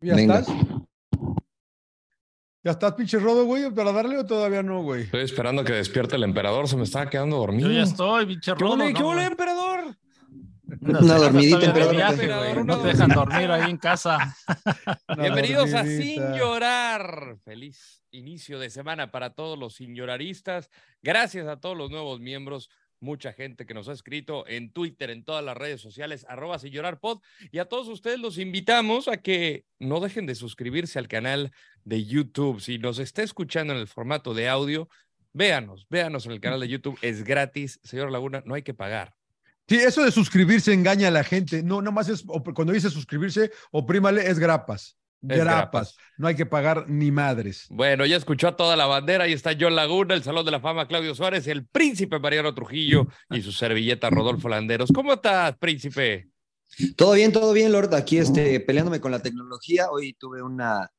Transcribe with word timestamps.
¿Ya 0.00 0.14
Venga. 0.14 0.40
estás? 0.40 0.56
¿Ya 2.62 2.72
estás, 2.72 2.94
pinche 2.94 3.18
rodo, 3.20 3.44
güey, 3.44 3.70
para 3.70 3.92
darle 3.92 4.18
o 4.18 4.26
todavía 4.26 4.62
no, 4.62 4.82
güey? 4.82 5.04
Estoy 5.04 5.22
esperando 5.22 5.62
que 5.62 5.72
despierte 5.72 6.16
el 6.16 6.24
emperador, 6.24 6.68
se 6.68 6.76
me 6.76 6.82
estaba 6.82 7.08
quedando 7.08 7.36
dormido. 7.36 7.68
Yo 7.68 7.74
ya 7.76 7.84
estoy, 7.84 8.26
pinche 8.26 8.52
¿Qué 8.54 8.58
rodo. 8.58 8.72
ole, 8.74 8.92
no, 8.92 8.98
qué 8.98 9.04
ole, 9.04 9.14
güey. 9.14 9.26
emperador? 9.26 9.96
Una 10.80 11.14
dormidita, 11.14 11.64
emperador, 11.64 11.94
viaje, 11.94 12.12
emperador, 12.14 12.48
güey. 12.48 12.58
una 12.62 12.76
No 12.76 12.82
te 12.82 12.88
dejan 12.88 13.10
dormir 13.10 13.50
ahí 13.52 13.70
en 13.70 13.76
casa. 13.76 14.36
Bienvenidos 15.16 15.72
a. 15.74 15.84
Sin 15.84 16.34
Llorar. 16.34 17.36
Feliz 17.44 18.02
inicio 18.10 18.58
de 18.58 18.70
semana 18.70 19.12
para 19.12 19.34
todos 19.34 19.56
los 19.56 19.74
sin 19.74 19.94
lloraristas. 19.94 20.68
Gracias 21.02 21.46
a 21.46 21.60
todos 21.60 21.76
los 21.76 21.90
nuevos 21.90 22.18
miembros. 22.18 22.68
Mucha 23.00 23.32
gente 23.32 23.66
que 23.66 23.74
nos 23.74 23.88
ha 23.88 23.92
escrito 23.92 24.46
en 24.48 24.72
Twitter, 24.72 25.10
en 25.10 25.24
todas 25.24 25.44
las 25.44 25.56
redes 25.56 25.80
sociales, 25.80 26.24
arroba 26.28 26.58
sin 26.58 26.72
llorar. 26.72 26.98
Y 27.52 27.58
a 27.58 27.66
todos 27.66 27.88
ustedes 27.88 28.18
los 28.18 28.38
invitamos 28.38 29.08
a 29.08 29.18
que 29.18 29.64
no 29.78 30.00
dejen 30.00 30.26
de 30.26 30.34
suscribirse 30.34 30.98
al 30.98 31.08
canal 31.08 31.52
de 31.84 32.04
YouTube. 32.04 32.60
Si 32.60 32.78
nos 32.78 32.98
está 32.98 33.22
escuchando 33.22 33.74
en 33.74 33.80
el 33.80 33.86
formato 33.86 34.32
de 34.34 34.48
audio, 34.48 34.88
véanos, 35.32 35.86
véanos 35.90 36.26
en 36.26 36.32
el 36.32 36.40
canal 36.40 36.60
de 36.60 36.68
YouTube. 36.68 36.98
Es 37.02 37.22
gratis, 37.22 37.78
señor 37.82 38.10
Laguna, 38.10 38.42
no 38.46 38.54
hay 38.54 38.62
que 38.62 38.74
pagar. 38.74 39.14
Sí, 39.68 39.76
eso 39.76 40.04
de 40.04 40.12
suscribirse 40.12 40.72
engaña 40.72 41.08
a 41.08 41.10
la 41.10 41.24
gente. 41.24 41.62
No, 41.62 41.82
nomás 41.82 42.08
es, 42.08 42.24
cuando 42.54 42.72
dice 42.72 42.88
suscribirse, 42.88 43.50
oprímale, 43.72 44.28
es 44.28 44.38
grapas. 44.38 44.96
Grapas. 45.26 45.96
No 46.16 46.28
hay 46.28 46.34
que 46.34 46.46
pagar 46.46 46.88
ni 46.88 47.10
madres. 47.10 47.66
Bueno, 47.70 48.06
ya 48.06 48.16
escuchó 48.16 48.48
a 48.48 48.56
toda 48.56 48.76
la 48.76 48.86
bandera. 48.86 49.24
Ahí 49.24 49.32
está 49.32 49.52
John 49.58 49.74
Laguna, 49.74 50.14
el 50.14 50.22
Salón 50.22 50.44
de 50.44 50.52
la 50.52 50.60
Fama 50.60 50.88
Claudio 50.88 51.14
Suárez, 51.14 51.46
el 51.46 51.66
príncipe 51.66 52.18
Mariano 52.18 52.54
Trujillo 52.54 53.06
y 53.30 53.42
su 53.42 53.52
servilleta 53.52 54.10
Rodolfo 54.10 54.48
Landeros. 54.48 54.90
¿Cómo 54.94 55.14
estás, 55.14 55.56
príncipe? 55.58 56.30
Todo 56.96 57.12
bien, 57.12 57.32
todo 57.32 57.52
bien, 57.52 57.72
Lord. 57.72 57.94
Aquí 57.94 58.18
este, 58.18 58.60
peleándome 58.60 59.00
con 59.00 59.12
la 59.12 59.20
tecnología. 59.20 59.90
Hoy 59.90 60.14
tuve 60.18 60.42
una, 60.42 60.90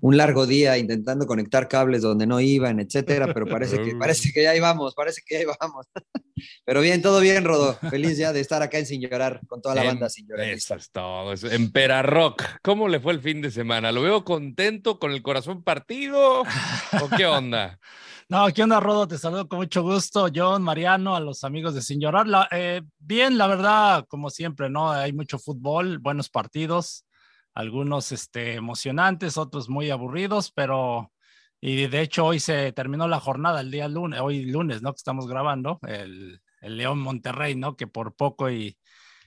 un 0.00 0.16
largo 0.16 0.46
día 0.46 0.78
intentando 0.78 1.26
conectar 1.26 1.68
cables 1.68 2.02
donde 2.02 2.26
no 2.26 2.40
iban, 2.40 2.80
etcétera, 2.80 3.32
pero 3.34 3.46
parece 3.46 3.82
que, 3.82 3.94
parece 3.98 4.32
que 4.32 4.42
ya 4.42 4.54
íbamos, 4.54 4.94
parece 4.94 5.22
que 5.26 5.34
ya 5.36 5.42
íbamos. 5.42 5.86
Pero 6.64 6.80
bien, 6.82 7.02
todo 7.02 7.18
bien, 7.18 7.44
Rodo. 7.44 7.74
Feliz 7.90 8.16
ya 8.16 8.32
de 8.32 8.38
estar 8.38 8.62
acá 8.62 8.78
en 8.78 8.86
Sin 8.86 9.00
Llorar, 9.00 9.40
con 9.48 9.60
toda 9.60 9.74
la 9.74 9.82
banda 9.82 10.08
Sin 10.08 10.28
Llorar. 10.28 10.46
Eso 10.46 10.76
es 10.76 10.88
todo. 10.92 11.32
Empera 11.50 12.00
Rock. 12.02 12.44
¿Cómo 12.62 12.86
le 12.86 13.00
fue 13.00 13.12
el 13.12 13.20
fin 13.20 13.42
de 13.42 13.50
semana? 13.50 13.90
¿Lo 13.90 14.02
veo 14.02 14.24
contento, 14.24 15.00
con 15.00 15.10
el 15.10 15.20
corazón 15.20 15.64
partido? 15.64 16.42
¿O 16.42 17.08
qué 17.16 17.26
onda? 17.26 17.78
No, 18.30 18.46
¿qué 18.52 18.62
onda, 18.62 18.78
Rodo? 18.78 19.08
Te 19.08 19.16
saludo 19.16 19.48
con 19.48 19.60
mucho 19.60 19.82
gusto. 19.82 20.28
John, 20.34 20.62
Mariano, 20.62 21.16
a 21.16 21.20
los 21.20 21.44
amigos 21.44 21.74
de 21.74 21.80
Sin 21.80 21.98
Llorar. 21.98 22.28
La- 22.28 22.46
eh, 22.50 22.82
bien, 22.98 23.38
la 23.38 23.46
verdad, 23.46 24.04
como 24.06 24.28
siempre, 24.28 24.68
¿no? 24.68 24.90
Hay 24.90 25.14
mucho 25.14 25.38
fútbol, 25.38 25.96
buenos 25.96 26.28
partidos, 26.28 27.06
algunos 27.58 28.12
este, 28.12 28.54
emocionantes, 28.54 29.36
otros 29.36 29.68
muy 29.68 29.90
aburridos, 29.90 30.52
pero... 30.52 31.12
Y 31.60 31.88
de 31.88 32.02
hecho 32.02 32.24
hoy 32.24 32.38
se 32.38 32.70
terminó 32.70 33.08
la 33.08 33.18
jornada, 33.18 33.62
el 33.62 33.72
día 33.72 33.88
lunes, 33.88 34.20
hoy 34.20 34.44
lunes, 34.44 34.80
¿no? 34.80 34.92
Que 34.92 34.98
estamos 34.98 35.26
grabando, 35.26 35.80
el, 35.88 36.40
el 36.60 36.76
León 36.76 37.00
Monterrey, 37.00 37.56
¿no? 37.56 37.74
Que 37.74 37.88
por 37.88 38.14
poco 38.14 38.48
y 38.48 38.78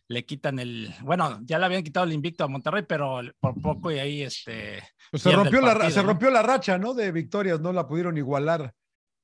le 0.08 0.25
quitan 0.25 0.59
el, 0.59 0.96
bueno, 1.02 1.41
ya 1.44 1.59
le 1.59 1.66
habían 1.66 1.84
quitado 1.84 2.06
el 2.06 2.14
invicto 2.14 2.46
a 2.46 2.47
Monterrey, 2.47 2.86
pero 2.88 3.20
por 3.41 3.62
poco 3.62 3.91
y 3.91 4.00
ahí 4.00 4.22
este... 4.22 4.81
Pues 5.12 5.24
se 5.24 5.31
rompió, 5.34 5.59
la, 5.59 5.74
partido, 5.74 5.91
se 5.91 6.02
¿no? 6.02 6.08
rompió 6.08 6.30
la 6.31 6.41
racha, 6.41 6.78
¿no? 6.78 6.94
De 6.94 7.12
victorias, 7.12 7.59
no 7.59 7.74
la 7.74 7.86
pudieron 7.86 8.18
igualar, 8.18 8.74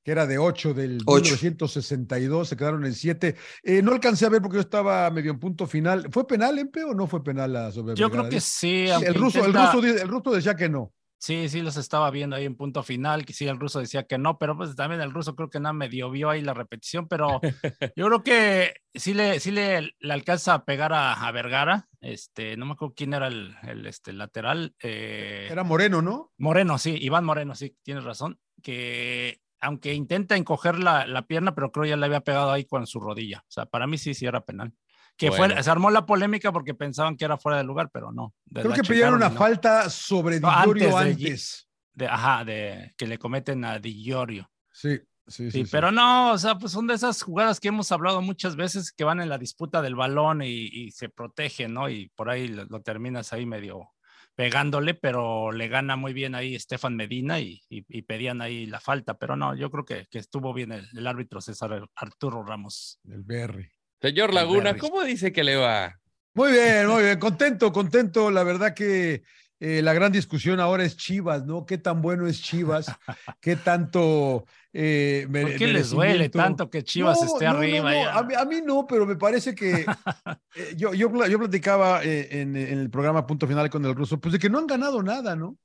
que 0.07 0.11
era 0.13 0.25
de 0.25 0.37
8 0.37 0.73
del 0.73 0.99
Ocho. 1.05 1.33
1962, 1.33 2.47
se 2.47 2.55
quedaron 2.55 2.85
en 2.85 2.93
7. 2.93 3.35
no 3.83 3.91
alcancé 3.91 4.25
a 4.25 4.29
ver 4.29 4.41
porque 4.41 4.55
yo 4.55 4.61
estaba 4.61 5.09
medio 5.11 5.31
en 5.31 5.37
punto 5.37 5.67
final. 5.67 6.07
¿Fue 6.11 6.25
penal, 6.25 6.57
Empe, 6.57 6.81
o 6.85 6.93
no 6.93 7.07
fue 7.07 7.21
penal 7.21 7.51
la 7.51 7.73
sobre 7.73 7.93
Yo 7.93 8.09
creo 8.09 8.29
que 8.29 8.39
sí. 8.39 8.85
El, 8.87 9.13
ruso, 9.15 9.43
el, 9.43 9.53
ruso, 9.53 9.85
el 9.85 10.07
ruso 10.07 10.31
decía 10.31 10.55
que 10.55 10.69
no. 10.69 10.93
Sí, 11.17 11.49
sí, 11.49 11.59
los 11.59 11.75
estaba 11.75 12.09
viendo 12.09 12.37
ahí 12.37 12.45
en 12.45 12.55
punto 12.55 12.83
final, 12.83 13.25
que 13.25 13.33
sí, 13.33 13.47
el 13.47 13.59
ruso 13.59 13.81
decía 13.81 14.03
que 14.03 14.17
no, 14.17 14.37
pero 14.37 14.55
pues 14.55 14.77
también 14.77 15.01
el 15.01 15.11
ruso 15.11 15.35
creo 15.35 15.49
que 15.49 15.59
nada 15.59 15.73
medio 15.73 16.09
vio 16.09 16.29
ahí 16.29 16.41
la 16.41 16.53
repetición, 16.53 17.09
pero 17.09 17.41
yo 17.97 18.05
creo 18.05 18.23
que 18.23 18.75
sí 18.93 19.13
le, 19.13 19.41
sí 19.41 19.51
le, 19.51 19.93
le 19.99 20.13
alcanza 20.13 20.53
a 20.53 20.63
pegar 20.63 20.93
a, 20.93 21.27
a 21.27 21.31
Vergara, 21.33 21.89
este, 21.99 22.55
no 22.55 22.65
me 22.65 22.73
acuerdo 22.73 22.93
quién 22.95 23.13
era 23.13 23.27
el, 23.27 23.53
el, 23.63 23.85
este, 23.87 24.13
lateral, 24.13 24.73
eh, 24.81 25.49
Era 25.51 25.65
Moreno, 25.65 26.01
¿no? 26.01 26.31
Moreno, 26.37 26.77
sí, 26.77 26.95
Iván 27.01 27.25
Moreno, 27.25 27.55
sí, 27.55 27.75
tienes 27.83 28.05
razón, 28.05 28.39
que 28.61 29.41
aunque 29.61 29.93
intenta 29.93 30.35
encoger 30.35 30.79
la, 30.79 31.05
la 31.07 31.25
pierna, 31.27 31.53
pero 31.55 31.71
creo 31.71 31.85
ya 31.85 31.97
le 31.97 32.05
había 32.05 32.21
pegado 32.21 32.51
ahí 32.51 32.65
con 32.65 32.85
su 32.87 32.99
rodilla, 32.99 33.39
o 33.39 33.51
sea, 33.51 33.65
para 33.65 33.87
mí 33.87 33.97
sí, 33.97 34.13
sí 34.13 34.25
era 34.25 34.41
penal. 34.41 34.73
Que 35.15 35.29
Bueno. 35.29 35.55
fue, 35.55 35.63
se 35.63 35.69
armó 35.71 35.89
la 35.89 36.05
polémica 36.05 36.51
porque 36.51 36.75
pensaban 36.75 37.17
que 37.17 37.25
era 37.25 37.37
fuera 37.37 37.57
de 37.57 37.63
lugar, 37.63 37.89
pero 37.91 38.11
no. 38.11 38.35
Creo 38.53 38.71
que 38.71 38.83
pidieron 38.83 39.15
una 39.15 39.29
no. 39.29 39.35
falta 39.35 39.89
sobre 39.89 40.39
No, 40.39 40.49
Dillorio 40.51 40.95
antes 40.97 41.17
de- 41.17 41.25
antes. 41.31 41.69
de, 41.93 42.07
ajá, 42.07 42.45
de 42.45 42.93
que 42.95 43.07
le 43.07 43.17
cometen 43.17 43.65
a 43.65 43.79
Di 43.79 44.03
Giorgio. 44.03 44.47
Sí, 44.71 44.95
sí, 45.25 45.49
sí. 45.49 45.51
Sí, 45.51 45.65
sí. 45.65 45.69
pero 45.71 45.91
no, 45.91 46.33
o 46.33 46.37
sea, 46.37 46.55
pues 46.59 46.71
son 46.71 46.85
de 46.85 46.93
esas 46.93 47.23
jugadas 47.23 47.59
que 47.59 47.69
hemos 47.69 47.91
hablado 47.91 48.21
muchas 48.21 48.55
veces 48.55 48.91
que 48.91 49.03
van 49.03 49.19
en 49.19 49.29
la 49.29 49.39
disputa 49.39 49.81
del 49.81 49.95
balón 49.95 50.43
y, 50.43 50.67
y 50.71 50.91
se 50.91 51.09
protegen, 51.09 51.73
¿no? 51.73 51.89
Y 51.89 52.09
por 52.09 52.29
ahí 52.29 52.47
lo, 52.49 52.65
lo 52.65 52.81
terminas 52.83 53.33
ahí 53.33 53.47
medio 53.47 53.89
pegándole, 54.37 54.93
pero 54.93 55.51
le 55.51 55.67
gana 55.67 55.95
muy 55.95 56.13
bien 56.13 56.35
ahí 56.35 56.53
Estefan 56.53 56.95
Medina 56.95 57.39
y, 57.39 57.59
y- 57.69 57.83
y 57.89 58.03
pedían 58.03 58.39
ahí 58.39 58.67
la 58.67 58.79
falta, 58.79 59.17
pero 59.17 59.35
no, 59.35 59.55
yo 59.55 59.71
creo 59.71 59.83
que, 59.83 60.05
que 60.11 60.19
estuvo 60.19 60.53
bien 60.53 60.71
el, 60.71 60.87
el 60.95 61.07
árbitro 61.07 61.41
César 61.41 61.89
Arturo 61.95 62.43
Ramos. 62.43 62.99
El 63.09 63.23
Berry. 63.23 63.67
Señor 63.99 64.31
Laguna. 64.35 64.77
¿cómo 64.77 65.03
dice 65.03 65.31
que 65.33 65.43
le 65.43 65.55
va? 65.55 65.99
Muy 66.35 66.51
bien, 66.51 66.85
muy 66.85 67.01
bien. 67.01 67.17
Contento, 67.17 67.73
contento. 67.73 68.29
La 68.29 68.43
verdad 68.43 68.75
que 68.75 69.23
eh, 69.59 69.81
la 69.81 69.93
gran 69.93 70.11
discusión 70.11 70.59
ahora 70.59 70.83
es 70.83 70.95
Chivas, 70.97 71.45
¿no? 71.45 71.65
¿Qué 71.65 71.77
tan 71.77 72.01
bueno 72.01 72.27
es 72.27 72.41
Chivas? 72.41 72.87
¿Qué 73.41 73.55
tanto... 73.55 74.45
eh, 74.73 75.21
¿Por 75.23 75.31
mere- 75.31 75.55
qué 75.55 75.67
les 75.67 75.89
duele 75.89 76.29
tanto 76.29 76.69
que 76.69 76.83
Chivas 76.83 77.19
No, 77.21 77.25
esté 77.27 77.45
no, 77.45 77.51
arriba? 77.51 77.91
no? 77.93 78.09
A, 78.09 78.23
mí, 78.23 78.33
a 78.35 78.45
mí 78.45 78.61
no, 78.63 78.85
pero 78.87 79.05
me 79.05 79.15
parece 79.15 79.55
que 79.55 79.85
eh, 80.55 80.73
yo, 80.75 80.93
yo, 80.93 81.09
yo 81.27 81.39
platicaba 81.39 82.03
eh, 82.03 82.41
en, 82.41 82.55
en 82.55 82.79
el 82.79 82.89
programa 82.89 83.25
Punto 83.25 83.47
Final 83.47 83.69
con 83.69 83.83
el 83.85 83.95
ruso, 83.95 84.19
pues 84.19 84.33
de 84.33 84.39
que 84.39 84.49
no 84.49 84.59
han 84.59 84.67
ganado 84.67 85.01
nada, 85.01 85.35
¿no? 85.35 85.57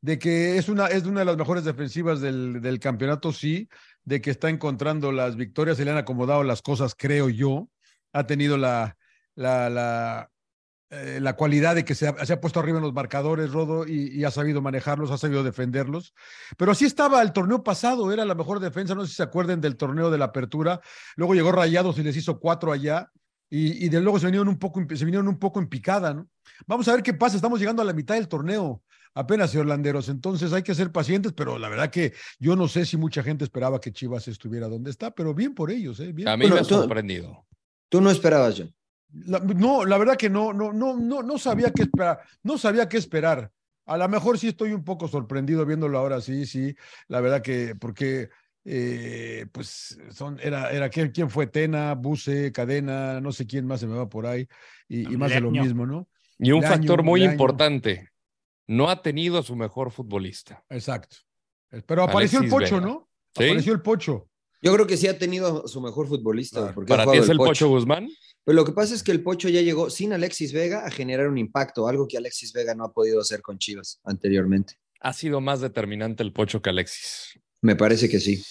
De 0.00 0.18
que 0.18 0.58
es 0.58 0.68
una, 0.68 0.86
es 0.86 1.04
una 1.04 1.20
de 1.20 1.26
las 1.26 1.36
mejores 1.36 1.64
defensivas 1.64 2.20
del, 2.20 2.60
del 2.60 2.78
campeonato, 2.78 3.32
sí, 3.32 3.68
de 4.04 4.20
que 4.20 4.30
está 4.30 4.48
encontrando 4.48 5.10
las 5.10 5.34
victorias, 5.36 5.76
se 5.76 5.84
le 5.84 5.90
han 5.90 5.96
acomodado 5.96 6.44
las 6.44 6.62
cosas, 6.62 6.94
creo 6.96 7.28
yo. 7.28 7.68
Ha 8.12 8.24
tenido 8.26 8.56
la, 8.56 8.96
la, 9.34 9.68
la, 9.68 10.30
eh, 10.90 11.18
la 11.20 11.34
cualidad 11.36 11.74
de 11.74 11.84
que 11.84 11.94
se 11.94 12.08
ha, 12.08 12.24
se 12.24 12.32
ha 12.32 12.40
puesto 12.40 12.60
arriba 12.60 12.78
en 12.78 12.84
los 12.84 12.94
marcadores, 12.94 13.52
Rodo, 13.52 13.86
y, 13.86 14.08
y 14.18 14.24
ha 14.24 14.30
sabido 14.30 14.62
manejarlos, 14.62 15.10
ha 15.10 15.18
sabido 15.18 15.42
defenderlos. 15.42 16.14
Pero 16.56 16.72
así 16.72 16.84
estaba 16.86 17.20
el 17.22 17.32
torneo 17.32 17.62
pasado, 17.62 18.10
era 18.12 18.24
la 18.24 18.34
mejor 18.34 18.60
defensa, 18.60 18.94
no 18.94 19.02
sé 19.02 19.08
si 19.10 19.16
se 19.16 19.22
acuerden 19.22 19.60
del 19.60 19.76
torneo 19.76 20.10
de 20.10 20.18
la 20.18 20.26
apertura. 20.26 20.80
Luego 21.16 21.34
llegó 21.34 21.52
Rayados 21.52 21.98
y 21.98 22.02
les 22.02 22.16
hizo 22.16 22.38
cuatro 22.40 22.72
allá, 22.72 23.10
y, 23.50 23.84
y 23.84 23.88
de 23.88 24.00
luego 24.00 24.18
se 24.18 24.26
vinieron 24.26 24.48
un 24.48 24.58
poco, 24.58 24.80
en- 24.80 24.96
se 24.96 25.04
vinieron 25.04 25.28
un 25.28 25.38
poco 25.38 25.58
en 25.60 25.68
picada, 25.68 26.12
¿no? 26.14 26.28
Vamos 26.66 26.86
a 26.88 26.92
ver 26.92 27.02
qué 27.02 27.14
pasa, 27.14 27.36
estamos 27.36 27.58
llegando 27.60 27.82
a 27.82 27.84
la 27.84 27.92
mitad 27.92 28.14
del 28.14 28.28
torneo. 28.28 28.82
Apenas, 29.14 29.50
señor 29.50 29.66
Landeros, 29.66 30.08
entonces 30.10 30.52
hay 30.52 30.62
que 30.62 30.74
ser 30.74 30.92
pacientes, 30.92 31.32
pero 31.32 31.58
la 31.58 31.68
verdad 31.68 31.90
que 31.90 32.12
yo 32.38 32.54
no 32.56 32.68
sé 32.68 32.84
si 32.86 32.96
mucha 32.96 33.22
gente 33.22 33.42
esperaba 33.44 33.80
que 33.80 33.90
Chivas 33.90 34.28
estuviera 34.28 34.68
donde 34.68 34.90
está, 34.90 35.10
pero 35.10 35.34
bien 35.34 35.54
por 35.54 35.70
ellos, 35.70 35.98
¿eh? 36.00 36.12
Bien. 36.12 36.28
A 36.28 36.36
mí 36.36 36.42
Bueno, 36.42 36.56
me 36.56 36.60
ha 36.60 36.64
tú- 36.64 36.74
sorprendido. 36.76 37.46
Tú 37.88 38.00
no 38.00 38.10
esperabas, 38.10 38.54
John. 38.58 38.72
La- 39.12 39.38
no, 39.40 39.84
la 39.84 39.98
verdad 39.98 40.16
que 40.16 40.28
no, 40.28 40.52
no, 40.52 40.72
no, 40.72 40.96
no, 40.96 41.22
no 41.22 41.38
sabía 41.38 41.70
qué 41.70 41.82
esperar, 41.82 42.20
no 42.42 42.58
sabía 42.58 42.88
qué 42.88 42.98
esperar. 42.98 43.50
A 43.86 43.96
lo 43.96 44.08
mejor 44.08 44.38
sí 44.38 44.48
estoy 44.48 44.72
un 44.72 44.84
poco 44.84 45.08
sorprendido 45.08 45.64
viéndolo 45.64 45.98
ahora, 45.98 46.20
sí, 46.20 46.44
sí, 46.44 46.76
la 47.08 47.20
verdad 47.22 47.40
que, 47.40 47.74
porque, 47.74 48.28
eh, 48.64 49.46
pues, 49.50 49.98
son, 50.10 50.38
era, 50.42 50.70
era, 50.70 50.90
¿quién, 50.90 51.30
fue? 51.30 51.46
Tena, 51.46 51.94
Buse, 51.94 52.52
Cadena, 52.52 53.18
no 53.20 53.32
sé 53.32 53.46
quién 53.46 53.66
más 53.66 53.80
se 53.80 53.86
me 53.86 53.96
va 53.96 54.06
por 54.06 54.26
ahí, 54.26 54.46
y, 54.88 55.10
y 55.12 55.16
más 55.16 55.30
de 55.30 55.40
lo 55.40 55.50
mismo, 55.50 55.86
¿no? 55.86 56.06
Y 56.38 56.52
un 56.52 56.60
Leaño, 56.60 56.76
factor 56.76 57.02
muy 57.02 57.20
Leaño. 57.20 57.32
importante, 57.32 58.10
no 58.66 58.90
ha 58.90 59.00
tenido 59.00 59.38
a 59.38 59.42
su 59.42 59.56
mejor 59.56 59.90
futbolista. 59.90 60.62
Exacto. 60.68 61.16
Pero 61.86 62.02
apareció 62.02 62.40
el 62.40 62.48
Pocho, 62.50 62.76
Vega. 62.76 62.86
¿no? 62.86 63.08
¿Sí? 63.34 63.44
Apareció 63.44 63.72
el 63.72 63.80
Pocho. 63.80 64.28
Yo 64.60 64.72
creo 64.74 64.86
que 64.86 64.96
sí 64.96 65.06
ha 65.06 65.18
tenido 65.18 65.68
su 65.68 65.80
mejor 65.80 66.08
futbolista. 66.08 66.60
Claro. 66.60 66.74
Porque 66.74 66.88
¿Para 66.88 67.10
ti 67.10 67.18
es 67.18 67.28
el 67.28 67.36
Pocho 67.36 67.68
Guzmán? 67.68 68.08
Pero 68.44 68.56
lo 68.56 68.64
que 68.64 68.72
pasa 68.72 68.94
es 68.94 69.02
que 69.02 69.12
el 69.12 69.22
Pocho 69.22 69.48
ya 69.48 69.60
llegó 69.60 69.90
sin 69.90 70.12
Alexis 70.12 70.52
Vega 70.52 70.84
a 70.86 70.90
generar 70.90 71.28
un 71.28 71.38
impacto, 71.38 71.86
algo 71.86 72.08
que 72.08 72.16
Alexis 72.16 72.52
Vega 72.52 72.74
no 72.74 72.84
ha 72.84 72.92
podido 72.92 73.20
hacer 73.20 73.42
con 73.42 73.58
Chivas 73.58 74.00
anteriormente. 74.04 74.74
Ha 75.00 75.12
sido 75.12 75.40
más 75.40 75.60
determinante 75.60 76.22
el 76.22 76.32
Pocho 76.32 76.60
que 76.60 76.70
Alexis. 76.70 77.38
Me 77.60 77.76
parece 77.76 78.08
que 78.08 78.18
sí. 78.20 78.42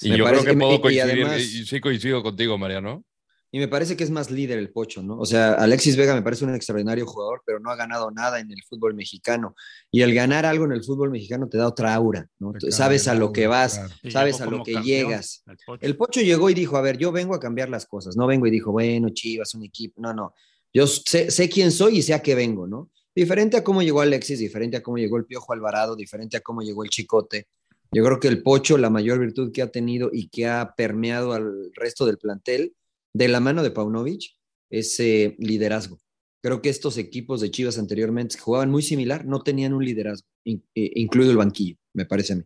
Y 0.00 0.10
Me 0.10 0.16
yo 0.18 0.24
creo 0.24 0.44
que 0.44 0.54
puedo 0.54 0.80
coincidir, 0.80 1.24
además- 1.24 1.42
y 1.42 1.66
sí 1.66 1.80
coincido 1.80 2.22
contigo, 2.22 2.56
Mariano. 2.56 3.04
Y 3.54 3.58
me 3.58 3.68
parece 3.68 3.98
que 3.98 4.02
es 4.02 4.10
más 4.10 4.30
líder 4.30 4.58
el 4.58 4.70
Pocho, 4.70 5.02
¿no? 5.02 5.18
O 5.18 5.26
sea, 5.26 5.52
Alexis 5.52 5.94
Vega 5.94 6.14
me 6.14 6.22
parece 6.22 6.46
un 6.46 6.54
extraordinario 6.54 7.04
jugador, 7.04 7.42
pero 7.44 7.60
no 7.60 7.70
ha 7.70 7.76
ganado 7.76 8.10
nada 8.10 8.40
en 8.40 8.50
el 8.50 8.62
fútbol 8.62 8.94
mexicano. 8.94 9.54
Y 9.90 10.00
el 10.00 10.14
ganar 10.14 10.46
algo 10.46 10.64
en 10.64 10.72
el 10.72 10.82
fútbol 10.82 11.10
mexicano 11.10 11.48
te 11.50 11.58
da 11.58 11.68
otra 11.68 11.94
aura, 11.94 12.26
¿no? 12.38 12.54
Sabes 12.70 13.08
a 13.08 13.12
el 13.12 13.18
lo 13.18 13.30
que 13.30 13.46
vas, 13.46 13.74
claro. 13.74 13.94
Sabes 14.10 14.40
a 14.40 14.46
lo 14.46 14.62
que 14.62 14.72
campeón, 14.72 14.84
llegas. 14.84 15.44
el 15.46 15.58
Pocho. 15.66 15.86
El 15.86 15.96
Pocho 15.98 16.20
llegó 16.22 16.48
y 16.48 16.54
dijo, 16.54 16.78
a 16.78 16.80
ver, 16.80 16.96
yo 16.96 17.12
vengo 17.12 17.34
a 17.34 17.40
cambiar 17.40 17.68
las 17.68 17.84
cosas, 17.84 18.16
no 18.16 18.26
vengo 18.26 18.46
y 18.46 18.50
dijo, 18.50 18.72
bueno, 18.72 19.10
Chivas, 19.10 19.54
un 19.54 19.64
equipo, 19.64 20.00
no, 20.00 20.14
no, 20.14 20.32
yo 20.72 20.86
sé, 20.86 21.30
sé 21.30 21.50
quién 21.50 21.70
soy 21.70 21.98
y 21.98 22.02
sé 22.02 22.14
a 22.14 22.22
qué 22.22 22.34
vengo, 22.34 22.66
¿no? 22.66 22.90
Diferente 23.14 23.58
a 23.58 23.64
cómo 23.64 23.82
llegó 23.82 24.00
Alexis, 24.00 24.38
diferente 24.38 24.78
a 24.78 24.82
cómo 24.82 24.96
llegó 24.96 25.18
el 25.18 25.26
Piojo 25.26 25.52
Alvarado, 25.52 25.94
diferente 25.94 26.38
a 26.38 26.40
cómo 26.40 26.62
llegó 26.62 26.84
el 26.84 26.88
Chicote. 26.88 27.48
Yo 27.90 28.02
creo 28.02 28.18
que 28.18 28.28
el 28.28 28.42
Pocho, 28.42 28.78
la 28.78 28.88
mayor 28.88 29.18
virtud 29.18 29.52
que 29.52 29.60
ha 29.60 29.70
tenido 29.70 30.08
y 30.10 30.28
que 30.28 30.46
ha 30.46 30.72
permeado 30.74 31.34
al 31.34 31.70
resto 31.74 32.06
del 32.06 32.16
plantel, 32.16 32.74
de 33.14 33.28
la 33.28 33.40
mano 33.40 33.62
de 33.62 33.70
Paunovic, 33.70 34.36
es 34.70 34.98
eh, 35.00 35.36
liderazgo. 35.38 35.98
Creo 36.42 36.60
que 36.60 36.70
estos 36.70 36.98
equipos 36.98 37.40
de 37.40 37.50
Chivas 37.50 37.78
anteriormente 37.78 38.36
que 38.36 38.42
jugaban 38.42 38.70
muy 38.70 38.82
similar, 38.82 39.24
no 39.24 39.42
tenían 39.42 39.74
un 39.74 39.84
liderazgo, 39.84 40.26
eh, 40.44 40.60
incluido 40.74 41.30
el 41.30 41.36
banquillo, 41.36 41.76
me 41.94 42.04
parece 42.06 42.32
a 42.32 42.36
mí. 42.36 42.42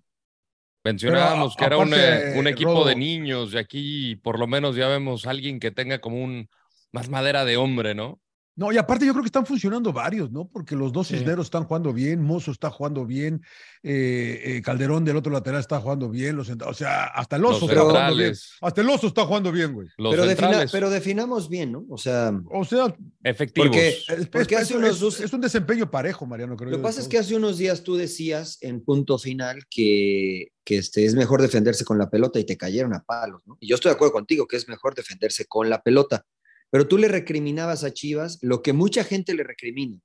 Mencionábamos 0.85 1.57
Pero, 1.57 1.59
que 1.59 1.75
era 1.75 1.79
un, 1.79 1.95
eh, 1.95 2.39
un 2.39 2.47
equipo 2.47 2.71
Rodo- 2.75 2.87
de 2.87 2.97
niños 2.97 3.55
y 3.55 3.59
aquí 3.59 4.17
por 4.17 4.39
lo 4.39 4.47
menos 4.47 4.77
ya 4.77 4.87
vemos 4.89 5.27
a 5.27 5.31
alguien 5.31 5.59
que 5.59 5.71
tenga 5.71 6.01
como 6.01 6.23
un 6.23 6.49
más 6.93 7.09
madera 7.09 7.45
de 7.45 7.57
hombre, 7.57 7.95
¿no? 7.95 8.21
No, 8.58 8.73
y 8.73 8.79
aparte 8.79 9.05
yo 9.05 9.12
creo 9.12 9.23
que 9.23 9.29
están 9.29 9.44
funcionando 9.44 9.93
varios, 9.93 10.32
¿no? 10.32 10.49
Porque 10.49 10.75
los 10.75 10.91
dos 10.91 11.06
Sí. 11.08 11.19
Cisneros 11.19 11.47
están 11.47 11.64
jugando 11.64 11.93
bien, 11.93 12.23
Mozo 12.23 12.50
está 12.50 12.70
jugando 12.70 13.05
bien, 13.05 13.43
eh, 13.82 14.41
eh, 14.44 14.62
Calderón 14.62 15.05
del 15.05 15.17
otro 15.17 15.31
lateral 15.31 15.61
está 15.61 15.79
jugando 15.79 16.08
bien, 16.08 16.37
los, 16.37 16.49
o 16.49 16.75
sea, 16.75 17.05
hasta 17.05 17.37
el 17.37 17.43
Los 17.43 17.56
oso 17.56 17.69
está 17.69 17.82
jugando 17.82 18.17
bien. 18.17 18.32
Hasta 18.62 18.81
el 18.81 18.88
oso 18.88 19.06
está 19.08 19.26
jugando 19.26 19.53
bien, 19.53 19.75
güey. 19.75 19.88
los 19.99 20.14
Pero, 20.14 20.26
defina- 20.26 20.64
pero 20.73 20.88
definamos 20.91 21.49
bien, 21.50 21.73
¿no? 21.73 21.85
O 21.91 21.99
sea, 21.99 22.32
O 22.50 22.64
sea, 22.64 22.97
efectivos. 23.23 23.69
porque- 23.69 23.88
es, 23.88 24.26
Porque 24.29 24.55
es- 24.55 24.61
hace 24.62 24.73
es- 24.75 24.79
unos 24.81 25.00
dos- 25.00 25.20
es 25.20 25.32
un 25.35 25.41
desempeño 25.43 25.91
parejo, 25.91 26.25
Mariano, 26.25 26.56
creo 26.56 26.70
Lo 26.70 26.76
que 26.79 26.82
pasa 26.82 27.00
es 27.02 27.09
que 27.09 27.19
hace 27.19 27.37
unos 27.37 27.59
días 27.59 27.82
tú 27.82 27.94
decías 27.97 28.56
en 28.62 28.81
punto 28.82 29.19
final 29.19 29.64
que, 29.69 30.49
que 30.64 30.79
este, 30.79 31.05
es 31.05 31.14
mejor 31.14 31.43
defenderse 31.43 31.85
con 31.85 31.99
la 31.99 32.09
pelota 32.09 32.41
y 32.41 32.44
te 32.44 32.56
cayeron 32.56 32.94
a 32.94 33.05
palos, 33.05 33.43
¿no? 33.47 33.56
Y 33.61 33.69
yo 33.69 33.75
estoy 33.75 33.91
de 33.91 33.94
acuerdo 33.97 34.14
contigo 34.14 34.47
que 34.47 34.56
es 34.56 34.67
mejor 34.67 34.94
defenderse 34.94 35.44
con 35.44 35.69
la 35.70 35.82
pelota, 35.82 36.25
pero 36.71 36.87
tú 36.89 36.99
le 36.99 37.09
recriminabas 37.09 37.85
a 37.85 37.93
Chivas 37.93 38.39
lo 38.43 38.63
que 38.63 38.73
mucha 38.73 39.05
gente 39.05 39.35
le 39.35 39.45
recrimina. 39.45 39.99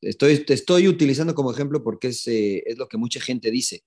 Estoy, 0.00 0.44
estoy 0.48 0.88
utilizando 0.88 1.34
como 1.34 1.52
ejemplo 1.52 1.82
porque 1.82 2.08
es, 2.08 2.26
eh, 2.26 2.62
es 2.66 2.76
lo 2.78 2.88
que 2.88 2.96
mucha 2.98 3.20
gente 3.20 3.50
dice, 3.50 3.82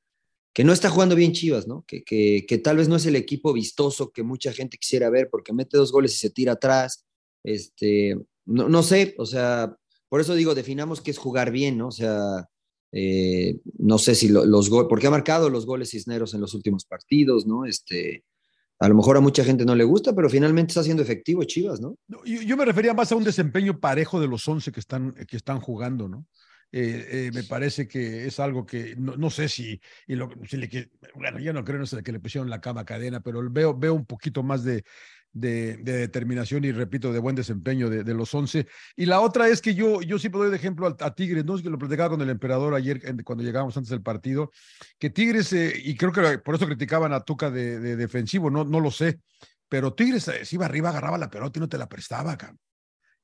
que 0.53 0.63
no 0.63 0.71
está 0.73 0.89
jugando 0.89 1.15
bien 1.15 1.33
Chivas, 1.33 1.67
¿no? 1.67 1.83
Que, 1.87 2.03
que, 2.03 2.45
que 2.47 2.57
tal 2.57 2.77
vez 2.77 2.87
no 2.87 2.95
es 2.95 3.05
el 3.05 3.15
equipo 3.15 3.51
vistoso 3.53 4.11
que 4.11 4.23
mucha 4.23 4.53
gente 4.53 4.77
quisiera 4.77 5.09
ver 5.09 5.29
porque 5.29 5.53
mete 5.53 5.77
dos 5.77 5.91
goles 5.91 6.13
y 6.13 6.17
se 6.17 6.29
tira 6.29 6.53
atrás. 6.53 7.05
Este, 7.43 8.17
no, 8.45 8.69
no 8.69 8.81
sé, 8.83 9.15
o 9.17 9.25
sea, 9.25 9.75
por 10.09 10.21
eso 10.21 10.33
digo, 10.33 10.55
definamos 10.55 11.01
qué 11.01 11.11
es 11.11 11.17
jugar 11.17 11.51
bien, 11.51 11.77
¿no? 11.77 11.89
O 11.89 11.91
sea, 11.91 12.47
eh, 12.93 13.59
no 13.77 13.97
sé 13.97 14.15
si 14.15 14.29
lo- 14.29 14.45
los 14.45 14.69
goles, 14.69 14.87
porque 14.89 15.07
ha 15.07 15.11
marcado 15.11 15.49
los 15.49 15.65
goles 15.65 15.89
Cisneros 15.91 16.33
en 16.33 16.41
los 16.41 16.53
últimos 16.53 16.85
partidos, 16.85 17.45
¿no? 17.45 17.65
Este, 17.65 18.23
a 18.79 18.87
lo 18.89 18.95
mejor 18.95 19.17
a 19.17 19.21
mucha 19.21 19.43
gente 19.43 19.65
no 19.65 19.75
le 19.75 19.83
gusta, 19.83 20.13
pero 20.13 20.29
finalmente 20.29 20.71
está 20.71 20.83
siendo 20.83 21.03
efectivo 21.03 21.43
Chivas, 21.43 21.79
¿no? 21.79 21.97
Yo, 22.07 22.41
yo 22.41 22.57
me 22.57 22.65
refería 22.65 22.93
más 22.93 23.11
a 23.11 23.15
un 23.15 23.23
desempeño 23.23 23.79
parejo 23.79 24.19
de 24.19 24.27
los 24.27 24.47
11 24.47 24.71
que 24.71 24.79
están, 24.79 25.13
que 25.13 25.37
están 25.37 25.59
jugando, 25.61 26.07
¿no? 26.07 26.25
Eh, 26.71 27.27
eh, 27.27 27.31
me 27.33 27.43
parece 27.43 27.87
que 27.87 28.25
es 28.25 28.37
algo 28.39 28.65
que 28.65 28.95
no, 28.97 29.15
no 29.15 29.29
sé 29.29 29.47
si, 29.47 29.79
y 30.07 30.15
lo, 30.15 30.29
si 30.49 30.57
le, 30.57 30.67
que- 30.67 30.89
bueno, 31.13 31.39
yo 31.39 31.53
no 31.53 31.63
creo 31.63 31.79
no 31.79 31.85
sé, 31.85 32.03
que 32.03 32.11
le 32.11 32.19
pusieron 32.19 32.49
la 32.49 32.59
cama 32.59 32.83
cadena, 32.83 33.21
pero 33.21 33.41
veo, 33.49 33.77
veo 33.77 33.93
un 33.93 34.05
poquito 34.05 34.43
más 34.43 34.63
de, 34.65 34.83
de, 35.35 35.75
de 35.77 35.91
determinación 35.97 36.63
y 36.63 36.71
repito, 36.71 37.11
de 37.13 37.19
buen 37.19 37.35
desempeño 37.35 37.89
de, 37.89 38.03
de 38.03 38.13
los 38.13 38.33
11. 38.33 38.65
Y 38.95 39.05
la 39.05 39.19
otra 39.19 39.49
es 39.49 39.61
que 39.61 39.75
yo, 39.75 40.01
yo 40.01 40.17
siempre 40.17 40.39
doy 40.39 40.49
de 40.49 40.55
ejemplo 40.55 40.87
a, 40.87 40.95
a 41.05 41.13
Tigres, 41.13 41.43
¿no? 41.45 41.55
Es 41.57 41.61
que 41.61 41.69
lo 41.69 41.77
platicaba 41.77 42.09
con 42.11 42.21
el 42.21 42.29
emperador 42.29 42.73
ayer 42.73 43.01
en- 43.03 43.21
cuando 43.23 43.43
llegábamos 43.43 43.75
antes 43.77 43.89
del 43.89 44.01
partido, 44.01 44.49
que 44.97 45.09
Tigres, 45.09 45.51
eh, 45.53 45.73
y 45.83 45.95
creo 45.97 46.11
que 46.13 46.39
por 46.39 46.55
eso 46.55 46.65
criticaban 46.65 47.11
a 47.13 47.19
Tuca 47.19 47.51
de, 47.51 47.79
de 47.79 47.95
defensivo, 47.97 48.49
no, 48.49 48.63
no 48.63 48.79
lo 48.79 48.89
sé, 48.91 49.19
pero 49.67 49.93
Tigres 49.93 50.27
eh, 50.29 50.41
iba 50.51 50.65
arriba, 50.65 50.89
agarraba 50.89 51.17
la 51.17 51.29
pelota 51.29 51.59
y 51.59 51.61
no 51.61 51.67
te 51.69 51.77
la 51.77 51.89
prestaba, 51.89 52.37
cabrón. 52.37 52.57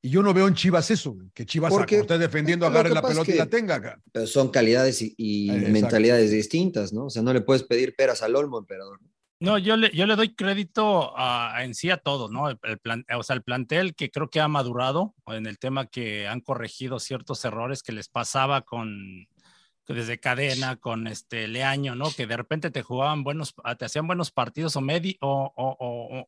Y 0.03 0.09
yo 0.09 0.23
no 0.23 0.33
veo 0.33 0.47
en 0.47 0.55
Chivas 0.55 0.89
eso, 0.91 1.15
que 1.33 1.45
Chivas 1.45 1.71
Porque- 1.71 1.99
esté 1.99 2.17
defendiendo 2.17 2.65
agarre 2.65 2.89
la 2.89 3.01
es 3.01 3.05
pelota 3.05 3.31
y 3.31 3.37
la 3.37 3.45
tenga. 3.45 4.01
Pero 4.11 4.25
son 4.27 4.49
calidades 4.49 5.01
y, 5.03 5.13
y 5.15 5.49
Eh, 5.51 5.69
mentalidades 5.69 6.31
distintas, 6.31 6.91
¿no? 6.91 7.05
O 7.05 7.09
sea, 7.11 7.21
no 7.21 7.31
le 7.31 7.41
puedes 7.41 7.61
pedir 7.63 7.95
peras 7.95 8.23
al 8.23 8.35
olmo, 8.35 8.57
emperador. 8.57 8.99
No, 8.99 9.10
yo 9.41 9.75
le, 9.75 9.89
yo 9.91 10.05
le 10.05 10.15
doy 10.15 10.35
crédito 10.35 11.13
a, 11.17 11.63
en 11.63 11.73
sí 11.75 11.89
a 11.89 11.97
todo, 11.97 12.29
¿no? 12.29 12.49
El, 12.49 12.59
el 12.63 12.77
plan, 12.79 13.05
o 13.15 13.23
sea, 13.23 13.35
el 13.35 13.43
plantel 13.43 13.95
que 13.95 14.11
creo 14.11 14.29
que 14.29 14.39
ha 14.39 14.47
madurado 14.47 15.15
en 15.27 15.45
el 15.47 15.57
tema 15.57 15.88
que 15.88 16.27
han 16.27 16.41
corregido 16.41 16.99
ciertos 16.99 17.43
errores 17.43 17.83
que 17.83 17.91
les 17.91 18.07
pasaba 18.07 18.61
con 18.61 19.27
desde 19.88 20.19
cadena, 20.19 20.77
con 20.77 21.07
este 21.07 21.47
Leaño, 21.47 21.95
¿no? 21.95 22.11
Que 22.11 22.25
de 22.27 22.38
repente 22.38 22.71
te 22.71 22.81
jugaban 22.81 23.23
buenos, 23.23 23.53
te 23.77 23.85
hacían 23.85 24.07
buenos 24.07 24.31
partidos 24.31 24.75
o, 24.77 24.81
medi, 24.81 25.17
o, 25.21 25.51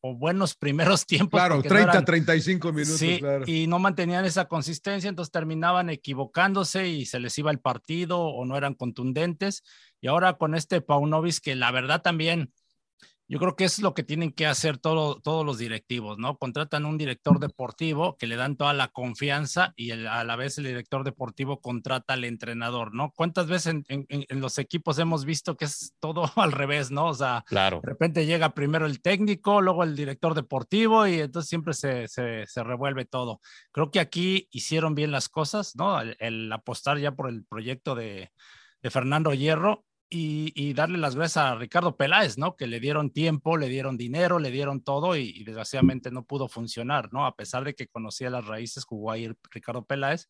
o, 0.01 0.15
buenos 0.15 0.55
primeros 0.57 1.05
tiempos. 1.05 1.39
Claro, 1.39 1.55
porque 1.55 1.69
no 1.69 1.75
30, 1.75 1.91
eran- 1.91 2.05
35 2.05 2.73
minutos, 2.73 2.97
Sí, 2.97 3.19
claro. 3.19 3.45
y 3.47 3.67
no 3.67 3.79
mantenían 3.79 4.25
esa 4.25 4.49
consistencia, 4.49 5.07
entonces 5.07 5.31
terminaban 5.31 5.89
equivocándose 5.89 6.87
y 6.89 7.05
se 7.05 7.19
les 7.19 7.37
iba 7.37 7.51
el 7.51 7.59
partido 7.59 8.19
o 8.21 8.43
no 8.45 8.57
eran 8.57 8.73
contundentes. 8.73 9.63
Y 10.01 10.07
ahora 10.07 10.33
con 10.33 10.55
este 10.55 10.81
Paunovis, 10.81 11.39
que 11.39 11.55
la 11.55 11.71
verdad 11.71 12.01
también, 12.01 12.51
yo 13.27 13.39
creo 13.39 13.55
que 13.55 13.63
es 13.63 13.79
lo 13.79 13.93
que 13.93 14.03
tienen 14.03 14.31
que 14.33 14.45
hacer 14.45 14.77
todo- 14.77 15.19
todos 15.21 15.45
los 15.45 15.57
directivos, 15.57 16.17
¿no? 16.19 16.37
Contratan 16.37 16.85
un 16.85 16.97
director 16.97 17.39
deportivo 17.39 18.17
que 18.17 18.27
le 18.27 18.35
dan 18.35 18.57
toda 18.57 18.73
la 18.73 18.89
confianza 18.89 19.73
y 19.75 19.91
el- 19.91 20.07
a 20.07 20.23
la 20.23 20.35
vez 20.35 20.57
el 20.57 20.65
director 20.65 21.03
deportivo 21.03 21.61
contrata 21.61 22.13
al 22.13 22.25
entrenador, 22.25 22.93
¿no? 22.93 23.11
¿Cuántas 23.15 23.47
veces 23.47 23.67
en, 23.73 23.85
en- 23.87 24.25
en 24.27 24.41
los 24.41 24.57
equipos 24.57 24.99
hemos 24.99 25.23
visto 25.25 25.55
que 25.55 25.65
es 25.65 25.93
todo 25.99 26.23
al 26.35 26.51
revés, 26.51 26.91
¿no? 26.91 27.07
O 27.07 27.13
sea, 27.13 27.43
Claro. 27.47 27.79
de 27.81 27.89
repente 27.89 28.25
llega 28.25 28.53
primero 28.53 28.85
el 28.85 29.01
técnico, 29.01 29.61
luego 29.61 29.83
el 29.83 29.95
director 29.95 30.33
deportivo 30.35 31.07
y 31.07 31.21
entonces 31.21 31.49
siempre 31.49 31.73
se, 31.73 32.07
se, 32.09 32.45
se 32.45 32.63
revuelve 32.63 33.05
todo. 33.05 33.39
Creo 33.71 33.89
que 33.89 33.99
aquí 34.01 34.47
hicieron 34.51 34.95
bien 34.95 35.11
las 35.11 35.29
cosas, 35.29 35.75
¿no? 35.75 35.99
El, 36.01 36.15
el 36.19 36.51
apostar 36.51 36.97
ya 36.99 37.13
por 37.15 37.29
el 37.29 37.45
proyecto 37.45 37.95
de, 37.95 38.31
de 38.81 38.89
Fernando 38.91 39.33
Hierro 39.33 39.85
y, 40.13 40.73
darle 40.73 40.97
las 40.97 41.15
gracias 41.15 41.37
a 41.37 41.55
Ricardo 41.55 41.95
Peláez, 41.97 42.37
¿no? 42.37 42.55
Que 42.55 42.67
le 42.67 42.79
dieron 42.79 43.09
tiempo, 43.11 43.57
le 43.57 43.67
dieron 43.67 43.97
dinero, 43.97 44.39
le 44.39 44.51
dieron 44.51 44.81
todo 44.81 45.15
y, 45.15 45.43
desgraciadamente 45.43 46.11
no 46.11 46.25
pudo 46.25 46.47
funcionar, 46.47 47.11
¿no? 47.11 47.25
A 47.25 47.35
pesar 47.35 47.63
de 47.63 47.73
que 47.73 47.87
conocía 47.87 48.29
las 48.29 48.45
raíces, 48.45 48.85
jugó 48.85 49.11
ahí 49.11 49.31
Ricardo 49.51 49.85
Peláez 49.85 50.27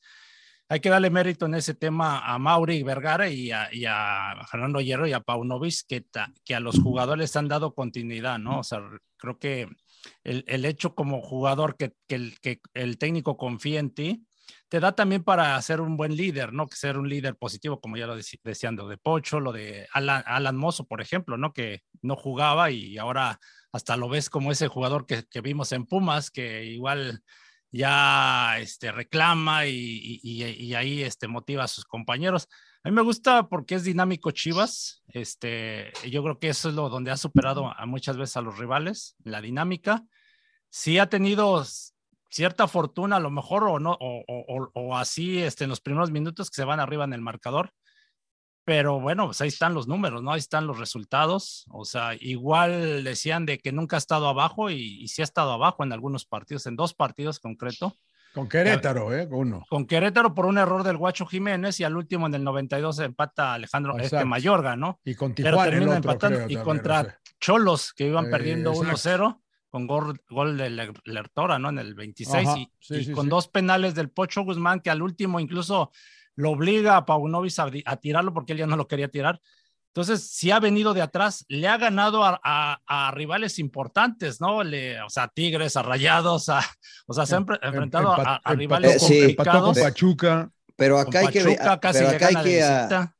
hay 0.69 0.79
que 0.79 0.89
darle 0.89 1.09
mérito 1.09 1.45
en 1.45 1.55
ese 1.55 1.73
tema 1.73 2.19
a 2.19 2.39
Mauri 2.39 2.83
Vergara 2.83 3.29
y 3.29 3.51
a, 3.51 3.69
y 3.71 3.85
a 3.85 4.33
Fernando 4.49 4.79
Hierro 4.79 5.05
y 5.05 5.13
a 5.13 5.19
Paunovic, 5.19 5.85
que, 5.87 6.05
que 6.45 6.55
a 6.55 6.61
los 6.61 6.79
jugadores 6.79 7.35
han 7.35 7.49
dado 7.49 7.75
continuidad, 7.75 8.39
¿no? 8.39 8.59
O 8.59 8.63
sea, 8.63 8.79
creo 9.17 9.37
que 9.37 9.67
el, 10.23 10.65
hecho 10.65 10.95
como 10.95 11.21
jugador 11.21 11.75
que 11.75 11.93
el 12.73 12.97
técnico 12.97 13.37
confía 13.37 13.81
en 13.81 13.93
ti, 13.93 14.25
te 14.73 14.79
da 14.79 14.95
también 14.95 15.23
para 15.23 15.61
ser 15.61 15.81
un 15.81 15.97
buen 15.97 16.15
líder, 16.15 16.51
¿no? 16.51 16.65
Que 16.65 16.75
ser 16.75 16.97
un 16.97 17.07
líder 17.07 17.35
positivo, 17.35 17.79
como 17.79 17.95
ya 17.95 18.07
lo 18.07 18.15
decían, 18.15 18.75
de 18.75 18.97
Pocho, 18.97 19.39
lo 19.39 19.51
de 19.51 19.87
Alan, 19.93 20.23
Alan 20.25 20.57
Mozo, 20.57 20.87
por 20.87 20.99
ejemplo, 20.99 21.37
¿no? 21.37 21.53
Que 21.53 21.83
no 22.01 22.15
jugaba 22.15 22.71
y 22.71 22.97
ahora 22.97 23.39
hasta 23.71 23.97
lo 23.97 24.09
ves 24.09 24.31
como 24.31 24.51
ese 24.51 24.67
jugador 24.69 25.05
que, 25.05 25.25
vimos 25.41 25.73
en 25.73 25.85
Pumas, 25.85 26.31
que 26.31 26.65
igual 26.65 27.21
ya 27.71 28.57
este, 28.57 28.91
reclama 28.91 29.67
y, 29.67 30.19
y- 30.23 30.73
ahí 30.73 31.03
este, 31.03 31.27
motiva 31.27 31.65
a 31.65 31.67
sus 31.67 31.85
compañeros. 31.85 32.47
A 32.83 32.89
mí 32.89 32.95
me 32.95 33.03
gusta 33.03 33.49
porque 33.49 33.75
es 33.75 33.83
dinámico 33.83 34.31
Chivas. 34.31 35.03
Este, 35.09 35.93
yo 36.09 36.23
creo 36.23 36.39
que 36.39 36.49
eso 36.49 36.69
es 36.69 36.73
lo 36.73 36.89
donde 36.89 37.11
ha 37.11 37.17
superado 37.17 37.71
muchas 37.85 38.17
veces 38.17 38.37
a 38.37 38.41
los 38.41 38.57
rivales, 38.57 39.15
la 39.23 39.39
dinámica. 39.39 40.03
Sí 40.71 40.97
ha 40.97 41.09
tenido 41.09 41.63
cierta 42.33 42.67
fortuna, 42.67 43.17
a 43.17 43.19
lo 43.19 43.29
mejor, 43.29 43.63
o 43.65 43.79
no, 43.79 43.91
o, 43.91 44.23
o- 44.27 44.45
o- 44.57 44.71
o 44.73 44.97
así 44.97 45.39
este, 45.41 45.65
en 45.65 45.69
los 45.69 45.81
primeros 45.81 46.11
minutos 46.11 46.49
que 46.49 46.55
se 46.55 46.65
van 46.65 46.79
arriba 46.79 47.03
en 47.05 47.13
el 47.13 47.21
marcador. 47.21 47.71
Pero 48.65 48.99
bueno, 49.01 49.25
pues 49.25 49.41
ahí 49.41 49.49
están 49.49 49.73
los 49.73 49.87
números, 49.89 50.23
¿no? 50.23 50.31
Ahí 50.31 50.39
están 50.39 50.67
los 50.67 50.79
resultados. 50.79 51.65
O 51.69 51.83
sea, 51.83 52.11
igual 52.19 53.03
decían 53.03 53.45
de 53.45 53.59
que 53.59 53.73
nunca 53.73 53.97
ha 53.97 53.99
estado 53.99 54.27
abajo 54.29 54.69
y, 54.69 55.03
y 55.03 55.07
sí 55.09 55.21
ha 55.21 55.25
estado 55.25 55.51
abajo 55.51 55.83
en 55.83 55.91
algunos 55.91 56.25
partidos, 56.25 56.65
en 56.65 56.77
dos 56.77 56.93
partidos 56.93 57.39
concreto. 57.39 57.93
Con 58.33 58.47
Querétaro, 58.49 59.13
¿eh? 59.15 59.27
Uno. 59.29 59.63
Con 59.69 59.85
Querétaro 59.85 60.33
por 60.33 60.45
un 60.45 60.57
error 60.57 60.83
del 60.83 60.97
Guacho 60.97 61.25
Jiménez 61.25 61.79
y 61.81 61.83
al 61.83 61.95
último 61.97 62.25
en 62.25 62.33
el 62.35 62.41
este, 62.41 62.45
92 62.45 62.99
empata 62.99 63.53
Alejandro 63.53 63.97
este. 63.99 64.23
Mayorga, 64.25 64.75
¿no? 64.77 64.99
Y 65.03 65.13
con 65.13 65.35
Pero 65.35 65.49
Tijuana 65.49 65.63
el 65.65 65.69
termina 65.71 65.97
otro, 65.97 66.11
empatando 66.11 66.37
creo, 66.37 66.49
y 66.49 66.53
también, 66.55 66.63
contra 66.63 67.03
no 67.03 67.09
sé. 67.09 67.15
Cholos, 67.41 67.93
que 67.93 68.07
iban 68.07 68.25
Eh, 68.27 68.29
perdiendo 68.31 68.71
exacto. 68.71 69.09
1-0 69.09 69.42
con 69.73 69.87
gol, 69.87 70.21
gol 70.29 70.55
de 70.55 70.69
Ler- 70.69 70.93
Lertora, 71.05 71.57
¿no? 71.57 71.69
En 71.69 71.79
el 71.79 71.95
26 71.95 72.47
Ajá, 72.47 72.59
y, 72.59 72.71
sí, 72.79 72.93
y 72.97 73.05
sí, 73.05 73.11
con 73.11 73.25
sí. 73.25 73.29
dos 73.31 73.47
penales 73.47 73.95
del 73.95 74.11
Pocho 74.11 74.43
Guzmán, 74.43 74.81
que 74.81 74.91
al 74.91 75.01
último 75.01 75.39
incluso 75.39 75.91
lo 76.35 76.51
obliga 76.51 76.95
a 76.95 77.05
Paunovic 77.07 77.57
a, 77.57 77.71
a 77.85 77.97
tirarlo 77.97 78.35
porque 78.35 78.51
él 78.53 78.59
ya 78.59 78.67
no 78.67 78.77
lo 78.77 78.87
quería 78.87 79.07
tirar. 79.07 79.41
Entonces, 79.87 80.29
si 80.29 80.51
ha 80.51 80.59
venido 80.59 80.93
de 80.93 81.01
atrás, 81.01 81.43
le 81.47 81.67
ha 81.67 81.77
ganado 81.77 82.23
a, 82.23 82.39
a- 82.43 82.81
a 82.85 83.11
rivales 83.13 83.57
importantes, 83.57 84.39
¿no? 84.39 84.63
Le, 84.63 85.01
o 85.01 85.09
sea, 85.09 85.27
Tigres, 85.27 85.75
a 85.75 85.81
Rayados, 85.81 86.49
a, 86.49 86.61
o 87.07 87.13
sea, 87.15 87.25
se 87.25 87.33
ha 87.33 87.39
Em- 87.39 87.45
enfrentado 87.63 88.13
a, 88.13 88.41
a 88.43 88.53
rivales 88.53 88.99
con 88.99 89.09
complicados. 89.09 89.79
Pachuca. 89.79 90.51
Pero 90.75 90.97
Con 90.97 91.07
acá 91.07 91.19
hay 91.21 91.27
que 91.29 91.43
ver, 91.43 91.57
Pachuca 91.57 91.79
casi 91.79 91.97
pero 91.97 92.09
le 92.11 92.15
acá 92.17 92.27
hay 92.27 92.43
que, 92.43 92.61
ah, 92.63 93.15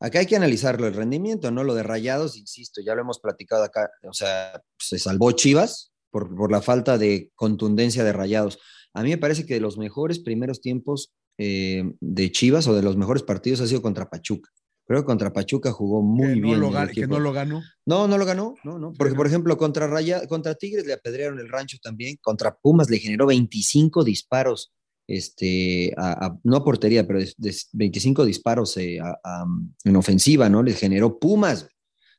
acá 0.00 0.18
hay 0.20 0.26
que 0.26 0.36
analizarlo 0.36 0.86
el 0.86 0.94
rendimiento, 0.94 1.50
¿no? 1.50 1.64
Lo 1.64 1.74
de 1.74 1.82
Rayados, 1.82 2.38
insisto, 2.38 2.80
ya 2.80 2.94
lo 2.94 3.02
hemos 3.02 3.20
platicado 3.20 3.62
acá, 3.62 3.90
o 4.08 4.14
sea, 4.14 4.62
se 4.78 4.98
salvó 4.98 5.32
Chivas 5.32 5.92
por, 6.10 6.34
por 6.34 6.50
la 6.50 6.62
falta 6.62 6.98
de 6.98 7.30
contundencia 7.34 8.04
de 8.04 8.12
Rayados. 8.12 8.58
A 8.94 9.02
mí 9.02 9.10
me 9.10 9.18
parece 9.18 9.46
que 9.46 9.54
de 9.54 9.60
los 9.60 9.78
mejores 9.78 10.18
primeros 10.18 10.60
tiempos 10.60 11.12
eh, 11.38 11.84
de 12.00 12.32
Chivas 12.32 12.66
o 12.66 12.74
de 12.74 12.82
los 12.82 12.96
mejores 12.96 13.22
partidos 13.22 13.60
ha 13.60 13.66
sido 13.66 13.82
contra 13.82 14.08
Pachuca. 14.10 14.50
Creo 14.86 15.02
que 15.02 15.06
contra 15.06 15.32
Pachuca 15.34 15.70
jugó 15.70 16.02
muy 16.02 16.28
que 16.34 16.40
no 16.40 16.46
bien. 16.48 16.60
lo 16.60 16.70
que 16.94 17.06
no 17.06 17.20
lo 17.20 17.32
ganó. 17.32 17.62
No, 17.84 18.08
no 18.08 18.16
lo 18.16 18.24
ganó, 18.24 18.54
no, 18.64 18.78
no. 18.78 18.92
Porque, 18.94 19.14
por 19.14 19.26
ejemplo, 19.26 19.56
contra 19.58 19.86
Raya, 19.86 20.26
contra 20.26 20.54
Tigres 20.54 20.86
le 20.86 20.94
apedrearon 20.94 21.38
el 21.38 21.48
rancho 21.50 21.76
también, 21.82 22.16
contra 22.22 22.56
Pumas 22.56 22.88
le 22.88 22.98
generó 22.98 23.26
25 23.26 24.02
disparos, 24.02 24.72
este, 25.06 25.92
a- 25.98 26.26
a- 26.26 26.38
no 26.42 26.56
a 26.56 26.64
portería, 26.64 27.06
pero 27.06 27.18
de, 27.18 27.30
de 27.36 27.54
25 27.74 28.24
disparos 28.24 28.76
eh, 28.78 28.98
a- 28.98 29.44
en 29.84 29.94
ofensiva, 29.96 30.48
¿no? 30.48 30.62
Le 30.62 30.72
generó 30.72 31.18
Pumas. 31.18 31.68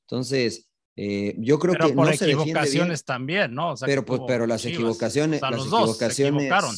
Entonces, 0.02 0.69
eh, 1.02 1.36
yo 1.38 1.58
creo 1.60 1.74
Pero 1.74 1.88
que 1.88 1.94
por 1.94 2.08
no 2.08 2.14
se 2.14 2.26
defiende 2.26 2.44
bien, 2.44 2.58
equivocaciones 2.58 3.06
también, 3.06 3.54
¿no? 3.54 3.72
O 3.72 3.78
sea, 3.78 3.86
pero, 3.86 4.04
pues, 4.04 4.22
pero 4.28 4.46
las 4.46 4.62
Chivas. 4.62 4.76
equivocaciones, 4.76 5.38
O 5.38 5.40
sea, 5.40 5.52
las 5.52 5.60
los 5.62 5.70
dos 5.70 5.80
se 5.80 5.86
equivocaciones, 6.06 6.42
equivocaron. 6.44 6.76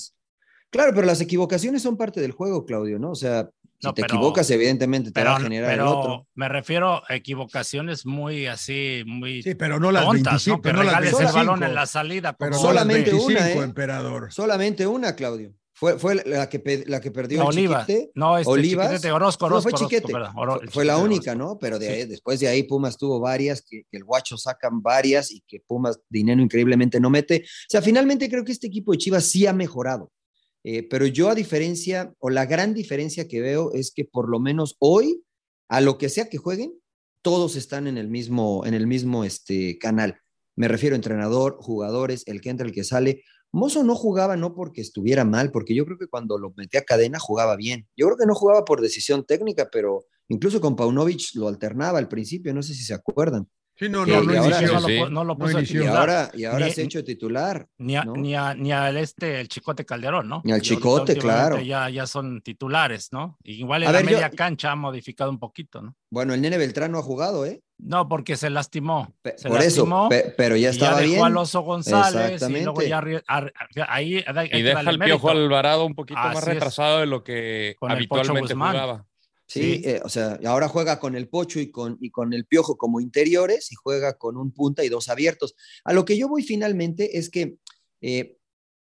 claro, 0.69 0.91
pero 0.93 1.07
las 1.07 1.21
equivocaciones 1.21 1.81
son 1.81 1.97
parte 1.97 2.21
del 2.21 2.31
juego, 2.31 2.65
Claudio, 2.65 2.99
¿no? 2.99 3.11
O 3.11 3.15
sea, 3.15 3.49
si 3.79 3.87
No, 3.87 3.93
te 3.95 4.03
pero- 4.03 4.13
equivocas, 4.13 4.51
evidentemente 4.51 5.09
te 5.09 5.19
Pero, 5.19 5.31
va 5.31 5.37
a 5.37 5.41
generar 5.41 5.73
el 5.73 5.79
otro. 5.81 6.27
me 6.35 6.47
refiero 6.49 7.01
a 7.09 7.15
equivocaciones 7.15 8.05
muy 8.05 8.45
así, 8.45 9.01
muy 9.07 9.41
Sí, 9.41 9.55
pero 9.55 9.79
no 9.79 9.91
las 9.91 10.03
tontas, 10.05 10.45
25. 10.45 10.57
¿no? 10.57 10.61
Que 10.61 10.69
pero 10.69 10.77
no 10.77 10.83
las 10.83 10.91
regales 10.93 11.09
el 11.13 11.17
25, 11.17 11.39
balón 11.39 11.63
en 11.63 11.73
la 11.75 11.85
salida. 11.87 12.33
Pero 12.37 12.51
las 12.51 12.61
Solamente 12.61 13.11
25, 13.11 13.25
una, 13.25 13.49
¿eh? 13.49 13.57
emperador. 13.63 14.31
Solamente 14.31 14.85
una, 14.85 15.15
Claudio. 15.15 15.53
Fue, 15.81 15.97
fue 15.97 16.13
la, 16.27 16.47
que, 16.47 16.83
la 16.85 17.01
que 17.01 17.09
perdió 17.09 17.39
la 17.39 17.45
Oliva. 17.45 17.83
Chiquete. 17.87 18.11
No, 18.13 18.37
este 18.37 18.51
Olivas. 18.51 18.87
Chiquete 18.89 19.07
de 19.07 19.13
Orozco, 19.13 19.49
No, 19.49 19.55
Orozco, 19.55 19.69
fue 19.71 19.79
Orozco, 19.79 19.89
Chiquete. 19.89 20.13
perdón, 20.13 20.69
Fue- 20.69 20.85
la 20.85 20.97
única, 20.99 21.31
Orozco. 21.31 21.53
¿no? 21.53 21.57
Pero 21.59 21.79
de 21.79 21.87
Sí. 21.87 21.91
ahí- 21.93 22.05
después 22.05 22.39
de 22.39 22.47
ahí 22.49 22.61
Pumas 22.61 22.99
tuvo 22.99 23.19
varias, 23.19 23.63
que, 23.63 23.81
que 23.89 23.97
el 23.97 24.03
Guacho 24.03 24.37
sacan 24.37 24.83
varias 24.83 25.31
y 25.31 25.41
que 25.47 25.59
Pumas 25.59 25.99
dinero 26.07 26.39
increíblemente 26.39 26.99
no 26.99 27.09
mete. 27.09 27.37
O 27.45 27.67
sea, 27.67 27.81
finalmente 27.81 28.29
creo 28.29 28.45
que 28.45 28.51
este 28.51 28.67
equipo 28.67 28.91
de 28.91 28.99
Chivas 28.99 29.25
sí 29.25 29.47
ha 29.47 29.53
mejorado. 29.53 30.11
Eh, 30.63 30.83
pero 30.87 31.07
yo 31.07 31.29
a 31.29 31.33
diferencia, 31.33 32.13
o 32.19 32.29
la 32.29 32.45
gran 32.45 32.75
diferencia 32.75 33.27
que 33.27 33.41
veo 33.41 33.71
es 33.73 33.91
que 33.91 34.05
por 34.05 34.29
lo 34.29 34.39
menos 34.39 34.75
hoy, 34.77 35.23
a 35.67 35.81
lo 35.81 35.97
que 35.97 36.09
sea 36.09 36.29
que 36.29 36.37
jueguen, 36.37 36.73
todos 37.23 37.55
están 37.55 37.87
en 37.87 37.97
el 37.97 38.07
mismo, 38.07 38.63
en 38.67 38.75
el 38.75 38.85
mismo 38.85 39.23
este, 39.23 39.79
canal. 39.79 40.19
Me 40.55 40.67
refiero 40.67 40.93
a 40.93 40.97
entrenador, 40.97 41.57
jugadores, 41.59 42.21
el 42.27 42.39
que 42.41 42.51
entra, 42.51 42.67
el 42.67 42.73
que 42.73 42.83
sale. 42.83 43.23
Mozo 43.53 43.83
no 43.83 43.95
jugaba 43.95 44.37
no 44.37 44.53
porque 44.53 44.81
estuviera 44.81 45.25
mal, 45.25 45.51
porque 45.51 45.75
yo 45.75 45.85
creo 45.85 45.97
que 45.97 46.07
cuando 46.07 46.37
lo 46.37 46.53
metía 46.55 46.81
a 46.81 46.83
cadena 46.83 47.19
jugaba 47.19 47.55
bien. 47.57 47.87
Yo 47.97 48.05
creo 48.07 48.17
que 48.17 48.25
no 48.25 48.33
jugaba 48.33 48.63
por 48.63 48.81
decisión 48.81 49.25
técnica, 49.25 49.69
pero 49.71 50.05
incluso 50.29 50.61
con 50.61 50.75
Paunovic 50.75 51.35
lo 51.35 51.47
alternaba 51.49 51.99
al 51.99 52.07
principio, 52.07 52.53
no 52.53 52.63
sé 52.63 52.73
si 52.73 52.83
se 52.83 52.93
acuerdan. 52.93 53.47
Sí, 53.81 53.89
no, 53.89 54.05
no, 54.05 54.21
no 54.21 54.33
y 54.33 54.37
ahora- 54.37 54.59
inició. 54.61 54.79
no, 54.79 54.87
lo, 54.87 55.09
no 55.09 55.23
lo 55.23 55.33
No 55.33 55.37
puso 55.39 55.57
inició. 55.57 55.83
Y 55.83 55.87
ahora, 55.87 56.29
y 56.35 56.43
ahora 56.45 56.67
Ni- 56.67 56.71
se 56.71 56.81
ha 56.81 56.83
hecho 56.83 57.03
titular. 57.03 57.67
Ni, 57.79 57.95
a, 57.95 58.03
¿no? 58.03 58.13
ni, 58.13 58.35
a, 58.35 58.53
ni 58.53 58.71
al 58.71 58.95
este, 58.97 59.41
el 59.41 59.47
Chicote 59.47 59.85
Calderón, 59.85 60.29
¿no? 60.29 60.41
Ni 60.43 60.51
al 60.51 60.61
Chicote, 60.61 61.15
claro. 61.17 61.59
Ya, 61.59 61.89
ya 61.89 62.05
son 62.05 62.41
titulares, 62.41 63.11
¿no? 63.11 63.39
Igual 63.43 63.81
en 63.81 63.89
A 63.89 63.91
la 63.93 63.97
ver, 63.99 64.07
yo- 64.09 64.15
media 64.17 64.29
cancha 64.29 64.71
ha 64.71 64.75
modificado 64.75 65.31
un 65.31 65.39
poquito, 65.39 65.81
¿no? 65.81 65.95
Bueno, 66.11 66.35
el 66.35 66.41
nene 66.41 66.59
Beltrán 66.59 66.91
no 66.91 66.99
ha 66.99 67.01
jugado, 67.01 67.43
¿eh? 67.47 67.63
No, 67.79 68.07
porque 68.07 68.37
se 68.37 68.51
lastimó. 68.51 69.11
Pe- 69.23 69.33
Se 69.39 69.47
por 69.49 69.57
lastimó 69.57 70.01
eso, 70.01 70.09
pe- 70.09 70.35
pero 70.37 70.55
ya 70.55 70.67
y 70.67 70.71
estaba 70.71 70.97
dejó 70.99 71.09
bien. 71.13 71.23
a 71.23 71.25
Alonso 71.25 71.61
González 71.61 72.39
y 72.47 72.61
luego 72.63 72.83
ya 72.83 72.99
ahí 73.87 74.23
hay- 74.27 74.49
hay 74.51 74.59
Y 74.59 74.61
deja 74.61 74.79
al 74.81 74.99
Piojo. 74.99 75.31
Alvarado 75.31 75.85
un 75.85 75.95
poquito 75.95 76.19
más 76.19 76.37
Así 76.37 76.49
es. 76.49 76.53
retrasado 76.53 76.99
de 76.99 77.07
lo 77.07 77.23
que 77.23 77.75
Con 77.79 77.89
el 77.89 77.97
habitualmente 77.97 78.53
jugaba. 78.53 79.05
Sí, 79.51 79.59
Sí. 79.61 79.81
eh, 79.83 80.01
o 80.03 80.07
sea, 80.07 80.39
ahora 80.45 80.69
juega 80.69 80.97
con 80.99 81.15
el 81.15 81.27
Pocho 81.27 81.59
y 81.59 81.71
con, 81.71 81.97
y 81.99 82.09
con 82.09 82.31
el 82.31 82.45
Piojo 82.45 82.77
como 82.77 83.01
interiores 83.01 83.71
y 83.71 83.75
juega 83.75 84.17
con 84.17 84.37
un 84.37 84.51
punta 84.51 84.85
y 84.85 84.89
dos 84.89 85.09
abiertos. 85.09 85.55
A 85.83 85.91
lo 85.91 86.05
que 86.05 86.17
yo 86.17 86.29
voy 86.29 86.41
finalmente 86.43 87.17
es 87.17 87.29
que 87.29 87.57
eh, 88.01 88.37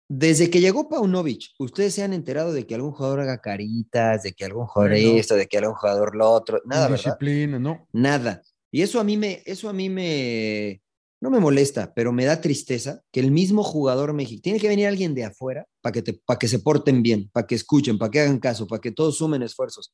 desde 0.08 0.50
que 0.50 0.62
llegó 0.62 0.88
Paunovic, 0.88 1.52
ustedes 1.60 1.94
se 1.94 2.04
han 2.04 2.14
enterado 2.14 2.54
de 2.54 2.66
que 2.66 2.76
algún 2.76 2.92
jugador 2.92 3.22
haga 3.22 3.42
caritas, 3.42 4.24
de 4.24 4.32
que 4.34 4.46
algún 4.46 4.68
jugador 4.68 4.92
no. 4.92 5.18
esto, 5.18 5.36
de 5.36 5.48
que 5.48 5.58
algún 5.58 5.76
jugador 5.76 6.16
lo 6.16 6.30
otro, 6.30 6.62
nada. 6.66 6.88
Disciplina, 6.88 7.60
¿no? 7.60 7.88
Nada. 7.92 8.42
Y 8.72 8.84
eso 8.84 9.00
a 9.00 9.04
mí 9.04 9.18
me, 9.18 9.42
eso 9.46 9.68
a 9.70 9.74
mí 9.74 9.90
me, 9.90 10.82
no 11.20 11.30
me 11.30 11.40
molesta, 11.40 11.94
pero 11.94 12.12
me 12.12 12.26
da 12.26 12.40
tristeza 12.42 13.02
que 13.12 13.20
el 13.20 13.32
mismo 13.32 13.64
jugador 13.64 14.14
mexicano, 14.14 14.42
tiene 14.44 14.60
que 14.60 14.68
venir 14.70 14.88
alguien 14.88 15.14
de 15.14 15.26
afuera 15.26 15.68
para 15.82 15.94
que, 15.94 16.02
te, 16.02 16.14
para 16.14 16.40
que 16.40 16.48
se 16.48 16.60
porten 16.60 17.02
bien, 17.04 17.30
para 17.34 17.48
que 17.48 17.56
escuchen, 17.56 17.98
para 17.98 18.12
que 18.12 18.20
hagan 18.22 18.40
caso, 18.40 18.66
para 18.68 18.82
que 18.82 18.92
todos 18.92 19.18
sumen 19.18 19.42
esfuerzos. 19.44 19.94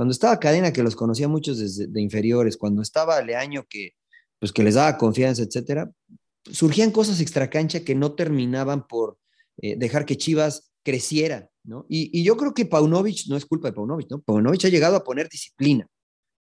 Cuando 0.00 0.12
estaba 0.12 0.40
Cadena, 0.40 0.72
que 0.72 0.82
los 0.82 0.96
conocía 0.96 1.28
muchos 1.28 1.58
desde 1.58 1.86
de 1.86 2.00
inferiores, 2.00 2.56
cuando 2.56 2.80
estaba 2.80 3.20
Leaño, 3.20 3.66
que, 3.68 3.96
pues, 4.38 4.50
que 4.50 4.62
les 4.62 4.76
daba 4.76 4.96
confianza, 4.96 5.42
etcétera, 5.42 5.90
surgían 6.50 6.90
cosas 6.90 7.20
extracancha 7.20 7.84
que 7.84 7.94
no 7.94 8.12
terminaban 8.12 8.86
por 8.86 9.18
eh, 9.60 9.76
dejar 9.76 10.06
que 10.06 10.16
Chivas 10.16 10.72
creciera, 10.82 11.50
¿no? 11.64 11.84
Y, 11.90 12.18
y 12.18 12.24
yo 12.24 12.38
creo 12.38 12.54
que 12.54 12.64
Paunovic, 12.64 13.26
no 13.28 13.36
es 13.36 13.44
culpa 13.44 13.68
de 13.68 13.74
Paunovic, 13.74 14.10
¿no? 14.10 14.22
Paunovic 14.22 14.64
ha 14.64 14.68
llegado 14.70 14.96
a 14.96 15.04
poner 15.04 15.28
disciplina 15.28 15.86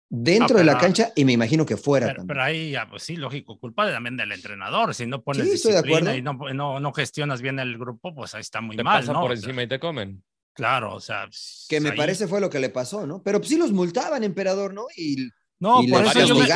dentro 0.08 0.56
Ah, 0.56 0.60
de 0.60 0.64
la 0.64 0.72
pero- 0.72 0.80
cancha 0.84 1.12
y 1.14 1.26
me 1.26 1.32
imagino 1.32 1.66
que 1.66 1.76
fuera 1.76 2.06
Pero, 2.06 2.16
también. 2.20 2.28
pero 2.34 2.42
ahí, 2.44 2.70
ya, 2.70 2.88
pues 2.88 3.02
sí, 3.02 3.16
lógico, 3.16 3.58
culpa 3.58 3.86
también 3.92 4.16
del 4.16 4.32
entrenador. 4.32 4.94
Si 4.94 5.04
no 5.04 5.22
pones 5.22 5.42
Sí, 5.42 5.68
de 5.68 5.74
disciplina 5.82 6.16
y 6.16 6.22
no, 6.22 6.32
no, 6.54 6.80
no 6.80 6.92
gestionas 6.94 7.42
bien 7.42 7.58
el 7.58 7.76
grupo, 7.76 8.14
pues 8.14 8.34
ahí 8.34 8.40
está 8.40 8.62
muy 8.62 8.78
Te 8.78 8.82
mal, 8.82 9.00
pasan 9.00 9.12
¿no? 9.12 9.20
por 9.20 9.32
O 9.32 9.36
sea, 9.36 9.44
encima 9.44 9.62
y 9.62 9.68
te 9.68 9.78
comen. 9.78 10.24
Claro, 10.52 10.94
o 10.94 11.00
sea. 11.00 11.28
que 11.68 11.80
me 11.80 11.90
ahí- 11.90 11.96
parece 11.96 12.26
fue 12.28 12.40
lo 12.40 12.50
que 12.50 12.58
le 12.60 12.68
pasó, 12.70 13.06
¿no? 13.06 13.22
Pero 13.22 13.38
pues, 13.38 13.48
sí 13.48 13.56
los 13.58 13.72
multaban, 13.72 14.24
emperador, 14.24 14.72
¿no? 14.74 14.86
Y, 14.96 15.28
No, 15.58 15.82
y 15.82 15.88
por 15.90 16.04
eso, 16.04 16.26
yo 16.26 16.34
me, 16.34 16.46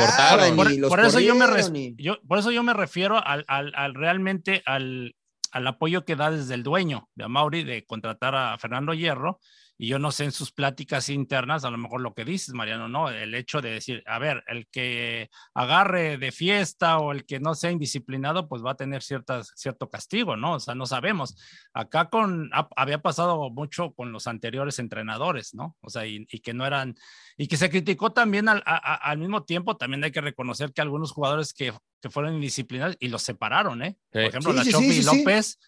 por, 0.57 0.89
por 0.89 1.01
eso 1.01 1.21
yo 1.21 1.35
me 1.37 1.47
res- 1.47 1.67
corrieron 1.69 1.77
y- 1.77 2.03
yo- 2.03 2.21
por 2.27 2.39
eso 2.39 2.51
yo 2.51 2.63
me 2.63 2.73
refiero 2.75 3.25
al, 3.25 3.45
al- 3.49 3.73
al 3.77 3.95
realmente 3.95 4.63
al, 4.67 5.15
al 5.53 5.67
apoyo 5.69 6.05
que 6.05 6.17
da 6.17 6.31
desde 6.31 6.55
el 6.55 6.63
dueño 6.65 7.09
de 7.15 7.25
Amauri 7.25 7.63
de 7.65 7.85
contratar 7.87 8.35
a 8.35 8.59
Fernando 8.59 8.93
Hierro. 8.95 9.39
Y 9.79 9.89
yo 9.89 9.99
no 9.99 10.11
sé 10.11 10.25
en 10.25 10.33
sus 10.33 10.53
pláticas 10.53 11.09
internas, 11.11 11.65
a 11.65 11.71
lo 11.71 11.77
mejor 11.77 12.01
lo 12.01 12.15
que 12.15 12.25
dices, 12.25 12.55
Mariano, 12.55 12.89
¿no? 12.89 13.11
El 13.11 13.35
hecho 13.35 13.61
de 13.61 13.71
decir, 13.73 14.03
a 14.07 14.19
ver, 14.19 14.43
el 14.47 14.67
que 14.69 15.29
agarre 15.55 16.17
de 16.17 16.33
fiesta 16.33 16.99
o 16.99 17.13
el 17.13 17.27
que 17.27 17.41
no 17.41 17.55
sea 17.55 17.71
indisciplinado, 17.71 18.49
pues 18.49 18.65
va 18.65 18.71
a 18.71 18.77
tener 18.77 19.03
ciertas, 19.03 19.53
cierto 19.55 19.91
castigo, 19.91 20.37
¿no? 20.37 20.55
O 20.55 20.61
sea, 20.61 20.75
no 20.75 20.87
sabemos. 20.87 21.37
Acá 21.75 22.09
con, 22.09 22.49
ha- 22.55 22.69
había 22.75 23.03
pasado 23.03 23.51
mucho 23.51 23.93
con 23.93 24.13
los 24.13 24.27
anteriores 24.27 24.79
entrenadores, 24.79 25.55
¿no? 25.55 25.77
O 25.81 25.91
sea, 25.91 26.07
y, 26.07 26.27
y 26.31 26.41
que 26.41 26.55
no 26.55 26.65
eran, 26.67 26.95
y 27.37 27.47
que 27.49 27.57
se 27.59 27.69
criticó 27.69 28.13
también 28.13 28.49
al, 28.49 28.63
a- 28.65 28.95
al 28.95 29.19
mismo 29.19 29.45
tiempo, 29.45 29.77
también 29.77 30.03
hay 30.05 30.11
que 30.11 30.21
reconocer 30.23 30.73
que 30.73 30.81
algunos 30.81 31.13
jugadores 31.13 31.53
que, 31.53 31.73
que 32.01 32.09
fueron 32.11 32.35
indisciplinados 32.35 32.97
y 32.99 33.09
los 33.09 33.21
separaron, 33.23 33.83
¿eh? 33.83 33.99
Por 34.11 34.23
Sí. 34.23 34.29
ejemplo, 34.29 34.51
Sí, 34.53 34.57
la 34.57 34.65
sí, 34.65 35.03
sí. 35.03 35.03
López, 35.19 35.59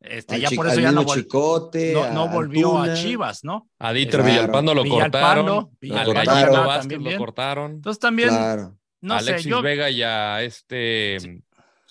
este, 0.00 0.34
al 0.36 0.40
ya 0.40 0.50
por 0.56 0.66
eso 0.66 0.80
ya 0.80 0.92
no, 0.92 1.04
vol- 1.04 1.14
Chicote, 1.14 1.92
no, 2.12 2.28
volvió 2.28 2.78
a. 2.78 2.94
Chivas, 2.94 3.44
¿no? 3.44 3.68
A 3.78 3.92
Dieter 3.92 4.20
Claro. 4.20 4.24
Villalpando 4.30 4.74
lo 4.74 4.82
Villalpando, 4.82 5.54
cortaron. 5.54 5.76
Villalpando 5.80 6.20
Al 6.20 6.26
cortaron. 6.26 6.66
Vázquez 6.66 6.88
También 6.96 7.12
lo 7.12 7.18
cortaron. 7.18 7.70
Entonces 7.72 8.00
también, 8.00 8.28
Claro. 8.30 8.78
no 9.02 9.20
sé, 9.20 9.28
Alexis 9.30 9.50
yo, 9.50 9.62
Vega 9.62 9.90
y 9.90 10.02
a 10.02 10.42
este 10.42 11.42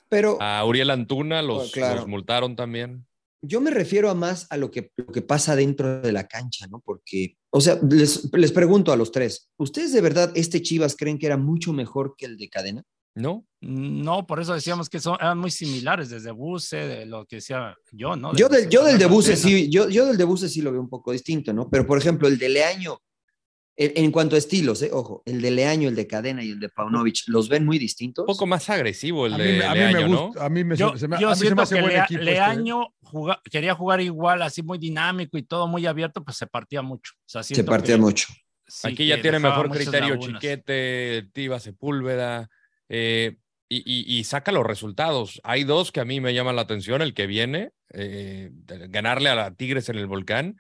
Pero 0.10 0.38
a 0.42 0.66
Uriel 0.66 0.89
Antuna 0.89 1.42
los, 1.42 1.70
Oh, 1.70 1.72
claro. 1.72 1.96
los 1.98 2.08
multaron 2.08 2.56
también. 2.56 3.06
yo 3.42 3.62
me 3.62 3.70
refiero 3.72 4.10
a 4.10 4.16
más 4.16 4.48
a 4.50 4.58
lo 4.58 4.70
que, 4.72 4.92
lo 4.98 5.06
que 5.08 5.22
pasa 5.22 5.56
dentro 5.56 6.01
de 6.01 6.12
la 6.12 6.28
cancha, 6.28 6.66
¿no? 6.68 6.80
Porque, 6.84 7.38
o 7.51 7.62
sea, 7.62 7.78
les, 7.89 8.28
les 8.34 8.51
pregunto 8.51 8.92
a 8.92 8.98
los 8.98 9.12
tres, 9.12 9.50
¿ustedes 9.58 9.94
de 9.94 10.01
verdad 10.01 10.32
este 10.36 10.62
Chivas 10.62 10.96
creen 10.98 11.18
que 11.20 11.28
era 11.28 11.38
mucho 11.38 11.72
mejor 11.74 12.16
que 12.18 12.25
el 12.25 12.38
de 12.38 12.50
Cadena? 12.50 12.84
¿No? 13.16 13.46
no, 13.62 14.25
por 14.25 14.39
eso 14.39 14.54
decíamos 14.54 14.89
que 14.89 15.00
son, 15.01 15.18
eran 15.20 15.38
muy 15.38 15.51
similares, 15.51 16.10
desde 16.10 16.32
Buse, 16.32 16.78
de 16.78 17.06
lo 17.06 17.25
que 17.25 17.38
decía 17.38 17.75
yo, 17.92 18.16
¿no? 18.16 18.34
Yo 18.36 18.48
del, 18.48 18.70
yo 18.70 18.86
del 18.86 18.98
de 18.98 19.06
Buse 19.08 19.36
sí, 19.36 19.70
yo, 19.70 19.89
yo 19.89 20.06
del 20.06 20.16
de 20.18 20.24
Buse 20.24 20.48
sí 20.48 20.62
lo 20.62 20.72
veo 20.72 20.80
un 20.80 20.88
poco 20.89 21.12
distinto, 21.12 21.51
¿no? 21.51 21.70
Pero, 21.70 21.86
por 21.86 21.98
ejemplo, 21.98 22.28
el 22.30 22.38
de 22.38 22.48
Leaño, 22.48 23.00
en, 23.75 23.92
en 23.96 24.12
cuanto 24.12 24.36
a 24.36 24.39
estilos, 24.39 24.82
¿eh? 24.84 24.92
Ojo, 24.94 25.24
el 25.25 25.42
de 25.42 25.51
Leaño, 25.51 25.89
el 25.89 25.96
de 25.96 26.08
Cadena 26.08 26.42
y 26.44 26.51
el 26.51 26.60
de 26.60 26.70
Paunovic, 26.70 27.24
¿los 27.28 27.50
ven 27.50 27.66
muy 27.66 27.78
distintos? 27.80 28.24
Un 28.24 28.28
poco 28.28 28.46
más 28.48 28.70
agresivo 28.70 29.25
el 29.25 29.34
A 29.34 29.38
de 29.38 29.51
mí, 29.51 29.58
me- 29.58 29.66
a 29.66 29.74
mí 29.74 29.80
me 29.80 29.92
Leaño, 29.92 30.08
¿no? 30.08 30.25
gusta, 30.28 30.46
a 30.46 30.50
mí 30.50 30.63
me, 30.63 30.75
Yo, 30.78 30.98
se 30.98 31.08
me, 31.10 31.20
yo 31.20 31.28
a 31.28 31.32
mí 31.32 31.36
se 31.38 31.42
me 31.44 31.48
siento 31.48 31.62
hace 31.63 31.75
que 31.75 31.82
buen 31.82 31.94
Lea- 31.94 32.04
equipo 32.06 32.20
este, 32.22 32.32
¿eh? 32.32 32.36
Leaño 32.36 32.88
juga- 33.01 33.42
quería 33.51 33.75
jugar 33.75 34.00
igual, 34.00 34.42
así 34.42 34.63
muy 34.63 34.78
dinámico 34.78 35.38
y 35.38 35.44
todo 35.44 35.68
muy 35.68 35.86
abierto, 35.86 36.24
pues 36.24 36.38
se 36.38 36.48
partía 36.48 36.82
mucho. 36.82 37.12
O 37.18 37.24
sea, 37.25 37.44
Se 37.44 37.56
siento 37.56 37.70
partía 37.72 37.96
que- 37.96 38.01
mucho. 38.01 38.28
sí 38.68 38.88
Aquí 38.88 39.06
ya 39.08 39.22
tiene 39.22 39.39
mejor 39.39 39.70
criterio 39.70 40.12
lagunas. 40.16 40.42
Chiquete, 40.42 41.30
Tiva 41.34 41.60
Sepúlveda. 41.60 42.50
Eh, 42.89 43.38
y, 43.69 43.77
y, 43.77 44.19
y, 44.19 44.24
saca 44.24 44.51
los 44.51 44.65
resultados. 44.65 45.39
Hay 45.43 45.63
dos 45.63 45.91
que 45.91 46.00
a 46.00 46.05
mí 46.05 46.19
me 46.19 46.34
llaman 46.34 46.55
la 46.55 46.63
atención, 46.63 47.03
el 47.03 47.13
que 47.13 47.27
viene, 47.27 47.72
eh, 47.93 48.50
ganarle 48.89 49.29
a 49.29 49.36
la 49.36 49.53
Tigres 49.53 49.89
en 49.89 49.98
el 49.98 50.08
volcán 50.08 50.58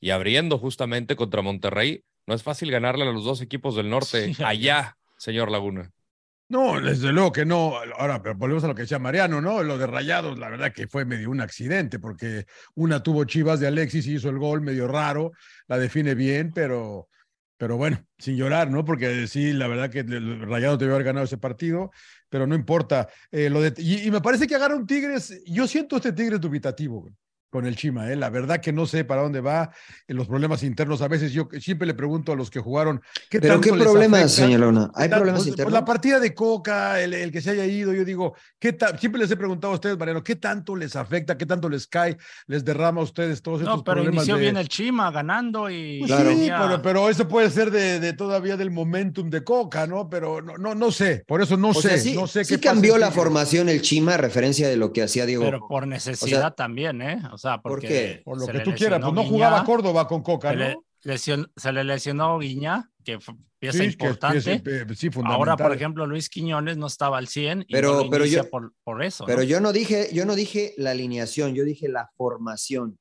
y 0.00 0.10
abriendo 0.10 0.58
justamente 0.58 1.16
contra 1.16 1.42
Monterrey. 1.42 2.04
No 2.26 2.34
es 2.34 2.42
fácil 2.42 2.70
ganarle 2.70 3.04
a 3.04 3.12
los 3.12 3.24
dos 3.24 3.40
equipos 3.40 3.76
del 3.76 3.88
norte 3.88 4.34
sí, 4.34 4.42
allá, 4.44 4.98
señor 5.18 5.50
Laguna. 5.50 5.90
No, 6.50 6.80
desde 6.80 7.12
luego 7.12 7.30
que 7.30 7.46
no. 7.46 7.74
Ahora, 7.96 8.20
pero 8.22 8.34
volvemos 8.34 8.64
a 8.64 8.66
lo 8.66 8.74
que 8.74 8.82
decía 8.82 8.98
Mariano, 8.98 9.40
¿no? 9.40 9.62
Lo 9.62 9.78
de 9.78 9.86
Rayados, 9.86 10.36
la 10.38 10.50
verdad 10.50 10.72
que 10.72 10.88
fue 10.88 11.04
medio 11.04 11.30
un 11.30 11.40
accidente, 11.40 12.00
porque 12.00 12.44
una 12.74 13.02
tuvo 13.02 13.24
Chivas 13.24 13.60
de 13.60 13.68
Alexis 13.68 14.06
y 14.08 14.14
hizo 14.14 14.30
el 14.30 14.38
gol 14.38 14.60
medio 14.60 14.88
raro, 14.88 15.30
la 15.68 15.78
define 15.78 16.16
bien, 16.16 16.52
pero, 16.52 17.08
pero 17.60 17.76
bueno, 17.76 18.02
sin 18.16 18.38
llorar, 18.38 18.70
¿no? 18.70 18.86
Porque 18.86 19.26
sí, 19.26 19.52
la 19.52 19.68
verdad 19.68 19.90
que 19.90 20.02
Rayado 20.02 20.78
debió 20.78 20.94
haber 20.94 21.04
ganado 21.04 21.26
ese 21.26 21.36
partido, 21.36 21.90
pero 22.30 22.46
no 22.46 22.54
importa. 22.54 23.10
Eh, 23.30 23.50
lo 23.50 23.60
y, 23.76 24.10
me 24.10 24.22
parece 24.22 24.46
que 24.46 24.54
agarra 24.54 24.76
un 24.76 24.86
Tigres, 24.86 25.42
yo 25.44 25.68
siento 25.68 25.96
este 25.96 26.14
Tigres 26.14 26.40
dubitativo, 26.40 27.02
güey 27.02 27.12
con 27.50 27.66
el 27.66 27.76
Chima. 27.76 28.10
¿eh? 28.10 28.16
La 28.16 28.30
verdad 28.30 28.60
que 28.60 28.72
no 28.72 28.86
sé 28.86 29.04
para 29.04 29.22
dónde 29.22 29.40
va 29.40 29.70
en 30.06 30.16
los 30.16 30.28
problemas 30.28 30.62
internos. 30.62 31.02
A 31.02 31.08
veces 31.08 31.32
yo 31.32 31.48
siempre 31.60 31.86
le 31.86 31.94
pregunto 31.94 32.32
a 32.32 32.36
los 32.36 32.50
que 32.50 32.60
jugaron. 32.60 33.02
¿qué 33.28 33.40
¿Pero 33.40 33.60
qué 33.60 33.72
problemas, 33.72 34.32
señor 34.32 34.60
Luna? 34.60 34.90
¿Hay 34.94 35.08
problemas 35.08 35.46
internos? 35.46 35.72
Pues 35.72 35.80
la 35.80 35.84
partida 35.84 36.20
de 36.20 36.32
Coca, 36.32 37.00
el, 37.00 37.12
el, 37.12 37.32
que 37.32 37.40
se 37.40 37.50
haya 37.50 37.66
ido, 37.66 37.92
yo 37.92 38.04
digo, 38.04 38.34
¿qué 38.58 38.76
siempre 38.98 39.20
les 39.20 39.30
he 39.30 39.36
preguntado 39.36 39.72
a 39.72 39.74
ustedes, 39.74 39.98
Mariano, 39.98 40.22
¿qué 40.22 40.36
tanto 40.36 40.76
les 40.76 40.94
afecta? 40.94 41.36
¿Qué 41.36 41.46
tanto 41.46 41.68
les 41.68 41.86
cae? 41.86 42.16
¿Les 42.46 42.64
derrama 42.64 43.00
a 43.00 43.04
ustedes 43.04 43.42
todos 43.42 43.60
estos 43.60 43.78
no, 43.78 43.84
pero 43.84 43.96
problemas? 43.96 44.24
inició 44.24 44.36
de... 44.36 44.40
bien 44.42 44.56
el 44.56 44.68
Chima 44.68 45.10
ganando 45.10 45.68
y. 45.68 45.98
Pues 46.00 46.12
claro. 46.12 46.30
Sí, 46.30 46.48
pero, 46.48 46.82
pero, 46.82 47.08
eso 47.08 47.26
puede 47.26 47.50
ser 47.50 47.70
de, 47.70 47.98
de, 47.98 48.12
todavía 48.12 48.56
del 48.56 48.70
momentum 48.70 49.28
de 49.28 49.42
Coca, 49.42 49.86
¿no? 49.86 50.08
Pero 50.08 50.40
no, 50.40 50.56
no, 50.56 50.74
no 50.74 50.92
sé. 50.92 51.24
Por 51.26 51.42
eso 51.42 51.56
no 51.56 51.70
o 51.70 51.74
sé. 51.74 51.88
Sea, 51.88 51.98
sí, 51.98 52.14
no 52.14 52.26
sé 52.26 52.44
sí 52.44 52.54
qué 52.54 52.60
cambió 52.60 52.96
la 52.96 53.10
formación 53.10 53.68
el 53.68 53.82
Chima 53.82 54.14
a 54.14 54.16
referencia 54.16 54.68
de 54.68 54.76
lo 54.76 54.92
que 54.92 55.02
hacía 55.02 55.26
Diego. 55.26 55.44
Pero 55.44 55.66
por 55.66 55.86
necesidad 55.86 56.38
o 56.38 56.42
sea, 56.42 56.50
también, 56.52 57.02
¿eh? 57.02 57.20
O 57.32 57.38
sea, 57.40 57.60
porque. 57.60 57.86
¿Por 57.86 57.88
qué? 57.88 58.22
Por 58.24 58.40
lo 58.40 58.46
que 58.46 58.60
tú 58.60 58.74
quieras, 58.74 59.00
pues 59.00 59.12
no 59.12 59.24
jugaba 59.24 59.56
Guiñá, 59.56 59.66
Córdoba 59.66 60.06
con 60.06 60.22
Coca, 60.22 60.50
se. 60.50 60.56
Le, 60.56 60.76
lesion, 61.02 61.50
se 61.56 61.72
le 61.72 61.84
lesionó 61.84 62.38
Guiña, 62.38 62.90
que 63.04 63.18
fue 63.18 63.34
pieza 63.58 63.78
sí, 63.78 63.84
importante. 63.84 64.42
Que 64.42 64.52
es 64.52 64.62
pieza, 64.62 64.94
sí, 64.94 65.10
Ahora, 65.24 65.56
por 65.56 65.72
ejemplo, 65.72 66.06
Luis 66.06 66.28
Quiñones 66.28 66.76
no 66.76 66.86
estaba 66.86 67.18
al 67.18 67.28
100 67.28 67.66
y 67.68 67.72
pero, 67.72 68.04
no 68.04 68.10
pero 68.10 68.26
yo, 68.26 68.48
por, 68.48 68.72
por, 68.84 69.02
eso. 69.02 69.24
Pero 69.26 69.38
¿no? 69.38 69.44
yo 69.44 69.60
no 69.60 69.72
dije, 69.72 70.08
yo 70.12 70.24
no 70.26 70.34
dije 70.34 70.74
la 70.76 70.90
alineación, 70.90 71.54
yo 71.54 71.64
dije 71.64 71.88
la 71.88 72.10
formación. 72.16 72.98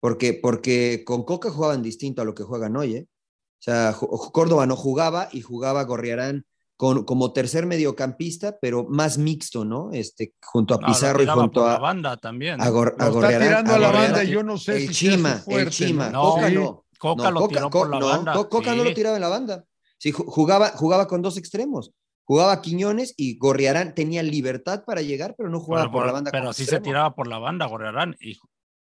Porque, 0.00 0.34
porque 0.34 1.02
con 1.06 1.24
Coca 1.24 1.50
jugaban 1.50 1.82
distinto 1.82 2.20
a 2.22 2.24
lo 2.24 2.34
que 2.34 2.42
juegan 2.42 2.76
hoy, 2.76 2.96
¿eh? 2.96 3.06
O 3.06 3.62
sea, 3.64 3.96
Córdoba 4.32 4.66
no 4.66 4.76
jugaba 4.76 5.28
y 5.32 5.40
jugaba 5.40 5.84
Gorriarán 5.84 6.44
con, 6.76 7.04
como 7.04 7.32
tercer 7.32 7.66
mediocampista, 7.66 8.58
pero 8.60 8.84
más 8.88 9.18
mixto, 9.18 9.64
¿no? 9.64 9.90
Este, 9.92 10.34
junto 10.42 10.74
a 10.74 10.78
Pizarro 10.78 11.18
no, 11.18 11.24
y 11.24 11.26
junto 11.34 11.66
a 11.66 11.74
la 11.74 11.78
banda 11.78 12.16
también. 12.16 12.60
A, 12.60 12.68
Gor, 12.70 12.88
a 12.98 13.04
está 13.04 13.08
Gorriarán, 13.08 13.64
tirando 13.64 13.74
a, 13.74 13.78
la 13.78 13.90
banda 13.90 14.24
y 14.24 14.30
yo 14.30 14.42
no 14.42 14.58
sé 14.58 14.76
el 14.76 14.88
si 14.88 15.08
Chima, 15.10 15.36
fuerte, 15.36 15.62
el 15.62 15.70
Chima, 15.70 16.10
no, 16.10 16.22
Coca 16.22 16.48
sí. 16.48 16.54
no. 16.54 16.84
Coca 16.98 17.24
no, 17.24 17.30
lo 17.30 17.40
Coca, 17.40 17.54
tiró 17.54 17.70
por 17.70 17.90
la 17.90 17.98
no, 18.00 18.06
banda. 18.06 18.32
Coca 18.48 18.70
sí. 18.70 18.76
no 18.76 18.84
lo 18.84 18.94
tiraba 18.94 19.16
en 19.16 19.22
la 19.22 19.28
banda. 19.28 19.64
Sí, 19.98 20.10
jugaba, 20.10 20.70
jugaba 20.70 21.06
con 21.06 21.22
dos 21.22 21.36
extremos. 21.36 21.92
Jugaba 22.26 22.62
Quiñones 22.62 23.14
y 23.16 23.36
Gorriarán 23.36 23.94
tenía 23.94 24.22
libertad 24.22 24.84
para 24.86 25.02
llegar, 25.02 25.34
pero 25.36 25.50
no 25.50 25.60
jugaba 25.60 25.84
pero, 25.84 25.92
por 25.92 26.06
la 26.06 26.12
banda. 26.12 26.30
Pero 26.30 26.52
sí 26.54 26.62
extremo. 26.62 26.82
se 26.82 26.88
tiraba 26.88 27.14
por 27.14 27.28
la 27.28 27.38
banda, 27.38 27.66
Gorriarán. 27.66 28.16
Y 28.20 28.38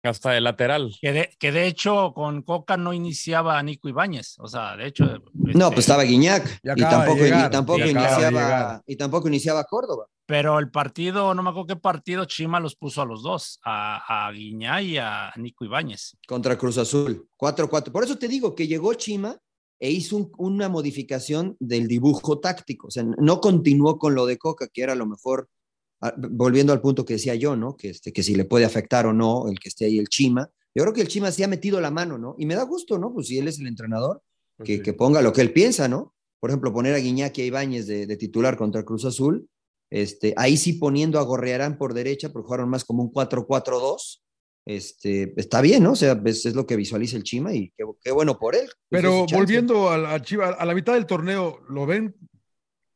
hasta 0.10 0.32
de 0.32 0.42
lateral. 0.42 0.96
Que 1.02 1.12
de, 1.12 1.30
que 1.40 1.52
de, 1.52 1.68
hecho 1.68 2.14
con 2.14 2.42
Coca 2.42 2.78
no 2.78 2.94
iniciaba 2.94 3.58
a 3.58 3.64
Nico 3.64 3.90
Ibáñez. 3.90 4.36
O 4.40 4.48
sea, 4.48 4.76
de 4.76 4.88
hecho. 4.88 5.06
Este, 5.06 5.58
no, 5.58 5.70
pues 5.70 5.80
estaba 5.82 6.04
Guiñac. 6.04 6.60
Y, 6.64 6.82
tampoco, 6.82 7.24
llegar, 7.24 7.48
y 7.48 7.52
tampoco 7.52 7.80
y 7.80 7.90
iniciaba. 7.90 8.82
Y 8.86 8.96
tampoco 8.96 9.28
iniciaba 9.28 9.64
Córdoba. 9.64 10.08
Pero 10.26 10.60
el 10.60 10.72
partido, 10.72 11.34
no 11.34 11.44
me 11.44 11.50
acuerdo 11.50 11.68
qué 11.68 11.76
partido, 11.76 12.26
Chima 12.26 12.60
los 12.60 12.76
puso 12.76 13.02
a 13.02 13.06
los 13.06 13.24
dos, 13.24 13.60
a, 13.64 14.28
a 14.28 14.32
Guiñá 14.32 14.82
y 14.82 14.98
a 14.98 15.34
Nico 15.36 15.66
Ibáñez. 15.66 16.16
Contra 16.28 16.58
Cruz 16.58 16.78
Azul. 16.78 17.28
4-4. 17.38 17.92
Por 17.92 18.04
eso 18.04 18.18
te 18.18 18.30
digo 18.30 18.56
que 18.56 18.68
llegó 18.68 18.94
Chima 18.94 19.38
e 19.80 19.92
hizo 19.92 20.16
un, 20.16 20.32
una 20.38 20.70
modificación 20.70 21.58
del 21.60 21.88
dibujo 21.88 22.40
táctico. 22.40 22.88
O 22.88 22.92
sea, 22.92 23.04
no 23.04 23.42
continuó 23.42 24.00
con 24.00 24.16
lo 24.16 24.26
de 24.26 24.38
Coca, 24.38 24.70
que 24.72 24.82
era 24.82 24.94
a 24.94 24.96
lo 24.96 25.06
mejor 25.06 25.50
volviendo 26.18 26.74
al 26.74 26.82
punto 26.82 27.06
que 27.06 27.14
decía 27.14 27.36
yo, 27.36 27.56
¿no? 27.56 27.76
Que, 27.76 27.90
este, 27.90 28.12
que 28.12 28.24
si 28.24 28.36
le 28.36 28.46
puede 28.46 28.66
afectar 28.66 29.06
o 29.06 29.14
no 29.14 29.48
el 29.50 29.60
que 29.60 29.70
esté 29.70 29.86
ahí 29.86 30.00
el 30.00 30.10
Chima. 30.10 30.50
Yo 30.76 30.84
creo 30.84 30.94
que 30.94 31.02
el 31.02 31.08
Chima 31.08 31.32
sí 31.32 31.44
ha 31.44 31.48
metido 31.48 31.80
la 31.80 31.92
mano, 31.92 32.18
¿no? 32.18 32.36
Y 32.38 32.46
me 32.46 32.56
da 32.56 32.64
gusto, 32.64 32.98
¿no? 32.98 33.14
Pues 33.14 33.28
si 33.28 33.38
él 33.38 33.48
es 33.48 33.60
el 33.60 33.68
entrenador, 33.68 34.22
que, 34.64 34.82
que 34.82 34.94
ponga 34.94 35.22
lo 35.22 35.34
que 35.34 35.42
él 35.42 35.54
piensa, 35.54 35.88
¿no? 35.88 36.14
Por 36.40 36.50
ejemplo, 36.50 36.74
poner 36.74 36.94
a 36.96 36.98
Guiñaki 36.98 37.42
a 37.42 37.46
Ibáñez 37.46 37.88
de, 37.88 38.06
de, 38.06 38.18
titular 38.18 38.58
contra 38.58 38.84
Cruz 38.84 39.06
Azul, 39.06 39.48
este, 39.90 40.34
ahí 40.38 40.58
sí 40.58 40.74
poniendo 40.74 41.20
a 41.20 41.24
Gorrearán 41.24 41.78
por 41.78 41.94
derecha, 41.94 42.32
porque 42.32 42.48
jugaron 42.48 42.70
más 42.70 42.84
como 42.84 43.04
un 43.04 43.12
4-4-2. 43.12 44.22
Este, 44.66 45.34
está 45.40 45.62
bien, 45.62 45.84
¿no? 45.84 45.92
O 45.92 45.96
sea, 45.96 46.20
es, 46.26 46.46
es, 46.46 46.56
lo 46.56 46.66
que 46.66 46.76
visualiza 46.76 47.18
el 47.18 47.24
Chima 47.24 47.54
y 47.54 47.70
qué, 47.78 47.84
qué 48.02 48.12
bueno 48.12 48.40
por 48.40 48.56
él. 48.56 48.70
Pero 48.90 49.26
volviendo 49.32 49.90
a, 49.90 50.16
a 50.16 50.22
Chiva, 50.22 50.50
a 50.50 50.66
la 50.66 50.74
mitad 50.74 50.94
del 50.94 51.06
torneo, 51.06 51.60
¿lo 51.70 51.86
ven 51.86 52.16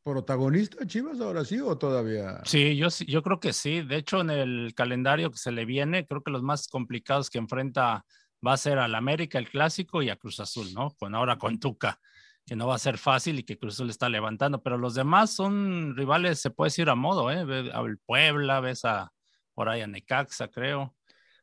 protagonista 0.08 0.86
Chivas 0.86 1.20
ahora 1.20 1.44
sí 1.44 1.60
o 1.60 1.76
todavía? 1.76 2.40
Sí, 2.44 2.76
yo 2.76 2.88
yo 3.06 3.22
creo 3.22 3.40
que 3.40 3.52
sí. 3.52 3.82
De 3.82 3.96
hecho, 3.96 4.20
en 4.20 4.30
el 4.30 4.72
calendario 4.74 5.30
que 5.30 5.38
se 5.38 5.52
le 5.52 5.64
viene, 5.64 6.06
creo 6.06 6.22
que 6.22 6.30
los 6.30 6.42
más 6.42 6.68
complicados 6.68 7.30
que 7.30 7.38
enfrenta 7.38 8.04
va 8.46 8.52
a 8.52 8.56
ser 8.56 8.78
al 8.78 8.94
América, 8.94 9.38
el 9.38 9.48
clásico, 9.48 10.02
y 10.02 10.10
a 10.10 10.16
Cruz 10.16 10.40
Azul, 10.40 10.72
¿no? 10.74 10.90
Con 10.98 11.14
ahora 11.14 11.38
con 11.38 11.58
Tuca, 11.58 12.00
que 12.46 12.56
no 12.56 12.66
va 12.66 12.76
a 12.76 12.78
ser 12.78 12.98
fácil 12.98 13.38
y 13.38 13.42
que 13.42 13.58
Cruz 13.58 13.74
Azul 13.74 13.90
está 13.90 14.08
levantando, 14.08 14.62
pero 14.62 14.78
los 14.78 14.94
demás 14.94 15.30
son 15.30 15.94
rivales, 15.96 16.40
se 16.40 16.50
puede 16.50 16.68
decir 16.68 16.88
a 16.88 16.94
modo, 16.94 17.30
¿eh? 17.30 17.70
Al 17.72 17.98
Puebla, 17.98 18.60
ves 18.60 18.84
a 18.84 19.12
por 19.54 19.68
ahí 19.68 19.80
a 19.80 19.86
Necaxa, 19.86 20.48
creo. 20.48 20.94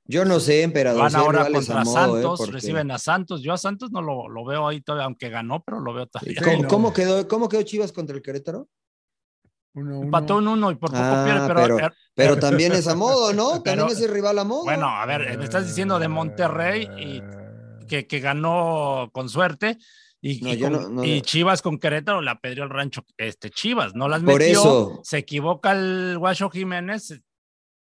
Yo 0.08 0.24
no 0.24 0.40
sé, 0.40 0.62
emperador. 0.62 1.02
Van 1.02 1.16
ahora 1.16 1.50
contra 1.50 1.84
modo, 1.84 1.94
Santos, 1.94 2.40
eh, 2.40 2.44
porque... 2.44 2.52
reciben 2.52 2.92
a 2.92 3.00
Santos. 3.00 3.42
Yo 3.42 3.54
a 3.54 3.58
Santos 3.58 3.92
no 3.92 4.02
lo, 4.02 4.30
lo, 4.30 4.46
veo 4.46 4.68
ahí 4.68 4.82
todavía, 4.82 5.06
aunque 5.06 5.30
ganó, 5.30 5.64
pero 5.64 5.80
lo 5.80 5.94
veo 5.94 6.06
todavía. 6.06 6.42
¿Cómo, 6.44 6.62
no. 6.64 6.68
¿cómo, 6.68 6.94
quedó, 6.94 7.28
¿Cómo 7.28 7.50
quedó 7.50 7.64
Chivas 7.64 7.92
contra 7.92 8.16
el 8.16 8.22
Querétaro? 8.22 8.70
Uno, 9.74 9.96
uno. 9.96 10.06
Empató 10.06 10.38
un 10.38 10.48
uno 10.48 10.72
y 10.72 10.76
por 10.76 10.92
poco 10.92 11.04
ah, 11.04 11.24
pierde, 11.26 11.48
pero, 11.48 11.60
pero, 11.60 11.76
pero, 11.76 11.94
pero, 12.14 12.40
también 12.40 12.72
es 12.74 12.88
a 12.88 12.96
modo, 12.96 13.34
¿no? 13.34 13.62
También 13.64 13.90
es 13.90 14.00
el 14.00 14.12
rival 14.12 14.40
a 14.40 14.44
modo. 14.44 14.64
Bueno, 14.64 14.88
a 14.88 15.06
ver, 15.06 15.38
me 15.38 15.44
estás 15.44 15.68
diciendo 15.68 16.00
de 16.00 16.08
Monterrey 16.08 16.88
y 16.98 17.22
que, 17.88 18.08
que 18.08 18.20
ganó 18.20 19.10
con 19.12 19.28
suerte. 19.28 19.78
Y, 20.22 20.40
no, 20.42 20.54
y, 20.54 20.60
con, 20.60 20.72
no, 20.72 20.90
no, 20.90 21.04
y, 21.04 21.22
Chivas 21.22 21.62
con 21.62 21.78
Querétaro 21.78 22.22
la 22.22 22.40
pedrió 22.40 22.64
el 22.64 22.70
rancho 22.70 23.04
este 23.18 23.50
Chivas, 23.52 23.96
no 23.96 24.08
las 24.08 24.22
por 24.22 24.40
metió, 24.40 24.60
eso. 24.60 25.02
se 25.04 25.20
equivoca 25.20 25.74
el 25.74 26.18
Guacho 26.18 26.50
Jiménez 26.50 27.22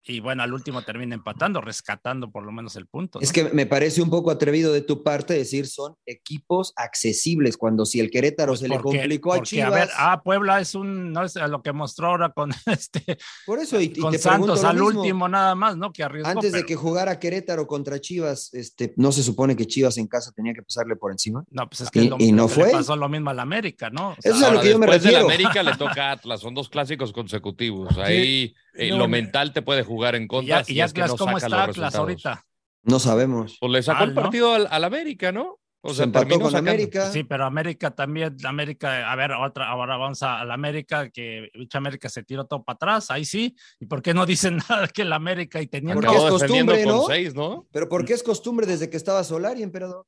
y 0.06 0.20
bueno, 0.20 0.42
al 0.42 0.52
último 0.52 0.82
termina 0.82 1.14
empatando, 1.14 1.60
rescatando 1.62 2.30
por 2.30 2.44
lo 2.44 2.52
menos 2.52 2.76
el 2.76 2.86
punto. 2.86 3.18
¿no? 3.18 3.24
Es 3.24 3.32
que 3.32 3.44
me 3.44 3.64
parece 3.64 4.02
un 4.02 4.10
poco 4.10 4.30
atrevido 4.30 4.72
de 4.72 4.82
tu 4.82 5.02
parte 5.02 5.32
decir 5.34 5.66
son 5.66 5.96
equipos 6.04 6.74
accesibles, 6.76 7.56
cuando 7.56 7.86
si 7.86 8.00
el 8.00 8.10
Querétaro 8.10 8.52
pues 8.52 8.60
se 8.60 8.68
porque, 8.68 8.92
le 8.92 8.98
complicó 8.98 9.30
porque, 9.30 9.40
a 9.40 9.44
Chivas. 9.44 9.72
A 9.72 9.74
ver, 9.74 9.88
ah, 9.96 10.22
Puebla 10.22 10.60
es 10.60 10.74
un, 10.74 11.12
no 11.12 11.24
es 11.24 11.34
lo 11.36 11.62
que 11.62 11.72
mostró 11.72 12.08
ahora 12.08 12.30
con 12.30 12.50
este. 12.66 13.16
Por 13.46 13.58
eso, 13.58 13.80
y, 13.80 13.94
con 13.94 14.12
y 14.12 14.16
te 14.16 14.22
Santos 14.22 14.62
al 14.64 14.76
mismo. 14.76 15.00
último 15.00 15.28
nada 15.28 15.54
más, 15.54 15.76
¿no? 15.76 15.92
Que 15.92 16.02
arriesgó. 16.02 16.28
Antes 16.28 16.52
pero... 16.52 16.62
de 16.62 16.66
que 16.66 16.76
jugara 16.76 17.18
Querétaro 17.18 17.66
contra 17.66 17.98
Chivas, 17.98 18.52
este, 18.52 18.92
no 18.96 19.10
se 19.10 19.22
supone 19.22 19.56
que 19.56 19.66
Chivas 19.66 19.96
en 19.96 20.06
casa 20.06 20.32
tenía 20.32 20.52
que 20.52 20.62
pasarle 20.62 20.96
por 20.96 21.12
encima. 21.12 21.44
No, 21.50 21.66
pues 21.68 21.80
es 21.80 21.90
que 21.90 22.02
y, 22.02 22.08
lo, 22.08 22.16
y 22.18 22.30
no 22.32 22.48
fue. 22.48 22.70
pasó 22.70 22.94
lo 22.94 23.08
mismo 23.08 23.30
al 23.30 23.40
América, 23.40 23.88
¿no? 23.88 24.10
O 24.10 24.16
sea, 24.20 24.32
Eso 24.32 24.38
es 24.38 24.44
a 24.44 24.52
lo 24.52 24.60
que 24.60 24.70
yo 24.70 24.78
me 24.78 24.86
después 24.86 25.02
refiero. 25.02 25.26
del 25.26 25.34
América 25.34 25.62
le 25.62 25.76
toca 25.78 26.10
a 26.10 26.12
Atlas, 26.12 26.40
son 26.40 26.52
dos 26.54 26.68
clásicos 26.68 27.12
consecutivos. 27.12 27.96
Ahí 27.96 28.24
Sí. 28.24 28.54
Eh, 28.74 28.90
No, 28.90 28.98
lo 28.98 29.08
mental 29.08 29.52
te 29.52 29.62
puede 29.62 29.82
jugar 29.82 30.14
en 30.14 30.24
Y, 30.24 30.26
contra. 30.26 30.58
ya- 30.58 30.64
si 30.64 30.74
y 30.74 30.80
es 30.80 30.92
que 30.92 31.00
Atlas, 31.02 31.10
no 31.12 31.16
¿cómo 31.24 31.36
está 31.38 31.48
los 31.48 31.60
Atlas 31.60 31.94
ahorita? 31.94 32.44
No 32.82 32.98
sabemos. 32.98 33.56
Pues 33.60 33.72
le 33.72 33.82
sacó 33.82 34.00
Mal, 34.00 34.08
el 34.10 34.14
partido 34.14 34.52
al, 34.54 34.68
al 34.70 34.84
América, 34.84 35.32
¿no? 35.32 35.58
O 35.86 35.90
Se 35.90 35.96
sea, 35.96 36.04
empató 36.04 36.22
terminó 36.26 36.44
con 36.44 36.50
sacando. 36.52 36.70
América. 36.70 37.10
Sí, 37.10 37.24
pero 37.24 37.44
América 37.44 37.90
también, 37.94 38.34
América, 38.46 39.10
a 39.10 39.16
ver, 39.16 39.32
otra, 39.32 39.68
ahora 39.68 39.98
vamos 39.98 40.22
a, 40.22 40.40
a 40.40 40.44
la 40.46 40.54
América, 40.54 41.10
que 41.10 41.50
dicha 41.54 41.76
América 41.78 42.08
se 42.08 42.22
tiró 42.22 42.46
todo 42.46 42.62
para 42.64 42.74
atrás, 42.76 43.10
ahí 43.10 43.24
sí. 43.26 43.54
¿Y 43.80 43.84
por 43.86 44.00
qué 44.00 44.14
no 44.14 44.24
dicen 44.24 44.56
nada 44.68 44.88
que 44.88 45.04
la 45.04 45.16
América 45.16 45.60
y 45.60 45.66
teniendo 45.66 46.00
Porque 46.00 46.16
es 46.16 46.22
costumbre, 46.30 46.84
con 46.84 46.92
¿no? 46.94 47.02
seis, 47.06 47.34
¿no? 47.34 47.66
Pero 47.70 47.88
¿por 47.88 48.04
qué 48.06 48.14
es 48.14 48.22
costumbre 48.22 48.66
desde 48.66 48.88
que 48.88 48.96
estaba 48.96 49.22
Solari, 49.24 49.62
emperador? 49.62 50.06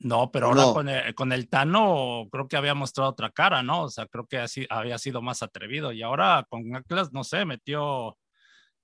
No, 0.00 0.30
pero 0.30 0.46
¿O 0.46 0.50
ahora 0.50 0.62
no? 0.62 0.74
con, 0.74 0.88
el, 0.88 1.14
con 1.14 1.32
el 1.32 1.48
Tano 1.48 2.26
creo 2.30 2.46
que 2.48 2.56
había 2.56 2.74
mostrado 2.74 3.10
otra 3.10 3.30
cara, 3.30 3.62
¿no? 3.62 3.82
O 3.84 3.88
sea, 3.90 4.06
creo 4.06 4.26
que 4.26 4.38
así, 4.38 4.66
había 4.68 4.98
sido 4.98 5.22
más 5.22 5.42
atrevido. 5.42 5.92
Y 5.92 6.02
ahora 6.02 6.46
con 6.48 6.74
Atlas, 6.76 7.12
no 7.12 7.24
sé, 7.24 7.44
metió 7.44 8.18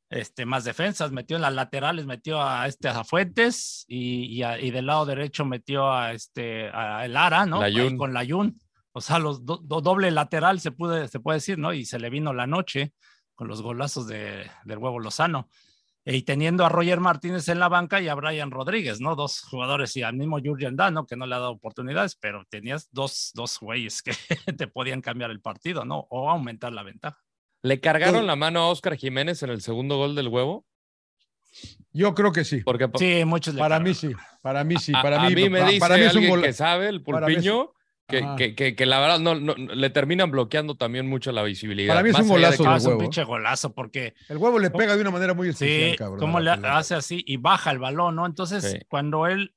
este, 0.08 0.46
más 0.46 0.64
defensas, 0.64 1.12
metió 1.12 1.36
en 1.36 1.42
las 1.42 1.52
laterales, 1.54 2.06
metió 2.06 2.42
a, 2.42 2.66
este, 2.66 2.88
a 2.88 3.04
Fuentes 3.04 3.84
y, 3.86 4.24
y, 4.26 4.42
a- 4.42 4.58
y 4.60 4.70
del 4.70 4.86
lado 4.86 5.04
derecho 5.06 5.44
metió 5.44 5.92
a, 5.92 6.12
este, 6.12 6.68
a 6.72 7.04
el 7.04 7.16
Ara, 7.16 7.44
¿no? 7.46 7.60
Layún. 7.60 7.92
Ahí 7.92 7.96
Con 7.96 8.12
Layún. 8.14 8.58
O 8.92 9.00
sea, 9.00 9.18
los 9.18 9.44
do- 9.44 9.60
do- 9.62 9.80
doble 9.80 10.10
lateral 10.10 10.58
se 10.60 10.72
puede, 10.72 11.06
se 11.08 11.20
puede 11.20 11.36
decir, 11.36 11.58
¿no? 11.58 11.72
Y 11.72 11.84
se 11.84 11.98
le 12.00 12.10
vino 12.10 12.32
la 12.32 12.46
noche 12.46 12.92
con 13.36 13.46
los 13.46 13.62
golazos 13.62 14.06
de, 14.06 14.50
del 14.64 14.78
huevo 14.78 14.98
Lozano. 14.98 15.48
Y 16.04 16.22
teniendo 16.22 16.64
a 16.64 16.68
Roger 16.70 16.98
Martínez 16.98 17.48
en 17.48 17.58
la 17.58 17.68
banca 17.68 18.00
y 18.00 18.08
a 18.08 18.14
Brian 18.14 18.50
Rodríguez, 18.50 19.00
¿no? 19.00 19.16
Dos 19.16 19.42
jugadores 19.42 19.94
y 19.96 20.02
al 20.02 20.14
mismo 20.14 20.38
Jurgen 20.42 20.74
Dano, 20.76 21.06
que 21.06 21.16
no 21.16 21.26
le 21.26 21.34
ha 21.34 21.38
dado 21.38 21.52
oportunidades, 21.52 22.16
pero 22.16 22.44
tenías 22.48 22.88
dos, 22.90 23.32
dos 23.34 23.58
güeyes 23.60 24.02
que 24.02 24.12
te 24.56 24.66
podían 24.66 25.02
cambiar 25.02 25.30
el 25.30 25.40
partido, 25.40 25.84
¿no? 25.84 26.06
O 26.10 26.30
aumentar 26.30 26.72
la 26.72 26.82
ventaja. 26.82 27.18
¿Le 27.62 27.80
cargaron 27.80 28.26
la 28.26 28.36
mano 28.36 28.60
a 28.60 28.68
Oscar 28.68 28.96
Jiménez 28.96 29.42
en 29.42 29.50
el 29.50 29.60
segundo 29.60 29.98
gol 29.98 30.14
del 30.14 30.28
huevo? 30.28 30.64
Yo 31.92 32.14
creo 32.14 32.32
que 32.32 32.44
sí. 32.44 32.60
Porque 32.60 32.88
sí, 32.96 33.24
muchos 33.24 33.54
le 33.54 33.60
para 33.60 33.80
mí 33.80 33.92
sí, 33.92 34.12
para 34.40 34.64
mí 34.64 34.76
sí, 34.78 34.92
para 34.92 35.20
a 35.22 35.28
mí, 35.28 35.34
mí 35.34 35.50
me 35.50 35.58
para, 35.58 35.70
dice 35.70 35.80
para 35.80 35.96
mí 35.96 36.02
es 36.04 36.12
un 36.12 36.16
alguien 36.18 36.30
gol. 36.30 36.42
que 36.42 36.52
sabe, 36.52 36.88
el 36.88 37.00
mí 37.00 37.04
pulpiño, 37.04 37.72
que, 38.10 38.26
que, 38.36 38.54
que, 38.54 38.74
que 38.76 38.86
la 38.86 39.00
verdad 39.00 39.18
no, 39.20 39.34
no- 39.36 39.54
le 39.54 39.90
terminan 39.90 40.30
bloqueando 40.30 40.74
también 40.76 41.06
mucho 41.08 41.32
la 41.32 41.42
visibilidad. 41.42 41.92
Para 41.94 42.02
mí 42.02 42.10
es 42.10 42.14
Más 42.14 42.22
un 42.22 42.28
de 42.28 42.32
golazo 42.34 42.74
es 42.76 42.86
un 42.86 42.98
pinche 42.98 43.24
golazo 43.24 43.72
porque 43.72 44.14
El 44.28 44.36
huevo 44.36 44.58
le 44.58 44.70
pega 44.70 44.94
de 44.96 45.00
una 45.02 45.10
manera 45.10 45.32
muy 45.34 45.48
especial, 45.48 45.90
Sí, 45.92 45.96
cabrón. 45.96 46.18
cómo 46.18 46.38
a 46.38 46.40
le 46.40 46.50
hace 46.50 46.94
así 46.94 47.22
y 47.26 47.36
baja 47.38 47.70
el 47.70 47.78
balón, 47.78 48.16
¿no? 48.16 48.26
Entonces, 48.26 48.62
Sí. 48.72 48.78
cuando 48.88 49.26
él, 49.26 49.54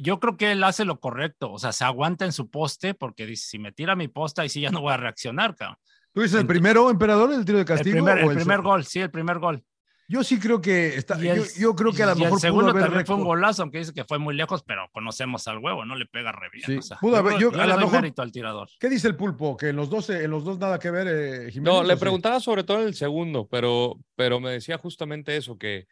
yo 0.00 0.20
creo 0.20 0.36
que 0.36 0.52
él 0.52 0.62
hace 0.64 0.84
lo 0.84 1.00
correcto, 1.00 1.52
o 1.52 1.58
sea, 1.58 1.72
se 1.72 1.84
aguanta 1.84 2.24
en 2.24 2.32
su 2.32 2.48
poste 2.50 2.94
porque 2.94 3.26
dice, 3.26 3.46
si 3.48 3.58
me 3.58 3.72
tira 3.72 3.96
mi 3.96 4.08
poste, 4.08 4.40
ahí 4.42 4.48
sí 4.48 4.60
ya 4.60 4.70
no 4.70 4.80
voy 4.80 4.92
a 4.92 4.96
reaccionar, 4.96 5.54
cabrón. 5.56 5.76
¿Tú 6.14 6.20
dices 6.22 6.40
el 6.40 6.46
primero, 6.46 6.90
emperador, 6.90 7.32
el 7.32 7.44
tiro 7.44 7.56
de 7.58 7.62
El 7.62 7.66
castigo? 7.68 7.96
primer, 8.04 8.24
o 8.24 8.30
el 8.30 8.36
primer 8.36 8.60
gol, 8.60 8.84
sí, 8.84 9.00
el 9.00 9.10
primer 9.10 9.38
gol. 9.38 9.64
Yo 10.12 10.22
sí 10.22 10.38
creo 10.38 10.60
que 10.60 10.94
está. 10.96 11.14
El- 11.14 11.36
yo, 11.38 11.44
yo 11.58 11.74
creo 11.74 11.92
que 11.92 12.02
a 12.02 12.06
lo 12.06 12.12
y 12.12 12.20
mejor 12.20 12.32
el 12.36 12.40
segundo 12.40 12.66
pudo 12.66 12.70
haber 12.72 12.82
también 12.84 13.06
fue 13.06 13.16
un 13.16 13.24
golazo, 13.24 13.62
aunque 13.62 13.78
dice 13.78 13.94
que 13.94 14.04
fue 14.04 14.18
muy 14.18 14.34
lejos, 14.34 14.62
pero 14.62 14.88
conocemos 14.92 15.48
al 15.48 15.58
huevo, 15.58 15.84
no 15.86 15.96
le 15.96 16.04
pega 16.04 16.32
re 16.32 16.48
bien. 16.52 16.66
Sí, 16.66 16.76
o 16.76 16.82
sea, 16.82 16.98
pudo 16.98 17.16
haber- 17.16 17.38
yo- 17.38 17.50
le 17.50 17.62
a 17.62 17.66
lo 17.66 17.78
mejor- 17.78 18.12
al 18.18 18.30
tirador. 18.32 18.68
¿Qué 18.78 18.90
dice 18.90 19.08
el 19.08 19.16
pulpo? 19.16 19.56
Que 19.56 19.68
en 19.70 19.76
los 19.76 19.88
dos, 19.88 20.10
en 20.10 20.30
los 20.30 20.44
dos 20.44 20.58
nada 20.58 20.78
que 20.78 20.90
ver, 20.90 21.06
eh, 21.08 21.50
Jiménez. 21.50 21.62
No, 21.74 21.82
le 21.82 21.96
preguntaba 21.96 22.40
sobre 22.40 22.62
todo 22.64 22.80
en 22.82 22.88
el 22.88 22.94
segundo, 22.94 23.48
pero, 23.48 23.98
pero 24.14 24.38
me 24.38 24.50
decía 24.50 24.76
justamente 24.76 25.36
eso, 25.36 25.56
que, 25.56 25.86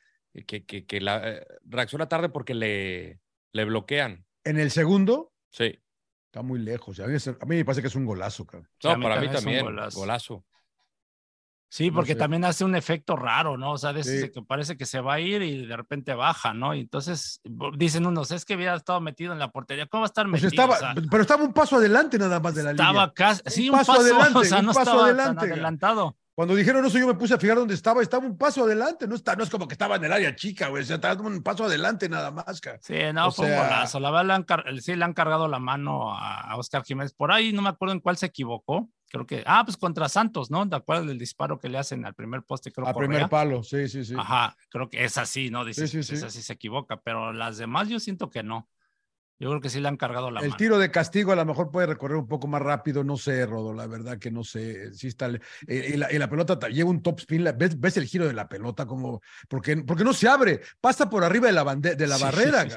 que, 0.47 0.65
que, 0.67 0.85
que 0.85 1.01
la, 1.01 1.23
eh, 1.27 1.47
reacciona 1.65 2.07
tarde 2.09 2.29
porque 2.29 2.53
le, 2.55 3.21
le 3.53 3.65
bloquean. 3.65 4.27
En 4.45 4.59
el 4.61 4.71
segundo, 4.71 5.33
Sí. 5.51 5.79
está 6.27 6.43
muy 6.43 6.59
lejos. 6.61 7.01
A 7.01 7.07
mí, 7.07 7.15
es- 7.15 7.27
a 7.29 7.33
mí 7.47 7.57
me 7.57 7.65
parece 7.65 7.81
que 7.81 7.89
es 7.89 7.95
un 7.97 8.05
golazo, 8.05 8.45
cabrón. 8.47 8.69
No, 8.85 8.91
a 8.91 8.97
mí 8.97 9.03
para 9.03 9.21
mí 9.21 9.29
también 9.29 9.57
es 9.57 9.95
un. 9.95 10.01
Golazo. 10.03 10.45
Sí, 11.73 11.89
No 11.91 11.95
porque 11.99 12.15
sé. 12.15 12.19
también 12.19 12.45
hace 12.45 12.65
un 12.65 12.75
efecto 12.75 13.15
raro, 13.15 13.57
¿no? 13.57 13.71
O 13.73 13.79
sea, 13.79 13.93
de 13.93 14.03
Sí. 14.03 14.29
que 14.33 14.43
parece 14.43 14.77
que 14.77 14.87
se 14.87 15.01
va 15.01 15.15
a 15.15 15.21
ir 15.21 15.41
y 15.43 15.67
de 15.67 15.77
repente 15.77 16.13
baja, 16.15 16.53
¿no? 16.53 16.75
Y 16.75 16.81
entonces 16.81 17.41
dicen 17.77 18.07
unos, 18.07 18.33
es 18.33 18.45
que 18.45 18.55
había 18.55 18.75
estado 18.75 19.01
metido 19.01 19.33
en 19.33 19.39
la 19.39 19.53
portería. 19.53 19.87
¿Cómo 19.87 20.01
va 20.01 20.07
a 20.07 20.09
estar 20.09 20.29
Pues 20.29 20.43
metido? 20.43 20.63
estaba, 20.65 20.75
O 20.75 20.79
sea, 20.81 20.95
pero 21.09 21.23
estaba 21.23 21.45
un 21.45 21.53
paso 21.53 21.77
adelante 21.77 22.19
nada 22.19 22.41
más 22.41 22.57
de 22.57 22.65
la 22.65 22.71
estaba 22.73 22.91
línea. 22.93 23.13
casi, 23.15 23.43
sí, 23.47 23.71
un 23.71 23.77
paso 23.79 23.93
paso, 23.93 24.01
adelante, 24.03 24.39
o 24.39 24.45
sea, 24.45 24.59
un 24.59 24.67
no 24.67 24.73
paso 24.73 24.81
estaba 24.91 25.05
adelante, 25.05 25.41
tan 25.43 25.53
adelantado. 25.53 26.17
Cuando 26.41 26.55
dijeron 26.55 26.83
eso, 26.87 26.99
yo 26.99 27.07
me 27.07 27.13
puse 27.13 27.35
a 27.35 27.39
fijar 27.39 27.59
dónde 27.59 27.75
estaba. 27.75 28.01
Estaba 28.01 28.25
un 28.25 28.39
paso 28.39 28.65
adelante. 28.65 29.07
No, 29.07 29.15
está, 29.15 29.37
no 29.37 29.45
es 29.45 29.51
como 29.51 29.69
que 29.69 29.75
estaba 29.75 29.97
en 29.97 30.05
el 30.05 30.11
área 30.11 30.35
chica, 30.35 30.69
güey. 30.69 30.83
O 30.83 30.87
sea, 30.87 30.97
estaba 30.97 31.21
un 31.21 31.43
paso 31.43 31.65
adelante 31.65 32.09
nada 32.09 32.31
más, 32.31 32.63
cabrón. 32.63 32.81
Sí, 32.83 32.95
no, 33.13 33.27
O 33.27 33.31
fue 33.31 33.47
sea- 33.47 33.61
un 33.61 33.69
golazo. 33.69 34.01
La 34.01 34.11
verdad, 34.11 34.25
le 34.27 34.33
han 34.33 34.43
car- 34.45 34.65
sí 34.81 34.97
le 34.97 35.05
han 35.05 35.13
cargado 35.13 35.49
la 35.49 35.59
mano 35.59 36.17
a, 36.17 36.57
Oscar 36.57 36.83
Jiménez. 36.83 37.13
Por 37.13 37.31
ahí 37.31 37.53
no 37.53 37.61
me 37.61 37.69
acuerdo 37.69 37.93
en 37.93 38.01
cuál 38.01 38.17
se 38.17 38.25
equivocó. 38.25 38.89
Creo 39.11 39.27
que, 39.27 39.45
ah, 39.45 39.65
pues 39.67 39.77
contra 39.77 40.09
Santos, 40.09 40.51
¿no? 40.51 40.67
¿Te 40.67 40.77
acuerdas 40.77 41.09
del 41.09 41.19
disparo 41.19 41.59
que 41.61 41.69
le 41.69 41.77
hacen 41.77 42.07
al 42.07 42.15
primer 42.15 42.43
poste? 42.43 42.73
Creo 42.73 42.87
Correa? 42.91 43.07
primer 43.07 43.29
palo, 43.29 43.63
sí, 43.63 43.87
sí, 43.87 44.03
sí. 44.03 44.15
Ajá, 44.17 44.57
creo 44.71 44.89
que 44.89 45.05
es 45.05 45.19
así, 45.19 45.51
¿no? 45.51 45.67
Dices, 45.67 45.91
sí, 45.91 45.99
pues, 45.99 46.07
sí. 46.07 46.15
esa 46.15 46.31
sí 46.31 46.41
se 46.41 46.55
equivoca, 46.55 47.03
pero 47.03 47.35
las 47.35 47.59
demás 47.59 47.91
yo 47.91 48.01
siento 48.01 48.31
que 48.31 48.43
no. 48.43 48.67
Yo 49.41 49.49
creo 49.49 49.61
que 49.63 49.71
sí 49.71 49.81
le 49.81 49.89
han 49.89 49.97
cargado 49.97 50.31
la 50.31 50.41
El 50.41 50.49
mano. 50.49 50.57
tiro 50.59 50.79
de 50.79 50.91
castigo 50.91 51.33
a 51.33 51.37
lo 51.37 51.45
mejor 51.47 51.71
puede 51.71 51.87
recorrer 51.87 52.19
un 52.19 52.29
poco 52.29 52.47
más 52.47 52.61
rápido, 52.61 53.03
no 53.03 53.17
sé, 53.17 53.47
Rodo, 53.47 53.73
la 53.73 53.87
verdad 53.87 54.19
que 54.19 54.31
no 54.31 54.45
sé. 54.45 54.93
Sí 54.93 55.07
está, 55.09 55.29
eh, 55.67 55.93
y, 55.95 55.97
la, 55.97 56.13
y 56.13 56.19
la 56.19 56.29
pelota 56.29 56.59
ta- 56.59 56.69
lleva 56.69 56.91
un 56.91 57.03
top 57.03 57.21
spin, 57.21 57.43
la- 57.45 57.53
ves, 57.53 57.81
ves 57.81 57.97
el 57.97 58.05
giro 58.05 58.27
de 58.27 58.35
la 58.35 58.49
pelota 58.49 58.85
como, 58.85 59.23
porque, 59.49 59.79
porque 59.79 60.05
no 60.05 60.13
se 60.13 60.29
abre, 60.29 60.61
pasa 60.81 61.09
por 61.09 61.25
arriba 61.25 61.47
de 61.47 61.55
la, 61.55 61.65
bande- 61.65 61.97
de 61.97 62.07
la 62.07 62.19
Sí, 62.19 62.23
barrera, 62.23 62.63
sí. 62.65 62.71
Sí 62.71 62.77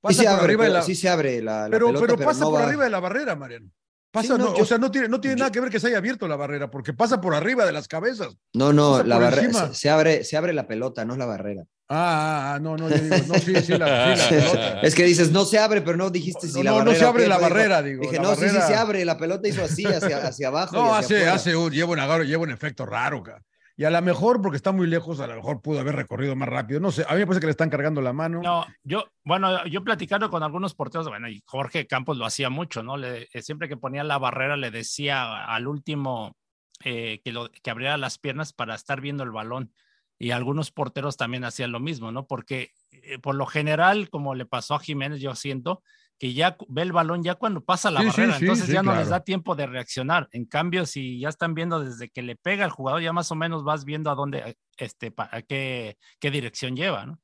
pasa 0.00 0.14
se 0.22 0.24
por 0.24 0.32
abre, 0.32 0.44
arriba 0.46 0.64
de 0.64 0.70
pero- 0.70 0.78
la, 0.80 0.84
sí 0.84 0.94
se 0.96 1.08
abre 1.08 1.42
la, 1.42 1.62
la 1.62 1.70
pero, 1.70 1.86
pelota, 1.86 2.06
pero 2.06 2.18
pasa 2.26 2.40
no 2.40 2.50
por 2.50 2.60
va- 2.60 2.66
arriba 2.66 2.84
de 2.84 2.90
la 2.90 3.00
barrera, 3.00 3.36
Mariano. 3.36 3.68
Pasa, 4.12 4.36
no, 4.36 4.46
no, 4.46 4.56
yo- 4.56 4.62
o 4.62 4.66
sea, 4.66 4.78
no 4.78 4.90
tiene, 4.90 5.08
no 5.08 5.20
tiene 5.20 5.36
yo- 5.36 5.40
nada 5.40 5.52
que 5.52 5.60
ver 5.60 5.70
que 5.70 5.78
se 5.78 5.86
haya 5.86 5.98
abierto 5.98 6.26
la 6.26 6.34
barrera, 6.36 6.68
porque 6.70 6.92
pasa 6.92 7.20
por 7.20 7.34
arriba 7.34 7.64
de 7.64 7.72
las 7.72 7.86
cabezas. 7.86 8.36
No, 8.54 8.72
no, 8.72 9.02
la 9.04 9.18
barrera 9.18 9.52
se, 9.68 9.74
se 9.74 9.90
abre, 9.90 10.24
se 10.24 10.36
abre 10.36 10.52
la 10.52 10.66
pelota, 10.66 11.04
no 11.04 11.16
la 11.16 11.26
barrera. 11.26 11.62
Ah, 11.92 12.52
ah, 12.52 12.54
ah, 12.54 12.58
no, 12.60 12.76
no, 12.76 12.88
yo 12.88 12.96
digo, 12.98 13.16
no, 13.26 13.34
sí, 13.34 13.54
sí, 13.62 13.76
la, 13.76 14.16
sí, 14.16 14.20
la 14.22 14.28
pelota. 14.28 14.80
Es 14.82 14.94
que 14.94 15.04
dices, 15.04 15.30
no 15.32 15.44
se 15.44 15.58
abre, 15.58 15.80
pero 15.82 15.96
no 15.96 16.10
dijiste 16.10 16.46
si 16.48 16.54
No, 16.58 16.62
la 16.62 16.70
no, 16.70 16.76
no 16.78 16.84
barrera. 16.86 16.98
se 16.98 17.04
abre 17.06 17.28
la 17.28 17.38
barrera, 17.38 17.82
digo, 17.82 18.02
Dije, 18.02 18.18
no, 18.20 18.34
sí, 18.34 18.40
sí 18.42 18.46
barrera- 18.46 18.66
se 18.66 18.74
abre, 18.76 19.04
la 19.04 19.16
pelota 19.18 19.48
hizo 19.48 19.62
así, 19.64 19.84
hacia, 19.86 20.18
hacia 20.26 20.48
abajo. 20.48 20.76
y 20.76 20.78
No, 20.78 20.94
hacia 20.94 20.98
hace, 20.98 21.16
afuera. 21.16 21.34
hace 21.34 21.56
un, 21.56 21.70
lleva 21.72 21.90
un 21.92 21.98
agarro, 22.00 22.24
lleva 22.24 22.42
un 22.42 22.50
efecto 22.50 22.86
raro, 22.86 23.22
ca. 23.22 23.40
Y 23.80 23.84
a 23.86 23.90
lo 23.90 24.02
mejor, 24.02 24.42
porque 24.42 24.58
está 24.58 24.72
muy 24.72 24.86
lejos, 24.86 25.20
a 25.20 25.26
lo 25.26 25.36
mejor 25.36 25.62
pudo 25.62 25.80
haber 25.80 25.96
recorrido 25.96 26.36
más 26.36 26.50
rápido. 26.50 26.80
No 26.80 26.90
sé, 26.90 27.02
a 27.08 27.14
mí 27.14 27.20
me 27.20 27.26
parece 27.26 27.40
que 27.40 27.46
le 27.46 27.52
están 27.52 27.70
cargando 27.70 28.02
la 28.02 28.12
mano. 28.12 28.42
No, 28.42 28.66
yo, 28.82 29.06
bueno, 29.24 29.64
yo 29.68 29.82
platicando 29.82 30.28
con 30.28 30.42
algunos 30.42 30.74
porteros, 30.74 31.08
bueno, 31.08 31.30
y 31.30 31.42
Jorge 31.46 31.86
Campos 31.86 32.18
lo 32.18 32.26
hacía 32.26 32.50
mucho, 32.50 32.82
¿no? 32.82 32.98
Le, 32.98 33.30
eh, 33.32 33.40
siempre 33.40 33.70
que 33.70 33.78
ponía 33.78 34.04
la 34.04 34.18
barrera 34.18 34.58
le 34.58 34.70
decía 34.70 35.46
al 35.46 35.66
último 35.66 36.36
eh, 36.84 37.22
que, 37.24 37.32
lo, 37.32 37.50
que 37.50 37.70
abriera 37.70 37.96
las 37.96 38.18
piernas 38.18 38.52
para 38.52 38.74
estar 38.74 39.00
viendo 39.00 39.24
el 39.24 39.30
balón. 39.30 39.72
Y 40.18 40.32
algunos 40.32 40.70
porteros 40.72 41.16
también 41.16 41.44
hacían 41.44 41.72
lo 41.72 41.80
mismo, 41.80 42.12
¿no? 42.12 42.26
Porque 42.26 42.72
eh, 42.90 43.18
por 43.18 43.34
lo 43.34 43.46
general, 43.46 44.10
como 44.10 44.34
le 44.34 44.44
pasó 44.44 44.74
a 44.74 44.80
Jiménez, 44.80 45.22
yo 45.22 45.34
siento 45.34 45.82
que 46.20 46.34
ya 46.34 46.56
ve 46.68 46.82
el 46.82 46.92
balón 46.92 47.24
ya 47.24 47.34
cuando 47.36 47.64
pasa 47.64 47.90
la 47.90 48.02
Sí, 48.02 48.04
barrera, 48.04 48.36
sí, 48.38 48.46
entonces 48.46 48.66
sí, 48.66 48.72
ya 48.72 48.84
no 48.84 48.94
les 48.94 49.08
da 49.08 49.24
tiempo 49.24 49.56
de 49.56 49.66
reaccionar. 49.66 50.28
En 50.32 50.44
cambio, 50.46 50.86
si 50.86 51.18
ya 51.20 51.30
están 51.30 51.54
viendo 51.54 51.80
desde 51.84 52.10
que 52.10 52.22
le 52.22 52.36
pega 52.36 52.64
el 52.66 52.70
jugador, 52.72 53.02
ya 53.02 53.12
más 53.14 53.32
o 53.32 53.36
menos 53.36 53.64
vas 53.64 53.86
viendo 53.86 54.10
a 54.10 54.16
dónde, 54.16 54.56
este, 54.78 55.10
pa- 55.12 55.30
a 55.32 55.42
qué, 55.42 55.98
qué 56.20 56.30
dirección 56.30 56.76
lleva, 56.76 57.06
¿no? 57.06 57.20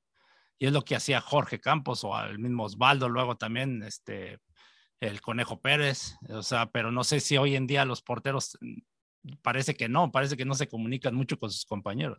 Y 0.59 0.67
es 0.67 0.73
lo 0.73 0.83
que 0.83 0.97
hacía 0.97 1.21
Jorge 1.21 1.61
Campos 1.61 2.05
o 2.05 2.15
al 2.17 2.39
mismo 2.39 2.65
Osvaldo, 2.65 3.09
luego 3.11 3.37
también 3.37 3.83
este, 3.83 4.39
el 5.01 5.21
Conejo 5.21 5.61
Pérez, 5.61 6.17
o 6.31 6.43
sea, 6.43 6.67
pero 6.73 6.93
no 6.93 7.05
sé 7.05 7.21
si 7.21 7.37
hoy 7.39 7.57
en 7.57 7.67
día 7.67 7.85
los 7.85 8.03
porteros 8.03 8.59
mm, 8.61 9.35
parece 9.43 9.75
que 9.77 9.89
no, 9.89 10.11
parece 10.13 10.37
que 10.37 10.45
no 10.47 10.55
se 10.55 10.69
comunican 10.69 11.15
mucho 11.15 11.39
con 11.39 11.51
sus 11.51 11.67
compañeros. 11.67 12.19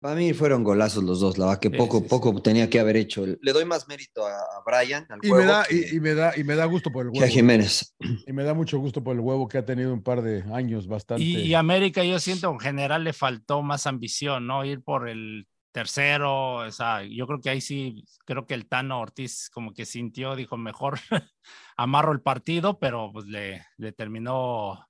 Para 0.00 0.14
mí 0.14 0.32
fueron 0.32 0.64
golazos 0.64 1.04
los 1.04 1.20
dos, 1.20 1.36
la 1.36 1.46
verdad 1.46 1.60
que 1.60 1.70
poco, 1.70 1.98
sí, 1.98 2.04
sí. 2.04 2.08
poco 2.08 2.40
tenía 2.40 2.70
que 2.70 2.80
haber 2.80 2.96
hecho. 2.96 3.26
Le 3.26 3.52
doy 3.52 3.66
más 3.66 3.86
mérito 3.86 4.26
a, 4.26 4.32
a 4.32 4.62
Brian, 4.64 5.06
al 5.10 5.18
y, 5.22 5.26
me 5.26 5.32
huevo, 5.32 5.52
da, 5.52 5.64
que, 5.68 5.76
y, 5.76 5.96
y 5.96 6.00
me 6.00 6.14
da, 6.14 6.32
y 6.38 6.42
me 6.42 6.54
da 6.54 6.64
gusto 6.64 6.90
por 6.90 7.04
el 7.04 7.12
que 7.12 7.18
a 7.18 7.22
huevo. 7.22 7.32
Jiménez. 7.32 7.94
Y 8.26 8.32
me 8.32 8.42
da 8.42 8.54
mucho 8.54 8.78
gusto 8.78 9.04
por 9.04 9.14
el 9.14 9.20
huevo 9.20 9.46
que 9.46 9.58
ha 9.58 9.64
tenido 9.66 9.92
un 9.92 10.02
par 10.02 10.22
de 10.22 10.42
años 10.54 10.86
bastante. 10.86 11.22
Y, 11.22 11.40
y 11.40 11.54
América, 11.54 12.02
yo 12.02 12.18
siento 12.18 12.50
en 12.50 12.60
general 12.60 13.04
le 13.04 13.12
faltó 13.12 13.62
más 13.62 13.86
ambición, 13.86 14.46
¿no? 14.46 14.64
Ir 14.64 14.82
por 14.82 15.06
el 15.06 15.46
tercero, 15.70 16.54
o 16.54 16.70
sea, 16.70 17.02
yo 17.02 17.26
creo 17.26 17.40
que 17.40 17.50
ahí 17.50 17.60
sí, 17.60 18.04
creo 18.24 18.46
que 18.46 18.54
el 18.54 18.68
Tano 18.68 19.00
Ortiz 19.00 19.50
como 19.50 19.72
que 19.74 19.84
sintió, 19.84 20.34
dijo, 20.34 20.56
mejor 20.56 20.98
amarro 21.76 22.12
el 22.12 22.22
partido, 22.22 22.78
pero 22.78 23.10
pues 23.12 23.26
le, 23.26 23.66
le 23.76 23.92
terminó 23.92 24.86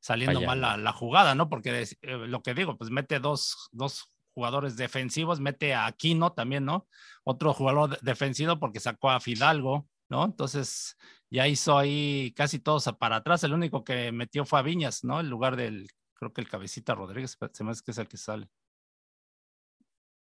saliendo 0.00 0.40
mal 0.42 0.60
la, 0.60 0.76
la 0.76 0.92
jugada, 0.92 1.34
¿no? 1.34 1.48
Porque 1.48 1.82
eh, 1.82 1.96
lo 2.26 2.42
que 2.42 2.54
digo, 2.54 2.76
pues 2.76 2.90
mete 2.90 3.20
dos, 3.20 3.68
dos 3.72 4.13
jugadores 4.34 4.76
defensivos, 4.76 5.40
mete 5.40 5.72
a 5.74 5.86
Aquino 5.86 6.32
también, 6.32 6.64
¿no? 6.64 6.86
Otro 7.24 7.54
jugador 7.54 7.90
de- 7.90 7.98
defensivo 8.02 8.58
porque 8.58 8.80
sacó 8.80 9.10
a 9.10 9.20
Fidalgo, 9.20 9.88
¿no? 10.08 10.24
Entonces 10.24 10.96
ya 11.30 11.48
hizo 11.48 11.78
ahí 11.78 12.32
casi 12.36 12.58
todos 12.58 12.84
para 12.98 13.16
atrás. 13.16 13.42
El 13.44 13.54
único 13.54 13.84
que 13.84 14.12
metió 14.12 14.44
fue 14.44 14.58
a 14.58 14.62
Viñas, 14.62 15.04
¿no? 15.04 15.20
En 15.20 15.30
lugar 15.30 15.56
del, 15.56 15.88
creo 16.14 16.32
que 16.32 16.40
el 16.40 16.48
cabecita 16.48 16.94
Rodríguez, 16.94 17.38
se 17.52 17.64
me 17.64 17.70
hace 17.70 17.82
que 17.84 17.90
es 17.92 17.98
el 17.98 18.08
que 18.08 18.16
sale. 18.18 18.48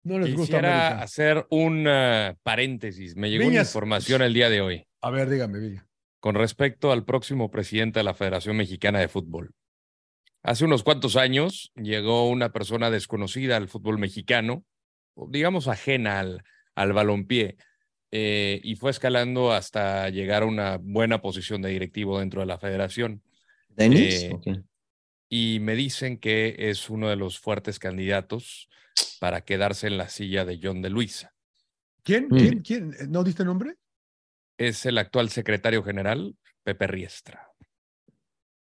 no 0.03 0.19
les 0.19 0.35
gusta 0.35 0.57
Quisiera 0.57 0.87
América. 0.87 1.03
hacer 1.03 1.47
un 1.49 1.85
eh, 1.87 2.35
paréntesis. 2.43 3.15
Me 3.15 3.29
llegó 3.29 3.47
una 3.47 3.61
información 3.61 4.21
el 4.21 4.33
día 4.33 4.49
de 4.49 4.61
hoy 4.61 4.87
A 5.01 5.09
ver, 5.09 5.29
dígame, 5.29 5.59
Villa. 5.59 5.87
con 6.19 6.35
respecto 6.35 6.91
al 6.91 7.03
próximo 7.05 7.49
presidente 7.49 7.99
de 7.99 8.03
la 8.03 8.13
Federación 8.13 8.55
Mexicana 8.57 8.99
de 8.99 9.07
Fútbol. 9.07 9.51
Hace 10.45 10.63
unos 10.63 10.83
cuantos 10.83 11.15
años 11.15 11.71
llegó 11.75 12.29
una 12.29 12.51
persona 12.51 12.91
desconocida 12.91 13.57
al 13.57 13.67
fútbol 13.67 13.97
mexicano, 13.97 14.63
digamos 15.15 15.67
ajena 15.67 16.19
al, 16.19 16.43
al 16.75 16.93
balompié, 16.93 17.57
eh, 18.11 18.61
y 18.63 18.75
fue 18.75 18.91
escalando 18.91 19.51
hasta 19.51 20.07
llegar 20.09 20.43
a 20.43 20.45
una 20.45 20.77
buena 20.77 21.19
posición 21.19 21.63
de 21.63 21.69
directivo 21.71 22.19
dentro 22.19 22.41
de 22.41 22.45
la 22.45 22.59
federación. 22.59 23.23
¿Denis? 23.69 24.21
Eh, 24.23 24.33
Ok. 24.33 24.47
y 25.29 25.57
me 25.61 25.73
dicen 25.73 26.19
que 26.19 26.55
es 26.59 26.91
uno 26.91 27.09
de 27.09 27.15
los 27.15 27.39
fuertes 27.39 27.79
candidatos 27.79 28.69
para 29.19 29.41
quedarse 29.41 29.87
en 29.87 29.97
la 29.97 30.09
silla 30.09 30.45
de 30.45 30.59
John 30.61 30.83
de 30.83 30.91
Luisa. 30.91 31.33
¿Quién? 32.03 32.27
Mm. 32.29 32.37
¿Quién? 32.37 32.59
¿Quién? 32.59 32.95
¿No 33.09 33.23
diste 33.23 33.43
nombre? 33.43 33.77
Es 34.59 34.85
el 34.85 34.99
actual 34.99 35.31
secretario 35.31 35.83
general, 35.83 36.35
Pepe 36.63 36.85
Riestra. 36.85 37.49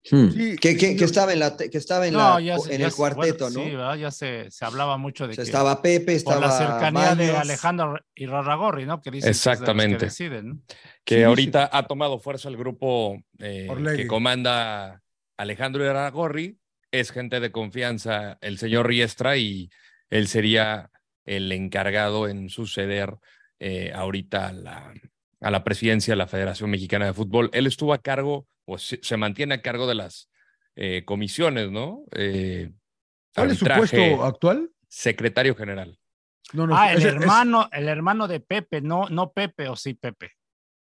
Hmm. 0.09 0.29
sí, 0.31 0.55
que, 0.55 0.71
estaba 1.03 1.33
en, 1.33 1.39
la, 1.39 1.57
que 1.57 1.77
estaba 1.77 2.07
en, 2.07 2.13
No, 2.13 2.39
la, 2.39 2.41
ya 2.41 2.55
en 2.69 2.79
ya 2.79 2.87
el 2.87 2.93
cuarteto, 2.93 3.45
bueno, 3.45 3.59
¿no? 3.59 3.65
Sí, 3.65 3.75
¿verdad? 3.75 3.95
ya 3.95 4.11
se, 4.11 4.49
se 4.49 4.63
hablaba 4.63 4.97
mucho 4.97 5.27
de 5.27 5.33
O 5.33 5.35
sea, 5.35 5.43
que 5.43 5.49
estaba 5.49 5.81
Pepe, 5.81 6.05
por 6.05 6.13
estaba 6.13 6.41
la 6.47 6.51
cercanía 6.51 7.15
de. 7.15 7.35
Alejandro 7.35 7.99
y 8.15 8.25
Rarragorri, 8.25 8.85
¿no? 8.85 9.01
Que 9.01 9.11
dicen 9.11 9.27
que 9.27 9.31
es 9.31 9.43
de 9.43 9.49
los 9.49 9.57
Exactamente. 9.59 9.97
que 9.97 10.05
deciden, 10.05 10.49
¿no? 10.49 10.61
que 11.03 11.15
Sí, 11.15 11.21
sí. 11.21 11.23
ahorita 11.23 11.69
ha 11.71 11.83
tomado 11.85 12.17
fuerza 12.19 12.47
el 12.47 12.55
grupo 12.55 13.21
eh, 13.39 13.67
que 13.95 14.07
comanda 14.07 15.01
Alejandro 15.37 15.83
Iraragorri, 15.83 16.57
es 16.91 17.11
gente 17.11 17.39
de 17.39 17.51
confianza 17.51 18.37
el 18.41 18.57
señor 18.57 18.87
Riestra 18.87 19.37
y 19.37 19.69
él 20.09 20.27
sería 20.27 20.91
el 21.25 21.51
encargado 21.51 22.27
en 22.27 22.49
suceder 22.49 23.15
eh, 23.59 23.91
ahorita 23.93 24.47
a 24.47 24.53
la, 24.53 24.93
a 25.41 25.51
la 25.51 25.63
presidencia 25.63 26.13
de 26.13 26.17
la 26.17 26.27
Federación 26.27 26.69
Mexicana 26.69 27.05
de 27.05 27.13
Fútbol. 27.13 27.49
Él 27.53 27.67
estuvo 27.67 27.93
a 27.93 28.01
cargo, 28.01 28.47
o 28.69 28.77
se, 28.77 28.99
se 29.01 29.17
mantiene 29.17 29.55
a 29.55 29.61
cargo 29.61 29.87
de 29.87 29.95
las 29.95 30.29
eh, 30.75 31.03
comisiones, 31.05 31.71
¿no? 31.71 32.03
Eh, 32.13 32.71
¿Cuál 33.35 33.51
es 33.51 33.57
su 33.59 33.65
puesto 33.65 34.23
actual? 34.23 34.69
secretario 34.87 35.55
general. 35.55 35.97
No, 36.53 36.65
no, 36.65 36.75
ah, 36.75 36.91
el 36.91 36.99
es- 36.99 37.05
es- 37.05 37.13
hermano, 37.13 37.69
el 37.71 37.87
hermano 37.87 38.27
de 38.27 38.39
Pepe, 38.39 38.81
no, 38.81 39.07
no 39.09 39.31
Pepe, 39.33 39.67
o 39.69 39.75
sí 39.75 39.93
Pepe. 39.93 40.31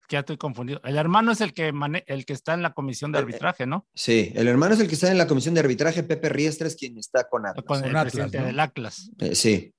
Que 0.08 0.14
ya 0.16 0.20
estoy 0.20 0.38
confundido. 0.38 0.80
El 0.86 0.96
hermano 0.96 1.34
es 1.34 1.42
el 1.42 1.54
que 1.54 1.74
mane- 1.74 2.06
el 2.08 2.26
que 2.26 2.32
está 2.32 2.54
en 2.54 2.62
la 2.62 2.74
comisión 2.74 3.12
de 3.12 3.18
Eh, 3.20 3.22
arbitraje, 3.24 3.66
¿no? 3.66 3.86
Sí, 3.94 4.32
el 4.36 4.48
hermano 4.48 4.74
es 4.76 4.80
el 4.80 4.88
que 4.88 4.94
está 4.96 5.12
en 5.12 5.18
la 5.18 5.28
comisión 5.28 5.54
de 5.54 5.60
arbitraje, 5.60 6.04
Pepe 6.04 6.30
Riestra 6.30 6.68
es 6.68 6.78
quien 6.78 6.98
está 6.98 7.28
con 7.28 7.46
Atlas. 7.46 7.66
Con 7.66 7.80
el 7.84 7.90
Atlas, 7.90 8.04
presidente 8.04 8.40
¿no? 8.40 8.46
del 8.46 8.60
Atlas. 8.62 9.12
Eh, 9.20 9.36
sí, 9.36 9.74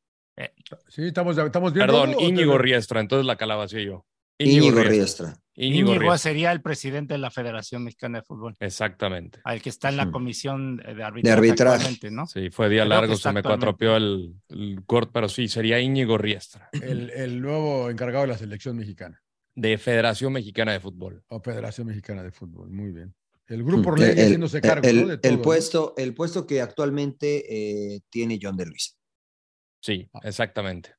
sí, 0.89 1.07
estamos, 1.07 1.39
estamos 1.39 1.73
viendo. 1.73 1.93
Perdón, 1.95 2.21
Íñigo 2.21 2.59
Riestra, 2.59 3.01
entonces 3.01 3.25
la 3.25 3.37
calabacé 3.37 3.83
yo. 3.85 4.05
Íñigo 4.39 4.83
Riestra. 4.83 5.37
Íñigo 5.61 5.89
Íñigo 5.91 5.99
Riestra. 6.01 6.19
sería 6.19 6.53
el 6.53 6.63
presidente 6.63 7.15
de 7.15 7.19
la 7.19 7.31
Federación 7.31 7.83
Mexicana 7.85 8.19
de 8.19 8.25
Fútbol, 8.25 8.55
Exactamente. 8.61 9.41
al 9.45 9.61
que 9.61 9.69
está 9.71 9.89
en 9.89 9.97
la 9.97 10.11
comisión 10.11 10.77
de 10.77 11.03
arbitraje, 11.03 11.33
arbitraje. 11.37 11.75
actualmente, 11.75 12.11
¿no? 12.13 12.27
Sí, 12.27 12.51
fue 12.51 12.69
día 12.69 12.83
Creo 12.83 12.89
largo, 12.91 13.15
que 13.15 13.21
se 13.21 13.33
me 13.33 13.43
cuatropeó 13.43 13.97
el, 13.97 14.35
el 14.49 14.83
corte, 14.87 15.11
pero 15.13 15.29
sí, 15.29 15.49
sería 15.49 15.81
Íñigo 15.81 16.17
Riestra, 16.17 16.69
El, 16.73 17.11
el 17.11 17.41
nuevo 17.43 17.91
encargado 17.91 18.23
de 18.23 18.29
la 18.29 18.39
selección 18.39 18.77
mexicana 18.77 19.21
de 19.55 19.77
Federación 19.77 20.33
Mexicana 20.33 20.73
de 20.73 20.79
Fútbol. 20.81 21.25
o 21.29 21.41
Federación 21.41 21.89
Mexicana 21.89 22.23
de 22.23 22.31
Fútbol. 22.31 22.71
Muy 22.71 22.93
bien. 22.93 23.13
El 23.49 23.65
grupo 23.65 23.91
Orlegui 23.91 24.13
el- 24.13 24.19
haciéndose 24.27 24.61
cargo 24.61 24.87
el- 24.89 25.01
¿no? 25.09 25.17
de 25.17 25.29
el 25.29 25.41
puesto, 25.41 25.95
el 25.97 26.15
puesto 26.15 26.47
que 26.47 26.61
actualmente 26.61 27.95
eh, 27.97 28.01
tiene 28.11 28.39
John 28.41 28.57
de 28.57 28.67
Luis. 28.67 28.97
Sí, 29.81 30.09
Ah. 30.13 30.21
exactamente. 30.23 30.95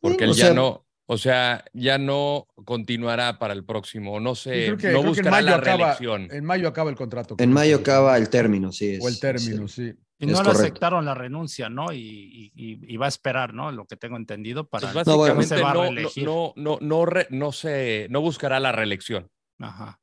Porque 0.00 0.24
él 0.24 0.30
ya 0.32 0.46
sea- 0.46 0.54
no, 0.54 0.86
o 1.10 1.16
sea, 1.16 1.64
ya 1.72 1.96
no 1.96 2.46
continuará 2.66 3.38
para 3.38 3.54
el 3.54 3.64
próximo, 3.64 4.20
no 4.20 4.34
Sí, 4.34 4.50
sé, 4.50 4.50
creo 4.66 4.76
que- 4.76 4.86
no 4.88 4.90
creo 4.90 4.92
que 4.92 4.98
en 5.00 5.06
buscará 5.06 5.30
mayo 5.30 5.46
la 5.46 5.56
acaba- 5.56 5.76
reelección. 5.78 6.28
En 6.30 6.44
mayo 6.44 6.68
acaba 6.68 6.90
el 6.90 6.96
contrato. 6.96 7.36
con 7.36 7.42
En 7.44 7.52
mayo 7.52 7.76
acaba 7.76 8.16
el 8.18 8.28
término, 8.28 8.70
sí. 8.72 8.90
Es, 8.96 9.04
O 9.04 9.08
el 9.08 9.18
término, 9.18 9.64
es- 9.64 9.72
sí. 9.72 9.92
Y 10.20 10.26
no 10.26 10.42
le 10.42 10.50
aceptaron 10.50 11.04
la 11.04 11.14
renuncia, 11.14 11.68
¿no? 11.70 11.92
Y, 11.92 12.52
y- 12.54 12.80
y- 12.86 12.96
va 12.96 13.06
a 13.06 13.08
esperar, 13.08 13.54
¿no? 13.54 13.70
Lo 13.72 13.86
que 13.86 13.96
tengo 13.96 14.16
entendido 14.16 14.68
para. 14.68 14.92
Pues 14.92 15.06
No, 15.06 15.16
bueno. 15.16 15.36
básicamente 15.36 15.56
se 15.56 15.62
va 15.62 15.70
a 15.70 15.74
no, 15.74 15.80
no, 15.84 15.90
reelegir. 15.94 16.24
no, 16.24 16.52
no, 16.56 16.78
no, 16.80 17.06
re- 17.06 17.28
no 17.30 17.52
se, 17.52 18.08
no 18.10 18.20
buscará 18.20 18.58
la 18.60 18.72
reelección. 18.72 19.30
Ajá. 19.60 20.00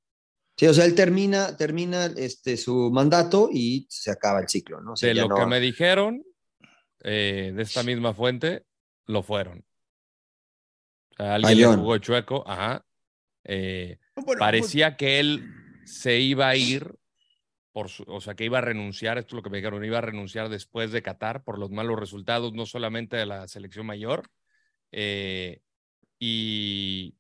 Sí, 0.58 0.68
o 0.68 0.74
sea, 0.74 0.86
él 0.86 0.96
termina, 0.96 1.58
termina 1.58 2.06
este, 2.06 2.56
su 2.56 2.90
mandato 2.92 3.50
y 3.52 3.86
se 3.90 4.10
acaba 4.10 4.40
el 4.40 4.48
ciclo, 4.48 4.80
¿no? 4.80 4.94
O 4.94 4.96
sea, 4.96 5.10
de 5.10 5.16
lo 5.16 5.28
no- 5.28 5.36
que 5.36 5.46
me 5.46 5.60
dijeron 5.60 6.24
eh, 7.04 7.52
de 7.54 7.62
esta 7.62 7.84
misma 7.84 8.14
fuente, 8.14 8.64
lo 9.06 9.22
fueron. 9.22 9.66
Alguien 11.18 11.58
le 11.60 11.66
jugó 11.78 11.98
chueco, 11.98 12.44
ajá. 12.48 12.86
Eh, 13.44 14.00
Bueno, 14.16 14.40
parecía 14.40 14.98
que 14.98 15.20
él 15.20 15.44
se 15.86 16.20
iba 16.20 16.50
a 16.50 16.56
ir, 16.56 16.96
por 17.72 17.90
su- 17.90 18.04
o 18.08 18.22
sea, 18.22 18.36
que 18.36 18.46
iba 18.46 18.58
a 18.58 18.62
renunciar, 18.62 19.18
esto 19.18 19.30
es 19.30 19.34
lo 19.38 19.44
que 19.44 19.50
me 19.50 19.58
dijeron, 19.58 19.84
iba 19.86 19.98
a 19.98 20.02
renunciar 20.02 20.50
después 20.50 20.92
de 20.92 21.02
Qatar 21.02 21.44
por 21.44 21.60
los 21.60 21.72
malos 21.72 22.00
resultados, 22.00 22.54
no 22.54 22.66
solamente 22.66 23.18
de 23.18 23.26
la 23.26 23.48
selección 23.48 23.86
mayor. 23.86 24.30
eh, 24.98 25.60
y 26.20 27.16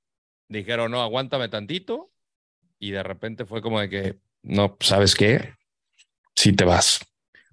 dijeron, 0.47 0.91
no, 0.91 1.01
aguántame 1.01 1.49
tantito. 1.49 2.11
Y 2.79 2.91
de 2.91 3.03
repente 3.03 3.45
fue 3.45 3.61
como 3.61 3.79
de 3.81 3.89
que, 3.89 4.19
no, 4.43 4.77
¿sabes 4.79 5.13
qué? 5.15 5.55
Sí 6.35 6.53
te 6.53 6.63
vas. 6.63 6.99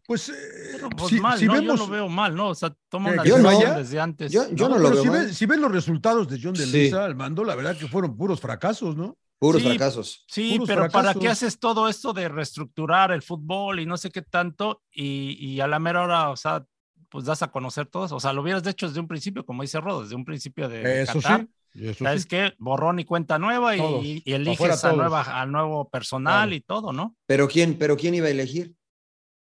Pues, 0.07 0.29
eh, 0.29 0.33
Pero, 0.73 0.91
pues 0.91 1.09
si, 1.11 1.21
mal, 1.21 1.39
si 1.39 1.47
¿no? 1.47 1.53
vemos, 1.55 1.79
Yo 1.81 1.87
lo 1.87 1.93
veo 1.93 2.09
mal, 2.09 2.35
¿no? 2.35 2.49
O 2.49 2.55
sea, 2.55 2.75
toma 2.89 3.11
¿Qué? 3.11 3.15
una 3.15 3.25
Yo 3.25 3.39
no. 3.39 3.49
decisión 3.51 3.77
desde 3.77 4.01
antes. 4.01 4.33
Yo- 4.33 4.51
yo 4.53 4.69
no 4.69 4.79
lo 4.79 4.91
veo 4.91 5.03
si, 5.03 5.09
mal. 5.09 5.21
ven, 5.27 5.35
si 5.35 5.47
ven 5.47 5.61
los 5.61 5.71
resultados 5.73 6.29
de 6.29 6.41
John 6.43 6.55
de 6.55 6.67
Sí. 6.67 6.73
Luisa 6.73 7.05
al 7.05 7.15
mando, 7.15 7.45
la 7.45 7.55
verdad 7.55 7.77
que 7.77 7.87
fueron 7.87 8.17
puros 8.17 8.41
fracasos, 8.41 8.97
¿no? 8.97 9.17
Puros 9.39 9.63
Sí, 9.63 9.69
fracasos. 9.69 10.25
Sí, 10.29 10.53
puros 10.59 10.69
pero 10.69 10.89
¿para 10.89 11.15
qué 11.15 11.29
haces 11.29 11.59
todo 11.59 11.89
esto 11.89 12.13
de 12.13 12.29
reestructurar 12.29 13.13
el 13.13 13.23
fútbol 13.23 13.81
y 13.81 13.87
no 13.87 13.97
sé 13.97 14.11
qué 14.11 14.23
tanto? 14.23 14.83
Y, 14.93 15.37
y 15.41 15.61
a 15.61 15.67
la 15.67 15.79
mera 15.79 16.03
hora, 16.03 16.31
o 16.31 16.37
sea, 16.37 16.65
pues 17.09 17.25
das 17.25 17.43
a 17.43 17.51
conocer 17.51 17.87
todo 17.87 18.07
eso. 18.07 18.17
O 18.17 18.21
sea, 18.21 18.33
lo 18.33 18.43
hubieras 18.43 18.67
hecho 18.67 18.87
desde 18.89 19.01
un 19.01 19.09
principio, 19.09 19.45
como 19.45 19.63
dice 19.63 19.81
Rodo, 19.81 20.03
desde 20.03 20.15
un 20.17 20.25
principio 20.25 20.69
de, 20.69 20.79
de 20.83 21.03
Eso 21.03 21.21
Qatar. 21.21 21.41
sí. 21.75 21.85
Eso 21.87 22.05
¿Sabes 22.05 22.23
sí. 22.23 22.29
qué? 22.29 22.55
Borrón 22.59 22.99
y 22.99 23.05
cuenta 23.05 23.39
nueva 23.39 23.75
y, 23.77 24.23
eliges 24.27 24.85
a 24.85 24.93
nueva, 24.93 25.23
al 25.23 25.51
nuevo 25.51 25.89
personal 25.89 26.49
Claro. 26.49 26.55
y 26.55 26.61
todo, 26.61 26.93
¿no? 26.93 27.17
Pero 27.27 27.49
¿quién, 27.49 27.79
pero 27.79 27.97
¿quién 27.97 28.15
iba 28.15 28.27
a 28.27 28.31
elegir? 28.31 28.75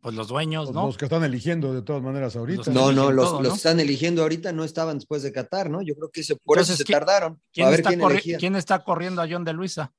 Pues 0.01 0.15
los 0.15 0.29
dueños, 0.29 0.71
¿no? 0.71 0.85
los 0.85 0.97
que 0.97 1.05
están 1.05 1.23
eligiendo 1.25 1.73
de 1.73 1.81
todas 1.81 2.01
maneras 2.01 2.35
ahorita. 2.35 2.63
Los 2.65 2.67
No, 2.69 2.91
no, 2.93 3.12
los, 3.12 3.25
todo, 3.25 3.33
los 3.41 3.43
¿no? 3.43 3.49
que 3.53 3.57
están 3.57 3.79
eligiendo 3.81 4.21
ahorita 4.21 4.53
no 4.53 4.63
estaban 4.63 4.97
después 4.97 5.23
de 5.23 5.33
Qatar, 5.33 5.69
¿no? 5.69 5.81
Yo 5.81 5.93
creo 5.95 6.09
que 6.09 6.21
ese- 6.21 6.35
por 6.38 6.57
Entonces, 6.57 6.75
eso 6.75 6.77
se 6.77 6.83
¿quién- 6.85 6.99
tardaron. 6.99 7.41
¿Quién, 7.51 7.67
a 7.67 7.69
ver 7.71 7.79
está 7.81 7.89
quién 7.89 7.99
corri- 8.01 8.38
quién 8.39 8.55
está 8.55 8.83
corriendo 8.83 9.21
a 9.21 9.27
John 9.29 9.43
de 9.43 9.51
Luisa? 9.53 9.91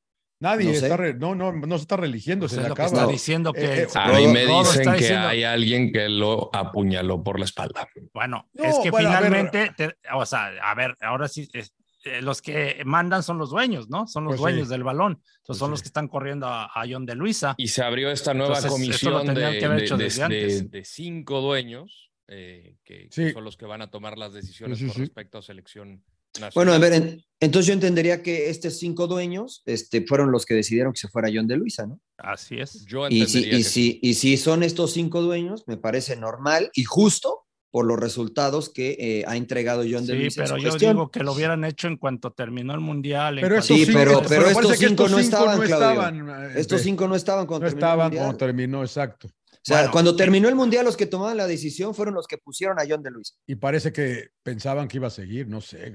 Nadie 0.43 0.69
No 0.69 0.71
sé. 0.73 0.87
está, 0.87 0.97
re- 0.97 1.13
no, 1.13 1.35
no, 1.35 1.53
no 1.53 1.77
se 1.77 1.83
está 1.83 1.99
religiendo, 1.99 2.45
Pues 2.45 2.53
se 2.53 2.61
es 2.61 2.67
le 2.67 2.73
acaba. 2.73 2.87
está 2.89 3.07
diciendo 3.07 3.53
que 3.53 3.61
Eh, 3.61 3.83
eh, 3.83 3.89
A 3.95 4.09
mí 4.13 4.27
me 4.27 4.47
dicen 4.47 4.85
que 4.85 4.99
diciendo- 4.99 5.29
hay 5.29 5.45
alguien 5.45 5.93
que 5.93 6.09
lo 6.09 6.49
apuñaló 6.55 7.23
por 7.23 7.39
la 7.39 7.45
espalda. 7.45 7.87
Bueno, 8.15 8.49
No, 8.55 8.65
es 8.65 8.79
que 8.79 8.91
bueno, 8.91 9.11
a 9.11 9.21
ver. 9.21 9.25
finalmente, 9.31 9.73
te- 9.77 9.97
o 10.15 10.25
sea, 10.25 10.47
a 10.63 10.75
ver, 10.75 10.97
ahora 11.03 11.29
sí, 11.29 11.47
es- 11.53 11.75
eh, 12.05 12.23
los 12.23 12.41
que 12.43 12.83
mandan 12.85 13.23
son 13.23 13.39
los 13.39 13.51
dueños, 13.51 13.89
¿no? 13.91 14.07
Son 14.07 14.25
los 14.25 14.33
Pues 14.33 14.39
sí. 14.39 14.43
dueños 14.43 14.69
del 14.69 14.83
balón. 14.85 15.13
Entonces 15.13 15.43
Pues 15.47 15.59
son 15.59 15.69
sí. 15.69 15.71
los 15.73 15.83
que 15.83 15.89
están 15.89 16.09
corriendo 16.09 16.47
a, 16.47 16.65
a 16.67 16.85
John 16.89 17.05
de 17.07 17.15
Luisa. 17.15 17.55
Y 17.59 17.69
se 17.69 17.83
abrió 17.83 18.11
esta 18.11 18.33
nueva 18.35 18.57
Entonces, 18.57 18.71
comisión 18.73 19.19
de, 19.21 19.25
tendrían 19.27 19.59
que 19.59 19.65
haber 19.67 19.79
de- 19.79 19.85
hecho 19.85 19.97
de- 19.97 20.05
desde 20.05 20.19
de- 20.19 20.25
antes. 20.25 20.71
de 20.71 20.85
cinco 20.85 21.41
dueños 21.41 22.11
eh, 22.33 22.77
que, 22.85 23.09
son 23.33 23.43
los 23.45 23.57
que 23.57 23.67
van 23.67 23.83
a 23.83 23.91
tomar 23.91 24.17
las 24.17 24.33
decisiones 24.33 24.79
Sí, 24.79 24.85
sí, 24.85 24.89
con 24.89 24.95
sí. 24.95 25.01
respecto 25.03 25.39
a 25.39 25.43
selección 25.43 26.05
nacional. 26.35 26.53
Bueno, 26.55 26.73
a 26.73 26.79
ver, 26.79 26.93
en- 26.93 27.25
entonces 27.41 27.67
yo 27.67 27.73
entendería 27.75 28.23
que 28.23 28.51
estos 28.51 28.79
cinco 28.79 29.09
dueños 29.09 29.63
este, 29.67 30.07
fueron 30.07 30.31
los 30.31 30.47
que 30.47 30.55
decidieron 30.55 30.93
que 30.93 31.01
se 31.01 31.09
fuera 31.09 31.29
John 31.35 31.49
de 31.49 31.57
Luisa, 31.57 31.87
¿no? 31.87 32.01
Así 32.19 32.59
es. 32.61 32.85
Yo 32.87 33.09
Y 33.09 33.27
si, 33.27 33.41
y, 33.41 33.51
que 33.51 33.63
si, 33.65 33.99
y 34.01 34.15
si 34.15 34.37
son 34.37 34.63
estos 34.63 34.93
cinco 34.93 35.23
dueños, 35.23 35.65
me 35.67 35.77
parece 35.77 36.15
normal 36.17 36.71
y 36.73 36.85
justo 36.85 37.47
por 37.71 37.87
los 37.87 37.99
resultados 38.01 38.69
que 38.69 38.97
eh, 38.99 39.25
ha 39.29 39.37
entregado 39.37 39.83
John 39.83 40.05
de 40.07 40.15
Sí, 40.15 40.19
Luisa 40.19 40.41
en 40.43 40.47
pero 40.49 40.57
su 40.59 40.65
yo 40.65 40.71
gestión. 40.73 40.93
digo 40.97 41.11
que 41.11 41.23
lo 41.23 41.33
hubieran 41.33 41.65
hecho 41.65 41.87
en 41.87 41.97
cuanto 41.97 42.33
terminó 42.33 42.75
el 42.75 42.81
mundial. 42.81 43.39
Pero 43.41 43.59
estos 43.59 43.77
Sí, 43.77 43.85
cinco, 43.87 43.99
pero- 43.99 44.23
pero 44.29 44.43
parece 44.43 44.61
estos 44.61 44.79
que 44.79 44.89
cinco 44.89 45.09
no 45.09 45.19
estaban, 45.19 45.59
no 45.59 45.63
estaban, 45.65 46.29
eh, 46.31 46.53
Estos 46.57 46.81
cinco 46.83 47.07
no 47.09 47.15
estaban 47.15 47.47
cuando 47.47 47.67
no 47.67 47.71
terminó 47.71 47.87
el 47.87 47.91
estaban 47.91 48.07
mundial. 48.07 48.25
cuando 48.25 48.39
terminó, 48.39 48.83
exacto. 48.83 49.29
O 49.29 49.59
sea, 49.63 49.77
Bueno, 49.79 49.93
cuando 49.93 50.11
sí. 50.13 50.17
terminó 50.17 50.49
el 50.49 50.55
mundial, 50.55 50.85
los 50.85 50.97
que 50.97 51.07
tomaban 51.07 51.37
la 51.37 51.47
decisión 51.47 51.95
fueron 51.95 52.15
los 52.15 52.27
que 52.27 52.39
pusieron 52.39 52.79
a 52.81 52.83
John 52.89 53.03
de 53.03 53.11
Luisa. 53.11 53.35
Y 53.47 53.57
parece 53.57 53.93
que 53.93 54.31
pensaban 54.43 54.89
que 54.89 54.97
iba 54.97 55.07
a 55.09 55.11
seguir, 55.11 55.47
no 55.49 55.61
sé. 55.61 55.93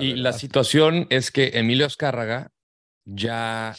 y 0.00 0.14
la 0.14 0.32
situación 0.32 1.06
es 1.10 1.30
que 1.30 1.50
Emilio 1.54 1.84
Azcárraga 1.86 2.50
ya 3.04 3.76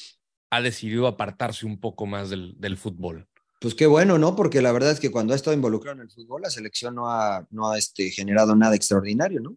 ha 0.52 0.62
decidido 0.62 1.08
apartarse 1.08 1.66
un 1.66 1.80
poco 1.80 2.06
más 2.06 2.30
del, 2.30 2.54
del 2.60 2.78
fútbol. 2.78 3.28
Pues 3.66 3.74
qué 3.74 3.88
bueno, 3.88 4.20
¿no? 4.20 4.36
Porque 4.36 4.62
la 4.62 4.72
verdad 4.72 4.92
es 4.92 5.00
que 5.00 5.10
cuando 5.10 5.34
ha 5.34 5.36
estado 5.36 5.56
involucrado 5.56 5.96
en 5.96 6.02
el 6.04 6.12
fútbol, 6.12 6.44
la 6.44 6.52
selección 6.52 6.94
no 6.94 7.10
ha, 7.10 7.48
no 7.50 7.72
ha 7.72 7.80
este, 7.80 8.12
generado 8.12 8.56
nada 8.56 8.76
extraordinario, 8.76 9.40
¿no? 9.42 9.56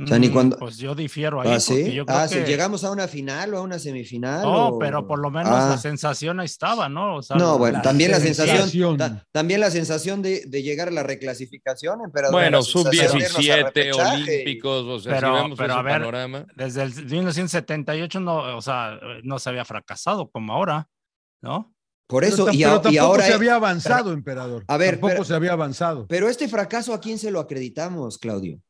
O 0.00 0.06
sea, 0.06 0.20
ni 0.20 0.28
Mm, 0.28 0.32
cuando- 0.32 0.56
Pues 0.58 0.76
yo 0.76 0.94
difiero 0.94 1.40
ahí. 1.40 1.50
Ah, 1.50 1.58
sí. 1.58 1.92
yo 1.92 2.06
creo 2.06 2.16
Ah, 2.16 2.28
si 2.28 2.36
que- 2.36 2.44
llegamos 2.44 2.84
a 2.84 2.92
una 2.92 3.08
final 3.08 3.52
o 3.54 3.58
a 3.58 3.62
una 3.62 3.80
semifinal. 3.80 4.42
No, 4.42 4.68
o- 4.68 4.78
pero 4.78 5.04
por 5.08 5.18
lo 5.18 5.32
menos 5.32 5.52
Ah. 5.52 5.70
la 5.70 5.78
sensación 5.78 6.38
ahí 6.38 6.46
estaba, 6.46 6.88
¿no? 6.88 7.16
O 7.16 7.22
sea, 7.24 7.34
No, 7.36 7.58
bueno, 7.58 7.78
la 7.78 7.82
también 7.82 8.12
la 8.12 8.20
sensación. 8.20 8.56
sensación, 8.58 8.96
ta- 8.98 9.26
también 9.32 9.58
la 9.58 9.72
sensación 9.72 10.22
de, 10.22 10.44
de 10.46 10.62
llegar 10.62 10.86
a 10.86 10.92
la 10.92 11.02
reclasificación, 11.02 12.00
emperador. 12.04 12.34
Bueno, 12.40 12.58
la 12.58 12.62
sensación 12.62 12.90
de 12.92 12.96
irnos 13.16 13.24
a 13.24 13.30
sub-17, 13.42 13.64
repechaje. 13.64 14.22
olímpicos, 14.22 14.84
o 14.84 15.00
sea, 15.00 15.14
Pero- 15.16 15.26
si 15.36 15.42
vemos 15.42 15.58
pero 15.58 15.72
ese 15.72 15.80
a 15.80 15.82
ver, 15.82 15.92
panorama. 15.94 16.46
desde 16.54 16.82
el 16.84 16.92
1978 17.04 18.20
no, 18.20 18.56
o 18.56 18.62
sea, 18.62 19.00
no 19.24 19.40
se 19.40 19.48
había 19.48 19.64
fracasado 19.64 20.30
como 20.30 20.52
ahora, 20.52 20.88
¿no? 21.42 21.74
Por 22.08 22.24
eso, 22.24 22.48
y, 22.50 22.58
pero 22.58 22.76
y 22.76 22.80
tampoco 22.82 23.00
ahora. 23.00 23.24
se 23.26 23.34
había 23.34 23.54
avanzado, 23.54 24.12
emperador. 24.12 24.64
A 24.66 24.76
ver, 24.78 24.92
tampoco 24.92 25.12
pero- 25.12 25.24
se 25.24 25.34
había 25.34 25.52
avanzado. 25.52 26.06
Pero 26.08 26.28
este 26.28 26.48
fracaso, 26.48 26.94
¿a 26.94 27.00
quién 27.00 27.18
se 27.18 27.30
lo 27.30 27.38
acreditamos, 27.38 28.16
Claudio? 28.18 28.60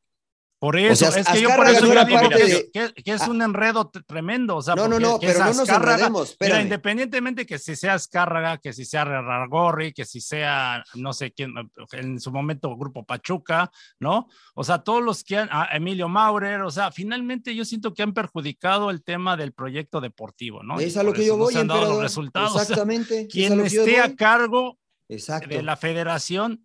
Por 0.61 0.77
eso, 0.77 1.13
sea, 1.13 1.21
es 1.21 1.29
que 1.29 1.41
yo 1.41 1.51
por 1.55 1.69
eso 1.69 1.87
yo 1.87 2.05
digo 2.05 2.29
que, 2.31 2.45
de- 2.45 2.71
que- 2.73 3.03
que 3.05 3.13
es 3.13 3.29
un 3.29 3.41
enredo 3.43 3.91
tremendo, 4.07 4.57
o 4.57 4.63
sea, 4.63 4.75
no, 4.75 4.89
no, 4.89 4.99
no, 4.99 5.19
pero 5.21 5.39
no 5.39 5.53
nos 5.55 5.69
enredemos. 5.69 6.37
Mira, 6.41 6.61
independientemente 6.61 7.47
que 7.47 7.61
si 7.61 7.77
sea 7.77 7.95
Azcárraga, 7.95 8.59
que 8.59 8.73
si 8.73 8.85
sea 8.85 9.05
Rargorri, 9.05 9.93
que 9.93 10.05
si 10.05 10.21
sea, 10.21 10.83
no 10.95 11.13
sé 11.13 11.31
quién, 11.31 11.55
en 11.93 12.19
su 12.21 12.33
momento 12.33 12.77
Grupo 12.77 13.05
Pachuca, 13.05 13.71
¿no? 14.01 14.27
O 14.55 14.65
sea, 14.65 14.79
todos 14.79 15.01
los 15.01 15.23
que 15.23 15.37
han, 15.37 15.49
a 15.53 15.69
Emilio 15.77 16.09
Maurer, 16.09 16.63
o 16.63 16.71
sea, 16.73 16.91
finalmente 16.91 17.55
yo 17.55 17.65
siento 17.65 17.95
que 17.95 18.03
han 18.03 18.13
perjudicado 18.13 18.91
el 18.91 19.05
tema 19.05 19.37
del 19.37 19.53
proyecto 19.53 20.01
deportivo, 20.01 20.65
¿no? 20.65 20.81
es 20.81 20.97
a 20.97 21.05
lo 21.05 21.13
que 21.13 21.25
yo 21.25 21.37
voy, 21.37 21.55
han 21.55 21.69
dado 21.69 21.93
los 21.93 22.03
resultados. 22.03 22.51
o 22.51 22.55
sea, 22.55 22.63
Exactamente. 22.63 23.21
es 23.21 23.25
a 23.27 23.29
quien 23.29 23.61
esté 23.61 24.01
a 24.01 24.17
cargo 24.17 24.77
Exacto. 25.09 25.49
de 25.55 25.63
la 25.63 25.77
federación 25.77 26.65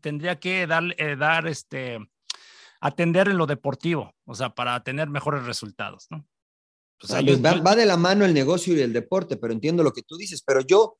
tendría 0.00 0.38
que 0.38 0.66
dar, 0.66 0.84
eh, 0.98 1.16
dar 1.16 1.46
este, 1.48 1.98
atender 2.80 3.28
en 3.28 3.38
lo 3.38 3.46
deportivo, 3.46 4.14
o 4.24 4.34
sea, 4.34 4.54
para 4.54 4.82
tener 4.82 5.08
mejores 5.08 5.44
resultados, 5.44 6.06
¿no? 6.10 6.26
O 7.02 7.06
sea, 7.06 7.18
Ah, 7.18 7.22
pues 7.24 7.42
va, 7.42 7.76
de 7.76 7.86
la 7.86 7.96
mano 7.96 8.24
el 8.24 8.34
negocio 8.34 8.76
y 8.76 8.80
el 8.80 8.92
deporte, 8.92 9.36
pero 9.36 9.52
entiendo 9.52 9.82
lo 9.82 9.92
que 9.92 10.02
tú 10.02 10.16
dices, 10.16 10.42
pero 10.42 10.60
yo 10.60 10.98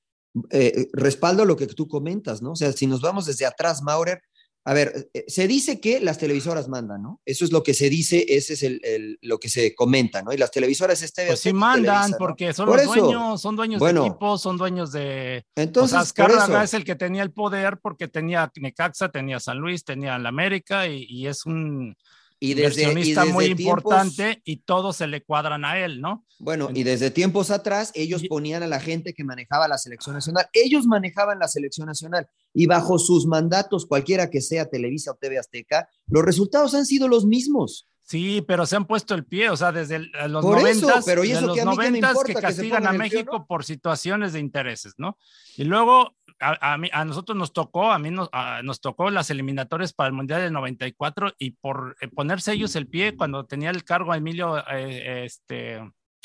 eh, 0.50 0.88
respaldo 0.92 1.44
lo 1.44 1.56
que 1.56 1.66
tú 1.66 1.88
comentas, 1.88 2.40
¿no? 2.40 2.52
O 2.52 2.56
sea, 2.56 2.72
si 2.72 2.86
nos 2.86 3.00
vamos 3.00 3.26
desde 3.26 3.46
atrás, 3.46 3.82
Maurer, 3.82 4.22
a 4.64 4.74
ver, 4.74 5.10
eh, 5.14 5.24
se 5.26 5.48
dice 5.48 5.80
que 5.80 6.00
las 6.00 6.18
televisoras 6.18 6.68
mandan, 6.68 7.02
¿no? 7.02 7.20
Eso 7.24 7.44
es 7.46 7.52
lo 7.52 7.62
que 7.62 7.72
se 7.72 7.88
dice, 7.88 8.26
ese 8.28 8.52
es 8.52 8.62
el, 8.62 8.80
el- 8.84 9.18
lo 9.22 9.38
que 9.40 9.48
se 9.48 9.74
comenta, 9.74 10.20
¿no? 10.22 10.32
Y 10.32 10.36
las 10.36 10.50
televisoras 10.50 11.00
este 11.02 11.26
Pues 11.28 11.40
sí 11.40 11.52
mandan, 11.52 12.12
porque 12.18 12.52
son 12.52 12.66
los 12.68 12.84
dueños, 12.84 13.40
son 13.40 13.56
dueños 13.56 13.78
Bueno. 13.78 14.02
de 14.02 14.08
equipos, 14.08 14.42
son 14.42 14.58
dueños 14.58 14.92
de. 14.92 15.44
Entonces, 15.56 15.92
o 15.92 15.96
sea, 15.96 16.00
Azcárraga 16.00 16.62
es 16.62 16.74
el 16.74 16.84
que 16.84 16.94
tenía 16.94 17.22
el 17.22 17.32
poder 17.32 17.78
porque 17.82 18.06
tenía 18.08 18.50
Necaxa, 18.56 19.08
tenía 19.08 19.40
San 19.40 19.58
Luis, 19.58 19.82
tenía 19.84 20.18
la 20.18 20.28
América 20.28 20.86
y, 20.86 21.04
y 21.08 21.26
es 21.26 21.46
un 21.46 21.96
y 22.42 22.54
desde, 22.54 22.82
y 22.82 22.84
inversionista 22.84 23.20
desde 23.22 23.32
muy 23.34 23.44
tiempos- 23.54 23.60
importante 23.62 24.42
y 24.44 24.56
todos 24.58 24.96
se 24.96 25.06
le 25.06 25.22
cuadran 25.22 25.64
a 25.64 25.78
él, 25.78 26.00
¿no? 26.00 26.24
Bueno, 26.38 26.70
y 26.72 26.84
desde 26.84 27.10
tiempos 27.10 27.50
atrás 27.50 27.92
ellos 27.94 28.22
Y- 28.22 28.28
ponían 28.28 28.62
a 28.62 28.66
la 28.66 28.80
gente 28.80 29.12
que 29.14 29.24
manejaba 29.24 29.68
la 29.68 29.76
selección 29.78 30.14
nacional. 30.14 30.46
Ellos 30.54 30.86
manejaban 30.86 31.38
la 31.38 31.48
selección 31.48 31.86
nacional 31.86 32.28
y 32.52 32.66
bajo 32.66 32.98
sus 32.98 33.26
mandatos, 33.26 33.86
cualquiera 33.86 34.28
que 34.30 34.40
sea 34.40 34.68
Televisa 34.68 35.12
o 35.12 35.14
TV 35.14 35.38
Azteca, 35.38 35.88
los 36.08 36.24
resultados 36.24 36.74
han 36.74 36.84
sido 36.86 37.08
los 37.08 37.24
mismos. 37.26 37.86
Sí, 38.02 38.42
pero 38.48 38.66
se 38.66 38.74
han 38.74 38.86
puesto 38.86 39.14
el 39.14 39.24
pie, 39.24 39.50
o 39.50 39.56
sea, 39.56 39.70
desde 39.70 39.96
el- 39.96 40.10
los 40.28 40.44
Por 40.44 40.58
eso, 40.58 40.80
noventas, 40.86 41.04
pero 41.04 41.22
¿y 41.24 41.28
de 41.28 41.34
eso 41.34 41.46
los 41.46 41.54
qué? 41.54 41.60
A 41.60 41.64
mí 41.64 41.70
qué 41.70 41.76
me 41.76 41.86
noventas 41.90 42.10
importa 42.10 42.26
que 42.26 42.34
que 42.34 42.40
castigan 42.40 42.86
a 42.86 42.90
pie 42.90 42.98
México 42.98 43.38
no? 43.38 43.46
por 43.46 43.64
situaciones 43.64 44.32
de 44.32 44.40
intereses, 44.40 44.94
¿no? 44.98 45.16
Y 45.56 45.62
luego 45.62 46.16
a, 46.40 46.72
a 46.72 46.76
mí, 46.78 46.88
a 46.92 47.04
nosotros 47.04 47.38
nos 47.38 47.52
tocó, 47.52 47.92
a 47.92 48.00
mí 48.00 48.10
nos, 48.10 48.28
a- 48.32 48.62
nos 48.64 48.80
tocó 48.80 49.10
las 49.10 49.30
eliminatorias 49.30 49.92
para 49.92 50.08
el 50.08 50.14
Mundial 50.14 50.40
del 50.40 50.52
94 50.52 51.34
y 51.38 51.52
por 51.52 51.96
eh, 52.00 52.08
ponerse 52.08 52.52
ellos 52.52 52.74
el 52.74 52.88
pie 52.88 53.16
cuando 53.16 53.46
tenía 53.46 53.70
el 53.70 53.84
cargo 53.84 54.10
a 54.10 54.16
Emilio 54.16 54.58
eh, 54.72 55.22
este, 55.26 55.78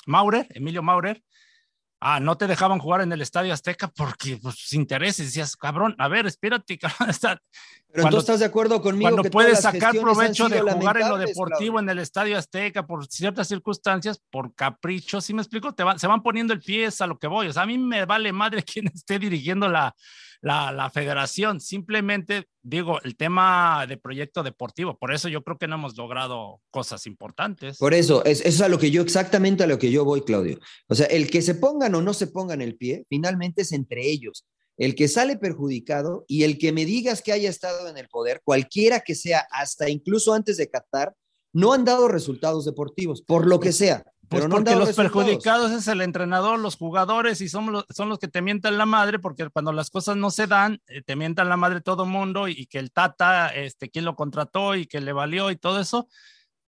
Maurer, 0.07 0.47
Emilio 0.55 0.81
Maurer, 0.81 1.21
Ah, 2.07 2.19
no 2.19 2.37
te 2.37 2.45
dejaban 2.45 2.77
jugar 2.77 3.01
en 3.01 3.11
el 3.11 3.21
Estadio 3.23 3.51
Azteca 3.51 3.87
porque 3.87 4.37
pues, 4.39 4.53
sus 4.59 4.73
intereses. 4.73 5.25
Decías, 5.25 5.55
cabrón, 5.55 5.95
a 5.97 6.07
ver, 6.07 6.27
espérate, 6.27 6.77
cabrón. 6.79 7.09
está- 7.09 7.41
Pero 7.87 8.03
Cuando- 8.03 8.17
tú 8.17 8.19
estás 8.19 8.39
de 8.41 8.45
acuerdo 8.45 8.79
conmigo 8.79 9.09
cuando 9.09 9.23
que 9.23 9.31
puedes 9.31 9.61
sacar 9.61 9.95
provecho 9.99 10.47
de 10.47 10.61
jugar 10.61 10.97
en 10.97 11.09
lo 11.09 11.17
deportivo 11.17 11.79
en 11.79 11.89
el 11.89 11.97
Estadio 11.97 12.37
Azteca 12.37 12.85
por 12.85 13.07
ciertas 13.07 13.47
circunstancias, 13.47 14.21
por 14.29 14.53
capricho, 14.53 15.19
¿sí 15.19 15.33
me 15.33 15.41
explico? 15.41 15.73
Te 15.73 15.83
van, 15.83 15.97
se 15.97 16.05
van 16.05 16.21
poniendo 16.21 16.53
el 16.53 16.59
pie 16.59 16.89
a 16.99 17.07
lo 17.07 17.17
que 17.17 17.25
voy. 17.25 17.47
O 17.47 17.53
sea, 17.53 17.63
a 17.63 17.65
mí 17.65 17.79
me 17.79 18.05
vale 18.05 18.31
madre 18.31 18.61
quien 18.71 18.85
esté 18.93 19.17
dirigiendo 19.17 19.67
la, 19.67 19.95
la, 20.45 20.71
la 20.71 20.91
federación. 20.91 21.59
Simplemente 21.59 22.45
digo, 22.61 23.01
el 23.01 23.17
tema 23.17 23.85
de 23.87 23.97
proyecto 23.97 24.43
deportivo. 24.43 24.95
Por 24.95 25.11
eso 25.11 25.27
yo 25.27 25.43
creo 25.43 25.57
que 25.57 25.67
no 25.67 25.75
hemos 25.75 25.97
logrado 25.97 26.61
cosas 26.69 27.07
importantes. 27.07 27.79
Por 27.79 27.95
eso, 27.95 28.23
es, 28.25 28.41
eso 28.41 28.49
es 28.49 28.61
a 28.61 28.69
lo 28.69 28.77
que 28.77 28.91
yo, 28.91 29.01
exactamente 29.01 29.63
a 29.63 29.67
lo 29.67 29.79
que 29.79 29.89
yo 29.89 30.05
voy, 30.05 30.21
Claudio. 30.21 30.59
O 30.87 30.93
sea, 30.93 31.07
el 31.07 31.31
que 31.31 31.41
se 31.41 31.55
pongan 31.55 31.95
o 31.95 32.01
no 32.03 32.13
se 32.13 32.27
pongan 32.27 32.61
el 32.61 32.77
pie, 32.77 33.05
finalmente 33.09 33.63
es 33.63 33.71
entre 33.71 34.07
ellos. 34.07 34.45
El 34.77 34.93
que 34.93 35.07
sale 35.07 35.35
perjudicado 35.35 36.25
y 36.27 36.43
el 36.43 36.59
que 36.59 36.71
me 36.71 36.85
digas 36.85 37.23
que 37.23 37.31
haya 37.31 37.49
estado 37.49 37.87
en 37.87 37.97
el 37.97 38.07
poder, 38.07 38.41
cualquiera 38.43 38.99
que 38.99 39.15
sea, 39.15 39.47
hasta 39.49 39.89
incluso 39.89 40.33
antes 40.33 40.57
de 40.57 40.69
Qatar, 40.69 41.15
no 41.53 41.73
han 41.73 41.85
dado 41.85 42.07
resultados 42.07 42.65
deportivos, 42.65 43.23
por 43.23 43.47
lo 43.47 43.59
que 43.59 43.71
sea. 43.71 44.03
Pues 44.27 44.41
pero 44.41 44.47
no 44.49 44.57
han 44.57 44.63
porque 44.63 44.75
los 44.79 44.87
resultados. 44.89 45.11
perjudicados 45.13 45.71
es 45.71 45.87
el 45.87 46.01
entrenador, 46.01 46.59
los 46.59 46.75
jugadores 46.77 47.41
y 47.41 47.49
son 47.49 47.71
los, 47.71 47.85
son 47.89 48.09
los 48.09 48.19
que 48.19 48.27
te 48.27 48.41
mientan 48.41 48.77
la 48.77 48.85
madre 48.85 49.19
porque 49.19 49.49
cuando 49.49 49.71
las 49.71 49.89
cosas 49.89 50.17
no 50.17 50.31
se 50.31 50.47
dan, 50.47 50.81
eh, 50.87 51.01
te 51.01 51.15
mientan 51.15 51.49
la 51.49 51.57
madre 51.57 51.81
todo 51.81 52.05
mundo 52.05 52.47
y, 52.47 52.53
y 52.53 52.65
que 52.67 52.79
el 52.79 52.91
Tata, 52.91 53.49
este, 53.49 53.89
quién 53.89 54.05
lo 54.05 54.15
contrató 54.15 54.75
y 54.75 54.85
que 54.87 55.01
le 55.01 55.13
valió 55.13 55.51
y 55.51 55.57
todo 55.57 55.79
eso. 55.79 56.07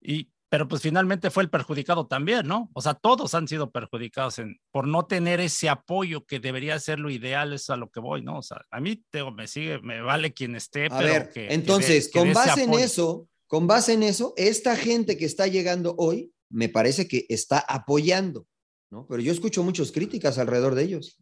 Y, 0.02 0.30
pero 0.50 0.68
pues 0.68 0.82
finalmente 0.82 1.30
fue 1.32 1.44
el 1.44 1.50
perjudicado 1.50 2.08
también, 2.08 2.46
¿no? 2.46 2.70
O 2.74 2.82
sea, 2.82 2.94
todos 2.94 3.34
han 3.36 3.48
sido 3.48 3.72
perjudicados 3.72 4.40
en, 4.40 4.60
por 4.72 4.86
no 4.86 5.06
tener 5.06 5.40
ese 5.40 5.70
apoyo 5.70 6.26
que 6.26 6.40
debería 6.42 6.78
ser 6.80 7.00
lo 7.00 7.10
ideal, 7.10 7.54
es 7.54 7.70
a 7.70 7.78
lo 7.78 7.90
que 7.90 8.02
voy, 8.02 8.22
¿no? 8.22 8.40
O 8.40 8.42
sea, 8.44 8.66
a 8.70 8.82
mí 8.82 9.02
digo, 9.14 9.32
me 9.32 9.48
sigue, 9.48 9.80
me 9.80 10.02
vale 10.02 10.34
quien 10.34 10.56
esté, 10.56 10.88
A 10.88 10.98
pero 10.98 11.04
ver, 11.14 11.28
que- 11.30 11.34
que 11.34 11.48
dé- 11.48 11.54
entonces, 11.54 12.10
que 12.10 12.20
con 12.20 12.34
base 12.34 12.64
en 12.64 12.74
eso, 12.74 13.30
con 13.48 13.66
base 13.68 13.94
en 13.94 14.04
eso, 14.04 14.34
esta 14.36 14.76
gente 14.76 15.18
que 15.18 15.24
está 15.26 15.48
llegando 15.48 15.96
hoy, 15.98 16.34
me 16.52 16.70
parece 16.70 17.08
que 17.08 17.26
está 17.30 17.60
apoyando, 17.60 18.48
¿no? 18.92 19.06
Pero 19.08 19.22
yo 19.22 19.32
escucho 19.32 19.64
muchas 19.64 19.92
críticas 19.92 20.38
alrededor 20.38 20.76
de 20.76 20.84
ellos. 20.84 21.18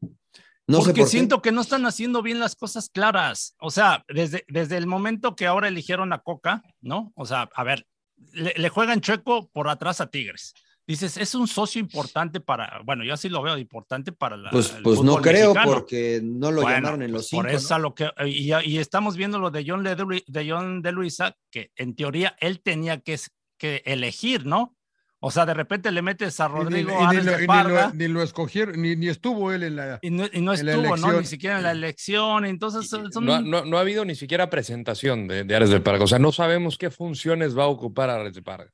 No 0.68 0.82
sé 0.82 0.90
Porque 0.90 1.02
por 1.02 1.08
qué. 1.08 1.12
siento 1.12 1.42
que 1.42 1.52
no 1.52 1.62
están 1.62 1.86
haciendo 1.86 2.22
bien 2.22 2.40
las 2.40 2.56
cosas 2.56 2.90
claras. 2.90 3.56
O 3.60 3.72
sea, 3.72 4.04
desde, 4.08 4.46
desde 4.48 4.78
el 4.78 4.86
momento 4.86 5.36
que 5.36 5.48
ahora 5.48 5.68
eligieron 5.68 6.14
a 6.14 6.20
Coca, 6.20 6.62
¿no? 6.82 7.12
O 7.16 7.26
sea, 7.26 7.50
a 7.56 7.64
ver, 7.64 7.88
le, 8.34 8.54
le 8.56 8.70
juegan 8.70 9.02
chueco 9.02 9.50
por 9.50 9.68
atrás 9.68 10.00
a 10.00 10.08
Tigres. 10.12 10.54
Dices, 10.86 11.18
es 11.18 11.36
un 11.36 11.48
socio 11.48 11.80
importante 11.80 12.40
para, 12.40 12.82
bueno, 12.84 13.04
yo 13.04 13.14
así 13.14 13.30
lo 13.30 13.44
veo 13.44 13.58
importante 13.60 14.12
para 14.12 14.38
la. 14.38 14.50
Pues, 14.50 14.74
el 14.76 14.82
pues 14.84 15.02
no 15.02 15.18
creo 15.18 15.54
mexicano. 15.54 15.72
porque 15.72 16.20
no 16.24 16.52
lo 16.52 16.62
Bueno, 16.64 16.78
llamaron 16.78 17.02
en 17.04 17.12
pues 17.12 17.22
los 17.22 17.28
cinco. 17.30 17.44
Por 17.44 17.52
eso 17.52 17.78
lo 17.80 17.94
que, 17.94 18.10
y, 18.26 18.52
y 18.66 18.78
estamos 18.80 19.16
viendo 19.16 19.38
lo 19.38 19.52
de 19.52 19.64
John, 19.68 19.84
de 19.84 20.50
John 20.50 20.82
de 20.82 20.92
Luisa, 20.92 21.36
que 21.52 21.72
en 21.76 21.96
teoría 21.96 22.36
él 22.40 22.62
tenía 22.62 23.02
que, 23.02 23.20
que 23.60 23.84
elegir, 23.86 24.48
¿no? 24.48 24.76
O 25.22 25.32
sea, 25.32 25.46
de 25.46 25.54
repente 25.54 25.92
le 25.92 26.02
metes 26.02 26.40
a 26.40 26.46
Y 26.46 26.50
ni- 26.50 26.56
Rodrigo 26.56 26.92
y 26.92 26.96
ni 26.96 27.06
Ares 27.06 27.26
lo- 27.26 27.32
de 27.32 27.38
y 27.38 27.42
ni 27.42 27.48
Parga. 27.48 27.88
lo, 27.88 27.94
ni 27.94 28.08
lo 28.08 28.22
escogieron, 28.24 28.82
ni, 28.82 28.96
ni 28.96 29.10
estuvo 29.10 29.52
él 29.52 29.64
en 29.64 29.76
la. 29.76 30.00
Y 30.02 30.10
no, 30.12 30.26
y 30.32 30.42
no 30.42 30.54
estuvo, 30.54 30.96
¿no? 30.96 31.20
Ni 31.20 31.26
siquiera 31.26 31.58
en 31.58 31.64
la 31.64 31.72
elección. 31.72 32.46
Entonces, 32.46 32.88
son, 32.90 33.10
No, 33.26 33.34
ha- 33.36 33.42
no- 33.42 33.66
no 33.66 33.78
ha 33.78 33.82
habido 33.82 34.06
ni 34.06 34.16
siquiera 34.16 34.50
presentación 34.50 35.28
de, 35.28 35.44
de 35.44 35.56
Ares 35.56 35.72
de 35.72 35.82
Parga. 35.82 36.06
O 36.06 36.08
sea, 36.08 36.20
no 36.20 36.32
sabemos 36.32 36.78
qué 36.78 36.90
funciones 36.90 37.58
va 37.58 37.64
a 37.66 37.68
ocupar 37.68 38.10
Ares 38.10 38.34
de 38.34 38.42
Parga. 38.42 38.72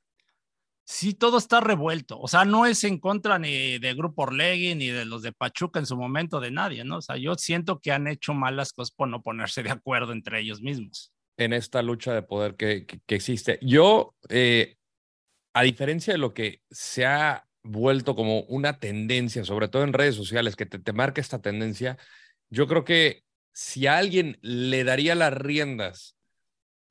sí, 0.88 1.16
todo 1.16 1.40
está 1.40 1.62
revuelto. 1.62 2.20
O 2.20 2.28
sea, 2.28 2.46
no 2.46 2.68
es 2.68 2.84
en 2.84 3.00
contra 3.00 3.40
ni 3.40 3.80
de 3.80 3.94
Grupo 3.96 4.22
Orlegui, 4.22 4.76
ni 4.76 4.90
de 4.90 5.04
los 5.06 5.24
de 5.24 5.32
Pachuca 5.32 5.80
en 5.80 5.88
su 5.88 5.98
momento, 5.98 6.40
de 6.40 6.52
nadie, 6.52 6.84
¿no? 6.84 6.98
O 6.98 7.02
sea, 7.02 7.18
yo 7.18 7.34
siento 7.36 7.80
que 7.80 7.92
han 7.92 8.06
hecho 8.08 8.36
mal 8.36 8.56
las 8.56 8.72
cosas 8.72 8.92
por 8.96 9.08
no 9.08 9.24
ponerse 9.24 9.64
de 9.64 9.72
acuerdo 9.72 10.14
entre 10.14 10.42
ellos 10.42 10.62
mismos. 10.62 11.12
en 11.38 11.54
esta 11.54 11.82
lucha 11.82 12.14
de 12.14 12.22
poder 12.22 12.56
que, 12.56 12.86
que- 12.86 13.00
que 13.06 13.16
existe. 13.16 13.58
Yo, 13.64 14.14
eh, 14.30 14.78
a 15.56 15.64
diferencia 15.64 16.14
de 16.14 16.20
lo 16.20 16.34
que 16.34 16.62
se 16.70 17.06
ha 17.06 17.48
vuelto 17.64 18.16
como 18.16 18.42
una 18.42 18.78
tendencia, 18.80 19.44
sobre 19.46 19.70
todo 19.70 19.84
en 19.84 19.94
redes 19.94 20.16
sociales, 20.16 20.56
que 20.56 20.66
te, 20.66 20.78
te 20.78 20.94
marca 20.94 21.22
esta 21.22 21.42
tendencia, 21.42 21.98
yo 22.50 22.68
creo 22.68 22.84
que 22.84 23.24
si 23.54 23.88
a 23.88 23.98
alguien 23.98 24.38
le 24.42 24.84
daría 24.84 25.16
las 25.16 25.34
riendas 25.34 26.18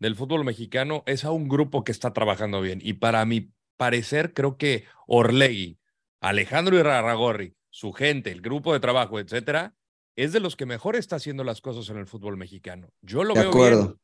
del 0.01 0.17
fútbol 0.17 0.45
mexicano 0.45 1.03
es 1.07 1.25
a 1.25 1.31
un 1.31 1.47
grupo 1.49 1.85
que 1.85 1.93
está 1.93 2.13
trabajando 2.13 2.61
bien. 2.61 2.81
Y 2.83 2.95
para 2.95 3.25
mi 3.27 3.53
parecer, 3.77 4.33
creo 4.33 4.57
que 4.57 4.85
Orlegui, 5.07 5.79
Alejandro 6.21 6.79
Irarragorri, 6.79 7.55
su 7.71 7.93
gente, 7.93 8.33
el 8.33 8.41
grupo 8.41 8.73
de 8.73 8.81
trabajo, 8.81 9.21
etcétera, 9.21 9.75
es 10.17 10.33
de 10.33 10.41
los 10.41 10.57
que 10.57 10.65
mejor 10.65 10.97
está 10.97 11.17
haciendo 11.17 11.45
las 11.45 11.61
cosas 11.61 11.89
en 11.91 11.99
el 11.99 12.07
fútbol 12.07 12.37
mexicano. 12.37 12.89
Yo 13.03 13.25
lo 13.25 13.35
De 13.35 13.41
veo 13.41 13.51
acuerdo. 13.51 13.83
bien. 13.85 14.01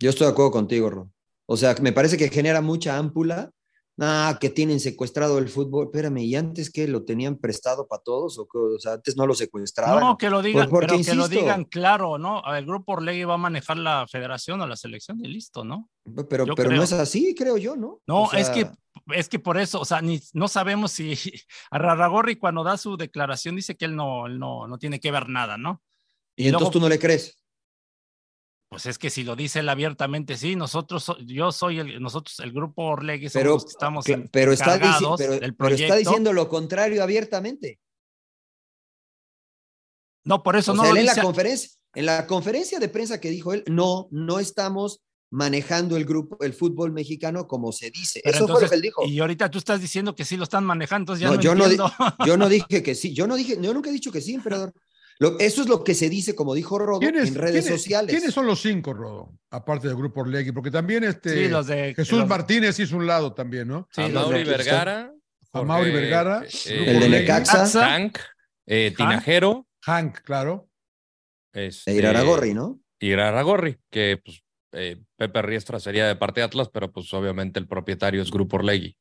Yo 0.00 0.10
estoy 0.10 0.26
de 0.26 0.32
acuerdo 0.32 0.50
contigo, 0.50 0.90
Ro. 0.90 1.10
O 1.46 1.56
sea, 1.56 1.74
me 1.80 1.92
parece 1.92 2.18
que 2.18 2.28
genera 2.28 2.60
mucha 2.60 2.98
ámpula. 2.98 3.50
Ah, 4.00 4.38
que 4.40 4.50
tienen 4.50 4.80
secuestrado 4.80 5.38
el 5.38 5.48
fútbol. 5.48 5.86
Espérame, 5.86 6.18
¿y 6.18 6.34
antes 6.34 6.70
qué? 6.70 6.88
¿Lo 6.88 7.04
tenían 7.04 7.36
prestado 7.36 7.86
para 7.86 8.02
todos? 8.02 8.38
¿O, 8.38 8.46
qué? 8.46 8.58
O 8.58 8.78
sea, 8.80 8.94
antes 8.94 9.16
no 9.16 9.26
lo 9.26 9.34
secuestraban. 9.34 10.00
No, 10.00 10.18
que 10.18 10.30
lo 10.30 10.42
digan, 10.42 10.68
porque, 10.68 10.86
pero 10.88 11.04
que 11.04 11.14
lo 11.14 11.28
digan 11.28 11.64
claro, 11.64 12.18
¿no? 12.18 12.42
El 12.54 12.66
Grupo 12.66 12.94
Orlegui 12.94 13.24
va 13.24 13.34
a 13.34 13.38
manejar 13.38 13.76
la 13.76 14.06
federación 14.08 14.60
o 14.60 14.66
la 14.66 14.76
selección 14.76 15.24
y 15.24 15.28
listo, 15.28 15.64
¿no? 15.64 15.88
Pero, 16.28 16.44
Yo 16.44 16.54
pero 16.56 16.70
no 16.70 16.82
es 16.82 16.92
así, 16.92 17.34
creo 17.36 17.56
yo, 17.56 17.76
¿no? 17.76 18.00
No, 18.06 18.24
O 18.24 18.30
sea, 18.30 18.40
es 18.40 18.50
que 18.50 18.68
es 19.12 19.28
que 19.28 19.38
por 19.38 19.58
eso, 19.58 19.80
o 19.80 19.84
sea, 19.84 20.00
ni, 20.00 20.20
no 20.32 20.48
sabemos 20.48 20.92
si 20.92 21.14
a 21.70 21.78
Rarragorri 21.78 22.36
cuando 22.36 22.64
da 22.64 22.76
su 22.76 22.96
declaración 22.96 23.56
dice 23.56 23.76
que 23.76 23.84
él 23.84 23.96
no, 23.96 24.26
él 24.26 24.38
no, 24.38 24.66
no 24.66 24.78
tiene 24.78 25.00
que 25.00 25.10
ver 25.10 25.28
nada, 25.28 25.56
¿no? 25.56 25.82
Y 26.36 26.46
entonces 26.46 26.62
luego- 26.62 26.72
tú 26.72 26.80
no 26.80 26.88
le 26.88 26.98
crees. 26.98 27.38
Pues 28.74 28.86
es 28.86 28.98
que 28.98 29.08
si 29.08 29.22
lo 29.22 29.36
dice 29.36 29.60
él 29.60 29.68
abiertamente, 29.68 30.36
sí, 30.36 30.56
nosotros, 30.56 31.04
so- 31.04 31.16
yo 31.20 31.52
soy 31.52 31.78
el, 31.78 32.02
nosotros, 32.02 32.40
el 32.40 32.50
grupo 32.52 32.82
Orlegui, 32.82 33.28
somos 33.28 33.32
Pero, 33.42 33.50
los 33.54 33.64
que 33.64 33.70
estamos 33.70 34.04
pero, 34.32 34.52
está, 34.52 34.78
pero, 35.16 35.38
del 35.38 35.54
pero 35.54 35.74
está 35.76 35.94
diciendo 35.94 36.32
lo 36.32 36.48
contrario 36.48 37.00
abiertamente. 37.02 37.78
no, 40.24 40.42
por 40.42 40.56
eso 40.56 40.72
o 40.72 40.74
no 40.74 40.82
sea, 40.82 40.90
lo 40.90 40.96
él 40.96 41.02
en 41.02 41.06
dice. 41.06 41.16
la 41.18 41.22
conferencia, 41.22 41.70
en 41.94 42.06
la 42.06 42.26
conferencia 42.26 42.78
de 42.80 42.88
prensa 42.88 43.20
que 43.20 43.30
dijo 43.30 43.52
él, 43.52 43.62
no, 43.68 44.08
no 44.10 44.40
estamos 44.40 45.00
manejando 45.30 45.96
el 45.96 46.04
grupo, 46.04 46.42
el 46.44 46.54
fútbol 46.54 46.92
mexicano 46.92 47.46
como 47.46 47.72
se 47.72 47.90
dice. 47.90 48.20
pero 48.24 48.36
Eso 48.36 48.46
fue 48.46 48.52
lo 48.54 48.58
entonces- 48.58 48.70
que 48.70 48.76
él 48.76 48.82
dijo. 48.82 49.04
Y 49.06 49.20
ahorita 49.20 49.50
tú 49.50 49.58
estás 49.58 49.80
diciendo 49.80 50.14
que 50.14 50.24
sí 50.24 50.36
lo 50.36 50.44
están 50.44 50.64
manejando, 50.64 51.12
entonces 51.12 51.22
ya 51.22 51.28
No, 51.28 51.36
no, 51.36 51.42
yo 51.42 51.54
no. 51.88 52.26
Yo 52.26 52.36
no 52.36 52.48
dije 52.68 52.82
que 52.82 52.94
sí, 52.94 53.12
yo 53.14 53.26
no 53.26 53.36
dije, 53.36 53.56
yo 53.60 53.72
nunca 53.74 53.90
he 53.90 53.92
dicho 53.92 54.10
que 54.10 54.20
sí, 54.20 54.34
emperador. 54.34 54.72
Lo- 55.20 55.38
eso 55.38 55.62
es 55.62 55.68
lo 55.68 55.84
que 55.84 55.94
se 55.94 56.08
dice, 56.10 56.34
como 56.34 56.54
dijo 56.54 56.78
Rodo, 56.78 56.98
¿Quiénes, 57.00 57.28
en 57.28 57.34
redes 57.36 57.64
quiénes- 57.64 57.80
sociales. 57.82 58.10
¿Quiénes 58.14 58.34
son 58.34 58.46
los 58.46 58.60
cinco, 58.60 58.92
Rodo? 58.92 59.32
Aparte 59.50 59.86
del 59.88 59.96
grupo 59.96 60.22
Orlegui, 60.22 60.50
porque 60.52 60.70
también 60.70 61.04
este 61.04 61.44
sí, 61.44 61.48
los 61.48 61.66
de 61.68 61.94
Jesús 61.94 62.18
los- 62.18 62.28
Martínez 62.28 62.78
hizo 62.80 62.96
un 62.96 63.06
lado 63.06 63.32
también, 63.32 63.68
¿no? 63.68 63.88
sí, 63.92 64.02
a 64.02 64.08
los 64.08 64.24
Mauri 64.28 64.44
Vergara. 64.44 65.12
A 65.52 65.62
Mauri 65.62 65.92
Vergara, 65.92 66.42
eh, 66.44 66.74
Grupo 66.74 66.90
El 66.90 67.00
de. 67.00 67.08
Necaxa, 67.10 67.66
Hank, 67.66 68.18
eh, 68.66 68.92
Tinajero, 68.96 69.68
Hank, 69.82 70.18
claro. 70.22 70.68
este, 71.52 71.92
e 71.92 71.94
Iraragorri, 71.94 72.52
¿no? 72.54 72.80
y 72.98 73.10
Irarragorri, 73.12 73.78
que 73.88 74.20
pues, 74.24 74.42
eh, 74.72 75.00
Pepe 75.16 75.42
Riestra 75.42 75.78
sería 75.78 76.08
de 76.08 76.16
parte 76.16 76.40
de 76.40 76.46
Atlas, 76.46 76.68
pero 76.72 76.90
pues 76.90 77.14
obviamente 77.14 77.60
el 77.60 77.68
propietario 77.68 78.20
es 78.20 78.32
Grupo 78.32 78.56
Orlegui. 78.56 78.96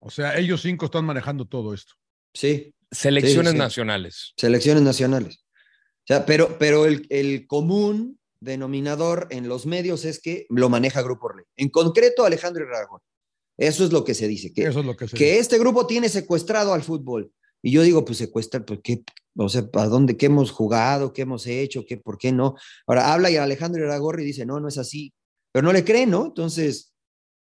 O 0.00 0.10
sea, 0.10 0.36
ellos 0.38 0.62
cinco 0.62 0.84
están 0.86 1.04
manejando 1.04 1.46
todo 1.46 1.74
esto. 1.74 1.94
Sí, 2.32 2.72
Selecciones 2.96 3.52
sí. 3.52 3.58
nacionales. 3.58 4.32
selecciones 4.36 4.82
nacionales. 4.82 5.38
O 5.38 6.06
sea, 6.06 6.24
pero, 6.24 6.56
pero 6.58 6.86
el, 6.86 7.06
el 7.10 7.46
común 7.46 8.18
denominador 8.40 9.26
en 9.30 9.48
los 9.48 9.66
medios 9.66 10.04
es 10.04 10.20
que 10.20 10.46
lo 10.50 10.68
maneja 10.68 11.02
Grupo 11.02 11.26
Orlegui. 11.26 11.48
En 11.56 11.68
concreto, 11.68 12.24
Alejandro 12.24 12.64
Iragón. 12.64 13.00
Eso 13.56 13.84
es 13.84 13.92
lo 13.92 14.04
que 14.04 14.14
se 14.14 14.28
dice, 14.28 14.52
que, 14.52 14.64
Eso 14.64 14.80
es 14.80 14.86
lo 14.86 14.96
que 14.96 15.08
se 15.08 15.16
que 15.16 15.24
dice. 15.24 15.38
este 15.38 15.58
grupo 15.58 15.86
tiene 15.86 16.08
secuestrado 16.08 16.74
al 16.74 16.82
fútbol. 16.82 17.32
Y 17.62 17.70
yo 17.70 17.82
digo, 17.82 18.04
pues 18.04 18.18
secuestra, 18.18 18.64
pues 18.64 18.80
qué, 18.82 19.02
o 19.36 19.48
sea, 19.48 19.68
¿a 19.72 19.86
dónde, 19.86 20.16
qué 20.16 20.26
hemos 20.26 20.50
jugado, 20.50 21.12
qué 21.12 21.22
hemos 21.22 21.46
hecho, 21.46 21.84
qué, 21.86 21.96
por 21.96 22.18
qué 22.18 22.32
no? 22.32 22.54
Ahora 22.86 23.12
habla 23.12 23.30
y 23.30 23.36
Alejandro 23.36 23.82
Iragorri 23.82 24.24
dice, 24.24 24.44
no, 24.44 24.60
no 24.60 24.68
es 24.68 24.78
así, 24.78 25.12
pero 25.52 25.64
no 25.64 25.72
le 25.72 25.84
creen, 25.84 26.10
¿no? 26.10 26.26
Entonces, 26.26 26.92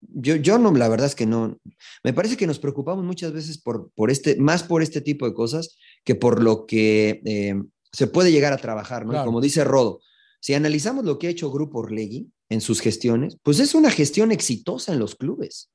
yo, 0.01 0.35
yo 0.35 0.57
no, 0.57 0.71
la 0.73 0.87
verdad 0.87 1.07
es 1.07 1.15
que 1.15 1.25
no, 1.25 1.57
me 2.03 2.13
parece 2.13 2.37
que 2.37 2.47
nos 2.47 2.59
preocupamos 2.59 3.03
muchas 3.03 3.33
veces 3.33 3.57
por, 3.57 3.91
por 3.91 4.11
este, 4.11 4.37
más 4.37 4.63
por 4.63 4.81
este 4.81 5.01
tipo 5.01 5.25
de 5.25 5.33
cosas 5.33 5.77
que 6.03 6.15
por 6.15 6.41
lo 6.41 6.65
que 6.65 7.21
eh, 7.25 7.55
se 7.91 8.07
puede 8.07 8.31
llegar 8.31 8.53
a 8.53 8.57
trabajar, 8.57 9.05
¿no? 9.05 9.11
Claro. 9.11 9.25
como 9.25 9.41
dice 9.41 9.63
Rodo, 9.63 10.01
si 10.41 10.53
analizamos 10.53 11.05
lo 11.05 11.19
que 11.19 11.27
ha 11.27 11.31
hecho 11.31 11.51
Grupo 11.51 11.79
Orlegui 11.79 12.31
en 12.49 12.61
sus 12.61 12.79
gestiones, 12.79 13.37
pues 13.43 13.59
es 13.59 13.75
una 13.75 13.91
gestión 13.91 14.31
exitosa 14.31 14.93
en 14.93 14.99
los 14.99 15.15
clubes. 15.15 15.69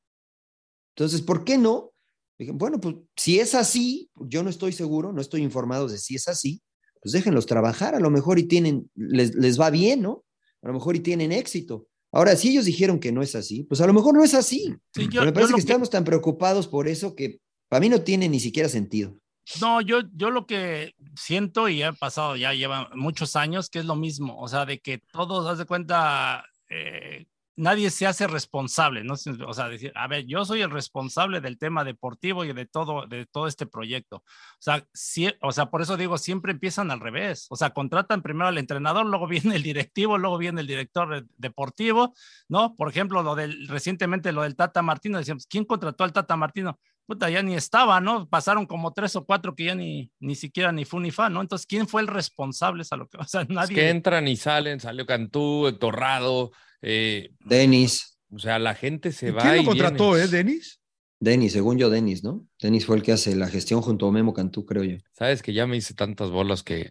Entonces, 0.96 1.20
¿por 1.20 1.44
qué 1.44 1.58
no? 1.58 1.92
Bueno, 2.38 2.80
pues 2.80 2.96
si 3.16 3.38
es 3.38 3.54
así, 3.54 4.10
yo 4.16 4.42
no 4.42 4.50
estoy 4.50 4.72
seguro, 4.72 5.12
no 5.12 5.20
estoy 5.20 5.42
informado 5.42 5.88
de 5.88 5.98
si 5.98 6.16
es 6.16 6.28
así, 6.28 6.62
pues 7.00 7.12
déjenlos 7.12 7.46
trabajar, 7.46 7.94
a 7.94 8.00
lo 8.00 8.10
mejor 8.10 8.38
y 8.38 8.44
tienen, 8.44 8.90
les, 8.94 9.34
les 9.34 9.60
va 9.60 9.70
bien, 9.70 10.02
¿no? 10.02 10.24
A 10.62 10.68
lo 10.68 10.74
mejor 10.74 10.96
y 10.96 11.00
tienen 11.00 11.32
éxito. 11.32 11.86
Ahora, 12.14 12.36
si 12.36 12.50
ellos 12.50 12.64
dijeron 12.64 13.00
que 13.00 13.10
no 13.12 13.22
es 13.22 13.34
así, 13.34 13.64
pues 13.64 13.80
a 13.80 13.86
lo 13.86 13.92
mejor 13.92 14.14
no 14.14 14.22
es 14.22 14.34
así. 14.34 14.74
Sí, 14.94 15.02
yo- 15.08 15.20
Pero 15.20 15.24
me 15.26 15.32
parece 15.32 15.52
que 15.54 15.60
estamos 15.60 15.90
tan 15.90 16.04
preocupados 16.04 16.68
por 16.68 16.86
eso 16.86 17.14
que 17.16 17.40
para 17.68 17.80
mí 17.80 17.88
no 17.88 18.00
tiene 18.02 18.28
ni 18.28 18.38
siquiera 18.40 18.68
sentido. 18.68 19.18
No, 19.60 19.80
yo, 19.80 19.98
yo 20.14 20.30
lo 20.30 20.46
que 20.46 20.94
siento 21.16 21.68
y 21.68 21.82
ha 21.82 21.92
pasado, 21.92 22.36
ya 22.36 22.54
lleva 22.54 22.88
muchos 22.94 23.36
años, 23.36 23.68
que 23.68 23.80
es 23.80 23.84
lo 23.84 23.96
mismo, 23.96 24.38
o 24.40 24.48
sea, 24.48 24.64
de 24.64 24.78
que 24.78 24.98
todos, 25.12 25.46
haz 25.46 25.58
de 25.58 25.66
cuenta, 25.66 26.44
eh, 26.70 27.26
nadie 27.56 27.90
se 27.90 28.06
hace 28.06 28.26
responsable, 28.26 29.04
¿no? 29.04 29.14
O 29.14 29.54
sea, 29.54 29.68
decir, 29.68 29.92
a 29.94 30.06
ver, 30.08 30.26
yo 30.26 30.44
soy 30.44 30.62
el 30.62 30.70
responsable 30.70 31.40
del 31.40 31.58
tema 31.58 31.84
deportivo 31.84 32.44
y 32.44 32.52
de 32.52 32.66
todo, 32.66 33.06
de 33.06 33.26
todo 33.26 33.46
este 33.46 33.66
proyecto. 33.66 34.16
O 34.16 34.24
sea, 34.60 34.86
sí, 34.92 35.32
o 35.40 35.52
sea, 35.52 35.66
por 35.66 35.82
eso 35.82 35.96
digo, 35.96 36.18
siempre 36.18 36.52
empiezan 36.52 36.90
al 36.90 37.00
revés. 37.00 37.46
O 37.50 37.56
sea, 37.56 37.70
contratan 37.70 38.22
primero 38.22 38.48
al 38.48 38.58
entrenador, 38.58 39.06
luego 39.06 39.26
viene 39.28 39.56
el 39.56 39.62
directivo, 39.62 40.18
luego 40.18 40.38
viene 40.38 40.60
el 40.60 40.66
director 40.66 41.22
de- 41.22 41.28
deportivo, 41.36 42.14
¿no? 42.48 42.74
Por 42.76 42.88
ejemplo, 42.88 43.22
lo 43.22 43.34
del, 43.34 43.68
recientemente 43.68 44.32
lo 44.32 44.42
del 44.42 44.56
Tata 44.56 44.82
Martino, 44.82 45.18
decíamos, 45.18 45.46
¿quién 45.46 45.64
contrató 45.64 46.04
al 46.04 46.12
Tata 46.12 46.36
Martino? 46.36 46.78
puta, 47.06 47.28
ya 47.28 47.42
ni 47.42 47.54
estaba, 47.54 48.00
¿no? 48.00 48.26
Pasaron 48.30 48.64
como 48.64 48.94
tres 48.94 49.14
o 49.14 49.26
cuatro 49.26 49.54
que 49.54 49.64
ya 49.66 49.74
ni, 49.74 50.10
ni 50.20 50.34
siquiera 50.34 50.72
ni 50.72 50.86
fu 50.86 50.98
ni 51.00 51.10
fa, 51.10 51.28
¿no? 51.28 51.42
Entonces, 51.42 51.66
¿quién 51.66 51.86
fue 51.86 52.00
el 52.00 52.06
responsable? 52.08 52.80
Es 52.80 52.90
a 52.94 52.96
lo 52.96 53.06
que, 53.08 53.18
o 53.18 53.24
sea, 53.24 53.42
Es 53.42 53.50
nadie. 53.50 53.74
que 53.74 53.90
entran 53.90 54.26
y 54.26 54.36
salen, 54.36 54.80
salió 54.80 55.04
Cantú, 55.04 55.70
Torrado, 55.78 56.52
eh, 56.84 57.30
Denis, 57.40 58.18
o 58.30 58.38
sea, 58.38 58.58
la 58.58 58.74
gente 58.74 59.12
se 59.12 59.28
¿Y 59.28 59.30
va. 59.30 59.42
¿Quién 59.42 59.56
lo 59.56 59.62
y 59.62 59.64
contrató, 59.66 60.10
viene. 60.12 60.24
eh, 60.24 60.28
Denis? 60.28 60.80
Denis, 61.20 61.52
según 61.52 61.78
yo, 61.78 61.88
Denis, 61.90 62.22
¿no? 62.22 62.46
Denis 62.60 62.84
fue 62.86 62.96
el 62.96 63.02
que 63.02 63.12
hace 63.12 63.34
la 63.36 63.48
gestión 63.48 63.80
junto 63.80 64.06
a 64.06 64.12
Memo 64.12 64.34
Cantú, 64.34 64.66
creo 64.66 64.84
yo. 64.84 64.96
Sabes 65.12 65.42
que 65.42 65.52
ya 65.54 65.66
me 65.66 65.76
hice 65.76 65.94
tantas 65.94 66.30
bolas 66.30 66.62
que 66.62 66.90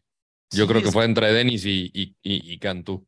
yo 0.52 0.64
Sí, 0.66 0.70
creo 0.70 0.82
que 0.82 0.88
es- 0.88 0.94
fue 0.94 1.06
entre 1.06 1.32
Denis 1.32 1.66
y, 1.66 1.92
y, 1.94 2.16
y, 2.24 2.54
y 2.54 2.60
Cantú. 2.60 3.06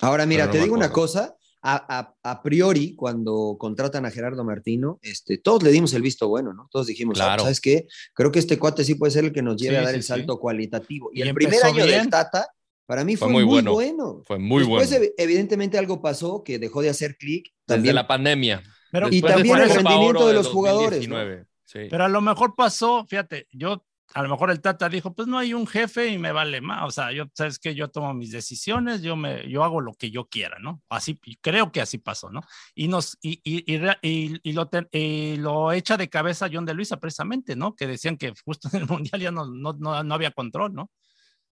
Ahora, 0.00 0.26
mira, 0.26 0.46
no 0.46 0.52
te 0.52 0.60
digo 0.60 0.74
una 0.74 0.92
cosa. 0.92 1.34
A, 1.60 1.98
a- 1.98 2.14
a 2.22 2.40
priori, 2.42 2.94
cuando 2.94 3.56
contratan 3.58 4.06
a 4.06 4.12
Gerardo 4.12 4.44
Martino, 4.44 5.00
este, 5.02 5.38
todos 5.38 5.64
le 5.64 5.72
dimos 5.72 5.92
el 5.92 6.02
visto 6.02 6.28
bueno, 6.28 6.54
¿no? 6.54 6.68
Todos 6.70 6.86
dijimos, 6.86 7.18
ah, 7.20 7.24
Claro. 7.24 7.42
¿sabes 7.42 7.60
qué? 7.60 7.88
Creo 8.14 8.30
que 8.30 8.38
este 8.38 8.60
cuate 8.60 8.84
sí 8.84 8.94
puede 8.94 9.10
ser 9.10 9.24
el 9.24 9.32
que 9.32 9.42
nos 9.42 9.56
lleve 9.60 9.74
Sí, 9.74 9.78
a 9.78 9.82
dar 9.82 9.90
sí, 9.90 9.96
el 9.96 10.02
sí. 10.04 10.06
salto 10.08 10.38
cualitativo. 10.38 11.10
Y, 11.12 11.18
Y 11.18 11.22
el 11.22 11.34
primer 11.34 11.60
año 11.64 11.84
bien. 11.84 11.88
del 12.02 12.10
Tata, 12.10 12.46
para 12.88 13.04
mí 13.04 13.16
Fue 13.16 13.26
fue, 13.26 13.32
muy 13.34 13.44
muy, 13.44 13.52
bueno. 13.52 13.72
bueno. 13.74 14.22
Fue 14.24 14.38
muy 14.38 14.60
Después, 14.62 14.88
bueno. 14.90 15.04
ev- 15.04 15.12
evidentemente, 15.18 15.76
algo 15.76 16.00
pasó 16.00 16.42
que 16.42 16.58
dejó 16.58 16.80
de 16.80 16.88
hacer 16.88 17.18
clic. 17.18 17.44
Desde 17.44 17.76
También 17.76 17.94
la 17.94 18.06
pandemia. 18.06 18.62
Pero, 18.90 19.08
Y 19.10 19.20
también 19.20 19.58
el 19.58 19.68
rendimiento 19.68 20.26
de 20.26 20.32
los 20.32 20.48
jugadores, 20.48 21.06
¿no? 21.06 21.16
2019. 21.16 21.44
Sí. 21.66 21.80
pero 21.90 22.04
a 22.04 22.08
lo 22.08 22.22
mejor 22.22 22.54
pasó, 22.56 23.04
fíjate, 23.06 23.46
yo, 23.52 23.84
a 24.14 24.22
lo 24.22 24.30
mejor 24.30 24.50
el 24.50 24.62
Tata 24.62 24.88
dijo, 24.88 25.14
pues 25.14 25.28
no 25.28 25.36
hay 25.36 25.52
un 25.52 25.66
jefe 25.66 26.06
y 26.08 26.16
me 26.16 26.32
vale 26.32 26.62
más. 26.62 26.88
O 26.88 26.90
sea, 26.90 27.12
yo, 27.12 27.26
sabes 27.34 27.58
que 27.58 27.74
yo 27.74 27.88
tomo 27.90 28.14
mis 28.14 28.30
decisiones, 28.32 29.02
yo 29.02 29.16
me, 29.16 29.46
yo 29.50 29.62
hago 29.64 29.82
lo 29.82 29.92
que 29.92 30.10
yo 30.10 30.24
quiera, 30.30 30.56
¿no? 30.58 30.80
Así, 30.88 31.20
creo 31.42 31.70
que 31.70 31.82
así 31.82 31.98
pasó, 31.98 32.30
¿no? 32.30 32.40
Y 32.74 32.88
nos, 32.88 33.18
y, 33.20 33.42
y, 33.44 33.70
y, 33.70 33.78
y- 34.00 34.40
y 34.42 34.52
lo, 34.54 34.68
te- 34.70 34.88
y 34.92 35.36
lo 35.36 35.72
echa 35.72 35.98
de 35.98 36.08
cabeza 36.08 36.48
John 36.50 36.64
de 36.64 36.72
Luisa 36.72 36.98
precisamente, 36.98 37.54
¿no? 37.54 37.76
Que 37.76 37.86
decían 37.86 38.16
que 38.16 38.32
justo 38.42 38.70
en 38.72 38.80
el 38.80 38.86
Mundial 38.88 39.20
ya 39.20 39.30
no, 39.30 39.44
no, 39.44 39.74
no, 39.74 40.02
no 40.02 40.14
había 40.14 40.30
control, 40.30 40.72
¿no? 40.72 40.90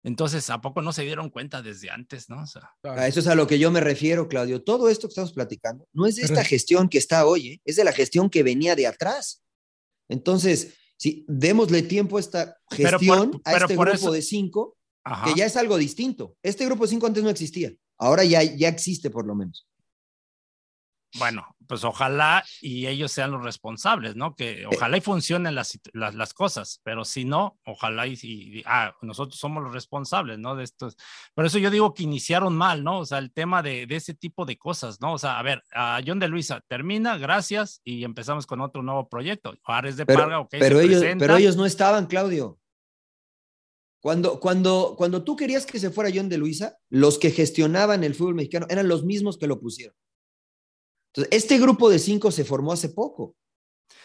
Entonces, 0.04 0.50
¿a 0.50 0.60
poco 0.60 0.82
no 0.82 0.92
se 0.92 1.02
dieron 1.04 1.30
cuenta 1.30 1.62
desde 1.62 1.90
antes, 1.90 2.28
no? 2.28 2.42
O 2.42 2.46
sea, 2.46 2.70
A 2.82 3.06
eso 3.06 3.20
es 3.20 3.26
a 3.28 3.34
lo 3.36 3.46
que 3.46 3.58
yo 3.58 3.70
me 3.70 3.80
refiero, 3.80 4.28
Claudio. 4.28 4.62
Todo 4.62 4.88
esto 4.88 5.06
que 5.06 5.12
estamos 5.12 5.32
platicando 5.32 5.86
no 5.92 6.06
es 6.06 6.16
de 6.16 6.22
esta 6.22 6.42
gestión 6.44 6.88
que 6.88 6.98
está 6.98 7.24
hoy, 7.26 7.46
¿eh? 7.48 7.60
es 7.64 7.76
de 7.76 7.84
la 7.84 7.92
gestión 7.92 8.28
que 8.28 8.42
venía 8.42 8.74
de 8.74 8.86
atrás. 8.88 9.42
Entonces, 10.08 10.74
si 10.96 11.24
démosle 11.28 11.82
tiempo 11.82 12.16
a 12.16 12.20
esta 12.20 12.56
Pero 12.70 12.98
por- 12.98 13.00
gestión, 13.00 13.40
a 13.44 13.52
este 13.56 13.76
grupo 13.76 13.92
eso- 13.92 14.12
de 14.12 14.22
cinco, 14.22 14.76
ajá. 15.04 15.24
que 15.32 15.38
ya 15.38 15.46
es 15.46 15.56
algo 15.56 15.76
distinto. 15.78 16.36
Este 16.42 16.64
grupo 16.66 16.84
de 16.84 16.90
cinco 16.90 17.06
antes 17.06 17.22
no 17.22 17.30
existía. 17.30 17.72
Ahora 17.98 18.24
ya, 18.24 18.42
ya 18.42 18.68
existe 18.68 19.10
por 19.10 19.26
lo 19.26 19.34
menos. 19.34 19.66
Bueno, 21.18 21.46
pues 21.66 21.84
ojalá 21.84 22.42
y 22.62 22.86
ellos 22.86 23.12
sean 23.12 23.30
los 23.32 23.44
responsables, 23.44 24.16
¿no? 24.16 24.34
Que 24.34 24.64
ojalá 24.66 24.96
y 24.96 25.00
funcionen 25.02 25.54
las, 25.54 25.78
las, 25.92 26.14
las 26.14 26.32
cosas, 26.32 26.80
pero 26.82 27.04
si 27.04 27.24
no, 27.26 27.58
ojalá 27.66 28.06
y, 28.06 28.18
y- 28.22 28.62
ah, 28.66 28.94
nosotros 29.02 29.38
somos 29.38 29.62
los 29.62 29.72
responsables, 29.74 30.38
¿no? 30.38 30.56
De 30.56 30.64
estos. 30.64 30.96
Por 31.34 31.44
eso 31.44 31.58
yo 31.58 31.70
digo 31.70 31.92
que 31.92 32.02
iniciaron 32.04 32.56
mal, 32.56 32.82
¿no? 32.82 33.00
O 33.00 33.04
sea, 33.06 33.18
el 33.18 33.30
tema 33.30 33.62
de, 33.62 33.86
de 33.86 33.96
ese 33.96 34.14
tipo 34.14 34.46
de 34.46 34.56
cosas, 34.56 35.00
¿no? 35.02 35.12
O 35.12 35.18
sea, 35.18 35.38
a 35.38 35.42
ver, 35.42 35.62
a 35.72 36.00
John 36.06 36.18
de 36.18 36.28
Luisa 36.28 36.62
termina, 36.66 37.18
gracias, 37.18 37.80
y 37.84 38.04
empezamos 38.04 38.46
con 38.46 38.60
otro 38.62 38.82
nuevo 38.82 39.08
proyecto. 39.08 39.54
Juárez 39.62 39.96
de 39.96 40.06
Pero, 40.06 40.20
Parga, 40.20 40.40
ok, 40.40 40.48
pero, 40.50 40.80
ellos, 40.80 41.00
presenta. 41.00 41.22
pero 41.26 41.36
ellos 41.36 41.56
no 41.56 41.66
estaban, 41.66 42.06
Claudio. 42.06 42.58
Cuando, 44.00 44.40
cuando, 44.40 44.94
cuando 44.98 45.22
tú 45.22 45.36
querías 45.36 45.64
que 45.64 45.78
se 45.78 45.90
fuera 45.90 46.10
John 46.12 46.28
de 46.28 46.36
Luisa, 46.38 46.76
los 46.88 47.18
que 47.18 47.30
gestionaban 47.30 48.02
el 48.02 48.14
fútbol 48.16 48.34
mexicano 48.34 48.66
eran 48.68 48.88
los 48.88 49.04
mismos 49.04 49.38
que 49.38 49.46
lo 49.46 49.60
pusieron. 49.60 49.94
Entonces, 51.14 51.28
este 51.44 51.58
grupo 51.58 51.90
de 51.90 51.98
cinco 51.98 52.30
se 52.30 52.44
formó 52.44 52.72
hace 52.72 52.88
poco. 52.88 53.34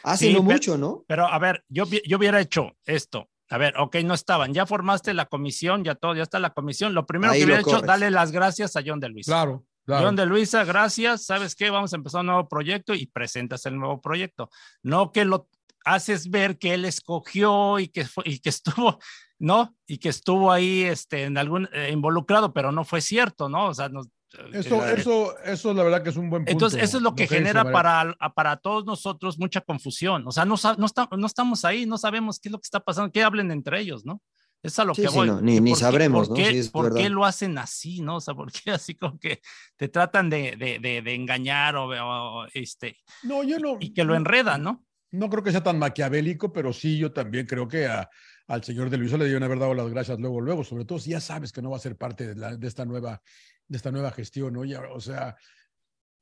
Hace 0.04 0.28
Sí, 0.28 0.34
no 0.34 0.40
pero- 0.42 0.52
mucho, 0.54 0.78
¿no? 0.78 1.06
Pero 1.08 1.26
a 1.28 1.40
ver, 1.40 1.64
yo, 1.70 1.86
yo 2.06 2.18
hubiera 2.18 2.40
hecho 2.42 2.72
esto. 2.86 3.30
A 3.50 3.58
ver, 3.58 3.76
ok, 3.78 3.96
no 4.04 4.14
estaban. 4.14 4.54
Ya 4.54 4.66
formaste 4.66 5.14
la 5.14 5.26
comisión, 5.28 5.84
ya 5.86 5.96
todo, 5.96 6.14
ya 6.16 6.24
está 6.24 6.38
la 6.40 6.50
comisión. 6.54 6.94
Lo 6.94 7.06
primero 7.06 7.32
Ahí 7.32 7.40
que 7.40 7.46
hubiera 7.46 7.62
hecho, 7.62 7.80
darle 7.82 8.12
las 8.12 8.32
gracias 8.34 8.76
a 8.76 8.82
John 8.86 9.00
de 9.00 9.08
Luisa. 9.08 9.32
Claro, 9.32 9.64
claro. 9.86 10.06
John 10.06 10.16
de 10.18 10.26
Luisa, 10.26 10.66
gracias. 10.66 11.24
¿Sabes 11.26 11.56
qué? 11.56 11.70
Vamos 11.70 11.94
a 11.94 11.96
empezar 11.96 12.22
un 12.22 12.28
nuevo 12.28 12.50
proyecto 12.50 12.94
y 12.94 13.06
presentas 13.06 13.66
el 13.66 13.78
nuevo 13.80 14.02
proyecto. 14.02 14.50
No 14.84 15.14
que 15.14 15.24
lo 15.24 15.48
haces 15.86 16.30
ver 16.30 16.58
que 16.58 16.74
él 16.74 16.84
escogió 16.84 17.80
y 17.80 17.88
que, 17.88 18.06
fue- 18.06 18.26
y 18.28 18.40
que 18.40 18.50
estuvo, 18.90 19.00
¿no? 19.40 19.78
Y 19.88 19.98
que 20.00 20.10
estuvo 20.10 20.52
ahí 20.52 20.82
este, 20.82 21.24
en 21.24 21.38
algún, 21.38 21.70
eh, 21.72 21.92
involucrado, 21.94 22.52
pero 22.54 22.74
no 22.74 22.84
fue 22.84 23.00
cierto, 23.00 23.48
¿no? 23.48 23.68
O 23.68 23.74
sea, 23.74 23.88
nos, 23.88 24.08
Eso, 24.54 24.86
eso, 24.86 25.40
eso 25.40 25.74
la 25.74 25.84
verdad 25.84 26.04
que 26.04 26.10
es 26.10 26.18
un 26.18 26.30
buen 26.30 26.42
punto. 26.44 26.52
entonces, 26.52 26.84
eso 26.84 26.98
es 26.98 27.04
lo 27.04 27.16
que 27.16 27.28
genera 27.28 27.72
para, 27.72 28.16
para 28.36 28.58
todos 28.58 28.86
nosotros 28.86 29.40
mucha 29.40 29.62
confusión. 29.62 30.28
O 30.28 30.32
sea, 30.32 30.44
no, 30.46 30.56
no, 30.78 30.86
está- 30.86 31.08
no 31.18 31.26
estamos 31.28 31.64
ahí, 31.66 31.86
no 31.86 31.98
sabemos 31.98 32.40
qué 32.40 32.50
es 32.50 32.52
lo 32.52 32.60
que 32.60 32.66
está 32.66 32.82
pasando, 32.82 33.12
qué 33.12 33.24
hablen 33.24 33.52
entre 33.52 33.80
ellos, 33.80 34.06
¿no? 34.06 34.22
Es 34.64 34.78
a 34.80 34.86
lo 34.86 34.94
Sí, 34.96 35.04
que 35.04 35.08
sí, 35.10 35.16
voy. 35.16 35.28
no, 35.28 35.40
ni- 35.40 35.60
ni 35.62 35.72
por 35.72 35.78
qué- 35.80 35.84
sabremos, 35.86 36.28
por 36.28 36.38
¿no? 36.38 36.44
qué- 36.44 36.52
Sí, 36.52 36.58
es 36.58 36.70
¿Por 36.70 36.94
qué 36.96 37.10
lo 37.10 37.26
hacen 37.26 37.58
así, 37.58 38.02
no? 38.02 38.18
O 38.18 38.22
sea, 38.22 38.34
¿por 38.34 38.52
qué 38.52 38.72
así 38.72 38.96
como 38.96 39.18
que 39.20 39.40
te 39.78 39.88
tratan 39.88 40.30
de, 40.30 40.56
de, 40.58 40.80
de, 40.80 41.02
de 41.02 41.14
engañar 41.16 41.76
o, 41.78 41.86
o, 41.88 42.46
este, 42.54 42.98
No, 43.24 43.44
yo 43.44 43.60
no. 43.60 43.78
y 43.80 43.94
que 43.94 44.04
lo 44.04 44.16
enredan, 44.16 44.64
¿no? 44.64 44.84
No 45.12 45.30
creo 45.30 45.42
que 45.44 45.52
sea 45.52 45.64
tan 45.64 45.80
maquiavélico, 45.80 46.52
pero 46.52 46.74
sí, 46.74 46.98
yo 46.98 47.14
también 47.14 47.46
creo 47.46 47.68
que 47.68 47.86
a- 47.86 48.10
al 48.48 48.64
señor 48.64 48.90
de 48.90 48.98
Luisa 48.98 49.18
le 49.18 49.26
debían 49.26 49.44
haber 49.44 49.60
dado 49.60 49.74
las 49.74 49.90
gracias 49.90 50.20
luego, 50.20 50.42
luego, 50.42 50.64
sobre 50.64 50.86
todo 50.86 51.00
si 51.00 51.12
ya 51.12 51.22
sabes 51.22 51.52
que 51.52 51.62
no 51.62 51.70
va 51.70 51.78
a 51.78 51.82
ser 51.82 51.96
parte 51.96 52.28
de, 52.28 52.36
la- 52.36 52.58
de 52.58 52.68
esta, 52.68 52.84
nueva, 52.84 53.22
de 53.68 53.78
esta 53.78 53.92
nueva 53.92 54.12
gestión, 54.12 54.54
¿no? 54.54 54.64
Ya, 54.66 54.82
o 54.92 55.00
sea, 55.00 55.36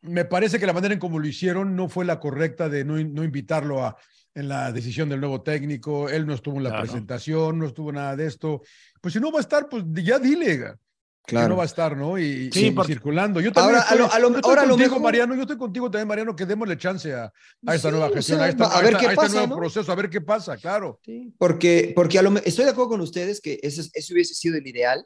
me 0.01 0.25
parece 0.25 0.59
que 0.59 0.65
la 0.67 0.73
manera 0.73 0.93
en 0.93 0.99
cómo 0.99 1.19
lo 1.19 1.27
hicieron 1.27 1.75
no 1.75 1.89
fue 1.89 2.05
la 2.05 2.19
correcta 2.19 2.69
de 2.69 2.83
no, 2.85 2.99
in- 2.99 3.13
no 3.13 3.23
invitarlo 3.23 3.83
a, 3.83 3.97
en 4.33 4.47
la 4.49 4.71
decisión 4.71 5.09
del 5.09 5.19
nuevo 5.19 5.41
técnico, 5.41 6.09
él 6.09 6.25
no 6.27 6.33
estuvo 6.33 6.57
en 6.57 6.63
la 6.63 6.69
Claro. 6.71 6.83
presentación, 6.85 7.57
no 7.57 7.65
estuvo 7.67 7.91
nada 7.91 8.15
de 8.15 8.25
esto. 8.27 8.61
Pues 9.01 9.13
si 9.13 9.19
no 9.19 9.31
va 9.31 9.39
a 9.39 9.41
estar, 9.41 9.67
pues 9.69 9.83
ya 9.93 10.19
dile 10.19 10.57
ga, 10.57 10.77
que 11.25 11.35
no 11.35 11.41
Claro. 11.41 11.55
va 11.55 11.63
a 11.63 11.65
estar, 11.65 11.97
¿no? 11.97 12.19
Y, 12.19 12.51
Sí, 12.51 12.67
y 12.67 12.71
porque- 12.71 12.93
circulando. 12.93 13.39
Yo 13.41 13.51
también 13.51 13.75
Ahora, 13.77 13.79
a 13.79 13.93
estoy, 13.93 13.97
lo- 13.99 14.11
a 14.13 14.19
lo- 14.19 14.29
yo 14.29 14.35
estoy 14.35 14.49
ahora 14.49 14.61
a 14.61 14.65
lo 14.65 14.69
contigo, 14.71 14.89
mejor- 14.89 15.01
Mariano, 15.03 15.35
yo 15.35 15.41
estoy 15.41 15.57
contigo 15.57 15.89
también, 15.89 16.07
Mariano, 16.07 16.35
que 16.35 16.45
démosle 16.45 16.77
chance 16.77 17.13
a, 17.13 17.23
a 17.65 17.75
esta 17.75 17.87
Sí, 17.87 17.91
nueva 17.91 18.07
o 18.07 18.13
gestión, 18.13 18.37
sea, 18.39 18.45
a, 18.45 18.49
esta- 18.49 18.65
a 18.65 18.81
ver 18.81 18.85
esta- 18.87 18.99
qué 18.99 19.05
a 19.05 19.09
este 19.09 19.15
pasa, 19.15 19.33
nuevo 19.37 19.47
¿no? 19.47 19.55
proceso, 19.57 19.91
a 19.91 19.95
ver 19.95 20.09
qué 20.09 20.21
pasa, 20.21 20.57
claro. 20.57 20.99
Sí, 21.03 21.33
porque, 21.37 21.93
porque 21.95 22.19
a 22.19 22.21
lo, 22.21 22.35
estoy 22.37 22.65
de 22.65 22.71
acuerdo 22.71 22.89
con 22.89 23.01
ustedes 23.01 23.41
que 23.41 23.59
ese, 23.63 23.89
ese 23.93 24.13
hubiese 24.13 24.35
sido 24.35 24.57
el 24.57 24.67
ideal, 24.67 25.05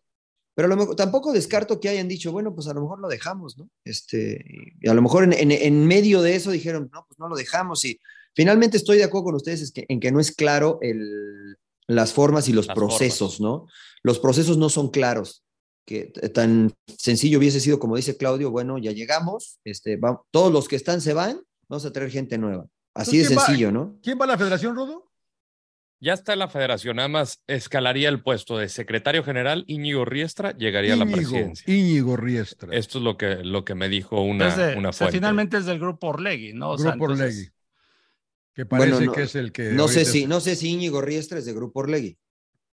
pero 0.60 0.66
a 0.66 0.76
lo 0.76 0.76
mejor, 0.76 0.96
tampoco 0.98 1.32
descarto 1.32 1.80
que 1.80 1.88
hayan 1.88 2.10
dicho, 2.10 2.34
bueno, 2.34 2.54
pues 2.54 2.68
a 2.68 2.74
lo 2.74 2.82
mejor 2.82 3.00
lo 3.00 3.08
dejamos, 3.08 3.58
¿no? 3.58 3.70
Este, 3.86 4.44
y 4.82 4.90
a 4.90 4.94
lo 4.94 5.02
mejor 5.02 5.24
en, 5.24 5.32
en- 5.32 5.54
en 5.54 5.86
medio 5.88 6.22
de 6.22 6.36
eso 6.36 6.52
dijeron, 6.52 6.90
no, 6.92 7.06
pues 7.08 7.18
no 7.18 7.30
lo 7.30 7.38
dejamos. 7.38 7.86
Y 7.86 7.98
finalmente 8.36 8.76
estoy 8.76 8.98
de 8.98 9.06
acuerdo 9.06 9.24
con 9.28 9.36
ustedes 9.36 9.62
es 9.62 9.72
que, 9.72 9.86
en 9.88 10.02
que 10.02 10.12
no 10.12 10.20
es 10.20 10.34
claro 10.36 10.78
el, 10.82 11.56
las 11.88 12.12
formas 12.12 12.50
y 12.50 12.52
los 12.52 12.68
Las 12.68 12.76
procesos, 12.76 13.40
¿no? 13.40 13.68
Los 14.04 14.20
procesos 14.20 14.58
no 14.58 14.68
son 14.68 14.90
claros. 14.90 15.46
que 15.86 16.08
tan 16.34 16.74
sencillo 16.98 17.38
hubiese 17.40 17.62
sido 17.62 17.80
como 17.80 17.96
dice 17.96 18.18
Claudio, 18.18 18.52
bueno, 18.52 18.78
ya 18.80 18.92
llegamos, 18.92 19.60
este, 19.64 19.96
va, 19.96 20.22
todos 20.30 20.52
los 20.52 20.68
que 20.68 20.76
están 20.76 21.00
se 21.00 21.14
van, 21.14 21.40
vamos 21.70 21.86
a 21.86 21.94
traer 21.94 22.12
gente 22.12 22.38
nueva. 22.38 22.68
Así 22.94 23.18
de 23.20 23.24
sencillo, 23.26 23.72
¿no? 23.72 23.98
¿Quién 24.04 24.20
va 24.20 24.26
a 24.26 24.28
la 24.28 24.38
federación, 24.38 24.76
Rodo? 24.76 25.09
Ya 26.02 26.14
está 26.14 26.32
en 26.34 26.40
la 26.40 26.48
federación, 26.48 26.96
nada 26.96 27.10
más 27.10 27.44
escalaría 27.48 28.08
el 28.08 28.22
puesto 28.24 28.58
de 28.58 28.70
secretario 28.70 29.24
general, 29.24 29.66
Íñigo 29.68 30.06
Riestra 30.06 30.56
llegaría 30.58 30.96
Íñigo, 30.96 31.04
a 31.04 31.06
la 31.08 31.12
presidencia. 31.16 31.74
Íñigo 31.74 32.16
Riestra. 32.16 32.74
Esto 32.74 33.00
es 33.00 33.04
lo 33.04 33.18
que, 33.18 33.36
lo 33.44 33.66
que 33.66 33.76
me 33.76 33.90
dijo 33.90 34.22
una, 34.22 34.46
Entonces, 34.46 34.78
una 34.78 34.90
o 34.90 34.94
sea, 34.94 35.08
fuente. 35.08 35.18
finalmente 35.18 35.58
es 35.58 35.66
del 35.66 35.78
grupo 35.80 36.08
Orlegui, 36.08 36.54
¿no? 36.54 36.72
O 36.72 36.78
sea, 36.78 36.92
Grupo 36.92 37.06
entonces- 37.12 37.36
Orlegui. 37.36 37.52
Que 38.54 38.66
parece 38.66 38.90
Bueno, 38.92 39.06
no- 39.08 39.12
que 39.14 39.22
es 39.24 39.36
el 39.36 39.52
que. 39.52 39.72
No 39.72 39.88
sé 39.88 40.06
si, 40.06 40.22
es- 40.24 40.28
no 40.28 40.40
sé 40.40 40.56
si 40.56 40.70
Íñigo 40.70 41.02
Riestra 41.02 41.38
es 41.40 41.46
de 41.46 41.54
Grupo 41.54 41.82
Orlegui. 41.82 42.18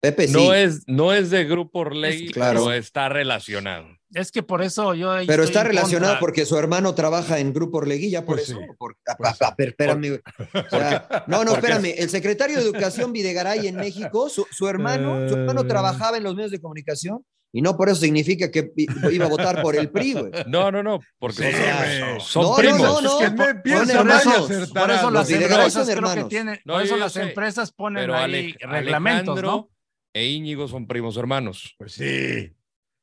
Pepe 0.05 0.27
sí. 0.29 0.35
no, 0.35 0.53
es, 0.53 0.83
no 0.87 1.15
es 1.15 1.31
de 1.31 1.45
Grupo 1.45 1.79
Orlegui, 1.79 2.27
Es 2.27 2.29
que- 2.29 2.33
Claro. 2.35 2.65
pero 2.65 2.73
está 2.75 3.09
relacionado. 3.09 3.87
Es 4.13 4.31
que 4.31 4.43
por 4.43 4.63
eso 4.63 4.93
yo. 4.95 5.13
Pero 5.27 5.43
estoy 5.43 5.45
está 5.47 5.61
en 5.63 5.67
relacionado 5.69 6.13
contra. 6.13 6.21
porque 6.21 6.45
su 6.45 6.59
hermano 6.59 6.95
trabaja 6.95 7.39
en 7.39 7.53
Grupo 7.55 7.79
Orlegui, 7.79 8.11
ya 8.11 8.25
por 8.25 8.37
Pues 8.37 8.51
eso. 8.51 8.59
sí, 8.61 8.67
Por- 8.79 8.97
pues 9.17 9.33
ah, 9.41 9.47
ah, 9.49 9.55
pero 9.57 9.71
espérame, 9.71 10.09
güey. 10.09 10.21
O 10.67 10.79
sea, 10.79 11.25
no, 11.27 11.43
no, 11.45 11.55
espérame. 11.55 11.95
El 11.97 12.11
secretario 12.11 12.57
de 12.59 12.63
Educación 12.65 13.13
Videgaray 13.15 13.67
en 13.67 13.77
México, 13.77 14.29
su, 14.29 14.47
su 14.51 14.69
hermano, 14.69 15.27
su 15.29 15.35
hermano 15.37 15.63
Eh. 15.63 15.65
trabajaba 15.65 16.19
en 16.19 16.23
los 16.25 16.35
medios 16.35 16.51
de 16.53 16.61
comunicación 16.61 17.25
y 17.51 17.63
no 17.63 17.77
por 17.77 17.89
eso 17.89 18.01
significa 18.03 18.51
que 18.51 18.73
iba 19.11 19.27
a 19.27 19.29
votar 19.29 19.63
por 19.63 19.75
el 19.75 19.89
PRI, 19.89 20.13
güey. 20.13 20.31
No, 20.49 20.71
no, 20.71 20.83
no, 20.83 21.01
porque 21.19 21.51
Sí, 21.51 22.21
son, 22.21 22.43
No, 22.43 22.49
no, 22.51 22.57
primos. 22.57 22.81
no, 22.83 23.01
no. 23.01 23.21
Es 23.21 23.31
que 23.31 23.31
me 23.31 23.37
Por 23.55 23.91
hermanos, 23.91 24.51
eso, 24.51 24.73
por 24.75 25.13
las 25.13 25.31
empresas 25.31 25.73
son 25.73 25.87
creo 25.87 26.15
que 26.15 26.25
tienen, 26.25 26.61
No, 26.65 26.75
por 26.75 26.83
eso 26.83 26.95
yo 26.95 27.01
las 27.01 27.13
sé, 27.13 27.23
empresas 27.23 27.73
ponen 27.73 28.11
ahí 28.11 28.55
reglamentos, 28.61 29.39
Alejandro 29.39 29.51
¿no? 29.51 29.71
E 30.15 30.27
Íñigo 30.29 30.67
son 30.69 30.87
primos 30.87 31.17
hermanos. 31.19 31.75
Pues 31.79 31.93
sí. 31.93 32.53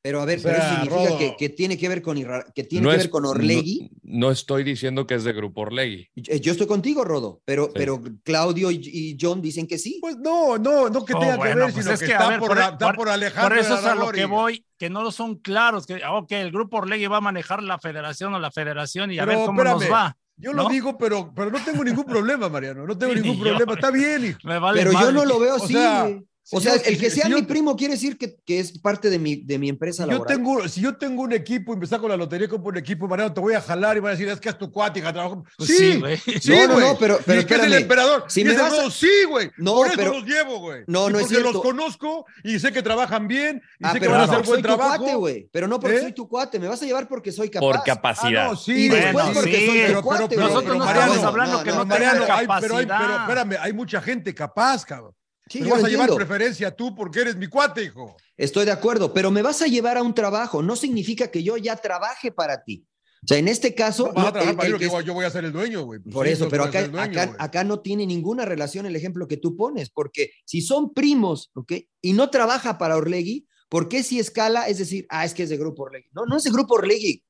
Pero 0.04 0.20
a 0.20 0.26
ver, 0.26 0.40
O 0.40 0.42
sea, 0.42 0.52
pero 0.52 0.64
eso 0.64 0.74
significa 0.74 1.10
Rodo. 1.10 1.18
que, 1.20 1.36
que 1.38 1.50
tiene 1.50 1.78
que 1.78 1.88
ver 1.88 2.02
con 2.02 2.18
Irra- 2.18 2.52
que 2.56 2.64
tiene 2.64 2.86
No 2.86 2.90
que 2.90 2.96
es- 2.96 3.04
ver 3.04 3.10
con 3.12 3.24
Orlegui. 3.24 3.92
No, 4.02 4.28
no 4.30 4.32
estoy 4.32 4.64
diciendo 4.64 5.06
que 5.06 5.14
es 5.14 5.24
de 5.24 5.32
Grupo 5.32 5.62
Orlegui. 5.62 6.10
Yo 6.16 6.36
yo 6.38 6.52
estoy 6.54 6.66
contigo, 6.66 7.04
Rodo, 7.06 7.44
pero, 7.46 7.66
Sí. 7.66 7.72
pero 7.76 8.02
Claudio 8.24 8.72
y, 8.72 8.82
y 8.84 9.18
John 9.22 9.44
dicen 9.44 9.68
que 9.68 9.78
sí. 9.78 10.00
Pues 10.02 10.18
no, 10.18 10.58
no, 10.58 10.90
no 10.90 11.06
que 11.06 11.14
Oh, 11.14 11.20
tenga 11.20 11.38
que 11.38 11.44
ver, 11.54 11.58
pues 11.72 11.76
sino 11.76 11.92
es 11.92 12.00
que, 12.00 12.06
que, 12.08 12.14
a 12.14 12.16
está, 12.16 12.30
ver, 12.30 12.40
por, 12.40 12.48
por- 12.48 12.58
está 12.58 12.78
por- 12.80 12.96
por 12.96 13.10
Alejandro. 13.10 13.50
Por 13.50 13.58
eso 13.60 13.74
de 13.76 13.80
es 13.82 13.86
a 13.86 13.94
lo 13.94 14.12
que 14.12 14.26
voy, 14.26 14.66
que 14.80 14.90
no 14.90 15.12
son 15.12 15.36
claros, 15.36 15.86
que 15.86 16.02
ah, 16.04 16.14
ok, 16.18 16.32
el 16.32 16.52
grupo 16.52 16.78
Orlegui 16.78 17.06
va 17.06 17.18
a 17.18 17.22
manejar 17.22 17.62
la 17.62 17.78
federación 17.78 18.34
o 18.34 18.40
la 18.40 18.50
federación 18.50 19.12
y 19.12 19.20
a 19.20 19.26
Pero 19.28 19.38
ver 19.38 19.46
cómo 19.46 19.64
nos 19.64 19.74
espérame, 19.84 19.92
va. 19.94 20.18
Yo 20.36 20.54
¿no? 20.54 20.64
lo 20.64 20.70
digo, 20.70 20.98
pero, 20.98 21.32
pero 21.36 21.52
no 21.52 21.64
tengo 21.64 21.84
ningún 21.84 22.06
problema, 22.06 22.50
Mariano. 22.50 22.88
No 22.88 22.98
tengo 22.98 23.14
Sí, 23.14 23.20
ningún 23.22 23.38
ni 23.38 23.50
yo. 23.52 23.56
problema. 23.58 23.74
Está 23.74 23.92
bien. 23.92 24.26
hijo. 24.26 24.40
Me 24.46 24.58
vale 24.58 24.80
pero 24.82 24.94
yo 25.00 25.12
no 25.12 25.26
lo 25.26 25.40
veo 25.40 25.54
O 25.58 25.64
así, 25.64 25.74
sea, 25.74 26.10
si 26.44 26.56
O 26.58 26.60
sea, 26.60 26.76
yo- 26.76 26.82
el 26.86 26.98
que 27.00 27.10
sea 27.12 27.26
si 27.26 27.30
yo- 27.32 27.38
mi 27.38 27.44
primo 27.44 27.76
quiere 27.76 27.94
decir 27.94 28.18
que, 28.18 28.36
que 28.44 28.60
es 28.60 28.78
parte 28.80 29.10
de 29.10 29.20
mi, 29.20 29.36
de 29.38 29.60
mi 29.60 29.70
empresa 29.70 30.04
Si 30.04 30.10
yo, 30.10 30.14
laboral. 30.18 30.36
tengo, 30.38 30.68
si 30.68 30.82
yo 30.82 30.98
tengo 30.98 31.22
un 31.22 31.34
equipo 31.34 31.74
y 31.74 31.78
me 31.78 31.86
saco 31.86 32.08
la 32.08 32.18
lotería 32.18 32.48
con 32.50 32.66
un 32.66 32.78
equipo, 32.78 33.08
Mariano, 33.08 33.32
te 33.34 33.40
voy 33.40 33.54
a 33.54 33.62
jalar 33.62 33.96
y 33.96 34.00
van 34.00 34.10
a 34.10 34.12
decir, 34.14 34.28
es 34.28 34.40
que 34.40 34.50
es 34.50 34.58
tu 34.58 34.72
cuate, 34.72 35.00
hija, 35.00 35.14
trabajo. 35.14 35.44
Pues 35.58 35.70
sí, 35.70 35.78
sí, 35.94 36.00
güey. 36.00 36.18
sí, 36.18 36.52
No, 36.68 36.68
no, 36.68 36.80
no, 36.80 36.98
pero- 36.98 37.20
pero 37.26 37.42
¿Y 37.42 37.46
qué 37.46 37.54
es 37.56 37.64
el 37.64 37.74
emperador? 37.74 38.26
Si 38.28 38.42
Y 38.42 38.44
me 38.44 38.52
es 38.52 38.56
el 38.58 38.64
vas 38.64 38.94
sí, 38.94 39.08
güey. 39.30 39.52
No, 39.58 39.76
Por 39.76 39.88
eso 39.88 39.96
pero- 39.98 40.14
los 40.14 40.24
llevo, 40.26 40.60
güey. 40.60 40.82
No, 40.88 41.10
no 41.10 41.20
es 41.20 41.24
porque 41.26 41.36
los 41.42 41.52
cierto. 41.52 41.62
conozco 41.62 42.26
y 42.44 42.60
sé 42.60 42.72
que 42.72 42.82
trabajan 42.82 43.28
bien 43.28 43.62
y 43.80 43.86
Ah, 43.86 43.94
sé 43.94 44.00
que 44.00 44.08
van 44.08 44.22
a 44.22 44.26
no, 44.26 44.32
hacer 44.34 44.46
soy 44.46 44.48
buen 44.54 44.62
tu 44.62 44.68
trabajo. 44.68 44.98
cuate, 45.04 45.16
güey. 45.16 45.50
Pero 45.52 45.68
no 45.68 45.80
porque 45.80 45.98
¿Eh? 45.98 46.02
soy 46.02 46.14
tu 46.14 46.28
cuate. 46.28 46.60
Me 46.60 46.68
vas 46.68 46.82
a 46.82 46.86
llevar 46.86 47.08
porque 47.08 47.32
soy 47.32 47.50
capaz. 47.50 47.66
Por 47.66 47.78
Ah, 47.78 47.84
capacidad. 47.86 48.50
no, 48.50 48.56
sí, 48.56 48.86
Y 48.86 48.90
después 48.90 49.26
sí, 49.28 49.32
porque 49.36 49.56
sí, 49.58 49.66
soy 49.68 49.80
tu 49.80 49.86
pero- 49.88 50.02
cuate, 50.02 50.26
pero- 50.30 50.42
güey. 50.42 50.54
Nosotros 50.54 50.78
no 50.78 50.86
Mariano, 50.86 51.14
estamos 51.14 51.30
hablando 51.32 51.58
no, 51.60 51.64
que 51.64 51.70
no, 51.70 51.76
no, 51.78 51.86
no, 51.86 51.96
tenga 51.96 52.12
capacidad. 52.28 52.60
pero, 52.62 52.78
hay, 52.78 52.86
pero 52.88 53.16
espérame, 53.22 53.58
hay 53.62 53.74
mucha 53.74 54.02
gente 54.02 54.34
capaz, 54.34 54.84
cabrón. 54.86 55.14
Sí, 55.52 55.60
Pero 55.60 55.72
vas 55.72 55.84
a 55.84 55.90
llevar 55.90 56.14
preferencia 56.16 56.76
tú 56.76 56.96
porque 56.96 57.20
eres 57.22 57.36
mi 57.36 57.48
cuate, 57.48 57.84
hijo. 57.84 58.16
Estoy 58.38 58.66
de 58.66 58.72
acuerdo, 58.72 59.14
pero 59.14 59.32
me 59.32 59.42
vas 59.42 59.62
a 59.62 59.68
llevar 59.68 59.98
a 59.98 60.02
un 60.04 60.14
trabajo. 60.16 60.62
No 60.62 60.76
significa 60.76 61.30
que 61.30 61.44
yo 61.44 61.58
ya 61.58 61.76
trabaje 61.76 62.32
para 62.32 62.64
ti. 62.64 62.86
O 63.24 63.28
sea, 63.28 63.38
en 63.38 63.48
este 63.48 63.76
caso, 63.76 64.08
No, 64.16 64.22
no, 64.22 64.28
a 64.28 64.32
trabajar 64.32 64.50
el- 64.52 64.56
para 64.58 64.68
el 64.68 64.74
mí, 64.74 64.80
que 64.80 64.86
es- 64.86 65.06
yo 65.06 65.14
voy 65.14 65.26
a 65.26 65.30
ser 65.30 65.46
el 65.46 65.52
dueño, 65.52 65.84
güey. 65.84 66.00
Pues 66.00 66.14
Por 66.14 66.26
sí, 66.26 66.34
eso, 66.34 66.50
pero 66.50 66.64
acá, 66.64 66.80
ser 66.80 66.86
el 66.86 66.92
dueño, 66.92 67.12
acá, 67.12 67.26
güey. 67.28 67.38
acá 67.40 67.64
no 67.64 67.80
tiene 67.82 68.08
ninguna 68.08 68.46
relación 68.46 68.86
el 68.86 68.96
ejemplo 68.96 69.28
que 69.28 69.38
tú 69.38 69.56
pones, 69.58 69.90
porque 69.92 70.32
si 70.46 70.62
son 70.62 70.94
primos, 70.94 71.52
¿ok? 71.54 71.74
Y 72.02 72.14
no 72.14 72.30
trabaja 72.32 72.78
para 72.80 72.96
Orlegui, 72.98 73.46
¿por 73.70 73.90
qué 73.90 74.02
si 74.04 74.20
escala? 74.20 74.68
Es 74.70 74.80
decir, 74.80 75.06
ah, 75.10 75.24
es 75.26 75.34
que 75.36 75.44
es 75.44 75.50
de 75.50 75.58
Grupo 75.58 75.84
Orlegui. 75.84 76.08
No, 76.14 76.26
no 76.26 76.38
es 76.38 76.44
de 76.44 76.50
Grupo 76.50 76.76
Orlegui. 76.76 77.24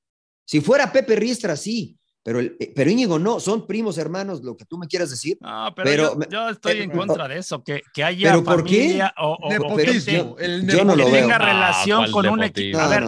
Si 0.45 0.61
fuera 0.61 0.93
Pepe 0.93 1.15
Riestra, 1.17 1.57
sí, 1.57 1.97
pero, 2.23 2.39
el- 2.39 2.55
eh, 2.59 2.71
pero 2.75 2.89
Íñigo 2.91 3.17
no, 3.19 3.39
son 3.39 3.65
primos 3.65 3.97
hermanos, 3.97 4.41
lo 4.43 4.55
que 4.55 4.65
tú 4.65 4.77
me 4.77 4.87
quieras 4.87 5.09
decir. 5.09 5.37
No, 5.41 5.73
pero, 5.75 6.15
Pero 6.17 6.29
yo, 6.29 6.49
estoy 6.49 6.73
pero- 6.73 6.83
en 6.83 6.91
contra 6.91 7.27
de 7.27 7.37
eso, 7.39 7.63
que, 7.63 7.81
que 7.93 8.03
haya 8.03 8.31
¿Pero 8.31 8.43
por 8.43 8.63
qué? 8.63 8.77
familia 8.81 9.13
o, 9.17 9.31
o- 9.33 9.47
o 9.47 9.49
Nepotismo. 9.49 10.35
gente 10.35 10.45
El 10.45 10.67
yo 10.67 10.85
no 10.85 10.95
lo 10.95 11.05
que 11.05 11.11
veo. 11.11 11.21
tenga 11.21 11.35
Ah, 11.35 11.39
relación 11.39 11.99
¿cuál 11.99 12.11
con 12.11 12.27
un 12.29 12.43
equipo. 12.43 12.79
A 12.79 12.83
No, 12.83 12.89
ver, 12.89 13.03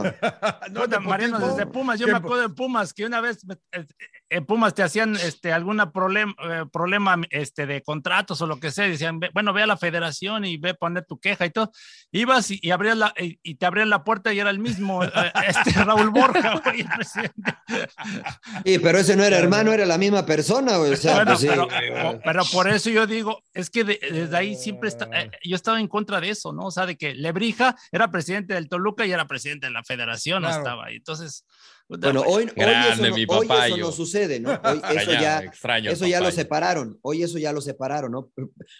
no. 0.72 0.88
No, 0.88 1.02
Mariano, 1.02 1.40
desde 1.40 1.66
Pumas, 1.68 2.00
yo 2.00 2.06
¿Qué- 2.08 2.12
me 2.12 2.18
acuerdo 2.18 2.42
de 2.48 2.50
Pumas 2.50 2.94
que 2.94 3.06
una 3.06 3.22
vez 3.22 3.46
me- 3.46 3.56
eh, 3.72 3.86
en 4.36 4.46
Pumas 4.46 4.74
te 4.74 4.84
hacían 4.84 5.16
este, 5.16 5.54
alguna 5.54 5.92
problem- 5.92 6.36
eh, 6.44 6.66
problema 6.72 7.16
este, 7.30 7.66
de 7.66 7.82
contratos 7.82 8.42
o 8.42 8.48
lo 8.48 8.60
que 8.60 8.72
sea, 8.72 8.86
decían, 8.86 9.20
"Ve- 9.20 9.30
bueno, 9.34 9.54
ve 9.54 9.64
a 9.64 9.68
la 9.68 9.78
federación 9.78 10.46
y 10.46 10.58
ve 10.58 10.72
a 10.72 10.74
poner 10.74 11.06
tu 11.06 11.20
queja 11.20 11.46
y 11.46 11.50
todo. 11.52 11.72
Ibas 12.12 12.52
y, 12.52 12.60
y 12.62 12.72
abrías 12.72 12.98
la, 12.98 13.14
y, 13.18 13.40
y 13.44 13.56
te 13.56 13.66
abrían 13.66 13.90
la 13.90 14.04
puerta 14.04 14.34
y 14.34 14.40
era 14.40 14.50
el 14.50 14.60
mismo, 14.60 15.04
eh, 15.04 15.12
este, 15.48 15.84
Raúl 15.84 16.10
Borja, 16.10 16.60
güey, 16.64 16.82
el 16.82 16.88
presidente. 16.88 17.54
Sí, 18.66 18.80
pero 18.80 18.98
ese 19.00 19.16
no 19.16 19.24
era 19.24 19.38
hermano, 19.38 19.72
era 19.74 19.86
la 19.86 19.98
misma 19.98 20.26
persona, 20.26 20.78
güey. 20.78 20.94
O 20.94 20.98
sea, 20.98 21.16
Bueno, 21.16 21.32
pues 21.32 21.42
sí. 21.42 21.48
pero, 22.24 22.44
por 22.52 22.68
eso 22.70 22.90
yo 22.90 23.06
digo, 23.08 23.42
es 23.54 23.70
que 23.70 23.84
de- 23.84 24.00
desde 24.12 24.36
ahí 24.38 24.56
siempre 24.56 24.90
está, 24.90 25.06
eh, 25.14 25.32
yo 25.44 25.56
estaba 25.56 25.80
en 25.80 25.88
contra 25.88 26.20
de 26.22 26.30
eso, 26.30 26.54
¿no? 26.54 26.64
O 26.68 26.72
sea, 26.72 26.86
de 26.86 26.98
que 26.98 27.14
Lebrija 27.16 27.76
era 27.92 28.10
presidente 28.12 28.54
del 28.54 28.70
Toluca 28.70 29.06
y 29.06 29.12
era 29.12 29.28
presidente 29.28 29.68
de 29.68 29.72
la 29.74 29.84
federación, 29.84 30.42
no 30.42 30.48
Claro. 30.48 30.64
estaba 30.64 30.86
ahí. 30.86 30.96
Entonces, 30.98 31.46
Bueno, 31.88 32.24
güey, 32.24 32.46
hoy, 32.46 32.52
hoy 32.56 32.74
eso, 32.92 33.04
no, 33.04 33.16
mi 33.16 33.26
hoy 33.28 33.38
eso 33.40 33.48
papayo. 33.48 33.78
no 33.78 33.92
sucede, 33.92 34.40
¿no? 34.40 34.52
Hoy 34.52 34.82
eso 34.98 35.12
ya, 35.12 35.40
extraño 35.40 35.92
eso 35.92 36.08
ya 36.08 36.22
lo 36.22 36.32
separaron. 36.32 36.98
Hoy 37.02 37.24
eso 37.24 37.38
ya 37.38 37.52
lo 37.52 37.62
separaron, 37.62 38.12
¿no? 38.12 38.32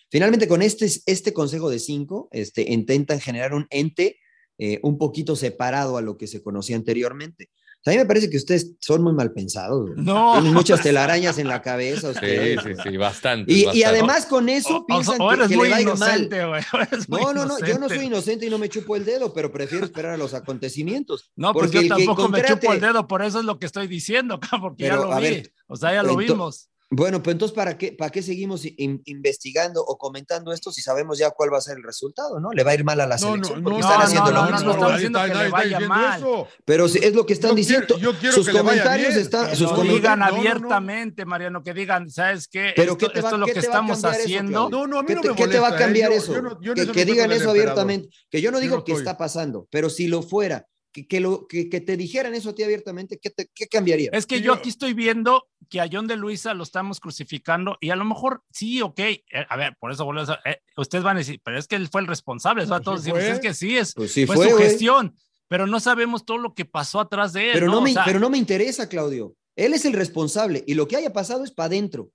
Finalmente, 0.10 0.48
con 0.48 0.62
este, 0.62 0.88
este 1.06 1.34
consejo 1.34 1.70
de 1.70 1.80
cinco, 1.80 2.30
este, 2.32 2.72
intentan 2.72 3.20
generar 3.20 3.54
un 3.54 3.68
ente 3.70 4.20
eh, 4.58 4.80
un 4.84 4.98
poquito 4.98 5.36
separado 5.36 5.98
a 5.98 6.02
lo 6.02 6.18
que 6.18 6.28
se 6.28 6.42
conocía 6.42 6.76
anteriormente. 6.76 7.50
O 7.84 7.86
sea, 7.86 7.92
a 7.92 7.96
mí 7.98 8.02
me 8.02 8.06
parece 8.08 8.30
que 8.30 8.38
ustedes 8.38 8.72
son 8.80 9.04
muy 9.04 9.12
mal 9.12 9.34
pensados. 9.34 9.90
güey. 9.90 9.94
No. 10.06 10.32
Tienen 10.36 10.54
muchas 10.54 10.82
telarañas 10.82 11.38
en 11.38 11.50
la 11.50 11.62
cabeza. 11.62 12.12
Sí, 12.14 12.16
ustedes. 12.16 12.60
sí, 12.64 12.70
sí, 12.82 12.96
bastante. 12.98 13.52
Y, 13.52 13.84
además 13.84 14.26
con 14.26 14.48
eso 14.48 14.70
o- 14.78 14.78
o- 14.78 14.86
piensan 14.86 15.18
o 15.20 15.28
que- 15.28 15.36
eres 15.36 15.48
que, 15.50 15.58
muy 15.58 15.68
le 15.68 15.72
va 15.72 15.78
a 15.78 15.82
ir 15.82 15.88
mal. 15.88 15.98
inocente, 15.98 16.46
güey. 16.46 16.62
o 16.72 16.78
eres 16.94 17.10
muy 17.10 17.22
No, 17.22 17.34
no, 17.34 17.46
no, 17.46 17.60
yo 17.60 17.66
no 17.66 17.72
inocente. 17.74 17.96
soy 17.96 18.06
inocente 18.06 18.46
y 18.46 18.50
no 18.50 18.58
me 18.58 18.70
chupo 18.70 18.96
el 18.96 19.04
dedo, 19.04 19.34
pero 19.34 19.52
prefiero 19.52 19.84
esperar 19.84 20.12
a 20.14 20.18
los 20.18 20.34
acontecimientos. 20.34 21.30
No, 21.36 21.52
pues 21.52 21.66
porque 21.66 21.76
yo 21.76 21.82
que 21.98 22.06
tampoco 22.06 22.30
me 22.30 22.42
chupo 22.46 22.72
el 22.72 22.80
dedo, 22.80 23.06
por 23.06 23.22
eso 23.22 23.40
es 23.40 23.46
lo 23.46 23.60
que 23.60 23.66
estoy 23.66 23.88
diciendo, 23.88 24.36
acá, 24.42 24.58
porque 24.62 24.86
Pero, 24.86 25.10
ya 25.10 25.16
lo 25.16 25.22
vi. 25.22 25.30
ver, 25.30 25.54
o 25.68 25.76
sea, 25.76 25.92
ya 25.94 26.04
lo 26.04 26.16
vimos. 26.16 26.70
Bueno, 26.96 27.24
pues 27.24 27.34
entonces, 27.34 27.56
¿para 27.56 27.76
qué, 27.76 27.92
¿para 27.94 28.12
qué 28.12 28.22
seguimos 28.22 28.66
in- 28.66 29.02
investigando 29.06 29.84
o 29.84 29.98
comentando 29.98 30.54
esto 30.54 30.72
si 30.72 30.82
sabemos 30.82 31.18
ya 31.18 31.32
cuál 31.32 31.52
va 31.52 31.58
a 31.58 31.62
ser 31.62 31.78
el 31.78 31.84
resultado, 31.84 32.40
no? 32.40 32.52
Le 32.52 32.64
va 32.64 32.70
a 32.72 32.76
ir 32.76 32.84
mal 32.84 33.02
a 33.02 33.08
la 33.08 33.16
no, 33.16 33.20
selección 33.34 33.58
no, 33.60 33.64
porque 33.64 33.80
no, 33.82 33.86
están 33.90 34.02
haciendo 34.04 34.32
no, 34.32 34.38
lo 34.38 34.46
no, 34.46 34.52
mismo. 34.52 34.74
no 34.74 34.80
nadie 34.80 34.94
diciendo 34.94 35.20
está- 35.20 35.32
que 35.34 35.38
le 35.40 35.46
está 35.46 35.58
vaya 35.58 35.78
diciendo 35.80 35.88
mal. 35.96 36.20
eso. 36.20 36.48
Pero 36.66 36.88
si- 36.88 37.00
es 37.00 37.14
lo 37.16 37.26
que 37.26 37.34
están 37.34 37.50
Yo 37.52 37.56
quiero- 37.56 37.82
diciendo. 37.88 37.98
yo 37.98 38.20
quiero 38.20 38.36
sus 38.36 38.46
que 38.46 38.52
comentarios 38.52 39.16
están, 39.16 39.50
Que 39.50 39.56
sus 39.56 39.62
lo 39.70 39.76
comentarios. 39.76 40.02
digan 40.02 40.20
no, 40.20 40.26
no, 40.26 40.32
no. 40.32 40.38
abiertamente, 40.38 41.26
Mariano, 41.26 41.64
que 41.64 41.74
digan, 41.74 42.10
¿sabes 42.12 42.48
qué? 42.48 42.74
Pero 42.76 42.92
esto, 42.92 43.08
¿qué 43.08 43.14
te 43.14 43.22
va- 43.22 43.28
esto 43.30 43.36
es 43.36 43.40
lo 43.40 43.46
que 43.48 43.60
estamos 43.60 43.98
eso, 43.98 44.08
haciendo. 44.10 44.70
No, 44.70 44.86
no, 44.86 45.00
a 45.00 45.02
mí 45.02 45.08
¿Qué 45.08 45.16
no 45.16 45.36
qué 45.36 45.48
te 45.48 45.60
va 45.60 45.70
a 45.70 45.76
¿eh? 45.76 45.80
cambiar 45.80 46.12
Yo- 46.12 46.18
eso? 46.18 46.34
yo 46.34 46.42
no- 46.44 46.62
yo 46.62 46.74
que 46.76 46.92
que 46.92 47.06
digan 47.06 47.32
eso 47.32 47.50
abiertamente. 47.50 48.10
Que 48.30 48.40
yo 48.42 48.52
no 48.52 48.60
digo 48.60 48.84
que 48.84 48.94
está 48.94 49.18
pasando, 49.18 49.68
pero 49.72 49.90
si 49.90 50.08
lo 50.08 50.22
fuera, 50.22 50.68
que, 50.94 51.08
que, 51.08 51.20
lo, 51.20 51.48
que, 51.48 51.70
que 51.70 51.82
te 51.82 51.98
dijeran 51.98 52.34
eso 52.36 52.52
a 52.52 52.56
ti 52.56 52.64
abiertamente, 52.64 53.18
¿qué, 53.20 53.32
te- 53.32 53.50
qué 53.54 53.68
cambiaría? 53.68 54.12
Es 54.14 54.26
que 54.26 54.40
yo 54.40 54.46
yo- 54.46 54.54
aquí 54.54 54.70
estoy 54.70 54.94
viendo 54.94 55.50
que 55.70 55.82
a 55.82 55.90
John 55.92 56.08
de 56.08 56.16
Luisa 56.16 56.54
lo 56.54 56.64
estamos 56.64 57.00
crucificando 57.00 57.78
y 57.82 57.90
a 57.90 57.96
lo 57.96 58.06
mejor 58.06 58.44
sí, 58.52 58.82
ok. 58.82 59.00
eh, 59.00 59.24
a 59.50 59.58
ver, 59.58 59.76
por 59.80 59.92
eso 59.92 60.06
volvemos 60.06 60.30
a- 60.30 60.40
eh, 60.46 60.60
ustedes 60.78 61.04
van 61.04 61.18
a 61.18 61.20
decir, 61.20 61.42
pero 61.44 61.58
es 61.58 61.68
que 61.68 61.76
él 61.76 61.90
fue 61.90 62.02
el 62.02 62.08
responsable. 62.08 62.66
sea, 62.66 62.78
Pues 62.78 62.84
todos 62.86 63.02
sí 63.02 63.06
decimos, 63.12 63.24
fue. 63.26 63.32
es 63.34 63.40
que 63.40 63.54
sí, 63.54 63.78
es, 63.78 63.94
Pues 63.94 64.12
sí 64.14 64.26
fue, 64.26 64.36
fue, 64.38 64.50
su 64.52 64.58
gestión, 64.58 65.16
pero 65.50 65.68
no 65.68 65.80
sabemos 65.82 66.24
todo 66.26 66.38
lo 66.38 66.54
que 66.54 66.66
pasó 66.66 67.00
atrás 67.02 67.34
de 67.34 67.48
él. 67.48 67.54
Pero 67.54 67.68
no, 67.68 67.74
¿no? 67.76 67.82
me, 67.82 67.90
O 67.90 67.94
sea, 67.94 68.06
pero 68.06 68.20
no 68.20 68.30
me 68.30 68.38
interesa, 68.38 68.88
Claudio. 68.88 69.36
Él 69.56 69.74
es 69.74 69.86
el 69.86 69.94
responsable 69.94 70.64
y 70.66 70.74
lo 70.76 70.88
que 70.88 70.96
haya 70.96 71.12
pasado 71.12 71.44
es 71.44 71.52
para 71.52 71.68
adentro. 71.68 72.04
O 72.04 72.12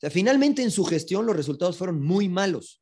sea, 0.00 0.10
finalmente 0.10 0.62
en 0.62 0.70
su 0.70 0.84
gestión 0.84 1.24
los 1.26 1.36
resultados 1.36 1.78
fueron 1.78 2.02
muy 2.02 2.28
malos. 2.28 2.81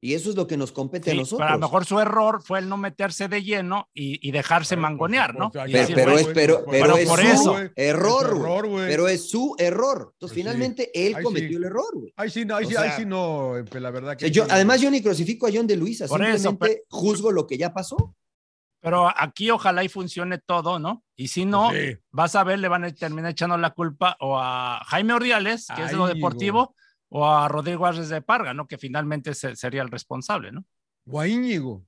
Y 0.00 0.14
eso 0.14 0.30
es 0.30 0.36
lo 0.36 0.46
que 0.46 0.56
nos 0.56 0.70
compete 0.70 1.10
a 1.10 1.12
sí, 1.12 1.18
nosotros. 1.18 1.38
pero 1.40 1.50
a 1.50 1.54
lo 1.54 1.58
mejor 1.66 1.84
su 1.84 1.98
error 1.98 2.40
fue 2.40 2.60
el 2.60 2.68
no 2.68 2.76
meterse 2.76 3.26
de 3.26 3.42
lleno 3.42 3.88
y, 3.92 4.26
y 4.26 4.30
dejarse 4.30 4.76
por 4.76 4.82
mangonear, 4.82 5.34
¿no? 5.34 5.50
Pero, 5.50 5.64
decir, 5.66 5.94
pero 5.96 6.12
bueno, 6.12 6.28
es, 6.28 6.34
pero, 6.34 6.64
pues, 6.64 6.80
pero 6.80 6.94
pero 6.94 6.96
es 6.98 7.08
por 7.08 7.18
su 7.20 7.26
eso. 7.26 7.58
error, 7.58 7.72
Es 7.74 7.84
error. 7.84 8.86
Pero 8.86 9.08
es 9.08 9.28
su 9.30 9.56
error. 9.58 9.98
Entonces, 9.98 10.16
Pues 10.20 10.30
sí. 10.30 10.34
finalmente 10.36 10.90
él 10.94 11.16
Ahí 11.16 11.22
cometió 11.24 11.48
sí. 11.48 11.54
el 11.56 11.64
error, 11.64 11.94
güey. 11.94 12.12
Ahí 12.16 12.30
sí, 12.30 12.44
no, 12.44 12.54
ahí 12.54 12.64
O 12.64 12.68
sí, 12.68 12.74
sea, 12.74 12.82
ahí 12.84 12.90
sí 12.96 13.06
no, 13.06 13.56
Empe, 13.56 13.80
la 13.80 13.90
verdad 13.90 14.16
que. 14.16 14.30
Yo, 14.30 14.44
sí. 14.44 14.50
además, 14.52 14.80
yo 14.80 14.88
ni 14.90 15.02
crucifico 15.02 15.48
a 15.48 15.50
John 15.52 15.66
de 15.66 15.76
Luisa, 15.76 16.06
Por 16.06 16.22
eso, 16.24 16.48
simplemente 16.50 16.84
juzgo 16.88 17.32
lo 17.32 17.46
que 17.48 17.58
ya 17.58 17.74
pasó. 17.74 18.14
Pero 18.80 19.08
aquí 19.16 19.50
ojalá 19.50 19.82
y 19.82 19.88
funcione 19.88 20.38
todo, 20.38 20.78
¿no? 20.78 21.02
Y 21.16 21.26
si 21.26 21.44
no, 21.44 21.72
Sí. 21.72 21.96
vas 22.12 22.36
a 22.36 22.44
ver, 22.44 22.60
le 22.60 22.68
van 22.68 22.84
a 22.84 22.94
terminar 22.94 23.32
echando 23.32 23.58
la 23.58 23.70
culpa 23.70 24.16
o 24.20 24.38
a 24.38 24.80
Jaime 24.86 25.14
Ordiales, 25.14 25.66
que 25.74 25.82
es 25.82 25.90
de 25.90 25.96
lo 25.96 26.04
Ay, 26.06 26.14
deportivo, 26.14 26.76
o 27.10 27.26
a 27.26 27.48
Rodrigo 27.48 27.86
Árez 27.86 28.08
de 28.08 28.20
Parga, 28.22 28.52
¿no? 28.54 28.66
Que 28.66 28.78
finalmente 28.78 29.34
se- 29.34 29.56
sería 29.56 29.82
el 29.82 29.90
responsable, 29.90 30.52
¿no? 30.52 30.64
O 31.10 31.20
a 31.20 31.26
Íñigo. 31.28 31.84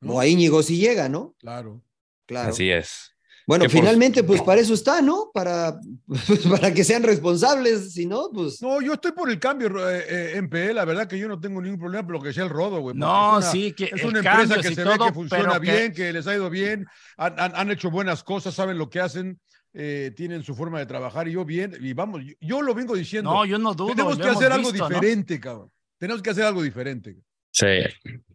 ¿no? 0.00 0.14
O 0.14 0.20
a 0.20 0.26
Íñigo 0.26 0.62
si 0.62 0.76
llega, 0.78 1.08
¿no? 1.08 1.34
Claro. 1.38 1.82
Claro. 2.26 2.50
Así 2.50 2.70
es. 2.70 3.12
Bueno, 3.46 3.64
por- 3.64 3.72
finalmente, 3.72 4.22
pues 4.22 4.42
para 4.42 4.60
eso 4.60 4.74
está, 4.74 5.00
¿no? 5.00 5.30
Para, 5.32 5.80
pues, 6.06 6.20
para 6.62 6.72
que 6.74 6.84
sean 6.84 7.02
responsables, 7.02 7.94
si 7.94 8.04
no, 8.04 8.28
pues. 8.32 8.60
No, 8.60 8.80
yo 8.82 8.92
estoy 8.92 9.12
por 9.12 9.30
el 9.30 9.38
cambio 9.40 9.68
eh, 9.90 10.04
eh, 10.06 10.32
en 10.36 10.50
PE, 10.50 10.74
la 10.74 10.84
verdad 10.84 11.06
que 11.08 11.18
yo 11.18 11.28
no 11.28 11.40
tengo 11.40 11.60
ningún 11.62 11.78
problema 11.80 12.04
por 12.04 12.12
lo 12.16 12.20
que 12.22 12.32
sea 12.34 12.44
el 12.44 12.50
rodo, 12.50 12.80
güey. 12.80 12.94
No, 12.94 13.38
una- 13.38 13.42
sí, 13.50 13.72
que 13.72 13.84
Es 13.86 14.04
una 14.04 14.18
empresa 14.18 14.24
cambio 14.54 14.60
que 14.62 14.74
se 14.74 14.82
todo, 14.84 14.92
ve 14.92 14.98
que 15.06 15.12
funciona 15.14 15.54
que- 15.54 15.58
bien, 15.60 15.92
que 15.94 16.12
les 16.12 16.26
ha 16.26 16.34
ido 16.34 16.50
bien, 16.50 16.86
han, 17.16 17.40
han- 17.40 17.52
han 17.56 17.70
hecho 17.70 17.90
buenas 17.90 18.22
cosas, 18.22 18.54
saben 18.54 18.76
lo 18.76 18.90
que 18.90 19.00
hacen, 19.00 19.40
eh, 19.74 20.12
tienen 20.16 20.42
su 20.42 20.54
forma 20.54 20.78
de 20.78 20.86
trabajar 20.86 21.28
y 21.28 21.32
yo 21.32 21.44
bien, 21.44 21.76
y 21.80 21.92
vamos, 21.92 22.22
yo, 22.24 22.34
yo 22.40 22.62
lo 22.62 22.74
vengo 22.74 22.94
diciendo. 22.96 23.30
No, 23.32 23.44
yo 23.44 23.58
no 23.58 23.74
dudo. 23.74 23.88
tenemos 23.94 24.18
que 24.18 24.28
hacer 24.28 24.52
algo 24.52 24.70
visto, 24.72 24.88
¿no? 24.88 24.94
diferente, 25.00 25.38
cabrón. 25.40 25.70
Tenemos 25.98 26.22
que 26.22 26.30
hacer 26.30 26.44
algo 26.44 26.62
diferente. 26.62 27.16
Sí, 27.50 27.66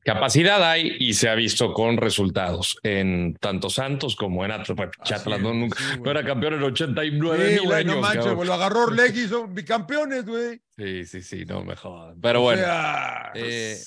capacidad 0.04 0.62
hay 0.70 0.98
y 1.00 1.14
se 1.14 1.30
ha 1.30 1.36
visto 1.36 1.72
con 1.72 1.98
resultados 1.98 2.78
en 2.84 3.36
tanto 3.40 3.70
Santos 3.70 4.16
como 4.16 4.44
en 4.44 4.52
Atlas. 4.52 4.76
Pues, 4.76 5.12
Atlas 5.12 5.40
no, 5.40 5.54
nunca- 5.54 5.78
Sí, 5.80 5.86
no 5.96 6.00
güey. 6.00 6.12
era 6.12 6.26
campeón 6.26 6.54
en 6.56 6.64
89 6.64 7.46
Sí, 7.46 7.52
mil 7.60 7.62
güey, 7.68 7.80
años. 7.80 7.96
no 7.96 8.02
manches, 8.02 8.34
güey, 8.34 8.48
lo 8.48 8.54
agarró 8.56 8.84
Orlegui, 8.84 9.28
son 9.28 9.54
bicampeones, 9.54 10.26
güey. 10.26 10.62
Sí, 10.76 11.06
sí, 11.06 11.22
sí, 11.22 11.46
no 11.46 11.64
me 11.64 11.76
jodan. 11.76 12.20
Pero 12.20 12.40
O 12.40 12.44
bueno, 12.44 12.64
sea, 12.64 13.32
eh, 13.36 13.78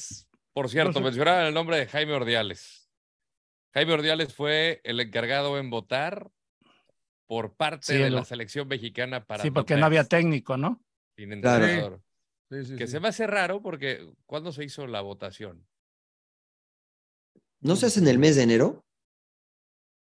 por 0.54 0.70
cierto, 0.70 0.92
no 0.92 0.98
sé. 0.98 1.04
mencionaban 1.04 1.46
el 1.46 1.54
nombre 1.54 1.76
de 1.78 1.86
Jaime 1.86 2.12
Ordiales. 2.14 2.88
Jaime 3.74 3.92
Ordiales 3.92 4.32
fue 4.32 4.80
el 4.84 5.00
encargado 5.00 5.58
en 5.58 5.68
votar 5.68 6.30
por 7.26 7.54
parte 7.54 7.86
Sí, 7.86 7.98
de 7.98 8.10
lo- 8.10 8.18
la 8.18 8.24
selección 8.24 8.68
mexicana 8.68 9.24
para 9.24 9.42
Sí, 9.42 9.50
porque 9.50 9.76
no 9.76 9.86
había 9.86 10.02
10, 10.02 10.08
técnico, 10.08 10.56
¿no? 10.56 10.82
sin 11.16 11.40
Claro. 11.40 11.64
entrenador. 11.64 12.02
sí, 12.50 12.64
sí, 12.64 12.76
Que 12.76 12.86
sí. 12.86 12.92
se 12.92 13.00
me 13.00 13.08
hace 13.08 13.26
raro 13.26 13.60
porque 13.62 14.08
¿cuándo 14.26 14.52
se 14.52 14.64
hizo 14.64 14.86
la 14.86 15.00
votación? 15.00 15.66
¿No 17.60 17.74
se 17.76 17.86
hace 17.86 18.00
en 18.00 18.08
el 18.08 18.18
mes 18.18 18.36
de 18.36 18.42
enero? 18.42 18.84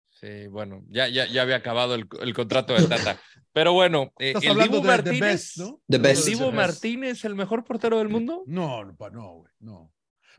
Sí, 0.10 0.48
bueno, 0.48 0.84
ya, 0.90 1.08
ya, 1.08 1.26
ya 1.26 1.42
había 1.42 1.56
acabado 1.56 1.96
el, 1.96 2.08
el 2.22 2.34
contrato 2.34 2.74
de 2.76 2.86
Tata. 2.88 3.20
Pero 3.54 3.74
bueno, 3.74 4.14
eh, 4.20 4.34
el 4.42 4.58
Dibu 4.60 4.76
de 4.76 4.82
The 4.82 4.88
Martínez, 4.88 5.20
Best, 5.20 5.58
¿no? 5.58 5.82
The 5.88 5.98
¿el. 6.12 6.24
Dibu. 6.26 6.52
Martínez 6.52 7.26
el 7.26 7.36
mejor 7.36 7.64
portero 7.64 7.98
del 7.98 8.10
mundo? 8.10 8.44
No, 8.46 8.84
no, 8.86 9.10
no, 9.12 9.34
güey, 9.38 9.52
no. 9.60 9.92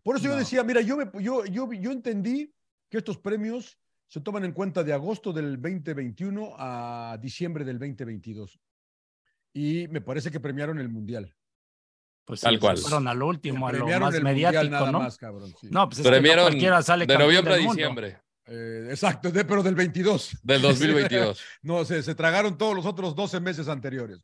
Por 0.05 0.16
eso 0.16 0.27
yo 0.27 0.37
decía, 0.37 0.62
mira, 0.64 0.81
yo, 0.81 0.97
me, 0.97 1.11
yo, 1.23 1.45
yo, 1.47 1.70
yo 1.73 1.91
entendí 1.91 2.53
que 2.89 2.99
estos 2.99 3.18
premios 3.18 3.79
se 4.13 4.21
toman 4.21 4.45
en 4.45 4.53
cuenta 4.53 4.85
de 4.85 4.93
agosto 4.93 5.33
del 5.33 5.55
2021 5.59 6.55
a 6.59 7.17
diciembre 7.19 7.65
del 7.65 7.79
2022. 7.79 8.61
Y 9.55 9.89
me 9.89 10.03
parece 10.03 10.31
que 10.31 10.39
premiaron 10.39 10.79
el 10.79 10.91
Mundial. 10.91 11.35
Pues 12.27 12.43
Tal 12.43 12.57
sí, 12.57 12.61
cual. 12.61 12.77
Fueron 12.77 13.09
al 13.09 13.23
último, 13.23 13.67
a 13.67 13.73
lo 13.73 13.79
premiaron 13.79 14.11
más 14.13 14.23
mediático, 14.23 14.65
nada 14.65 14.93
¿no? 14.93 14.99
más, 14.99 15.17
cabrón. 15.17 15.55
sí. 15.59 15.69
No, 15.71 15.89
pues 15.89 16.01
es 16.01 16.07
que 16.07 16.21
no 16.21 16.43
cualquiera 16.43 16.83
sale 16.83 17.05
de 17.05 17.07
campeón 17.15 17.27
noviembre 17.27 17.55
a 17.55 17.57
del 17.57 17.65
mundo. 17.65 17.77
diciembre 17.79 18.19
Eh, 18.45 18.89
exacto, 18.91 19.31
de- 19.31 19.47
pero 19.47 19.63
del 19.63 19.75
22. 19.77 20.37
del 20.43 20.61
2022. 20.63 21.41
No, 21.63 21.87
se, 21.87 22.03
se 22.03 22.15
tragaron 22.15 22.59
todos 22.59 22.75
los 22.77 22.85
otros 22.85 23.17
12 23.17 23.41
meses 23.41 23.67
anteriores. 23.67 24.19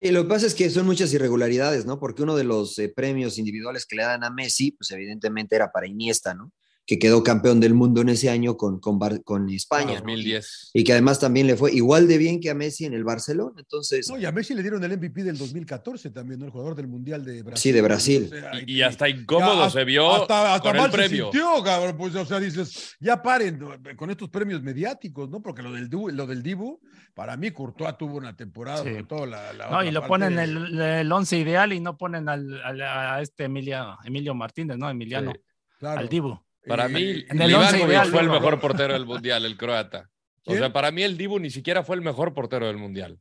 Y 0.00 0.10
lo 0.10 0.24
que 0.24 0.30
pasa 0.30 0.46
es 0.48 0.54
que 0.56 0.68
son 0.68 0.84
muchas 0.84 1.14
irregularidades, 1.14 1.86
¿no? 1.86 2.00
Porque 2.00 2.24
uno 2.24 2.34
de 2.34 2.42
los 2.42 2.76
eh, 2.80 2.88
premios 2.88 3.38
individuales 3.38 3.86
que 3.86 3.94
le 3.94 4.02
dan 4.02 4.24
a 4.24 4.30
Messi, 4.30 4.72
pues 4.72 4.90
evidentemente 4.90 5.54
era 5.54 5.70
para 5.70 5.86
Iniesta, 5.86 6.34
¿no? 6.34 6.52
Que 6.84 6.98
quedó 6.98 7.22
campeón 7.22 7.60
del 7.60 7.74
mundo 7.74 8.00
en 8.00 8.08
ese 8.08 8.28
año 8.28 8.56
con, 8.56 8.80
con, 8.80 8.98
Bar- 8.98 9.22
con 9.22 9.48
España. 9.50 9.92
¿no? 9.92 9.98
2010. 10.00 10.70
Y 10.74 10.82
que 10.82 10.92
además 10.92 11.20
también 11.20 11.46
le 11.46 11.56
fue 11.56 11.72
igual 11.72 12.08
de 12.08 12.18
bien 12.18 12.40
que 12.40 12.50
a 12.50 12.54
Messi 12.54 12.84
en 12.86 12.92
el 12.92 13.04
Barcelona. 13.04 13.54
Entonces, 13.58 14.08
No, 14.10 14.18
y 14.18 14.24
a 14.24 14.32
Messi 14.32 14.52
le 14.54 14.62
dieron 14.62 14.82
el 14.82 14.96
MVP 14.98 15.22
del 15.22 15.38
2014 15.38 16.10
también, 16.10 16.40
¿no? 16.40 16.46
El 16.46 16.50
jugador 16.50 16.74
del 16.74 16.88
Mundial 16.88 17.24
de 17.24 17.44
Brasil. 17.44 17.62
Sí, 17.62 17.72
de 17.72 17.82
Brasil. 17.82 18.24
O 18.32 18.34
sea, 18.36 18.50
Y, 18.66 18.78
y 18.78 18.82
hasta 18.82 19.08
incómodo 19.08 19.62
Ya, 19.64 19.70
se 19.70 19.84
vio 19.84 20.12
hasta, 20.12 20.54
hasta 20.54 20.68
con 20.68 20.74
el 20.76 20.82
mal 20.82 20.90
se 20.90 20.96
premio. 20.96 21.24
sintió, 21.30 21.62
cabrón. 21.62 21.96
Pues, 21.96 22.16
o 22.16 22.26
sea, 22.26 22.40
dices, 22.40 22.96
ya 22.98 23.22
paren 23.22 23.60
con 23.96 24.10
estos 24.10 24.28
premios 24.28 24.60
mediáticos, 24.60 25.30
¿no? 25.30 25.40
Porque 25.40 25.62
lo 25.62 25.70
del, 25.72 25.88
Dibu- 25.88 26.10
lo 26.10 26.26
del 26.26 26.42
Dibu, 26.42 26.80
para 27.14 27.36
mí, 27.36 27.52
Courtois 27.52 27.96
tuvo 27.96 28.16
una 28.16 28.34
temporada, 28.36 28.82
Sí. 28.82 28.88
sobre 28.90 29.04
todo 29.04 29.24
la, 29.26 29.52
la 29.52 29.66
No, 29.70 29.76
otra 29.76 29.86
y 29.86 29.92
lo 29.92 30.00
parte 30.00 30.08
ponen 30.08 30.34
de- 30.36 30.42
el, 30.42 30.80
el 30.80 31.12
once 31.12 31.38
ideal 31.38 31.72
y 31.72 31.78
no 31.78 31.96
ponen 31.96 32.28
al, 32.28 32.60
al- 32.64 32.80
a 32.82 33.20
este 33.22 33.44
Emilia, 33.44 33.96
Emilio 34.04 34.34
Martínez, 34.34 34.76
¿no? 34.78 34.90
Emiliano, 34.90 35.30
Sí. 35.32 35.40
claro. 35.78 36.00
al 36.00 36.08
Dibu. 36.08 36.40
Para 36.66 36.86
Eh, 36.86 36.88
mí, 36.88 37.24
En 37.28 37.42
el 37.42 37.54
once 37.54 37.76
Livakovic 37.76 38.10
fue 38.12 38.20
el 38.22 38.28
mejor 38.30 38.60
portero 38.60 38.92
del 38.94 39.06
mundial, 39.06 39.44
el 39.44 39.56
croata. 39.56 40.08
O 40.44 40.54
sea, 40.54 40.72
para 40.72 40.90
mí 40.90 41.02
el 41.02 41.16
Dibu 41.16 41.38
ni 41.38 41.50
siquiera 41.50 41.82
fue 41.84 41.96
el 41.96 42.02
mejor 42.02 42.34
portero 42.34 42.66
del 42.66 42.76
mundial. 42.78 43.18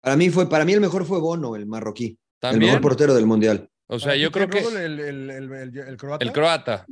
para 0.00 0.16
mí 0.16 0.30
fue, 0.30 0.48
para 0.48 0.64
mí 0.64 0.72
el 0.72 0.80
mejor 0.80 1.04
fue 1.04 1.20
Bono, 1.20 1.54
el 1.56 1.66
marroquí. 1.66 2.06
El 2.06 2.18
También. 2.40 2.70
mejor 2.72 2.80
portero 2.82 3.14
del 3.14 3.24
Mundial. 3.26 3.68
O 3.86 4.00
sea, 4.00 4.16
yo 4.16 4.32
creo 4.32 4.48
¿quién, 4.48 4.64
que 4.64 4.84
El, 4.84 4.98
el, 4.98 5.30
el, 5.30 5.52
el- 5.52 5.78
el 5.78 5.96
croata. 5.96 6.24
el 6.24 6.32
croata. 6.32 6.86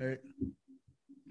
Eh, 0.00 0.20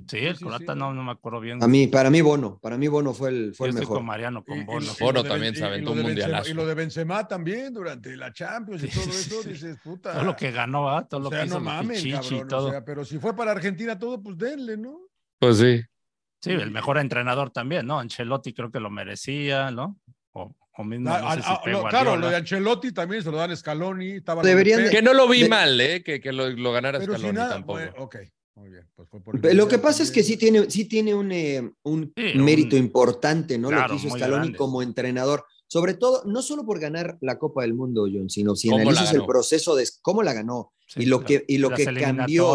Sí, 0.07 0.17
el 0.17 0.35
sí, 0.35 0.45
croata 0.45 0.73
sí. 0.73 0.79
no, 0.79 0.93
no 0.93 1.03
me 1.03 1.11
acuerdo 1.11 1.39
bien. 1.39 1.63
A 1.63 1.67
mí, 1.67 1.87
para 1.87 2.09
mí 2.09 2.21
Bono, 2.21 2.59
para 2.61 2.77
mí 2.77 2.87
Bono 2.87 3.13
fue 3.13 3.29
el, 3.29 3.55
fue 3.55 3.67
Yo 3.69 3.73
el 3.73 3.79
mejor. 3.79 3.97
con 3.97 4.05
Mariano, 4.05 4.43
con 4.43 4.65
Bono. 4.65 4.85
y 4.85 5.03
Bono 5.03 5.13
lo 5.13 5.23
de 5.23 5.29
también 5.29 5.53
Ben- 5.53 5.59
se 5.59 5.65
aventó 5.65 5.91
un 5.91 5.97
Benzema- 5.97 6.03
mundialazo. 6.07 6.49
Y 6.51 6.53
lo 6.53 6.65
de 6.67 6.73
Benzema 6.75 7.27
también 7.27 7.73
durante 7.73 8.15
la 8.15 8.31
Champions 8.31 8.83
y 8.83 8.87
Sí, 8.89 8.99
todo 8.99 9.09
eso, 9.17 9.43
sí. 9.43 9.49
dices, 9.49 9.77
puta. 9.83 10.13
Todo 10.13 10.23
lo 10.23 10.35
que 10.35 10.51
ganó, 10.51 10.89
¿ah? 10.89 11.07
Todo 11.07 11.21
o 11.21 11.23
lo 11.23 11.29
sea, 11.29 11.39
que 11.39 11.45
hizo 11.47 11.55
no 11.59 11.59
el 11.59 11.63
mames, 11.77 12.05
y 12.05 12.11
todo. 12.47 12.67
O 12.67 12.71
sea, 12.71 12.85
pero 12.85 13.03
si 13.05 13.17
fue 13.19 13.35
para 13.35 13.51
Argentina 13.51 13.97
todo, 13.97 14.21
pues 14.21 14.37
denle, 14.37 14.77
¿no? 14.77 14.99
Pues 15.39 15.57
sí. 15.57 15.81
Sí, 16.41 16.51
el 16.51 16.69
mejor 16.69 16.99
entrenador 16.99 17.49
también, 17.49 17.87
¿no? 17.87 17.97
Ancelotti 17.99 18.53
creo 18.53 18.69
que 18.71 18.79
lo 18.79 18.91
merecía, 18.91 19.71
¿no? 19.71 19.99
O, 20.33 20.55
o 20.77 20.83
mismo, 20.83 21.11
Ah, 21.11 21.19
no 21.21 21.31
sé 21.33 21.39
ah, 21.39 21.41
si 21.41 21.49
ah, 21.51 21.61
Pep 21.63 21.73
lo- 21.73 21.83
claro, 21.85 22.15
lo 22.17 22.29
de 22.29 22.35
Ancelotti 22.35 22.91
también 22.91 23.23
se 23.23 23.31
lo 23.31 23.37
dan 23.37 23.55
Scaloni. 23.57 24.19
Deberían 24.43 24.83
de- 24.83 24.89
Que 24.91 25.01
no 25.01 25.13
lo 25.13 25.27
vi 25.27 25.43
De- 25.43 25.49
mal, 25.49 25.81
¿eh? 25.81 26.03
Que, 26.03 26.19
que 26.21 26.31
lo, 26.31 26.49
lo 26.51 26.71
ganara 26.71 26.99
pero 26.99 27.13
Scaloni 27.13 27.33
nada. 27.35 27.49
tampoco. 27.53 27.79
bueno, 27.79 27.93
ok, 27.97 28.15
muy 28.55 28.69
bien. 28.69 28.87
Pues 28.95 29.07
fue 29.09 29.21
por 29.21 29.35
el 29.45 29.57
Lo 29.57 29.67
que 29.67 29.77
pasa 29.79 30.03
es 30.03 30.11
que 30.11 30.23
sí 30.23 30.37
tiene, 30.37 30.69
sí 30.69 30.85
tiene 30.85 31.13
un, 31.13 31.31
eh, 31.31 31.69
un 31.83 32.13
Sí, 32.15 32.37
mérito 32.37 32.75
un- 32.75 32.81
importante, 32.83 33.57
¿no? 33.57 33.69
lo 33.71 33.85
que 33.87 33.95
hizo 33.95 34.09
Scaloni 34.09 34.37
grande. 34.43 34.57
como 34.57 34.81
entrenador. 34.81 35.43
Sobre 35.67 35.95
todo, 35.95 36.23
no 36.25 36.41
solo 36.41 36.63
por 36.65 36.79
ganar 36.79 37.17
la 37.21 37.37
Copa 37.39 37.63
del 37.63 37.73
Mundo, 37.73 38.07
John, 38.11 38.29
sino 38.29 38.55
si 38.55 38.69
¿Cómo 38.69 38.77
la 38.83 38.89
analizas 38.91 39.13
el 39.15 39.25
proceso 39.25 39.75
de 39.75 39.85
cómo 40.01 40.21
la 40.23 40.33
ganó 40.33 40.71
Sí, 40.87 41.01
y 41.01 41.05
lo 41.07 41.21
que, 41.21 41.43
y 41.47 41.57
lo 41.57 41.71
Las 41.71 41.79
que 41.79 41.85
cambió 41.85 42.03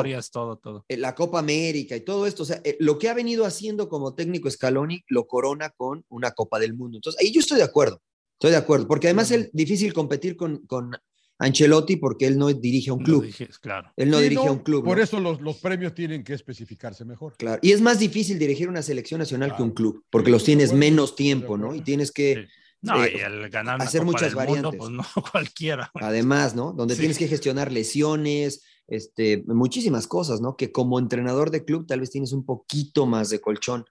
eliminatorias, 0.00 0.30
todo, 0.30 0.56
todo. 0.58 0.84
eh, 0.88 0.96
la 0.96 1.16
Copa 1.16 1.40
América 1.40 1.96
y 1.96 2.02
todo 2.02 2.28
esto, 2.28 2.44
o 2.44 2.46
sea, 2.46 2.60
eh, 2.62 2.76
lo 2.78 2.96
que 2.96 3.08
ha 3.08 3.14
venido 3.14 3.44
haciendo 3.44 3.88
como 3.88 4.14
técnico 4.14 4.48
Scaloni 4.48 5.02
lo 5.08 5.26
corona 5.26 5.70
con 5.70 6.04
una 6.08 6.30
Copa 6.30 6.60
del 6.60 6.74
Mundo. 6.74 6.98
Entonces, 6.98 7.20
ahí 7.20 7.32
yo 7.32 7.40
estoy 7.40 7.56
de 7.58 7.64
acuerdo, 7.64 8.00
estoy 8.34 8.52
de 8.52 8.56
acuerdo, 8.58 8.86
porque 8.86 9.08
además 9.08 9.32
es 9.32 9.50
difícil 9.52 9.92
competir 9.92 10.36
con, 10.36 10.58
con 10.66 10.92
Ancelotti 11.40 11.96
porque 11.96 12.26
él 12.26 12.38
no 12.38 12.46
dirige 12.52 12.90
a 12.90 12.92
un 12.92 13.02
club, 13.02 13.24
dije, 13.24 13.48
claro. 13.60 13.90
él 13.96 14.10
no 14.10 14.18
Sí, 14.18 14.24
dirige 14.24 14.46
a 14.46 14.52
un 14.52 14.58
club. 14.60 14.84
Por 14.84 14.98
¿no? 14.98 15.02
eso 15.02 15.18
los, 15.18 15.40
los 15.40 15.56
premios 15.56 15.94
tienen 15.94 16.22
que 16.22 16.34
especificarse 16.34 17.04
mejor. 17.04 17.34
Claro. 17.36 17.58
Y 17.62 17.72
es 17.72 17.80
más 17.80 17.98
difícil 17.98 18.38
dirigir 18.38 18.68
una 18.68 18.82
selección 18.82 19.18
nacional 19.18 19.56
que 19.56 19.62
un 19.62 19.70
club, 19.72 20.04
porque 20.10 20.26
Sí, 20.26 20.32
los 20.32 20.44
tienes 20.44 20.72
menos 20.72 21.16
tiempo, 21.16 21.58
¿no? 21.58 21.74
Y 21.74 21.80
tienes 21.80 22.12
que, 22.12 22.46
Sí. 22.46 22.52
No, 22.82 23.04
eh, 23.04 23.12
y 23.16 23.20
el 23.20 23.50
ganar 23.50 23.82
hacer 23.82 24.00
Copa 24.00 24.12
muchas 24.12 24.34
del 24.34 24.46
Mundo, 24.48 24.70
variantes. 24.70 24.78
pues 24.78 24.90
no 24.90 25.04
cualquiera. 25.32 25.90
además, 25.94 26.54
¿no? 26.54 26.72
Donde 26.72 26.94
Sí. 26.94 27.00
tienes 27.00 27.18
que 27.18 27.28
gestionar 27.28 27.70
lesiones, 27.72 28.62
este, 28.88 29.42
muchísimas 29.46 30.06
cosas, 30.06 30.40
¿no? 30.40 30.56
Que 30.56 30.72
como 30.72 30.98
entrenador 30.98 31.50
de 31.50 31.64
club 31.64 31.86
tal 31.86 32.00
vez 32.00 32.10
tienes 32.10 32.32
un 32.32 32.44
poquito 32.44 33.04
más 33.06 33.28
de 33.30 33.40
colchón. 33.40 33.84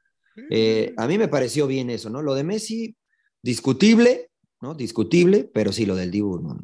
Eh, 0.49 0.93
a 0.97 1.05
mí 1.07 1.17
me 1.17 1.27
pareció 1.27 1.67
bien 1.67 1.89
eso, 1.89 2.09
¿no? 2.09 2.21
Lo 2.21 2.33
de 2.33 2.43
Messi, 2.43 2.95
discutible, 3.43 4.29
¿no? 4.61 4.73
Discutible, 4.73 5.49
pero 5.53 5.71
sí, 5.71 5.85
lo 5.85 5.95
del 5.95 6.11
Dibu, 6.11 6.39
¿no? 6.39 6.57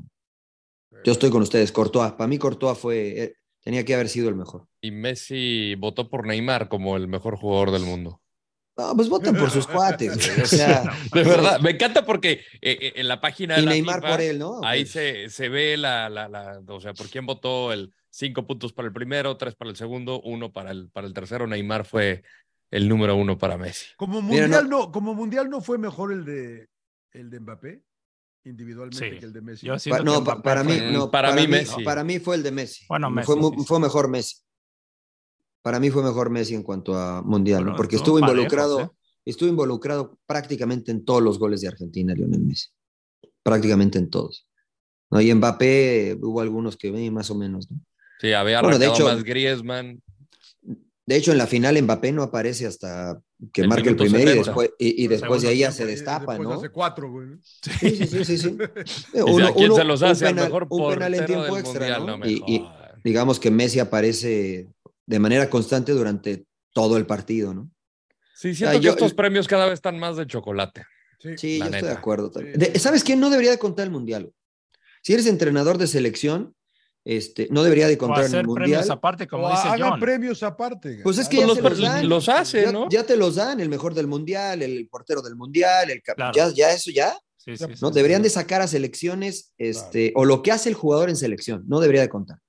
Yo 1.06 1.12
estoy 1.12 1.30
con 1.30 1.44
ustedes, 1.44 1.72
Courtois. 1.72 2.14
Para 2.14 2.28
mí 2.28 2.40
Courtois 2.40 2.76
fue, 2.80 3.24
eh, 3.24 3.36
tenía 3.64 3.86
que 3.86 3.94
haber 3.94 4.10
sido 4.10 4.28
el 4.28 4.34
mejor. 4.34 4.68
Y 4.82 4.90
Messi 4.90 5.76
votó 5.76 6.10
por 6.10 6.26
Neymar 6.26 6.68
como 6.68 6.98
el 6.98 7.08
mejor 7.08 7.38
jugador 7.38 7.70
del 7.70 7.84
mundo. 7.84 8.24
No, 8.76 8.96
pues 8.96 9.08
votan 9.08 9.36
por 9.36 9.52
sus 9.52 9.68
cuates, 9.68 10.16
güey. 10.16 10.42
O 10.42 10.48
sea, 10.48 10.82
De 11.14 11.24
verdad, 11.24 11.60
me 11.62 11.70
encanta 11.70 12.04
porque 12.04 12.42
eh, 12.60 12.78
eh, 12.82 12.94
en 12.96 13.08
la 13.08 13.22
página 13.22 13.56
de 13.56 13.62
y 13.62 13.66
la 13.66 13.72
Neymar 13.72 14.02
FIFA, 14.02 14.10
por 14.10 14.22
él, 14.22 14.40
¿no? 14.40 14.62
ahí 14.64 14.82
Pues, 14.82 14.94
se, 14.94 15.30
se 15.30 15.48
ve 15.48 15.78
la, 15.78 16.10
la, 16.10 16.28
la, 16.28 16.60
o 16.68 16.82
sea, 16.82 16.96
por 16.96 17.08
quién 17.08 17.28
votó 17.28 17.72
el 17.72 17.94
cinco 18.10 18.48
puntos 18.48 18.74
para 18.74 18.88
el 18.88 18.94
primero, 18.94 19.38
tres 19.38 19.54
para 19.54 19.70
el 19.70 19.76
segundo, 19.76 20.22
uno 20.22 20.52
para 20.52 20.72
el, 20.72 20.90
para 20.90 21.06
el 21.06 21.14
tercero. 21.14 21.46
Neymar 21.46 21.86
fue 21.86 22.24
el 22.72 22.90
número 22.90 23.16
uno 23.16 23.38
para 23.38 23.60
Messi. 23.60 23.94
Como 23.96 24.24
Mira, 24.24 24.48
mundial 24.48 24.70
no, 24.70 24.92
como 24.92 25.14
mundial 25.14 25.52
no 25.52 25.62
fue 25.62 25.78
mejor 25.78 26.12
el 26.12 26.26
de 26.26 26.68
el 27.12 27.30
de 27.30 27.40
Mbappé 27.40 27.84
individualmente 28.46 29.12
Sí. 29.14 29.20
que 29.20 29.26
el 29.26 29.34
de 29.34 29.42
Messi. 29.42 29.66
Yo 29.68 29.78
siento 29.80 30.04
pa- 30.04 30.10
no, 30.12 30.24
pa- 30.24 30.42
para 30.42 30.64
mí, 30.64 30.74
fue- 30.78 30.92
no, 30.92 31.12
Para 31.12 31.34
mí, 31.34 31.48
Messi. 31.48 31.84
Para 31.84 32.04
mí 32.04 32.20
fue 32.20 32.36
el 32.36 32.44
de 32.44 32.52
Messi. 32.52 32.86
Bueno, 32.88 33.10
Messi, 33.10 33.32
fue, 33.66 33.80
mejor 33.80 34.10
Messi. 34.10 34.38
Para 35.64 35.80
mí 35.80 35.90
fue 35.90 36.04
mejor 36.04 36.30
Messi 36.30 36.54
en 36.54 36.64
cuanto 36.64 36.96
a 36.98 37.22
mundial, 37.24 37.66
¿no? 37.66 37.76
Porque 37.76 37.96
estuvo 37.96 38.20
parejos, 38.20 38.36
involucrado, 38.38 38.82
¿eh? 38.82 38.90
estuvo 39.26 39.50
involucrado 39.50 40.20
prácticamente 40.28 40.92
en 40.92 41.04
todos 41.04 41.24
los 41.24 41.40
goles 41.40 41.62
de 41.62 41.68
Argentina, 41.70 42.14
Lionel 42.14 42.42
Messi. 42.42 42.70
Prácticamente 43.44 43.98
en 43.98 44.10
todos. 44.10 44.48
¿No? 45.12 45.22
Y 45.22 45.34
Mbappé 45.34 46.18
hubo 46.22 46.42
algunos 46.42 46.78
que 46.78 46.92
ven 46.92 47.14
más 47.14 47.30
o 47.32 47.36
menos, 47.36 47.70
¿no? 47.70 47.80
Sí, 48.20 48.32
había 48.34 48.62
Bueno, 48.62 48.78
de 48.80 48.88
hecho- 48.88 49.06
más 49.06 49.24
Griezmann. 49.24 50.02
De 51.08 51.16
hecho, 51.16 51.32
en 51.32 51.38
la 51.38 51.46
final 51.46 51.80
Mbappé 51.82 52.12
no 52.12 52.24
aparece 52.24 52.66
hasta 52.66 53.20
que 53.54 53.62
El 53.62 53.68
marca 53.68 53.90
el 53.90 53.96
primero 53.96 54.24
y 54.24 54.28
70. 54.34 54.44
después, 54.46 54.70
y, 54.80 55.04
y 55.04 55.08
después 55.08 55.42
de 55.44 55.50
ahí 55.50 55.60
ya 55.60 55.72
se 55.72 55.86
destapa, 55.86 56.38
¿no? 56.40 56.54
Hace 56.54 56.70
cuatro, 56.70 57.12
güey. 57.12 57.28
Sí, 57.44 57.96
sí, 57.96 58.08
sí, 58.08 58.26
sí. 58.26 58.38
sí. 58.38 58.58
¿Y 59.14 59.42
a 59.42 59.54
quién 59.54 59.76
se 59.76 59.84
los 59.84 60.02
un 60.02 60.08
hace? 60.08 60.26
Al 60.26 60.34
penal- 60.34 60.46
mejor 60.46 60.68
un 60.70 60.90
penal 60.94 61.14
en 61.14 61.26
tiempo 61.28 61.58
extra, 61.58 61.80
mundial, 61.80 62.00
¿no? 62.02 62.08
no 62.08 62.18
me 62.18 62.30
Y- 62.32 62.68
digamos 63.04 63.40
que 63.40 63.52
Messi 63.52 63.80
aparece 63.80 64.68
de 65.06 65.20
manera 65.20 65.48
constante 65.50 65.92
durante 65.92 66.46
todo 66.74 66.98
el 66.98 67.06
partido, 67.06 67.54
¿no? 67.54 67.70
Sí, 68.36 68.56
siento 68.56 68.80
que 68.80 68.86
yo- 68.86 68.92
estos 68.92 69.14
premios 69.14 69.48
cada 69.48 69.66
vez 69.66 69.76
están 69.76 70.00
más 70.00 70.18
de 70.18 70.26
chocolate. 70.26 70.86
Sí. 71.20 71.60
Yo 71.60 71.66
estoy 71.66 71.82
de 71.82 71.92
acuerdo. 71.92 72.32
también. 72.32 72.60
Sí. 72.60 72.72
De- 72.72 72.80
¿Sabes 72.80 73.04
quién 73.04 73.20
no 73.20 73.30
debería 73.30 73.52
de 73.52 73.60
contar 73.60 73.86
el 73.86 73.92
mundial? 73.92 74.32
Si 75.04 75.14
eres 75.14 75.28
entrenador 75.28 75.78
de 75.78 75.86
selección, 75.86 76.56
este, 77.06 77.48
no 77.52 77.64
debería 77.64 77.88
de 77.88 77.94
O 77.96 77.98
contar 78.00 78.20
en 78.26 78.32
el 78.32 78.36
hacer 78.40 78.42
premios 78.46 78.78
mundial. 78.80 78.92
aparte, 78.92 79.28
como 79.28 79.46
O 79.46 79.52
dice 79.52 79.68
hagan 79.68 79.92
John. 79.92 80.00
premios 80.00 80.44
aparte. 80.44 81.00
Pues 81.04 81.18
es 81.20 81.30
que 81.30 81.38
Pues 81.38 81.48
ya 81.48 81.48
los, 81.48 81.58
se 81.58 81.62
los 81.70 81.80
dan. 81.82 82.10
los 82.10 82.30
hace, 82.30 82.62
Ya, 82.64 82.72
¿no? 82.72 82.90
ya 82.90 83.04
te 83.06 83.16
los 83.16 83.36
dan, 83.36 83.60
el 83.60 83.70
mejor 83.70 83.94
del 83.94 84.08
mundial, 84.08 84.62
el 84.64 84.88
portero 84.90 85.22
del 85.22 85.36
mundial, 85.36 85.90
el 85.92 86.02
Claro. 86.02 86.32
ya, 86.36 86.50
ya 86.50 86.72
eso 86.74 86.90
ya, 86.92 87.16
Sí, 87.38 87.56
sí, 87.58 87.66
¿no? 87.80 87.90
sí. 87.90 87.94
Deberían 87.94 88.24
de 88.24 88.30
sacar 88.32 88.62
a 88.64 88.68
selecciones, 88.68 89.54
este, 89.60 90.12
o 90.16 90.26
lo 90.26 90.42
que 90.42 90.52
hace 90.52 90.68
el 90.68 90.74
jugador 90.76 91.10
en 91.10 91.16
selección, 91.16 91.64
no 91.68 91.80
debería 91.80 92.02
de 92.02 92.10
contar. 92.10 92.40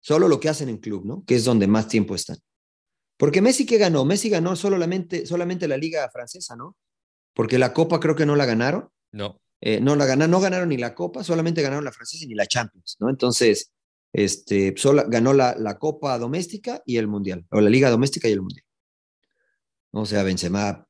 Solo 0.00 0.26
lo 0.26 0.40
que 0.40 0.48
hacen 0.48 0.68
en 0.70 0.78
club, 0.78 1.04
¿no? 1.04 1.22
Que 1.26 1.34
es 1.36 1.44
donde 1.44 1.66
más 1.66 1.86
tiempo 1.86 2.14
están. 2.14 2.38
Porque 3.18 3.40
Messi, 3.42 3.66
¿qué 3.66 3.76
ganó? 3.78 4.04
Messi 4.06 4.30
ganó 4.30 4.56
solamente, 4.56 5.26
solamente 5.26 5.68
la 5.68 5.76
liga 5.76 6.08
francesa, 6.10 6.56
¿no? 6.56 6.76
Porque 7.34 7.58
la 7.58 7.72
Copa 7.72 8.00
creo 8.00 8.16
que 8.16 8.26
no 8.26 8.34
la 8.36 8.46
ganaron. 8.46 8.88
No. 9.12 9.38
Eh, 9.60 9.80
no, 9.80 9.94
la 9.94 10.06
ganaron, 10.06 10.30
no 10.32 10.40
ganaron 10.40 10.70
ni 10.70 10.76
la 10.76 10.92
Copa, 10.94 11.22
solamente 11.22 11.62
ganaron 11.62 11.84
la 11.84 11.92
francesa 11.92 12.24
y 12.24 12.28
ni 12.28 12.34
la 12.34 12.46
Champions, 12.46 12.96
¿no? 12.98 13.08
Entonces, 13.10 13.70
este, 14.12 14.74
solo 14.76 15.04
ganó 15.08 15.32
la, 15.32 15.54
la 15.58 15.78
Copa 15.78 16.18
doméstica 16.18 16.82
y 16.84 16.96
el 16.98 17.08
Mundial, 17.08 17.46
o 17.50 17.60
la 17.60 17.70
Liga 17.70 17.90
doméstica 17.90 18.28
y 18.28 18.32
el 18.32 18.42
Mundial. 18.42 18.64
O 19.92 20.06
sea, 20.06 20.22
Benzema. 20.22 20.86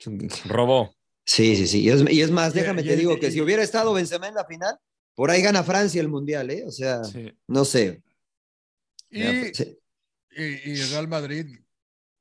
Robó. 0.48 0.94
Sí, 1.24 1.56
sí, 1.56 1.66
sí. 1.66 1.82
Y 1.82 1.90
es, 1.90 2.04
y 2.10 2.22
es 2.22 2.30
más, 2.30 2.54
déjame 2.54 2.82
te 2.82 2.96
digo 2.96 3.18
que 3.18 3.30
si 3.30 3.40
hubiera 3.40 3.62
estado 3.62 3.92
Benzema 3.92 4.28
en 4.28 4.34
la 4.34 4.44
final, 4.46 4.76
por 5.14 5.30
ahí 5.30 5.42
gana 5.42 5.62
Francia 5.62 6.00
el 6.00 6.08
Mundial, 6.08 6.50
¿eh? 6.50 6.64
O 6.66 6.70
sea, 6.70 7.04
Sí. 7.04 7.32
no 7.48 7.64
sé. 7.64 8.02
Y, 9.10 9.22
Sí. 9.54 9.78
y, 10.36 10.42
y 10.70 10.82
Real 10.90 11.08
Madrid 11.08 11.58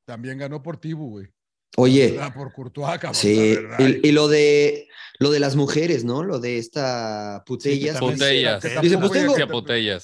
también 0.06 0.38
ganó 0.38 0.62
por 0.62 0.78
Tibu, 0.78 1.10
güey. 1.10 1.28
Oye, 1.76 2.12
¿Verdad? 2.12 2.34
Por 2.34 2.54
Courtois, 2.54 2.94
cabrón. 3.00 3.16
sí. 3.16 3.56
Y, 3.80 4.08
y 4.08 4.12
lo 4.12 4.28
de 4.28 4.88
lo 5.20 5.32
de 5.32 5.40
las 5.40 5.56
mujeres, 5.56 6.04
¿no? 6.04 6.24
Lo 6.24 6.40
de 6.40 6.58
esta 6.60 7.44
putellas. 7.46 7.96
Sí, 7.96 8.00
también 8.00 8.20
Putellas. 8.20 8.64
Dice, 8.82 8.98
pues 9.00 9.12
tengo-. 9.12 9.36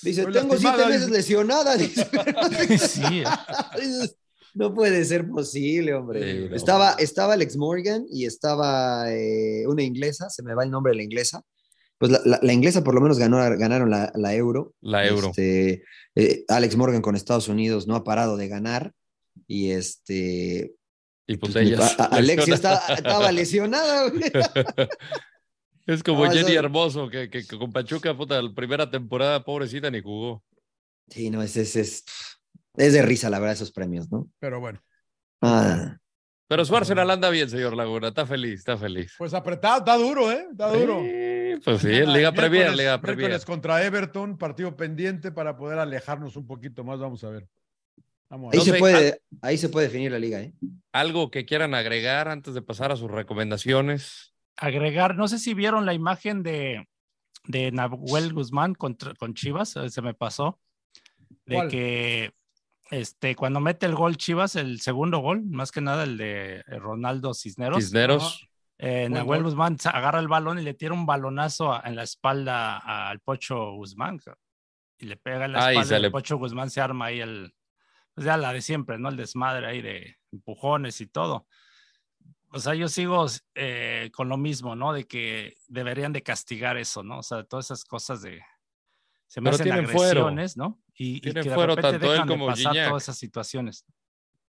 Dice, 0.01 0.25
tengo 0.25 0.57
siete 0.57 0.85
meses 0.87 1.09
lesionada. 1.09 1.77
Dice. 1.77 2.07
Sí, 2.79 3.21
eh. 3.21 4.07
No 4.55 4.71
puede 4.71 5.03
ser 5.03 5.27
posible, 5.27 5.95
hombre. 5.95 6.21
Sí, 6.43 6.47
no. 6.51 6.55
estaba, 6.55 6.91
estaba 6.99 7.33
Alex 7.33 7.57
Morgan 7.57 8.05
y 8.11 8.25
estaba 8.25 9.11
eh, 9.11 9.65
una 9.65 9.81
inglesa, 9.81 10.29
se 10.29 10.43
me 10.43 10.53
va 10.53 10.63
el 10.63 10.69
nombre 10.69 10.91
de 10.91 10.97
la 10.97 11.03
inglesa. 11.03 11.41
Pues 11.97 12.11
la, 12.11 12.21
la- 12.23 12.39
la 12.39 12.53
inglesa 12.53 12.83
por 12.83 12.93
lo 12.93 13.01
menos 13.01 13.17
ganó, 13.17 13.37
ganaron 13.57 13.89
la, 13.89 14.11
la 14.15 14.35
euro. 14.35 14.75
La 14.81 15.07
euro. 15.07 15.29
Este, 15.29 15.83
eh, 16.15 16.45
Alex 16.49 16.75
Morgan 16.75 17.01
con 17.01 17.15
Estados 17.15 17.47
Unidos 17.47 17.87
no 17.87 17.95
ha 17.95 18.03
parado 18.03 18.37
de 18.37 18.47
ganar. 18.47 18.93
Y 19.47 19.71
este. 19.71 20.73
Y 21.27 21.37
pues, 21.37 21.55
a- 21.55 22.03
a- 22.03 22.05
Alexia 22.17 22.55
estaba 22.55 23.31
lesionada. 23.31 24.09
güey. 24.09 24.23
Es 25.85 26.01
como 26.03 26.25
No, 26.25 26.31
Jenny 26.31 26.51
eso- 26.51 26.59
Hermoso, 26.59 27.09
que, 27.09 27.29
que- 27.29 27.45
que 27.45 27.57
con 27.57 27.71
Pachuca, 27.71 28.15
puta, 28.15 28.41
la 28.41 28.53
primera 28.53 28.89
temporada, 28.89 29.43
pobrecita, 29.43 29.89
ni 29.91 30.01
jugó. 30.01 30.43
Sí, 31.09 31.29
no, 31.29 31.41
es, 31.41 31.57
es, 31.57 31.75
es, 31.75 32.05
es 32.77 32.93
de 32.93 33.01
risa, 33.01 33.29
la 33.29 33.39
verdad, 33.39 33.53
esos 33.53 33.71
premios, 33.71 34.09
¿no? 34.11 34.27
Pero 34.39 34.59
bueno, 34.59 34.81
Ah, 35.41 35.97
Pero 36.47 36.63
su 36.63 36.73
Arsenal 36.75 37.09
anda 37.11 37.29
bien, 37.29 37.49
señor 37.49 37.75
Laguna. 37.75 38.09
Está 38.09 38.25
feliz, 38.25 38.59
está 38.59 38.77
feliz. 38.77 39.13
pues 39.17 39.33
apretado, 39.33 39.79
está 39.79 39.97
duro, 39.97 40.31
¿eh? 40.31 40.45
Está 40.51 40.71
duro. 40.71 41.01
Sí, 41.01 41.61
pues 41.65 41.81
sí, 41.81 41.87
Mañana, 41.87 42.13
Liga 42.13 42.31
Premier, 42.31 42.61
miércoles- 42.67 42.77
Liga 42.77 43.01
Premier. 43.01 43.17
miércoles 43.29 43.45
contra 43.45 43.83
Everton, 43.83 44.37
partido 44.37 44.75
pendiente 44.77 45.31
para 45.33 45.57
poder 45.57 45.79
alejarnos 45.79 46.35
un 46.37 46.47
poquito 46.47 46.83
más. 46.85 46.99
Vamos 46.99 47.23
a 47.25 47.29
ver. 47.29 47.47
Vamos 48.33 48.51
ahí, 48.51 48.61
se 48.61 48.71
sé, 48.71 48.79
puede, 48.79 49.21
ahí 49.43 49.57
se 49.59 49.69
puede 49.69 49.87
definir 49.87 50.11
la 50.11 50.17
liga, 50.17 50.41
¿eh? 50.41 50.53
Algo 50.91 51.29
que 51.29 51.45
quieran 51.45 51.75
agregar 51.75 52.27
antes 52.27 52.55
de 52.55 52.63
pasar 52.63 52.91
a 52.91 52.95
sus 52.95 53.11
recomendaciones. 53.11 54.33
agregar, 54.57 55.15
no 55.15 55.27
sé 55.27 55.37
si 55.37 55.53
vieron 55.53 55.85
la 55.85 55.93
imagen 55.93 56.41
de, 56.41 56.87
de 57.45 57.71
Nahuel 57.71 58.33
Guzmán 58.33 58.73
contra, 58.73 59.13
con 59.13 59.35
Chivas, 59.35 59.75
eh, 59.75 59.89
se 59.91 60.01
me 60.01 60.15
pasó, 60.15 60.59
de 61.45 61.55
¿Cuál? 61.55 61.67
que 61.69 62.31
este, 62.89 63.35
cuando 63.35 63.59
mete 63.59 63.85
el 63.85 63.93
gol 63.93 64.17
Chivas, 64.17 64.55
el 64.55 64.81
segundo 64.81 65.19
gol, 65.19 65.43
más 65.45 65.71
que 65.71 65.81
nada 65.81 66.03
el 66.03 66.17
de 66.17 66.63
Ronaldo 66.79 67.35
Cisneros, 67.35 67.83
Cisneros. 67.83 68.47
eh, 68.79 69.09
Nahuel 69.09 69.41
gol. 69.43 69.51
Guzmán 69.51 69.77
agarra 69.85 70.19
el 70.19 70.27
balón 70.27 70.57
y 70.57 70.63
le 70.63 70.73
tira 70.73 70.93
un 70.93 71.05
balonazo 71.05 71.71
a- 71.71 71.83
en 71.85 71.95
la 71.95 72.01
espalda 72.03 72.77
al 73.09 73.19
Pocho 73.19 73.73
Guzmán, 73.73 74.19
y 74.99 75.05
le 75.05 75.17
pega 75.17 75.45
en 75.45 75.51
la 75.53 75.65
Ay, 75.65 75.75
espalda 75.77 75.97
y 75.97 76.01
le- 76.01 76.07
el 76.07 76.11
Pocho 76.11 76.37
Guzmán 76.37 76.69
se 76.71 76.81
arma 76.81 77.05
ahí 77.05 77.19
el, 77.21 77.53
pues 78.13 78.25
ya 78.25 78.37
la 78.37 78.53
de 78.53 78.61
siempre, 78.61 78.97
¿no? 78.99 79.09
El 79.09 79.17
desmadre 79.17 79.67
ahí 79.67 79.81
de 79.81 80.17
empujones 80.31 81.01
y 81.01 81.07
todo. 81.07 81.47
O 82.49 82.59
sea, 82.59 82.75
yo 82.75 82.87
sigo 82.87 83.25
eh, 83.55 84.11
con 84.13 84.29
lo 84.29 84.37
mismo, 84.37 84.75
¿no? 84.75 84.93
De 84.93 85.05
que 85.05 85.55
deberían 85.67 86.13
de 86.13 86.21
castigar 86.21 86.77
eso, 86.77 87.01
¿no? 87.03 87.19
O 87.19 87.23
sea, 87.23 87.43
todas 87.43 87.65
esas 87.65 87.83
cosas 87.83 88.21
de... 88.21 88.41
Se 89.25 89.41
me 89.41 89.49
Pero 89.49 89.55
hacen 89.55 89.87
fuero. 89.87 90.27
agresiones, 90.27 90.55
¿no? 90.57 90.79
Y, 90.95 91.17
y 91.17 91.21
que 91.21 91.33
de 91.33 91.43
fuero 91.45 91.75
repente 91.75 91.91
tanto 91.93 92.05
él 92.05 92.11
dejan 92.11 92.27
de 92.27 92.33
como 92.35 92.45
pasar 92.47 92.71
Gignac. 92.73 92.87
todas 92.89 93.03
esas 93.03 93.17
situaciones. 93.17 93.85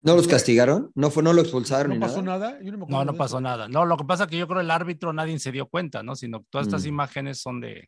¿No 0.01 0.15
los 0.15 0.27
castigaron? 0.27 0.91
¿No, 0.95 1.11
fue, 1.11 1.21
no 1.21 1.31
lo 1.33 1.41
expulsaron 1.43 1.89
¿No 1.89 1.93
ni 1.93 1.99
pasó 2.01 2.23
nada? 2.23 2.53
nada? 2.53 2.63
Yo 2.63 2.71
no, 2.71 2.79
me 2.79 2.85
No, 2.91 3.05
no 3.05 3.11
de 3.11 3.17
pasó 3.19 3.35
eso. 3.35 3.41
nada. 3.41 3.67
No, 3.67 3.85
lo 3.85 3.97
que 3.97 4.05
pasa 4.05 4.23
es 4.23 4.29
que 4.31 4.37
yo 4.37 4.47
creo 4.47 4.61
el 4.61 4.71
árbitro 4.71 5.13
nadie 5.13 5.37
se 5.37 5.51
dio 5.51 5.67
cuenta, 5.67 6.01
¿no? 6.01 6.15
Sino 6.15 6.43
todas 6.49 6.65
estas 6.65 6.85
Mm. 6.85 6.87
imágenes 6.87 7.39
son 7.39 7.59
de... 7.61 7.85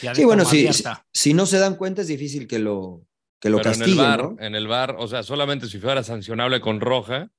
ya 0.00 0.10
de 0.10 0.14
Sí, 0.14 0.24
bueno, 0.24 0.44
si, 0.44 0.68
si 1.12 1.34
no 1.34 1.46
se 1.46 1.58
dan 1.58 1.74
cuenta 1.74 2.02
es 2.02 2.06
difícil 2.06 2.46
que 2.46 2.60
lo, 2.60 3.02
que 3.40 3.50
lo 3.50 3.58
Pero 3.58 3.70
en 3.70 3.74
el 3.74 3.78
castiguen, 3.80 4.04
bar, 4.04 4.22
¿no? 4.24 4.36
en 4.40 4.54
el 4.54 4.66
bar, 4.68 4.96
o 4.98 5.06
sea, 5.08 5.22
solamente 5.22 5.66
si 5.68 5.78
fuera 5.78 6.02
sancionable 6.02 6.60
con 6.60 6.80
roja, 6.80 7.30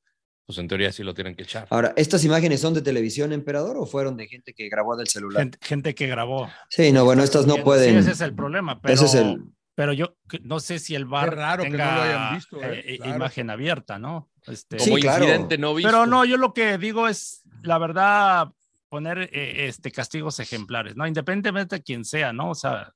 pues 0.46 0.58
en 0.60 0.68
teoría 0.68 0.92
sí 0.92 1.04
lo 1.04 1.14
tienen 1.14 1.36
que 1.36 1.44
echar. 1.44 1.68
Ahora, 1.70 1.94
¿estas 1.96 2.24
imágenes 2.24 2.62
son 2.62 2.74
de 2.74 2.82
televisión, 2.82 3.34
emperador, 3.34 3.78
o 3.78 3.86
fueron 3.86 4.18
de 4.18 4.28
gente 4.28 4.54
que 4.54 4.68
grabó 4.70 4.96
del 4.96 5.08
celular? 5.08 5.42
Gente, 5.44 5.58
gente 5.62 5.94
que 5.96 6.08
grabó. 6.08 6.50
Sí, 6.70 6.92
no, 6.92 7.06
bueno, 7.06 7.22
estas 7.24 7.46
no 7.46 7.56
Sí, 7.56 7.62
pueden. 7.62 7.98
ese 7.98 8.12
es 8.12 8.22
el 8.22 8.34
problema, 8.34 8.82
pero, 8.82 8.94
Ese 8.96 9.06
es 9.06 9.14
el. 9.16 9.44
pero 9.76 9.94
yo 9.94 10.16
no 10.42 10.60
sé 10.60 10.80
si 10.80 10.96
el 10.96 11.06
bar 11.06 11.36
raro 11.36 11.64
que 11.64 11.70
no 11.70 11.78
tenga 11.78 11.96
lo 11.96 12.02
hayan 12.02 12.36
visto, 12.36 12.64
¿eh? 12.64 12.84
eh, 12.94 12.98
Claro. 12.98 13.16
imagen 13.16 13.50
abierta, 13.52 14.00
¿no? 14.00 14.32
Este, 14.48 14.80
Sí, 14.80 14.90
Como 14.90 15.02
claro. 15.02 15.26
incidente 15.26 15.58
no 15.60 15.76
visto. 15.76 15.88
Pero 15.92 16.06
no, 16.08 16.26
yo 16.26 16.38
lo 16.38 16.54
que 16.54 16.78
digo 16.80 17.08
es, 17.08 17.44
la 17.62 17.78
verdad, 17.78 18.48
poner 18.90 19.30
eh, 19.32 19.68
este, 19.68 19.92
castigos 19.92 20.40
ejemplares, 20.40 20.96
¿no? 20.96 21.06
Independientemente 21.06 21.76
de 21.76 21.84
quién 21.84 22.04
sea, 22.06 22.34
¿no? 22.34 22.50
O 22.50 22.56
sea, 22.56 22.92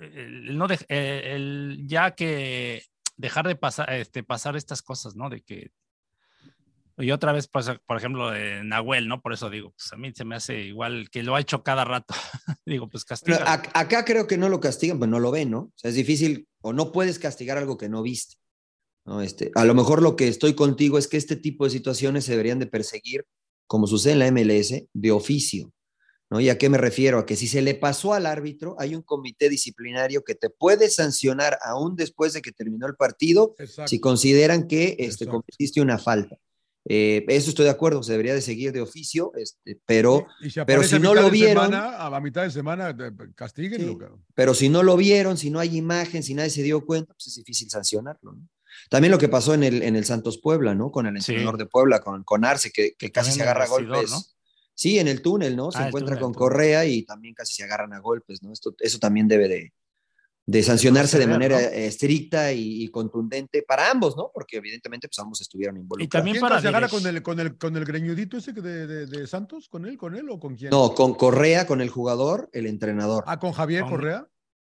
el, 0.00 0.56
no 0.58 0.66
de- 0.68 0.84
eh, 0.88 1.22
el 1.34 1.82
ya 1.86 2.14
que 2.14 2.84
dejar 3.16 3.46
de 3.46 3.56
pasar, 3.56 3.92
este, 3.92 4.22
pasar 4.22 4.56
estas 4.56 4.82
cosas, 4.82 5.14
¿no? 5.16 5.28
De 5.30 5.42
que. 5.42 5.70
Y 6.98 7.12
otra 7.12 7.32
vez 7.32 7.48
por 7.48 7.96
ejemplo, 7.96 8.30
de 8.30 8.62
Nahuel, 8.62 9.08
¿no? 9.08 9.22
Por 9.22 9.32
eso 9.32 9.48
digo, 9.48 9.70
pues 9.70 9.90
a 9.92 9.96
mí 9.96 10.12
se 10.14 10.26
me 10.26 10.34
hace 10.36 10.60
igual 10.60 11.08
que 11.10 11.22
lo 11.22 11.34
ha 11.34 11.40
hecho 11.40 11.62
cada 11.62 11.84
rato. 11.84 12.12
digo, 12.66 12.90
pues 12.90 13.04
castiga. 13.06 13.38
ac- 13.46 13.70
acá 13.72 14.04
creo 14.04 14.26
que 14.26 14.36
no 14.36 14.50
lo 14.50 14.60
castigan, 14.60 14.98
pues 14.98 15.10
no 15.10 15.18
lo 15.18 15.30
ven, 15.30 15.50
¿no? 15.50 15.58
O 15.60 15.72
sea, 15.76 15.88
es 15.88 15.94
difícil 15.94 16.46
o 16.60 16.74
no 16.74 16.92
puedes 16.92 17.18
castigar 17.18 17.56
algo 17.56 17.78
que 17.78 17.88
no 17.88 18.02
viste. 18.02 18.36
¿no? 19.06 19.22
Este, 19.22 19.50
a 19.54 19.64
lo 19.64 19.74
mejor 19.74 20.02
lo 20.02 20.14
que 20.14 20.28
estoy 20.28 20.52
contigo 20.54 20.98
es 20.98 21.08
que 21.08 21.16
este 21.16 21.36
tipo 21.36 21.64
de 21.64 21.70
situaciones 21.70 22.24
se 22.26 22.32
deberían 22.32 22.58
de 22.58 22.66
perseguir, 22.66 23.24
como 23.66 23.86
sucede 23.86 24.12
en 24.12 24.18
la 24.18 24.26
MLS, 24.30 24.84
de 24.92 25.10
oficio. 25.10 25.72
¿No? 26.30 26.40
¿Y 26.40 26.48
a 26.48 26.56
qué 26.58 26.68
me 26.68 26.78
refiero? 26.78 27.18
A 27.18 27.26
que 27.26 27.36
si 27.36 27.46
se 27.48 27.60
le 27.60 27.74
pasó 27.74 28.14
al 28.14 28.24
árbitro, 28.26 28.76
hay 28.78 28.94
un 28.94 29.02
comité 29.02 29.48
disciplinario 29.48 30.22
que 30.24 30.34
te 30.34 30.48
puede 30.48 30.88
sancionar 30.88 31.58
aún 31.62 31.96
después 31.96 32.32
de 32.32 32.40
que 32.42 32.52
terminó 32.52 32.86
el 32.86 32.94
partido 32.94 33.54
Exacto. 33.58 33.88
si 33.88 33.98
consideran 34.00 34.68
que 34.68 34.90
este, 34.98 35.24
Exacto. 35.24 35.30
cometiste 35.32 35.80
una 35.80 35.98
falta. 35.98 36.36
Eh, 36.88 37.26
eso 37.28 37.50
estoy 37.50 37.64
de 37.66 37.70
acuerdo, 37.72 38.02
se 38.02 38.12
debería 38.12 38.32
de 38.32 38.40
seguir 38.40 38.72
de 38.72 38.80
oficio, 38.80 39.32
este, 39.36 39.78
pero, 39.84 40.26
Y 40.40 40.48
si 40.48 40.60
pero 40.66 40.82
si 40.82 40.98
no 40.98 41.14
lo 41.14 41.28
vieron- 41.30 41.66
semana, 41.66 41.98
a 41.98 42.08
la 42.08 42.20
mitad 42.20 42.42
de 42.42 42.50
semana, 42.50 42.96
castíguenlo, 43.34 43.92
Sí. 43.92 43.98
cabrón. 43.98 44.24
pero 44.34 44.54
si 44.54 44.70
no 44.70 44.82
lo 44.82 44.96
vieron, 44.96 45.36
si 45.36 45.50
no 45.50 45.58
hay 45.60 45.76
imagen, 45.76 46.22
si 46.22 46.32
nadie 46.32 46.48
se 46.50 46.62
dio 46.62 46.86
cuenta, 46.86 47.12
pues 47.12 47.26
es 47.26 47.34
difícil 47.34 47.68
sancionarlo. 47.68 48.32
¿no? 48.32 48.48
También 48.88 49.10
lo 49.10 49.18
que 49.18 49.28
pasó 49.28 49.52
en 49.52 49.62
el, 49.62 49.82
en 49.82 49.94
el 49.94 50.06
Santos 50.06 50.38
Puebla, 50.38 50.74
¿no? 50.74 50.90
Con 50.90 51.06
el 51.06 51.20
Sí. 51.20 51.32
entrenador 51.32 51.58
de 51.58 51.66
Puebla, 51.66 52.00
con, 52.00 52.24
con 52.24 52.44
Arce, 52.46 52.70
que, 52.70 52.94
que 52.94 53.12
casi 53.12 53.32
se 53.32 53.42
agarra 53.42 53.64
a 53.64 53.68
golpes. 53.68 54.10
¿no? 54.10 54.22
Sí, 54.80 54.98
en 54.98 55.08
el 55.08 55.20
túnel, 55.20 55.56
¿no? 55.56 55.70
Se 55.70 55.76
Ah, 55.76 55.82
el 55.82 55.88
encuentra 55.88 56.14
túnel, 56.16 56.22
con 56.22 56.30
el. 56.32 56.36
Correa 56.38 56.84
y 56.86 57.02
también 57.02 57.34
casi 57.34 57.52
se 57.52 57.64
agarran 57.64 57.92
a 57.92 57.98
golpes, 57.98 58.42
¿no? 58.42 58.50
Esto, 58.50 58.74
eso 58.78 58.98
también 58.98 59.28
debe 59.28 59.46
de, 59.46 59.74
de 60.46 60.62
sancionarse 60.62 61.18
de 61.18 61.26
manera 61.26 61.56
¿no? 61.60 61.66
eh, 61.68 61.86
estricta 61.86 62.50
y, 62.54 62.82
y 62.84 62.88
contundente 62.88 63.62
para 63.62 63.90
ambos, 63.90 64.16
¿no? 64.16 64.30
Porque 64.32 64.56
evidentemente 64.56 65.06
pues 65.06 65.18
ambos 65.18 65.38
estuvieron 65.42 65.76
involucrados. 65.76 66.10
también 66.10 66.36
¿Quién 66.36 66.40
para 66.48 66.62
se 66.62 66.68
agarra 66.68 66.86
direc- 66.88 66.90
con 66.92 67.06
el, 67.06 67.22
con, 67.22 67.40
el, 67.40 67.58
con 67.58 67.76
el 67.76 67.84
greñudito 67.84 68.38
ese 68.38 68.54
que 68.54 68.62
de, 68.62 68.86
de, 68.86 69.04
de 69.06 69.26
Santos? 69.26 69.68
¿Con 69.68 69.84
él? 69.84 69.98
¿Con 69.98 70.16
él 70.16 70.30
o 70.30 70.40
con 70.40 70.56
quién? 70.56 70.70
No, 70.70 70.94
con 70.94 71.12
Correa, 71.12 71.66
con 71.66 71.82
el 71.82 71.90
jugador, 71.90 72.48
el 72.54 72.66
entrenador. 72.66 73.22
Ah, 73.26 73.38
con 73.38 73.52
Javier 73.52 73.82
Con- 73.82 73.90
Correa. 73.90 74.26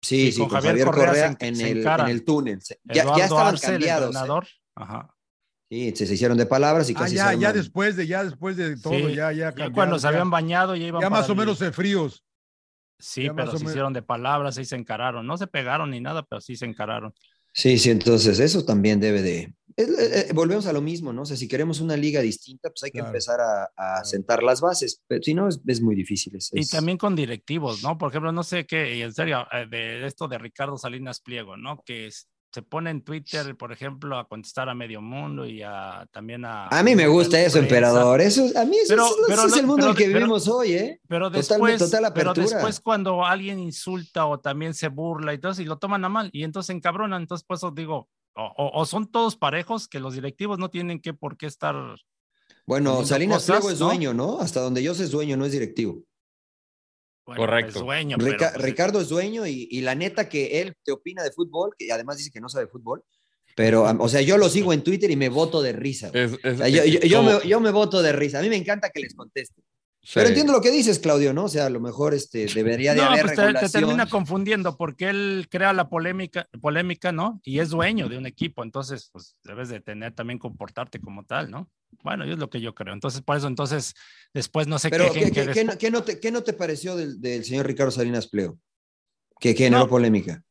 sí, 0.01 0.25
sí, 0.25 0.31
sí, 0.31 0.39
con 0.39 0.49
con, 0.49 0.55
Javier 0.55 0.71
Javier, 0.71 0.87
Correa 0.87 1.05
Correa, 1.07 1.37
se 1.39 1.45
en- 1.47 1.55
se 1.55 1.71
el, 1.71 1.85
en 1.85 2.07
el 2.07 2.23
túnel. 2.25 2.59
Ya, 2.85 3.03
ya 3.15 3.23
estaban 3.25 3.47
Arce, 3.53 3.67
el 3.67 3.71
cambiados. 3.73 4.03
¿eh? 4.03 4.07
entrenador. 4.07 4.47
Ajá. 4.73 5.15
Sí, 5.71 5.93
se, 5.95 6.05
se 6.05 6.13
hicieron 6.15 6.37
de 6.37 6.45
palabras 6.45 6.89
y 6.89 6.93
Ah, 6.93 6.99
casi 6.99 7.11
se 7.11 7.15
ya, 7.15 7.33
ya 7.33 7.49
arman- 7.49 7.53
después 7.53 7.95
de, 7.95 8.05
ya 8.05 8.25
después 8.25 8.57
de 8.57 8.75
todo, 8.75 8.93
Sí, 8.93 9.15
ya, 9.15 9.31
ya 9.31 9.31
Ya 9.31 9.45
cambiaron, 9.51 9.73
cuando 9.73 9.99
se 9.99 10.03
ya- 10.03 10.09
habían 10.09 10.29
bañado 10.29 10.75
ya 10.75 10.85
iban 10.87 11.01
Ya 11.01 11.09
más 11.09 11.29
o 11.29 11.35
menos 11.35 11.61
eh, 11.61 11.71
fríos. 11.71 12.25
Sí, 12.99 13.23
ya 13.23 13.33
pero 13.33 13.47
se 13.51 13.57
menos. 13.59 13.71
hicieron 13.71 13.93
de 13.93 14.01
palabras 14.01 14.57
y 14.57 14.65
se 14.65 14.75
encararon. 14.75 15.25
No 15.25 15.37
se 15.37 15.47
pegaron 15.47 15.91
ni 15.91 16.01
nada, 16.01 16.23
pero 16.23 16.41
sí 16.41 16.57
se 16.57 16.65
encararon. 16.65 17.13
Sí, 17.53 17.77
sí, 17.77 17.89
entonces 17.89 18.39
eso 18.39 18.65
también 18.65 18.99
debe 18.99 19.21
de, 19.21 19.39
eh, 19.39 19.55
eh, 19.77 20.31
volvemos 20.33 20.65
a 20.67 20.73
lo 20.73 20.81
mismo, 20.81 21.13
¿no? 21.13 21.21
O 21.21 21.25
sea, 21.25 21.37
si 21.37 21.47
queremos 21.47 21.79
una 21.79 21.95
liga 21.95 22.19
distinta, 22.21 22.69
pues 22.69 22.83
hay 22.83 22.91
que 22.91 22.97
Claro. 22.99 23.07
empezar 23.07 23.39
a, 23.39 23.71
a 23.99 24.03
sentar 24.03 24.43
las 24.43 24.59
bases. 24.59 25.01
Pero 25.07 25.23
si 25.23 25.33
no, 25.33 25.47
es, 25.47 25.61
es 25.65 25.81
muy 25.81 25.95
difícil. 25.95 26.35
es- 26.35 26.49
Y 26.53 26.59
es- 26.59 26.69
también 26.69 26.97
con 26.97 27.15
directivos, 27.15 27.81
¿no? 27.81 27.97
Por 27.97 28.09
ejemplo, 28.09 28.33
no 28.33 28.43
sé 28.43 28.65
qué, 28.65 28.97
y 28.97 29.01
en 29.03 29.13
serio, 29.13 29.47
eh, 29.53 29.67
de 29.69 30.05
esto 30.05 30.27
de 30.27 30.37
Ricardo 30.37 30.77
Salinas 30.77 31.21
Pliego, 31.21 31.55
¿no? 31.55 31.81
Que 31.85 32.07
es- 32.07 32.27
se 32.53 32.61
pone 32.61 32.89
en 32.89 33.01
Twitter, 33.01 33.55
por 33.55 33.71
ejemplo, 33.71 34.17
a 34.17 34.27
contestar 34.27 34.67
a 34.67 34.75
medio 34.75 35.01
mundo 35.01 35.45
y 35.45 35.61
a, 35.63 36.05
también 36.11 36.43
a... 36.43 36.67
A 36.67 36.83
mí 36.83 36.95
me 36.95 37.07
gusta 37.07 37.39
eso, 37.39 37.59
emperador. 37.59 38.19
Eso, 38.19 38.43
a 38.59 38.65
mí 38.65 38.75
eso, 38.77 38.89
Pero- 38.89 39.07
pero 39.27 39.45
es 39.45 39.55
el 39.57 39.65
mundo 39.65 39.83
en 39.85 39.89
el 39.91 39.95
pero- 39.95 39.97
que 39.97 40.03
pero- 40.05 40.17
vivimos 40.19 40.47
hoy, 40.49 40.73
¿eh? 40.73 40.99
Pero 41.07 41.29
después, 41.29 41.77
total 41.79 42.11
pero 42.13 42.31
apertura. 42.31 42.57
después 42.57 42.79
cuando 42.81 43.25
alguien 43.25 43.59
insulta 43.59 44.25
o 44.25 44.39
también 44.39 44.73
se 44.73 44.89
burla 44.89 45.33
y 45.33 45.37
todo 45.37 45.53
eso, 45.53 45.61
y 45.61 45.65
lo 45.65 45.77
toman 45.77 46.03
a 46.03 46.09
mal, 46.09 46.29
y 46.33 46.43
entonces 46.43 46.75
encabronan, 46.75 47.21
entonces 47.21 47.45
por 47.45 47.55
eso 47.55 47.71
digo, 47.71 48.09
o, 48.35 48.43
o- 48.57 48.81
o 48.81 48.85
son 48.85 49.09
todos 49.09 49.37
parejos 49.37 49.87
que 49.87 49.99
los 50.01 50.13
directivos 50.13 50.59
no 50.59 50.69
tienen 50.69 50.99
que 50.99 51.13
por 51.13 51.37
qué 51.37 51.45
estar... 51.45 51.75
Bueno, 52.65 53.03
Salinas 53.05 53.45
Pliego 53.45 53.69
es 53.71 53.79
dueño, 53.79 54.13
¿no? 54.13 54.39
Hasta 54.39 54.59
donde 54.61 54.83
yo 54.83 54.93
sé 54.93 55.03
es 55.05 55.11
dueño, 55.11 55.35
no 55.37 55.45
es 55.45 55.51
directivo. 55.51 56.03
Bueno, 57.25 57.41
Correcto. 57.41 57.79
es 57.79 57.85
dueño, 57.85 58.17
Rica- 58.17 58.37
pero, 58.37 58.51
pues, 58.53 58.65
Ricardo 58.65 59.01
es 59.01 59.09
dueño 59.09 59.45
y, 59.47 59.67
y 59.71 59.81
la 59.81 59.95
neta 59.95 60.27
que 60.27 60.61
él 60.61 60.73
te 60.83 60.91
opina 60.91 61.23
de 61.23 61.31
fútbol, 61.31 61.71
que 61.77 61.91
además 61.91 62.17
dice 62.17 62.31
que 62.31 62.41
no 62.41 62.49
sabe 62.49 62.67
fútbol, 62.67 63.03
pero, 63.55 63.83
o 63.99 64.09
sea, 64.09 64.21
yo 64.21 64.37
lo 64.37 64.47
sigo 64.49 64.71
en 64.73 64.81
Twitter 64.83 65.11
y 65.11 65.15
me 65.15 65.29
voto 65.29 65.61
de 65.61 65.73
risa. 65.73 66.09
güey. 66.09 66.23
Es- 66.23 66.31
es- 66.43 66.53
O 66.53 66.57
sea, 66.57 66.69
yo, 66.69 66.85
yo- 66.85 66.99
yo 67.01 67.17
como- 67.17 67.39
me, 67.39 67.47
yo 67.47 67.59
me 67.59 67.71
voto 67.71 68.01
de 68.01 68.11
risa. 68.13 68.39
A 68.39 68.41
mí 68.41 68.49
me 68.49 68.55
encanta 68.55 68.89
que 68.89 69.01
les 69.01 69.13
conteste. 69.13 69.61
Sí. 70.01 70.11
Pero 70.15 70.27
entiendo 70.29 70.53
lo 70.53 70.61
que 70.61 70.71
dices, 70.71 70.99
Claudio, 70.99 71.33
¿no? 71.33 71.45
O 71.45 71.47
sea, 71.49 71.65
a 71.67 71.69
lo 71.69 71.79
mejor 71.79 72.13
este, 72.13 72.45
debería 72.47 72.93
de 72.93 73.01
No, 73.01 73.07
haber 73.09 73.25
pues 73.25 73.35
te, 73.37 73.53
te 73.53 73.69
termina 73.69 74.07
confundiendo 74.07 74.75
porque 74.77 75.09
él 75.09 75.47
crea 75.49 75.73
la 75.73 75.89
polémica, 75.89 76.47
polémica, 76.61 77.11
¿no? 77.11 77.39
Y 77.43 77.59
es 77.59 77.69
dueño 77.69 78.09
de 78.09 78.17
un 78.17 78.25
equipo, 78.25 78.63
entonces, 78.63 79.09
pues 79.11 79.35
debes 79.43 79.69
de 79.69 79.79
tener 79.81 80.13
también 80.13 80.39
comportarte 80.39 80.99
como 80.99 81.23
tal, 81.25 81.49
¿no? 81.51 81.69
Bueno, 82.03 82.23
es 82.23 82.37
lo 82.37 82.49
que 82.49 82.61
yo 82.61 82.73
creo. 82.73 82.93
Entonces, 82.93 83.21
por 83.21 83.35
eso, 83.37 83.47
entonces, 83.47 83.93
después 84.33 84.65
no 84.67 84.79
sé 84.79 84.89
Pero, 84.89 85.11
qué. 85.11 85.29
¿qué, 85.29 85.31
qué- 85.31 85.51
qué 85.51 85.63
no, 85.65 85.77
qué 85.77 85.91
no 85.91 86.03
te, 86.03 86.19
qué 86.19 86.31
no 86.31 86.41
te 86.41 86.53
pareció 86.53 86.95
del, 86.95 87.19
del 87.19 87.43
señor 87.43 87.67
Ricardo 87.67 87.91
Salinas 87.91 88.27
Pliego? 88.27 88.57
Que 89.39 89.53
generó 89.55 89.79
No. 89.83 89.89
polémica. 89.89 90.41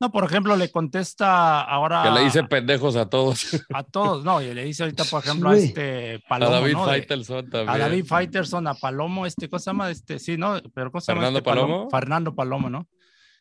No, 0.00 0.10
por 0.10 0.24
ejemplo, 0.24 0.56
le 0.56 0.70
contesta 0.70 1.60
ahora 1.60 2.02
Que 2.02 2.10
le 2.10 2.24
dice 2.24 2.42
pendejos 2.44 2.96
a 2.96 3.08
todos. 3.10 3.44
a 3.74 3.82
todos, 3.84 4.24
no, 4.24 4.40
y 4.40 4.54
le 4.54 4.64
dice 4.64 4.82
ahorita, 4.84 5.04
por 5.04 5.22
ejemplo, 5.22 5.50
a 5.50 5.56
este 5.58 6.14
A 6.24 6.28
Palomo, 6.28 6.52
David 6.52 6.72
¿no? 6.72 6.84
Faitelson 6.86 7.50
también. 7.50 7.68
a 7.68 7.78
David 7.78 8.04
Faitelson, 8.06 8.66
a 8.66 8.74
Palomo, 8.74 9.26
este, 9.26 9.48
¿cómo 9.50 9.60
se 9.60 9.66
llama? 9.70 9.90
Este, 9.90 10.18
sí, 10.18 10.38
¿no? 10.38 10.58
Pero 10.74 10.90
¿cómo 10.90 11.00
se 11.02 11.12
llama 11.12 11.20
¿Fernando 11.20 11.38
este 11.40 11.50
Palomo? 11.50 11.72
Palomo? 11.74 11.90
Fernando 11.90 12.34
Palomo, 12.34 12.70
¿no? 12.70 12.88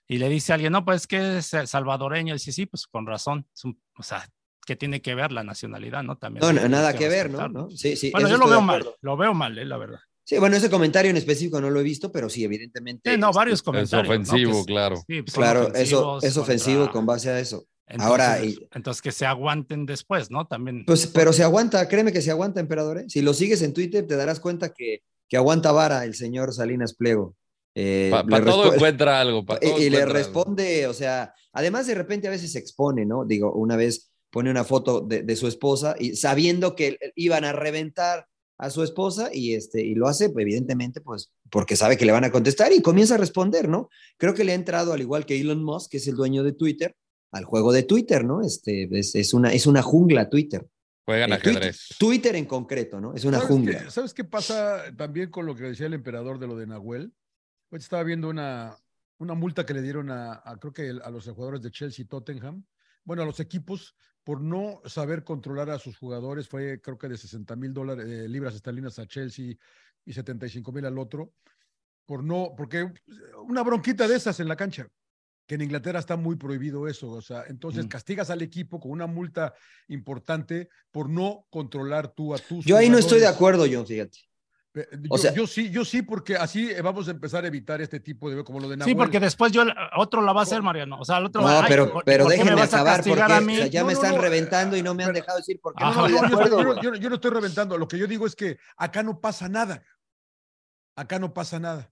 Y 0.07 0.17
le 0.17 0.27
dice 0.27 0.51
a 0.51 0.55
alguien, 0.55 0.73
no, 0.73 0.83
pues 0.83 1.01
es 1.01 1.07
que 1.07 1.37
es 1.37 1.55
salvadoreño. 1.69 2.33
Y 2.33 2.37
dice, 2.37 2.51
sí, 2.51 2.65
pues 2.65 2.87
con 2.87 3.05
razón. 3.05 3.45
Es 3.53 3.63
un- 3.63 3.79
o 3.97 4.03
sea, 4.03 4.27
que 4.65 4.75
tiene 4.75 5.01
que 5.01 5.15
ver 5.15 5.31
la 5.31 5.43
nacionalidad, 5.43 6.03
¿no? 6.03 6.17
También. 6.17 6.41
No, 6.45 6.51
no, 6.51 6.67
nada 6.67 6.93
que 6.93 7.07
ver, 7.07 7.29
¿no? 7.29 7.47
¿no? 7.47 7.69
Sí, 7.69 7.95
sí, 7.95 8.11
Bueno, 8.11 8.27
yo 8.27 8.37
lo 8.37 8.47
veo 8.49 8.61
mal, 8.61 8.85
lo 9.01 9.15
veo 9.17 9.33
mal, 9.33 9.57
eh, 9.57 9.65
la 9.65 9.77
verdad. 9.77 9.99
Sí, 10.29 10.37
bueno, 10.37 10.55
ese 10.55 10.69
comentario 10.69 11.09
en 11.09 11.17
específico 11.17 11.59
no 11.59 11.71
lo 11.71 11.79
he 11.79 11.83
visto, 11.83 12.11
pero 12.11 12.29
sí, 12.29 12.43
evidentemente. 12.43 13.11
Sí, 13.11 13.17
no, 13.17 13.31
varios 13.33 13.63
comentarios. 13.63 14.07
¿no? 14.07 14.13
ofensivo, 14.13 14.51
Que 14.53 14.59
es- 14.59 14.65
claro. 14.67 14.95
sí, 14.97 15.21
pues, 15.23 15.33
son 15.33 15.41
Claro, 15.43 15.73
eso 15.73 16.19
es 16.21 16.37
ofensivo 16.37 16.81
contra- 16.81 16.93
con 16.93 17.05
base 17.07 17.29
a 17.31 17.39
eso. 17.39 17.65
Entonces, 17.87 18.07
Ahora, 18.11 18.45
y- 18.45 18.55
entonces 18.75 19.01
que 19.01 19.11
se 19.11 19.25
aguanten 19.25 19.87
después, 19.87 20.29
¿no? 20.29 20.45
También. 20.45 20.83
Pues, 20.85 21.07
pero 21.07 21.33
se 21.33 21.41
aguanta, 21.41 21.87
créeme 21.87 22.13
que 22.13 22.21
se 22.21 22.29
aguanta, 22.29 22.59
emperador. 22.59 22.99
¿eh? 22.99 23.05
Si 23.07 23.23
lo 23.23 23.33
sigues 23.33 23.63
en 23.63 23.73
Twitter, 23.73 24.05
te 24.05 24.15
darás 24.15 24.39
cuenta 24.39 24.71
que, 24.71 25.01
que 25.27 25.35
aguanta 25.37 25.71
vara 25.71 26.05
el 26.05 26.13
señor 26.13 26.53
Salinas 26.53 26.93
Pliego. 26.93 27.35
Eh, 27.73 28.09
Para 28.11 28.45
todo 28.45 28.65
respo- 28.65 28.75
encuentra 28.75 29.19
algo. 29.19 29.43
pa' 29.43 29.59
todo 29.59 29.79
y, 29.79 29.85
y 29.85 29.89
le 29.89 30.03
algo. 30.03 30.13
responde, 30.13 30.85
o 30.85 30.93
sea, 30.93 31.33
además 31.53 31.87
de 31.87 31.95
repente 31.95 32.27
a 32.27 32.31
veces 32.31 32.51
se 32.51 32.59
expone, 32.59 33.03
¿no? 33.07 33.25
Digo, 33.25 33.51
una 33.53 33.75
vez 33.75 34.11
pone 34.29 34.51
una 34.51 34.63
foto 34.63 35.01
de, 35.01 35.23
de 35.23 35.35
su 35.35 35.47
esposa 35.47 35.95
y 35.99 36.15
sabiendo 36.15 36.75
que 36.75 36.99
iban 37.15 37.45
a 37.45 37.51
reventar 37.51 38.27
a 38.59 38.69
su 38.69 38.83
esposa 38.83 39.29
y, 39.33 39.55
este, 39.55 39.81
y 39.83 39.95
lo 39.95 40.07
hace, 40.07 40.29
pues, 40.29 40.43
evidentemente, 40.43 41.01
pues 41.01 41.31
porque 41.49 41.75
sabe 41.75 41.97
que 41.97 42.05
le 42.05 42.11
van 42.11 42.25
a 42.25 42.31
contestar 42.31 42.71
y 42.73 42.81
comienza 42.81 43.15
a 43.15 43.17
responder, 43.17 43.67
¿no? 43.69 43.89
Creo 44.17 44.33
que 44.35 44.43
le 44.43 44.51
ha 44.51 44.55
entrado, 44.55 44.93
al 44.93 45.01
igual 45.01 45.25
que 45.25 45.39
Elon 45.39 45.63
Musk, 45.63 45.89
que 45.91 45.97
es 45.97 46.07
el 46.07 46.15
dueño 46.15 46.43
de 46.43 46.51
Twitter, 46.51 46.95
al 47.31 47.45
juego 47.45 47.71
de 47.71 47.83
Twitter, 47.83 48.23
¿no? 48.25 48.41
Este, 48.41 48.87
es, 48.91 49.15
es 49.15 49.33
una, 49.33 49.53
es 49.53 49.65
una 49.65 49.81
jungla 49.81 50.29
Twitter. 50.29 50.67
Juegan 51.05 51.31
Eh, 51.31 51.35
Twitter, 51.37 51.57
ajedrez. 51.63 51.87
Twitter 51.97 52.35
en 52.35 52.45
concreto, 52.45 52.99
¿no? 52.99 53.13
Es 53.15 53.23
una 53.25 53.37
¿Sabes 53.37 53.49
jungla. 53.51 53.83
qué, 53.85 53.91
¿Sabes 53.91 54.13
qué 54.13 54.23
pasa 54.25 54.83
también 54.97 55.31
con 55.31 55.45
lo 55.45 55.55
que 55.55 55.63
decía 55.63 55.87
el 55.87 55.93
emperador 55.93 56.37
de 56.37 56.47
lo 56.47 56.55
de 56.57 56.67
Nahuel? 56.67 57.13
Hoy 57.71 57.79
estaba 57.79 58.03
viendo 58.03 58.29
una, 58.29 58.75
una 59.19 59.35
multa 59.35 59.65
que 59.65 59.73
le 59.73 59.81
dieron 59.81 60.11
a, 60.11 60.33
a, 60.43 60.57
creo 60.59 60.73
que 60.73 60.87
el- 60.89 61.01
a 61.01 61.09
los 61.09 61.25
jugadores 61.25 61.61
de 61.61 61.71
Chelsea 61.71 62.03
y 62.03 62.07
Tottenham, 62.07 62.65
bueno, 63.05 63.23
a 63.23 63.25
los 63.25 63.39
equipos 63.39 63.95
por 64.29 64.41
no 64.41 64.79
saber 64.85 65.23
controlar 65.23 65.71
a 65.71 65.79
sus 65.79 65.97
jugadores, 65.97 66.47
fue 66.47 66.79
creo 66.81 66.99
que 66.99 67.07
de 67.07 67.17
60 67.17 67.55
mil 67.55 67.73
dólares, 67.73 68.05
eh, 68.07 68.27
libras 68.27 68.53
esterlinas 68.53 68.99
a 68.99 69.07
Chelsea 69.07 69.55
y 70.05 70.13
75 70.13 70.71
mil 70.71 70.85
al 70.85 70.99
otro, 70.99 71.33
por 72.05 72.23
no, 72.23 72.53
porque 72.55 72.93
una 73.47 73.63
bronquita 73.63 74.07
de 74.07 74.15
esas 74.15 74.39
en 74.39 74.47
la 74.47 74.55
cancha, 74.55 74.87
que 75.47 75.55
en 75.55 75.61
Inglaterra 75.61 75.97
está 75.97 76.15
muy 76.15 76.35
prohibido 76.35 76.87
eso, 76.87 77.09
o 77.09 77.23
sea, 77.23 77.45
entonces 77.47 77.85
Mm. 77.85 77.87
castigas 77.87 78.29
al 78.29 78.43
equipo 78.43 78.79
con 78.79 78.91
una 78.91 79.07
multa 79.07 79.55
importante 79.87 80.69
por 80.91 81.09
no 81.09 81.47
controlar 81.49 82.13
tú 82.13 82.35
a 82.35 82.37
tus 82.37 82.63
Yo 82.65 82.77
ahí 82.77 82.87
no 82.87 82.99
estoy 82.99 83.21
de 83.21 83.25
acuerdo, 83.25 83.65
John, 83.67 83.87
fíjate. 83.87 84.19
Pe- 84.71 84.87
O 85.09 85.17
Yo, 85.17 85.21
sea- 85.21 85.33
yo 85.33 85.47
sí, 85.47 85.71
yo 85.71 85.83
sí, 85.83 86.03
porque 86.03 86.35
así 86.35 86.69
eh, 86.69 86.81
vamos 86.83 87.07
a 87.07 87.11
empezar 87.11 87.43
a 87.43 87.47
evitar 87.47 87.81
este 87.81 87.99
tipo 87.99 88.29
de 88.29 88.43
como 88.43 88.59
lo 88.59 88.69
de 88.69 88.75
Sí, 88.75 88.79
Nahuel. 88.79 88.97
porque 88.97 89.19
después 89.19 89.51
yo 89.51 89.63
otro 89.97 90.21
la 90.21 90.31
va 90.31 90.41
a 90.41 90.43
hacer, 90.43 90.61
Mariano. 90.61 90.99
O 90.99 91.05
sea, 91.05 91.17
el 91.17 91.25
otro 91.25 91.41
No, 91.41 91.47
va, 91.47 91.65
pero, 91.67 91.91
¿por- 91.91 92.03
pero 92.03 92.27
déjenme 92.27 92.61
acabar 92.61 92.97
porque 93.03 93.11
o 93.13 93.15
sea, 93.15 93.67
ya 93.67 93.81
No, 93.81 93.87
me 93.87 93.93
no, 93.93 93.99
están 93.99 94.15
no, 94.15 94.21
reventando 94.21 94.77
y 94.77 94.83
no 94.83 94.93
me 94.93 95.03
han 95.05 95.13
dejado 95.13 95.37
decir 95.39 95.59
por 95.59 95.73
qué 95.73 95.83
Ajá. 95.83 96.01
no 96.01 96.07
No, 96.07 96.09
yo, 96.09 96.25
acuerdo. 96.25 96.57
yo 96.57 96.63
no- 96.63 96.69
güey. 96.73 96.83
yo 96.83 96.91
no- 96.91 96.97
yo 96.97 97.09
no 97.09 97.15
estoy 97.15 97.31
reventando. 97.31 97.77
Lo 97.79 97.87
que 97.87 97.97
yo 97.97 98.05
digo 98.05 98.27
es 98.27 98.35
que 98.35 98.57
acá 98.77 99.01
no 99.01 99.19
pasa 99.19 99.49
nada. 99.49 99.83
Acá 100.95 101.17
no 101.17 101.33
pasa 101.33 101.59
nada. 101.59 101.91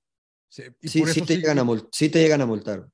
Y 0.82 0.88
Sí, 0.88 1.00
por 1.00 1.10
sí 1.10 1.20
eso 1.20 1.26
te, 1.26 1.34
sí- 1.36 1.42
llegan 1.42 1.60
a 1.60 1.66
sí 1.92 2.10
te 2.10 2.20
llegan 2.20 2.42
a 2.42 2.46
multar. 2.46 2.88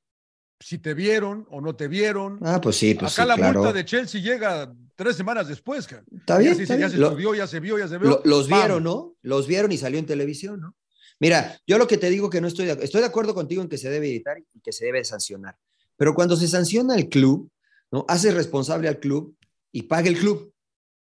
Si 0.59 0.77
te 0.77 0.93
vieron 0.93 1.45
o 1.49 1.59
no 1.61 1.75
te 1.75 1.87
vieron. 1.87 2.39
Ah, 2.41 2.59
pues 2.61 2.77
sí, 2.77 2.93
pues 2.95 3.13
acá 3.13 3.23
sí, 3.23 3.27
la 3.27 3.35
claro. 3.35 3.59
multa 3.59 3.73
de 3.73 3.85
Chelsea 3.85 4.21
llega 4.21 4.73
tres 4.95 5.15
semanas 5.15 5.47
después. 5.47 5.85
ca. 5.87 6.03
Está 6.15 6.35
Ya 6.35 6.39
bien, 6.39 6.55
se- 6.55 6.63
está 6.63 6.75
ya 6.75 6.77
bien. 6.87 6.91
se 6.91 6.97
Lo- 6.97 7.07
estudió, 7.09 7.35
ya 7.35 7.47
se 7.47 7.59
vio, 7.59 7.77
ya 7.77 7.87
se 7.87 7.97
vio. 7.97 8.09
lo- 8.09 8.21
los 8.23 8.47
¡Pam! 8.47 8.59
vieron, 8.59 8.83
¿no? 8.83 9.15
Los 9.21 9.47
vieron 9.47 9.71
y 9.71 9.77
salió 9.77 9.99
en 9.99 10.05
televisión, 10.05 10.61
¿no? 10.61 10.75
Mira, 11.19 11.59
yo 11.67 11.77
lo 11.77 11.87
que 11.87 11.97
te 11.97 12.09
digo 12.09 12.29
que 12.29 12.41
no 12.41 12.47
estoy 12.47 12.65
de, 12.65 12.73
estoy 12.83 13.01
de 13.01 13.07
acuerdo 13.07 13.33
contigo 13.33 13.61
en 13.61 13.69
que 13.69 13.77
se 13.77 13.89
debe 13.89 14.07
editar 14.09 14.37
y 14.53 14.59
que 14.61 14.71
se 14.71 14.85
debe 14.85 15.03
sancionar. 15.05 15.55
Pero 15.97 16.13
cuando 16.15 16.35
se 16.35 16.47
sanciona 16.47 16.95
al 16.95 17.07
club, 17.07 17.49
¿no? 17.91 18.05
Hace 18.07 18.31
responsable 18.31 18.87
al 18.87 18.99
club 18.99 19.35
y 19.71 19.83
paga 19.83 20.07
el 20.09 20.17
club. 20.17 20.51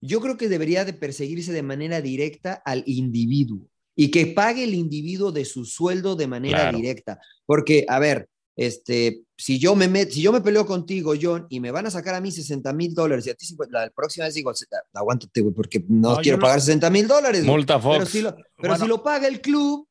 Yo 0.02 0.22
creo 0.22 0.38
que 0.38 0.48
debería 0.50 0.86
de 0.86 0.93
perseguirse 0.93 1.52
de 1.52 1.64
manera 1.64 2.02
directa 2.02 2.54
al 2.66 2.84
individuo 2.86 3.68
y 3.95 4.12
que 4.12 4.28
pague 4.28 4.64
el 4.64 4.76
individuo 4.76 5.32
de 5.32 5.43
su 5.43 5.66
sueldo 5.66 6.16
de 6.16 6.28
manera 6.28 6.60
Claro. 6.62 6.78
directa. 6.78 7.20
Porque, 7.45 7.84
a 7.88 8.00
ver, 8.00 8.30
este, 8.58 9.22
si 9.38 9.60
yo 9.60 9.76
me 9.76 9.88
met- 9.88 10.10
si 10.10 10.22
yo 10.22 10.34
me 10.34 10.41
peleo 10.41 10.66
contigo, 10.66 11.14
John, 11.22 11.45
y 11.49 11.60
me 11.60 11.70
van 11.72 11.86
a 11.86 11.91
sacar 11.91 12.16
a 12.16 12.20
mí 12.22 12.32
60 12.32 12.74
mil 12.74 12.93
dólares 12.95 13.26
y 13.28 13.30
a 13.30 13.36
ti 13.36 13.45
50, 13.45 13.80
la 13.86 13.89
próxima 13.91 14.26
vez 14.26 14.34
digo, 14.34 14.51
aguántate, 14.93 15.41
güey, 15.41 15.53
porque 15.53 15.86
no, 15.88 16.16
No, 16.16 16.22
quiero 16.22 16.39
pagar 16.39 16.60
60 16.60 16.89
mil 16.89 17.08
dólares. 17.08 17.41
güey". 17.45 17.51
Multa 17.55 17.80
Pero, 17.80 17.99
Fox. 17.99 18.10
si 18.10 18.22
lo, 18.22 18.36
pero 18.36 18.45
Bueno. 18.58 18.78
si 18.78 18.88
lo 18.88 19.03
paga 19.03 19.28
el 19.28 19.39
club, 19.41 19.88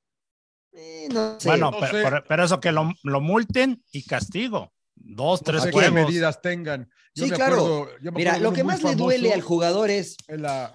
eh, 0.73 1.09
no 1.13 1.39
sé. 1.41 1.49
Bueno, 1.49 1.71
no 1.71 1.79
pero, 1.81 1.93
sé. 1.93 2.03
pero- 2.03 2.25
pero 2.29 2.45
eso 2.45 2.61
que 2.61 2.73
lo, 2.73 2.93
lo 3.05 3.21
multen 3.21 3.83
y 3.93 4.03
castigo. 4.03 4.73
Dos, 4.97 5.41
No 5.43 5.45
tres 5.45 5.63
sé 5.63 5.71
qué 5.71 5.91
medidas 5.91 6.43
tengan. 6.43 6.91
Yo 7.15 7.25
Sí, 7.27 7.31
me 7.31 7.37
claro. 7.37 7.55
acuerdo- 7.57 7.89
yo 8.03 8.13
me 8.13 8.19
Mira, 8.19 8.39
lo 8.39 8.53
que 8.53 8.65
más 8.65 8.83
le 8.83 8.97
duele 8.97 9.33
al 9.33 9.43
jugador 9.43 9.91
es. 9.91 10.17
en 10.27 10.43
la- 10.43 10.75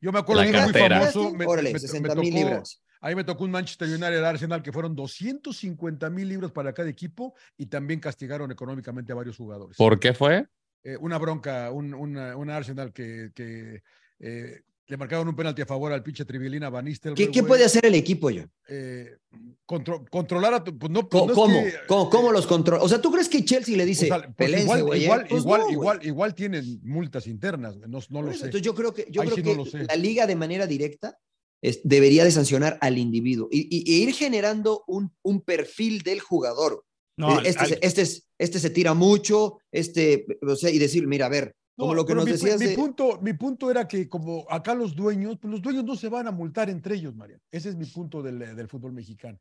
yo 0.00 0.10
me 0.12 0.18
acuerdo 0.18 0.42
La 0.42 0.64
muy 0.66 0.72
famoso. 0.72 1.30
me- 1.30 1.46
Órale, 1.46 1.68
me- 1.70 1.74
me 1.74 1.78
60 1.78 2.14
mil 2.16 2.34
libras. 2.34 2.80
Ahí 3.04 3.14
me 3.14 3.22
tocó 3.22 3.44
un 3.44 3.50
Manchester 3.50 3.86
United 3.86 4.24
Arsenal 4.24 4.62
que 4.62 4.72
fueron 4.72 4.96
250 4.96 6.08
mil 6.08 6.26
libras 6.26 6.50
para 6.52 6.72
cada 6.72 6.88
equipo 6.88 7.34
y 7.58 7.66
también 7.66 8.00
castigaron 8.00 8.50
económicamente 8.50 9.12
a 9.12 9.14
varios 9.14 9.36
jugadores. 9.36 9.76
¿Por 9.76 10.00
qué 10.00 10.14
fue? 10.14 10.46
Eh, 10.82 10.96
una 10.98 11.18
bronca, 11.18 11.70
un, 11.70 11.92
una, 11.92 12.34
una 12.34 12.56
Arsenal 12.56 12.94
que, 12.94 13.30
que 13.34 13.82
eh, 14.20 14.62
le 14.86 14.96
marcaron 14.96 15.28
un 15.28 15.36
penalti 15.36 15.60
a 15.60 15.66
favor 15.66 15.92
al 15.92 16.02
pinche 16.02 16.24
Trivilina 16.24 16.70
Van 16.70 16.86
Nistelrooy, 16.86 17.26
¿Qué, 17.26 17.30
qué 17.30 17.42
puede 17.42 17.66
hacer 17.66 17.84
el 17.84 17.94
equipo, 17.94 18.30
yo? 18.30 18.44
Eh, 18.68 19.18
contro- 19.66 20.06
controlar 20.10 20.54
a 20.54 20.64
tu. 20.64 20.78
Pues 20.78 20.90
no, 20.90 21.06
pues 21.06 21.20
¿Cómo, 21.20 21.26
no 21.26 21.32
es 21.32 21.36
cómo, 21.38 21.62
que- 21.62 21.86
cómo- 21.86 22.10
cómo 22.10 22.30
eh, 22.30 22.32
los 22.32 22.46
controla? 22.46 22.82
O 22.82 22.88
sea, 22.88 23.02
¿tú 23.02 23.12
crees 23.12 23.28
que 23.28 23.44
Chelsea 23.44 23.76
le 23.76 23.84
dice, 23.84 24.06
o 24.06 24.08
sea, 24.08 24.22
pues 24.22 24.34
"Pelense, 24.34 24.64
igual, 24.64 24.82
güey, 24.82 25.00
eh"? 25.00 25.04
igual, 25.04 25.26
Pues 25.28 25.42
igual, 25.42 25.60
no, 25.60 25.70
igual, 25.70 26.00
igual 26.06 26.34
tienen 26.34 26.80
multas 26.82 27.26
internas, 27.26 27.76
no, 27.76 27.86
lo 27.86 27.98
eso, 27.98 28.40
sé. 28.40 28.44
Entonces 28.46 28.62
yo 28.62 28.74
creo 28.74 28.94
que, 28.94 29.06
yo 29.10 29.20
creo 29.22 29.34
sí 29.36 29.42
que 29.42 29.84
la 29.84 29.96
liga 29.96 30.26
de 30.26 30.36
manera 30.36 30.66
directa 30.66 31.18
es- 31.64 31.80
debería 31.82 32.24
de 32.24 32.30
sancionar 32.30 32.78
al 32.80 32.98
individuo 32.98 33.48
y, 33.50 33.68
y- 33.70 34.02
ir 34.02 34.12
generando 34.14 34.84
un, 34.86 35.12
un 35.22 35.40
perfil 35.40 36.02
del 36.02 36.20
jugador. 36.20 36.84
No, 37.16 37.30
Eh, 37.30 37.38
al- 37.38 37.46
este, 37.46 37.62
al- 37.64 37.78
este, 37.80 38.02
es- 38.02 38.28
este 38.38 38.58
se 38.58 38.70
tira 38.70 38.92
mucho, 38.94 39.58
este, 39.72 40.26
o 40.46 40.56
sea, 40.56 40.70
y 40.70 40.78
decir, 40.78 41.06
mira, 41.06 41.26
a 41.26 41.30
ver, 41.30 41.54
como 41.76 41.90
No, 41.92 41.94
lo 41.94 42.06
que 42.06 42.14
nos 42.14 42.24
mi, 42.26 42.32
decías 42.32 42.60
mi 42.60 42.66
de... 42.66 42.74
punto, 42.74 43.18
mi 43.22 43.32
punto 43.32 43.70
era 43.70 43.88
que 43.88 44.08
como 44.08 44.46
acá 44.50 44.74
los 44.74 44.94
dueños, 44.94 45.38
pues 45.40 45.50
los 45.50 45.62
dueños 45.62 45.84
no 45.84 45.96
se 45.96 46.08
van 46.08 46.28
a 46.28 46.30
multar 46.30 46.68
entre 46.70 46.96
ellos, 46.96 47.14
María. 47.16 47.38
Ese 47.50 47.70
es 47.70 47.76
mi 47.76 47.86
punto 47.86 48.22
del, 48.22 48.38
del 48.38 48.68
fútbol 48.68 48.92
mexicano. 48.92 49.38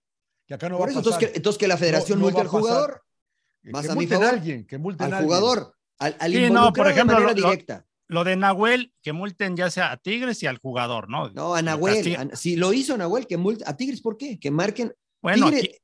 Que 0.48 0.54
acá 0.56 0.68
no 0.70 0.78
Por 0.78 0.88
va 0.88 0.92
eso, 0.92 1.00
a 1.00 1.04
pasar. 1.04 1.14
entonces 1.16 1.32
que, 1.34 1.38
entonces 1.38 1.60
que 1.60 1.68
la 1.68 1.78
federación 1.78 2.20
No- 2.20 2.26
no 2.26 2.32
multe 2.32 2.42
al 2.42 2.48
a 2.48 2.52
pasar. 2.52 2.62
jugador, 2.62 3.02
Que 3.64 3.72
más 3.72 3.86
a 3.86 3.90
mi 3.90 3.96
multen 3.96 4.20
favor, 4.20 4.34
alguien, 4.34 4.66
que 4.66 4.78
multen 4.78 5.14
al 5.14 5.24
jugador, 5.24 5.76
al, 6.00 6.16
al 6.20 6.32
Sí, 6.32 6.50
no, 6.50 6.74
por 6.74 6.88
ejemplo, 6.88 7.16
de 7.18 7.24
manera 7.24 7.40
lo- 7.42 7.50
directa. 7.50 7.86
Lo 8.14 8.24
de 8.24 8.36
Nahuel, 8.36 8.94
que 9.02 9.12
multen 9.12 9.58
ya 9.58 9.72
sea 9.72 9.92
a 9.92 9.98
Tigres 9.98 10.42
y 10.44 10.46
al 10.46 10.60
jugador, 10.60 11.10
¿no? 11.10 11.30
No, 11.32 11.56
a 11.56 11.62
Nahuel. 11.62 12.16
A, 12.16 12.36
si 12.36 12.56
lo 12.56 12.72
hizo 12.72 12.96
Nahuel, 12.96 13.26
que 13.26 13.38
multen. 13.38 13.68
¿A 13.68 13.76
Tigres 13.76 14.02
por 14.02 14.18
qué? 14.18 14.40
Que 14.40 14.52
marquen. 14.52 14.94
Bueno, 15.22 15.50
Tigres, 15.50 15.82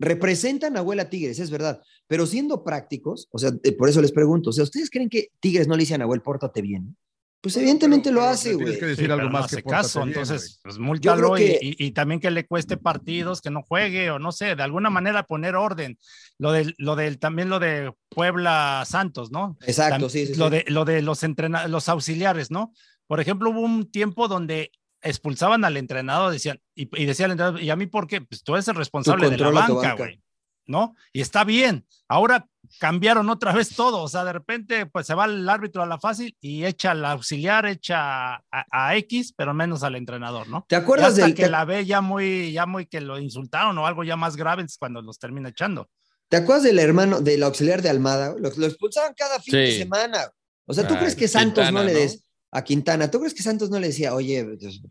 representan 0.00 0.72
a 0.72 0.80
Nahuel 0.80 1.00
a 1.00 1.08
Tigres, 1.08 1.38
es 1.38 1.50
verdad. 1.50 1.80
Pero 2.08 2.26
siendo 2.26 2.64
prácticos, 2.64 3.28
o 3.30 3.38
sea, 3.38 3.52
por 3.78 3.88
eso 3.88 4.02
les 4.02 4.10
pregunto, 4.10 4.50
o 4.50 4.52
sea, 4.52 4.64
¿ustedes 4.64 4.90
creen 4.90 5.08
que 5.08 5.28
Tigres 5.38 5.68
no 5.68 5.76
le 5.76 5.82
dice 5.82 5.94
a 5.94 5.98
Nahuel, 5.98 6.20
pórtate 6.20 6.62
bien? 6.62 6.96
Pues 7.40 7.56
evidentemente 7.56 8.10
lo 8.10 8.22
hace, 8.22 8.54
güey. 8.54 8.64
Tienes 8.64 8.80
que 8.80 8.86
decir 8.86 9.12
algo 9.12 9.30
más 9.30 9.52
no 9.52 9.56
que 9.56 9.62
caso, 9.62 10.00
bien, 10.00 10.08
entonces, 10.08 10.58
pues 10.62 10.78
múltalo 10.78 11.34
que... 11.34 11.58
y, 11.62 11.86
y, 11.86 11.92
también 11.92 12.20
que 12.20 12.32
le 12.32 12.46
cueste 12.46 12.76
partidos, 12.76 13.40
que 13.40 13.50
no 13.50 13.62
juegue 13.62 14.10
o 14.10 14.18
no 14.18 14.32
sé, 14.32 14.56
de 14.56 14.62
alguna 14.62 14.90
manera 14.90 15.22
poner 15.22 15.54
orden. 15.54 15.98
Lo 16.38 16.50
del, 16.50 16.74
lo 16.78 16.96
del 16.96 17.18
también 17.18 17.48
lo 17.48 17.60
de 17.60 17.92
Puebla 18.08 18.82
Santos, 18.86 19.30
¿no? 19.30 19.56
Exacto, 19.66 20.08
sí, 20.08 20.26
sí, 20.26 20.34
Lo 20.34 20.46
sí. 20.46 20.50
de, 20.50 20.64
lo 20.66 20.84
de 20.84 21.00
los 21.00 21.22
entrena 21.22 21.68
los 21.68 21.88
auxiliares, 21.88 22.50
¿no? 22.50 22.72
Por 23.06 23.20
ejemplo, 23.20 23.50
hubo 23.50 23.60
un 23.60 23.88
tiempo 23.90 24.26
donde 24.26 24.72
expulsaban 25.00 25.64
al 25.64 25.76
entrenador, 25.76 26.32
decían, 26.32 26.60
y, 26.74 26.88
y 27.00 27.06
decía 27.06 27.26
el 27.26 27.32
entrenador, 27.32 27.62
¿y 27.62 27.70
a 27.70 27.76
mí 27.76 27.86
por 27.86 28.08
qué? 28.08 28.20
Pues 28.20 28.42
tú 28.42 28.54
eres 28.54 28.66
el 28.66 28.74
responsable 28.74 29.30
de 29.30 29.38
la 29.38 29.50
banca, 29.50 29.94
güey. 29.94 30.20
¿no? 30.68 30.94
Y 31.12 31.20
está 31.20 31.42
bien. 31.42 31.84
Ahora 32.06 32.46
cambiaron 32.78 33.28
otra 33.30 33.52
vez 33.52 33.70
todo, 33.70 34.02
o 34.02 34.08
sea, 34.08 34.24
de 34.24 34.32
repente 34.32 34.86
pues 34.86 35.06
se 35.06 35.14
va 35.14 35.26
el 35.26 35.48
árbitro 35.48 35.82
a 35.82 35.86
la 35.86 35.98
fácil 35.98 36.36
y 36.40 36.64
echa 36.64 36.92
al 36.92 37.04
auxiliar, 37.04 37.66
echa 37.66 38.34
a, 38.34 38.42
a, 38.50 38.96
X, 38.96 39.32
pero 39.36 39.54
menos 39.54 39.82
al 39.82 39.96
entrenador, 39.96 40.48
¿no? 40.48 40.66
¿Te 40.68 40.76
acuerdas 40.76 41.16
del 41.16 41.34
que 41.34 41.44
te... 41.44 41.50
la 41.50 41.64
ve 41.64 41.86
ya 41.86 42.00
muy 42.00 42.52
ya 42.52 42.66
muy 42.66 42.86
que 42.86 43.00
lo 43.00 43.18
insultaron 43.18 43.76
o 43.78 43.86
algo 43.86 44.04
ya 44.04 44.16
más 44.16 44.36
grave 44.36 44.62
es 44.62 44.78
cuando 44.78 45.02
los 45.02 45.18
termina 45.18 45.48
echando? 45.48 45.88
¿Te 46.28 46.36
acuerdas 46.36 46.64
del 46.64 46.78
hermano 46.78 47.20
del 47.20 47.42
auxiliar 47.42 47.80
de 47.80 47.88
Almada? 47.88 48.34
Lo, 48.38 48.50
lo 48.50 48.66
expulsaban 48.66 49.14
cada 49.16 49.40
fin 49.40 49.52
sí. 49.52 49.58
de 49.58 49.78
semana. 49.78 50.30
O 50.66 50.74
sea, 50.74 50.86
¿tú 50.86 50.94
ah, 50.94 50.98
crees 50.98 51.16
que 51.16 51.26
Santos 51.26 51.64
Quintana, 51.64 51.80
no 51.80 51.84
le 51.84 51.94
des 51.94 52.24
a 52.50 52.62
Quintana? 52.62 53.10
¿Tú 53.10 53.18
crees 53.18 53.32
que 53.32 53.42
Santos 53.42 53.70
no 53.70 53.80
le 53.80 53.86
decía, 53.86 54.14
oye, 54.14 54.44
pues, 54.44 54.82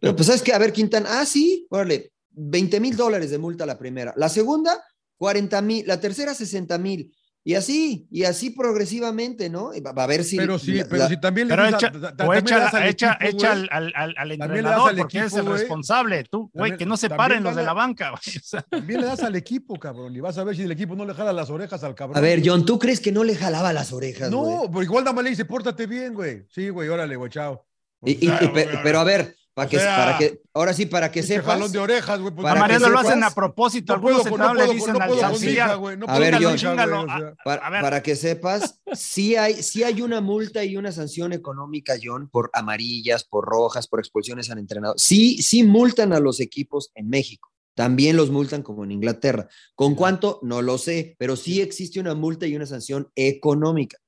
pues 0.16 0.26
sabes 0.26 0.42
que, 0.42 0.52
a 0.52 0.58
ver, 0.58 0.72
Quintana, 0.72 1.20
ah, 1.20 1.26
sí, 1.26 1.66
órale, 1.70 2.12
20 2.30 2.78
mil 2.78 2.96
dólares 2.96 3.30
de 3.30 3.38
multa 3.38 3.66
la 3.66 3.76
primera. 3.76 4.14
La 4.16 4.28
segunda, 4.28 4.80
40 5.18 5.62
mil, 5.62 5.86
la 5.86 6.00
tercera 6.00 6.34
60 6.34 6.78
mil. 6.78 7.12
Y 7.44 7.54
así, 7.54 8.06
y 8.10 8.24
así 8.24 8.50
progresivamente, 8.50 9.48
¿no? 9.48 9.70
Va 9.96 10.04
a 10.04 10.06
ver 10.06 10.22
si. 10.22 10.36
Pero 10.36 10.58
sí, 10.58 10.74
la, 10.74 10.84
pero 10.84 10.98
la, 10.98 11.08
si 11.08 11.18
también 11.18 11.48
pero 11.48 11.62
le 11.62 11.70
echa, 11.70 11.92
o 12.26 12.34
echa, 12.34 12.88
echa, 12.88 13.18
equipo, 13.20 13.38
echa 13.38 13.52
al, 13.52 13.68
al, 13.72 14.14
al, 14.18 14.32
entrenador 14.32 14.94
porque 14.94 15.18
equipo, 15.18 15.24
es 15.24 15.32
el 15.32 15.48
wey. 15.48 15.58
responsable. 15.58 16.24
Tú, 16.24 16.50
güey, 16.52 16.76
que 16.76 16.84
no 16.84 16.98
se 16.98 17.08
paren 17.08 17.42
los 17.42 17.56
de 17.56 17.62
la 17.62 17.72
banca. 17.72 18.10
Wey. 18.10 18.36
O 18.36 18.40
sea. 18.42 18.60
También 18.62 19.00
le 19.00 19.06
das 19.06 19.22
al 19.22 19.34
equipo, 19.34 19.78
cabrón. 19.78 20.14
Y 20.14 20.20
vas 20.20 20.36
a 20.36 20.44
ver 20.44 20.56
si 20.56 20.62
el 20.64 20.72
equipo 20.72 20.94
no 20.94 21.06
le 21.06 21.14
jala 21.14 21.32
las 21.32 21.48
orejas 21.48 21.82
al 21.84 21.94
cabrón. 21.94 22.18
A 22.18 22.20
ver, 22.20 22.42
John, 22.44 22.66
¿tú 22.66 22.78
crees 22.78 23.00
que 23.00 23.12
no 23.12 23.24
le 23.24 23.34
jalaba 23.34 23.72
las 23.72 23.94
orejas? 23.94 24.30
No, 24.30 24.68
pues 24.70 24.86
igual 24.86 25.04
Dama 25.04 25.22
le 25.22 25.30
dice, 25.30 25.46
pórtate 25.46 25.86
bien, 25.86 26.12
güey. 26.12 26.44
Sí, 26.50 26.68
güey, 26.68 26.90
órale, 26.90 27.16
güey, 27.16 27.30
chao. 27.30 27.64
Y, 28.04 28.26
y, 28.26 28.28
y, 28.28 28.50
pero 28.82 29.00
a 29.00 29.04
ver, 29.04 29.34
para 29.58 29.68
que, 29.68 29.78
sea, 29.80 29.96
para 29.96 30.18
que, 30.18 30.40
ahora 30.54 30.72
sí, 30.72 30.86
para 30.86 31.10
que 31.10 31.20
sepas. 31.20 31.46
jalón 31.46 31.72
de 31.72 31.78
orejas, 31.80 32.20
güey. 32.20 32.32
Pues 32.32 32.46
a 32.46 32.54
Mariano 32.54 32.90
lo 32.90 32.98
hacen 33.00 33.24
a 33.24 33.30
propósito. 33.34 33.96
No 33.96 34.00
puedo, 34.00 34.18
Algunos 34.18 34.38
no 34.38 34.54
puedo, 34.54 34.66
le 34.68 34.74
dicen 34.74 34.92
no 34.92 34.98
puedo 35.00 35.18
al 35.18 35.24
auxiliar. 35.32 35.80
No 35.98 36.06
a 36.06 36.18
ver, 36.20 36.38
yo, 36.38 36.54
chingalo, 36.54 37.02
o 37.02 37.06
sea. 37.06 37.34
para, 37.44 37.66
a 37.66 37.70
ver. 37.70 37.82
para, 37.82 38.00
que 38.00 38.14
sepas, 38.14 38.80
sí 38.92 39.34
hay, 39.34 39.60
sí 39.60 39.82
hay 39.82 40.00
una 40.00 40.20
multa 40.20 40.62
y 40.62 40.76
una 40.76 40.92
sanción 40.92 41.32
económica, 41.32 41.94
John, 42.00 42.28
por 42.28 42.50
amarillas, 42.52 43.24
por 43.24 43.46
rojas, 43.46 43.88
por 43.88 43.98
expulsiones 43.98 44.48
al 44.48 44.60
entrenador. 44.60 44.94
Sí, 44.96 45.42
sí 45.42 45.64
multan 45.64 46.12
a 46.12 46.20
los 46.20 46.38
equipos 46.38 46.92
en 46.94 47.08
México. 47.08 47.50
También 47.74 48.16
los 48.16 48.30
multan 48.30 48.62
como 48.62 48.84
en 48.84 48.92
Inglaterra. 48.92 49.48
¿Con 49.74 49.96
cuánto? 49.96 50.38
No 50.42 50.62
lo 50.62 50.78
sé, 50.78 51.16
pero 51.18 51.34
sí 51.34 51.60
existe 51.60 51.98
una 51.98 52.14
multa 52.14 52.46
y 52.46 52.54
una 52.54 52.66
sanción 52.66 53.10
económica 53.16 53.98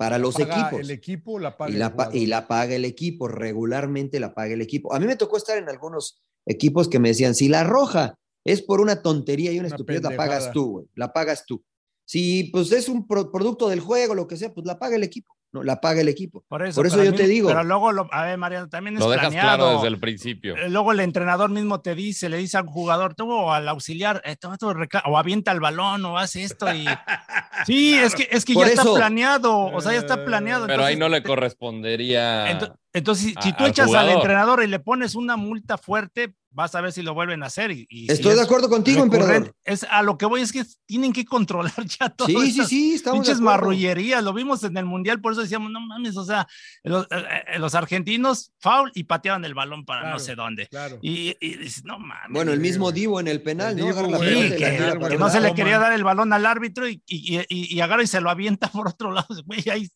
para 0.00 0.16
los 0.16 0.34
paga 0.34 0.54
equipos. 0.54 0.80
El 0.80 0.90
equipo 0.92 1.38
la 1.38 1.58
paga. 1.58 1.70
Y 1.70 1.74
la, 1.76 2.10
y 2.14 2.24
la, 2.24 2.48
paga 2.48 2.74
el 2.74 2.86
equipo, 2.86 3.28
regularmente 3.28 4.18
la 4.18 4.32
paga 4.32 4.54
el 4.54 4.62
equipo. 4.62 4.94
A 4.94 4.98
mí 4.98 5.04
me 5.04 5.14
tocó 5.14 5.36
estar 5.36 5.58
en 5.58 5.68
algunos 5.68 6.22
equipos 6.46 6.88
que 6.88 6.98
me 6.98 7.08
decían, 7.10 7.34
si 7.34 7.50
la 7.50 7.64
roja 7.64 8.14
es 8.42 8.62
por 8.62 8.80
una 8.80 9.02
tontería 9.02 9.52
y 9.52 9.58
una, 9.58 9.66
una 9.66 9.76
estupidez, 9.76 10.00
pendejada. 10.00 10.26
la 10.26 10.30
pagas 10.30 10.52
tú, 10.52 10.70
güey, 10.70 10.86
la 10.94 11.12
pagas 11.12 11.44
tú. 11.44 11.62
Si 12.06 12.44
pues 12.44 12.72
es 12.72 12.88
un 12.88 13.06
pro 13.06 13.30
producto 13.30 13.68
del 13.68 13.80
juego, 13.80 14.14
lo 14.14 14.26
que 14.26 14.38
sea, 14.38 14.54
pues 14.54 14.66
la 14.66 14.78
paga 14.78 14.96
el 14.96 15.02
equipo. 15.02 15.36
No, 15.52 15.64
la 15.64 15.80
paga 15.80 16.00
el 16.00 16.08
equipo. 16.08 16.44
Por 16.46 16.64
eso, 16.64 16.76
Por 16.76 16.86
eso 16.86 17.02
yo 17.02 17.10
mí, 17.10 17.16
te 17.16 17.26
digo. 17.26 17.48
Pero 17.48 17.64
luego, 17.64 17.90
lo, 17.90 18.08
a 18.12 18.24
ver, 18.24 18.38
Mariano, 18.38 18.68
también 18.68 18.96
es 18.96 19.00
Lo 19.00 19.10
dejas 19.10 19.30
planeado. 19.30 19.56
claro 19.56 19.74
desde 19.74 19.88
el 19.88 19.98
principio. 19.98 20.54
Luego 20.68 20.92
el 20.92 21.00
entrenador 21.00 21.50
mismo 21.50 21.80
te 21.80 21.96
dice, 21.96 22.28
le 22.28 22.36
dice 22.36 22.56
al 22.56 22.66
jugador, 22.66 23.14
tú 23.14 23.30
o 23.30 23.52
al 23.52 23.68
auxiliar, 23.68 24.22
eh, 24.24 24.36
toma 24.36 24.58
tu 24.58 24.68
o 24.68 25.18
avienta 25.18 25.50
el 25.50 25.58
balón 25.58 26.04
o 26.04 26.18
hace 26.18 26.44
esto 26.44 26.72
y. 26.72 26.84
Sí, 27.66 27.94
es 27.94 28.14
que, 28.14 28.26
es 28.30 28.46
que 28.46 28.54
ya 28.54 28.66
eso, 28.68 28.80
está 28.80 28.94
planeado. 28.94 29.66
O 29.66 29.80
sea, 29.82 29.92
ya 29.92 29.98
está 29.98 30.24
planeado. 30.24 30.62
Pero 30.62 30.76
entonces, 30.76 30.94
ahí 30.94 30.98
no 30.98 31.10
le 31.10 31.22
correspondería. 31.22 32.50
Entonces, 32.50 32.78
entonces 32.92 33.26
si, 33.26 33.34
si, 33.42 33.52
tú 33.54 33.64
echas 33.64 33.86
jugador. 33.86 34.10
al 34.10 34.16
entrenador 34.16 34.62
y 34.62 34.66
le 34.66 34.80
pones 34.80 35.14
una 35.14 35.36
multa 35.36 35.78
fuerte, 35.78 36.34
vas 36.52 36.74
a 36.74 36.80
ver 36.80 36.92
si 36.92 37.02
lo 37.02 37.14
vuelven 37.14 37.42
a 37.42 37.46
hacer. 37.46 37.70
Y, 37.70 37.86
y 37.88 38.10
Estoy 38.10 38.32
si 38.32 38.38
de 38.38 38.44
acuerdo 38.44 38.68
contigo, 38.68 39.02
emperador. 39.02 39.54
Es 39.64 39.84
a 39.84 40.02
lo 40.02 40.18
que 40.18 40.26
voy 40.26 40.42
es 40.42 40.52
que 40.52 40.64
tienen 40.86 41.12
que 41.12 41.24
controlar 41.24 41.72
ya 42.00 42.10
todo. 42.10 42.26
Sí, 42.26 42.52
sí, 42.52 42.64
sí, 42.64 42.94
estamos 42.94 43.20
pinches 43.20 43.40
marrullerías. 43.40 44.22
Lo 44.22 44.32
vimos 44.32 44.64
en 44.64 44.76
el 44.76 44.84
mundial, 44.84 45.20
por 45.20 45.32
eso 45.32 45.42
decíamos, 45.42 45.70
no 45.70 45.80
mames, 45.80 46.16
o 46.16 46.24
sea, 46.24 46.46
los, 46.82 47.06
eh, 47.10 47.58
los 47.58 47.74
argentinos 47.74 48.52
foul 48.58 48.90
y 48.94 49.04
pateaban 49.04 49.44
el 49.44 49.54
balón 49.54 49.84
para 49.84 50.00
Claro, 50.00 50.14
no 50.14 50.20
sé 50.20 50.34
dónde. 50.34 50.66
claro. 50.68 50.98
Y, 51.02 51.36
y 51.40 51.56
dices, 51.56 51.84
no 51.84 51.98
mames. 51.98 52.30
Bueno, 52.30 52.52
el 52.52 52.60
mismo 52.60 52.90
Divo 52.92 53.20
en 53.20 53.28
el 53.28 53.42
penal, 53.42 53.78
El 53.78 53.86
¿no? 53.86 53.92
Divo, 53.92 54.18
Sí, 54.20 54.56
que, 54.56 55.16
no 55.18 55.30
se 55.30 55.40
le 55.40 55.54
quería 55.54 55.78
dar 55.78 55.92
el 55.92 56.04
balón 56.04 56.32
al 56.32 56.46
árbitro 56.46 56.88
y, 56.88 57.02
y, 57.06 57.38
y, 57.38 57.46
y 57.48 57.80
agarra 57.80 58.02
y 58.02 58.06
se 58.06 58.20
lo 58.20 58.30
avienta 58.30 58.68
por 58.72 58.88
otro 58.88 59.12
lado. 59.12 59.28
Güey, 59.44 59.64
ahí 59.70 59.88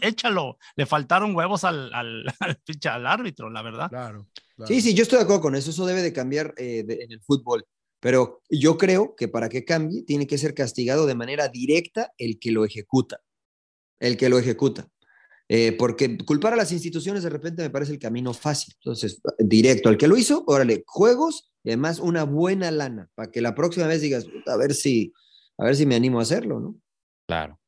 échalo. 0.00 0.58
Le 0.76 0.86
faltaron 0.86 1.34
huevos 1.34 1.64
al, 1.64 1.92
al, 1.92 2.24
al, 2.56 2.56
pinche- 2.64 2.88
al 2.90 3.06
árbitro, 3.06 3.50
la 3.50 3.62
verdad. 3.62 3.88
Claro. 3.88 4.28
claro. 4.56 4.68
Sí, 4.72 4.80
sí, 4.80 4.94
yo 4.94 5.02
estoy 5.02 5.18
de 5.18 5.24
acuerdo 5.24 5.42
con 5.42 5.54
eso. 5.54 5.70
Eso 5.70 5.86
debe 5.86 6.02
de 6.02 6.12
cambiar 6.12 6.54
eh, 6.56 6.84
de- 6.84 7.02
en 7.04 7.12
el 7.12 7.20
fútbol. 7.22 7.64
Pero 8.00 8.42
yo 8.48 8.78
creo 8.78 9.14
que 9.16 9.26
para 9.28 9.48
que 9.48 9.64
cambie, 9.64 10.04
tiene 10.04 10.26
que 10.26 10.38
ser 10.38 10.54
castigado 10.54 11.06
de 11.06 11.16
manera 11.16 11.48
directa 11.48 12.12
el 12.16 12.38
que 12.38 12.52
lo 12.52 12.64
ejecuta. 12.64 13.20
El 13.98 14.16
que 14.16 14.28
lo 14.28 14.38
ejecuta. 14.38 14.88
Eh, 15.48 15.72
porque 15.72 16.18
culpar 16.18 16.52
a 16.52 16.56
las 16.56 16.72
instituciones 16.72 17.22
de 17.22 17.30
repente 17.30 17.62
me 17.62 17.70
parece 17.70 17.90
el 17.92 17.98
camino 17.98 18.32
fácil. 18.34 18.74
Entonces, 18.78 19.20
directo 19.38 19.88
al 19.88 19.96
que 19.96 20.06
lo 20.06 20.16
hizo, 20.16 20.44
órale, 20.46 20.84
juegos 20.86 21.50
y 21.64 21.70
además 21.70 21.98
una 21.98 22.22
buena 22.24 22.70
lana 22.70 23.08
para 23.14 23.30
que 23.30 23.40
la 23.40 23.54
próxima 23.54 23.86
vez 23.86 24.00
digas, 24.02 24.26
"Puta, 24.26 24.52
a 24.52 24.56
ver 24.56 24.74
si, 24.74 25.12
a 25.56 25.64
ver 25.64 25.74
si 25.74 25.86
me 25.86 25.96
animo 25.96 26.20
a 26.20 26.22
hacerlo, 26.22 26.60
¿no? 26.60 26.76
Claro. 27.26 27.58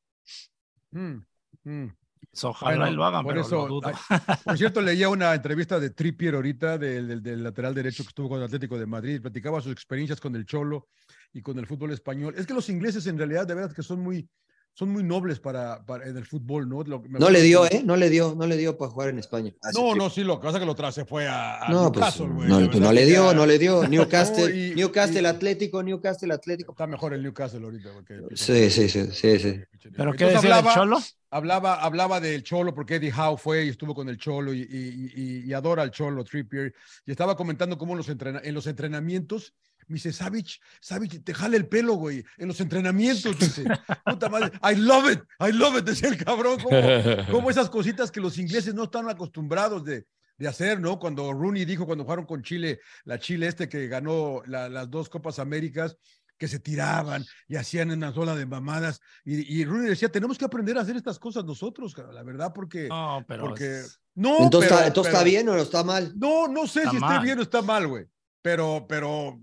Mm, 0.93 1.25
mm. 1.65 1.87
Pues 2.33 2.45
ojalá 2.45 2.77
Bueno, 2.77 2.97
lo 2.97 3.05
hagan, 3.05 3.25
por 3.25 3.33
pero 3.35 3.45
eso, 3.45 3.57
lo 3.67 3.75
dudo. 3.81 3.89
ay, 3.89 3.95
por 4.45 4.57
cierto, 4.59 4.81
leía 4.81 5.09
una 5.09 5.35
entrevista 5.35 5.81
de 5.81 5.91
Trippier 5.91 6.35
ahorita, 6.37 6.79
del, 6.79 7.09
del- 7.09 7.23
del 7.23 7.43
lateral 7.43 7.75
derecho 7.75 8.05
que 8.05 8.09
estuvo 8.09 8.29
con 8.29 8.39
el 8.39 8.45
Atlético 8.45 8.79
de 8.79 8.87
Madrid, 8.87 9.21
platicaba 9.21 9.61
sus 9.61 9.73
experiencias 9.73 10.21
con 10.21 10.37
el 10.37 10.47
Cholo 10.47 10.89
y 11.33 11.43
con 11.43 11.59
el 11.59 11.67
fútbol 11.67 11.91
español. 11.93 12.35
Es 12.37 12.47
que 12.47 12.55
los 12.55 12.69
ingleses 12.69 13.07
en 13.09 13.19
realidad, 13.19 13.47
de 13.49 13.55
verdad 13.55 13.75
que 13.75 13.83
son 13.83 14.01
muy, 14.01 14.29
son 14.73 14.89
muy 14.91 15.03
nobles 15.03 15.41
para, 15.41 15.85
para 15.85 16.07
en 16.09 16.17
el 16.17 16.25
fútbol, 16.25 16.69
¿no? 16.69 16.83
Lo- 16.83 17.01
me 17.03 17.19
No 17.19 17.29
le 17.29 17.43
dio, 17.43 17.65
que- 17.69 17.79
¿eh? 17.79 17.83
No 17.85 17.97
le 17.97 18.09
dio, 18.09 18.35
no 18.35 18.47
le 18.47 18.57
dio 18.57 18.79
para 18.79 18.91
jugar 18.91 19.09
en 19.11 19.19
España. 19.19 19.53
Así 19.63 19.79
No, 19.79 19.93
que- 19.93 19.99
no, 19.99 20.09
sí, 20.11 20.25
lo 20.25 20.41
que 20.41 20.45
pasa 20.45 20.57
es 20.57 20.61
que 20.61 20.67
lo 20.67 20.75
trae, 20.75 20.93
se 20.93 21.05
fue 21.05 21.29
a, 21.29 21.65
a 21.67 21.69
No, 21.69 21.93
pues, 21.93 22.01
Newcastle, 22.01 22.27
güey. 22.29 22.49
no, 22.49 22.57
pues 22.71 22.81
no 22.81 22.93
le 22.93 23.05
dio, 23.05 23.35
no 23.35 23.47
le 23.47 23.59
dio. 23.59 23.87
Newcastle, 23.87 24.49
No, 24.49 24.55
y- 24.55 24.75
Newcastle 24.75 25.23
y- 25.23 25.27
Atlético, 25.27 25.83
Newcastle 25.83 26.33
Atlético. 26.33 26.73
Está 26.73 26.87
mejor 26.87 27.13
el 27.13 27.23
Newcastle 27.23 27.63
ahorita. 27.63 27.91
porque- 27.93 28.21
Sí, 28.37 28.71
sí, 28.71 28.89
sí, 28.89 29.07
sí, 29.13 29.39
sí. 29.39 29.61
¿Pero 29.97 30.13
qué 30.15 30.25
decía 30.27 30.41
del 30.41 30.53
hablaba- 30.53 30.75
Cholo? 30.75 30.99
Hablaba, 31.33 31.75
hablaba 31.83 32.19
del 32.21 32.43
Cholo 32.43 32.75
porque 32.75 32.97
Eddie 32.97 33.13
Howe 33.13 33.37
fue 33.39 33.65
y 33.67 33.69
estuvo 33.69 33.95
con 33.95 34.09
el 34.09 34.17
Cholo 34.19 34.53
y, 34.53 34.63
y- 34.63 35.13
y- 35.15 35.45
y 35.49 35.53
adora 35.53 35.83
al 35.83 35.91
Cholo, 35.93 36.25
Trippier. 36.25 36.75
Y 37.07 37.11
estaba 37.13 37.37
comentando 37.37 37.79
cómo 37.79 37.95
los, 37.95 38.09
entrena- 38.09 38.41
en 38.43 38.53
los 38.55 38.67
entrenamientos, 38.67 39.55
me 39.91 39.95
dice, 39.95 40.13
Savage, 40.13 40.59
Savage, 40.81 41.21
te 41.21 41.35
jale 41.35 41.57
el 41.57 41.67
pelo, 41.69 41.95
güey. 41.95 42.25
En 42.39 42.49
los 42.49 42.61
entrenamientos, 42.61 43.39
dice. 43.39 43.65
Puta 44.05 44.29
madre, 44.29 44.53
I 44.63 44.77
love 44.77 45.11
it, 45.13 45.21
I 45.41 45.53
love 45.53 45.79
it, 45.79 45.85
decía 45.85 46.09
el 46.09 46.17
cabrón. 46.25 46.59
Como, 46.61 46.79
como 47.31 47.51
esas 47.51 47.69
cositas 47.71 48.11
que 48.11 48.21
los 48.21 48.39
ingleses 48.39 48.75
no 48.75 48.85
están 48.85 49.09
acostumbrados 49.09 49.85
de, 49.85 50.07
de 50.39 50.49
hacer, 50.49 50.81
¿no? 50.81 50.99
Cuando 50.99 51.33
Rooney 51.33 51.65
dijo, 51.65 51.87
cuando 51.87 52.05
jugaron 52.05 52.25
con 52.27 52.43
Chile, 52.43 52.81
la 53.05 53.19
Chile 53.19 53.47
este 53.49 53.69
que 53.69 53.89
ganó 53.89 54.43
la- 54.47 54.69
las 54.69 54.91
dos 54.91 55.09
Copas 55.09 55.39
Américas, 55.39 55.97
que 56.39 56.49
se 56.49 56.59
tiraban 56.59 57.23
y 57.49 57.57
hacían 57.57 57.91
una 57.91 58.15
sola 58.15 58.35
de 58.35 58.47
mamadas. 58.47 59.01
Y, 59.27 59.61
y 59.61 59.65
Rooney 59.67 59.91
decía, 59.91 60.09
tenemos 60.11 60.39
que 60.39 60.47
aprender 60.47 60.79
a 60.79 60.81
hacer 60.81 60.97
estas 60.97 61.19
cosas 61.19 61.45
nosotros, 61.45 61.93
cara, 61.95 62.13
la 62.13 62.23
verdad, 62.23 62.53
porque... 62.55 62.89
No, 62.89 63.23
pero. 63.29 63.43
porque 63.45 63.83
no, 64.15 64.45
Entonces, 64.45 64.69
pero- 64.71 64.77
está, 64.77 64.87
entonces 64.87 65.13
está 65.13 65.19
pero- 65.25 65.31
bien 65.31 65.49
o 65.51 65.55
no 65.57 65.63
está 65.63 65.85
mal. 65.85 66.15
No, 66.17 66.49
no 66.49 66.67
sé 66.67 66.81
Está 66.81 66.93
si 66.93 66.99
mal. 66.99 67.23
bien 67.23 67.39
o 67.39 67.43
está 67.43 67.61
mal, 67.61 67.87
güey. 67.89 68.07
Pero, 68.43 68.87
pero 68.89 69.39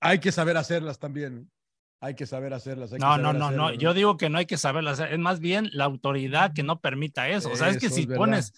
hay 0.00 0.18
que 0.20 0.32
saber 0.32 0.56
hacerlas 0.56 0.98
también. 0.98 1.50
Hay 2.00 2.14
que 2.14 2.26
saber 2.26 2.54
hacerlas. 2.54 2.92
hay 2.92 2.98
que 2.98 3.04
No, 3.04 3.16
no, 3.18 3.24
saber 3.28 3.40
no, 3.40 3.50
no. 3.50 3.64
hacerlas, 3.66 3.82
Yo 3.82 3.94
digo 3.94 4.16
que 4.16 4.28
no 4.28 4.38
hay 4.38 4.46
que 4.46 4.56
saberlo 4.56 4.90
hacer. 4.90 5.12
Es 5.12 5.18
más 5.18 5.40
bien 5.40 5.68
la 5.72 5.84
autoridad 5.84 6.52
que 6.54 6.62
no 6.62 6.80
permita 6.80 7.28
eso. 7.28 7.50
O 7.50 7.56
sea, 7.56 7.68
es 7.70 7.78
que 7.78 7.90
si 7.90 8.02
es 8.02 8.06
pones, 8.06 8.52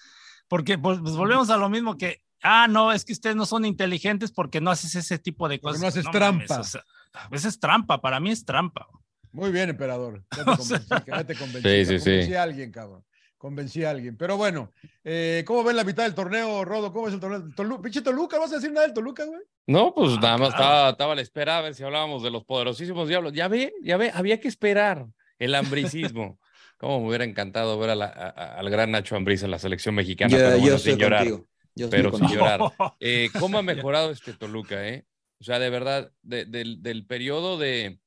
porque 0.48 0.76
pues, 0.78 0.98
pues 1.00 1.14
volvemos 1.14 1.48
a 1.50 1.56
lo 1.56 1.68
mismo 1.70 1.96
que, 1.96 2.22
ah, 2.42 2.66
no, 2.68 2.92
es 2.92 3.04
que 3.04 3.12
ustedes 3.14 3.36
no 3.36 3.46
son 3.46 3.64
inteligentes 3.64 4.30
porque 4.32 4.60
no 4.60 4.70
haces 4.70 4.94
ese 4.94 5.18
tipo 5.18 5.48
de 5.48 5.58
Porque 5.58 5.78
cosas. 5.78 5.82
no 5.82 5.88
haces 5.88 6.04
mames, 6.04 6.46
trampa. 6.46 6.60
o 6.60 6.64
sea, 6.64 6.84
a 7.14 7.28
veces 7.28 7.54
es 7.54 7.60
trampa, 7.60 8.00
para 8.00 8.20
mí 8.20 8.30
es 8.30 8.44
trampa. 8.44 8.86
Muy 9.32 9.52
bien, 9.52 9.70
emperador. 9.70 10.22
Ya 10.36 10.44
te 10.44 10.56
convencí, 10.56 10.88
ya 11.06 11.24
te 11.24 11.34
convencí. 11.36 11.68
Sí, 11.68 11.84
sí, 11.98 12.04
convencí 12.04 12.26
sí. 12.26 12.34
a 12.34 12.42
alguien, 12.42 12.72
cabrón. 12.72 13.04
Convencí 13.40 13.84
a 13.84 13.90
alguien. 13.90 14.18
Pero 14.18 14.36
bueno, 14.36 14.70
eh, 15.02 15.42
¿cómo 15.46 15.64
ven 15.64 15.74
la 15.76 15.84
mitad 15.84 16.02
del 16.04 16.14
torneo, 16.14 16.62
Rodo? 16.62 16.92
¿Cómo 16.92 17.08
es 17.08 17.14
el 17.14 17.20
torneo? 17.20 17.48
Tolu 17.56 17.80
Pinche 17.80 18.02
Toluca, 18.02 18.38
¿vas 18.38 18.52
a 18.52 18.56
decir 18.56 18.70
nada 18.70 18.84
del 18.86 18.92
Toluca, 18.94 19.24
güey? 19.24 19.40
No, 19.66 19.94
pues 19.94 20.18
nada 20.20 20.36
más 20.36 20.50
estaba, 20.50 20.90
estaba 20.90 21.12
a 21.14 21.16
la 21.16 21.22
espera 21.22 21.56
a 21.56 21.60
ver 21.62 21.74
si 21.74 21.82
hablábamos 21.82 22.22
de 22.22 22.30
los 22.30 22.44
poderosísimos 22.44 23.08
diablos. 23.08 23.32
Ya 23.32 23.48
ve, 23.48 23.72
ya 23.82 23.96
ve, 23.96 24.10
había 24.14 24.38
que 24.40 24.48
esperar 24.48 25.06
el 25.38 25.54
hambricismo. 25.54 26.38
Cómo 26.76 27.00
me 27.00 27.08
hubiera 27.08 27.24
encantado 27.24 27.78
ver 27.78 27.90
a 27.90 27.94
la- 27.94 28.04
a- 28.06 28.58
al 28.58 28.68
gran 28.68 28.90
Nacho 28.90 29.16
Ambriz 29.16 29.42
en 29.42 29.50
la 29.50 29.58
selección 29.58 29.94
mexicana, 29.94 30.30
Yo, 30.30 30.36
pero 30.36 30.50
yo 30.56 30.60
bueno, 30.60 30.76
estoy 30.76 30.92
sin 30.92 31.00
llorar. 31.00 31.26
Yo 31.74 31.88
Pero 31.90 32.12
sin 32.12 32.28
llorar. 32.28 32.60
Eh, 33.00 33.30
¿Cómo 33.38 33.56
ha 33.58 33.62
mejorado 33.62 34.10
este 34.10 34.34
Toluca, 34.34 34.86
eh? 34.86 35.06
O 35.40 35.44
sea, 35.44 35.58
de 35.58 35.70
verdad, 35.70 36.12
de- 36.20 36.44
del, 36.44 36.82
del 36.82 37.06
periodo 37.06 37.56
de 37.58 38.00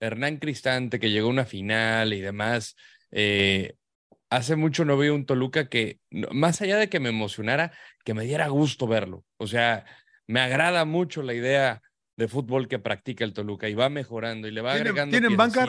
Hernán 0.00 0.38
Cristante, 0.38 0.98
que 0.98 1.10
llegó 1.10 1.26
a 1.28 1.30
una 1.32 1.44
final 1.44 2.14
y 2.14 2.20
demás, 2.22 2.76
eh, 3.10 3.74
hace 4.36 4.56
mucho 4.56 4.84
no 4.84 4.96
veo 4.96 5.14
un 5.14 5.26
Toluca 5.26 5.68
que, 5.68 6.00
más 6.10 6.60
allá 6.62 6.76
de 6.76 6.88
que 6.88 7.00
me 7.00 7.08
emocionara, 7.10 7.72
que 8.04 8.14
me 8.14 8.24
diera 8.24 8.48
gusto 8.48 8.86
verlo. 8.86 9.24
O 9.36 9.46
sea, 9.46 9.84
me 10.26 10.40
agrada 10.40 10.84
mucho 10.84 11.22
la 11.22 11.34
idea 11.34 11.82
de 12.16 12.28
fútbol 12.28 12.68
que 12.68 12.78
practica 12.78 13.24
el 13.24 13.32
Toluca 13.32 13.68
y 13.68 13.74
va 13.74 13.88
mejorando 13.88 14.46
y 14.48 14.50
le 14.52 14.60
va 14.60 14.72
¿Tienen- 14.72 14.88
agregando. 14.88 15.10
tienen 15.12 15.36
banca. 15.36 15.66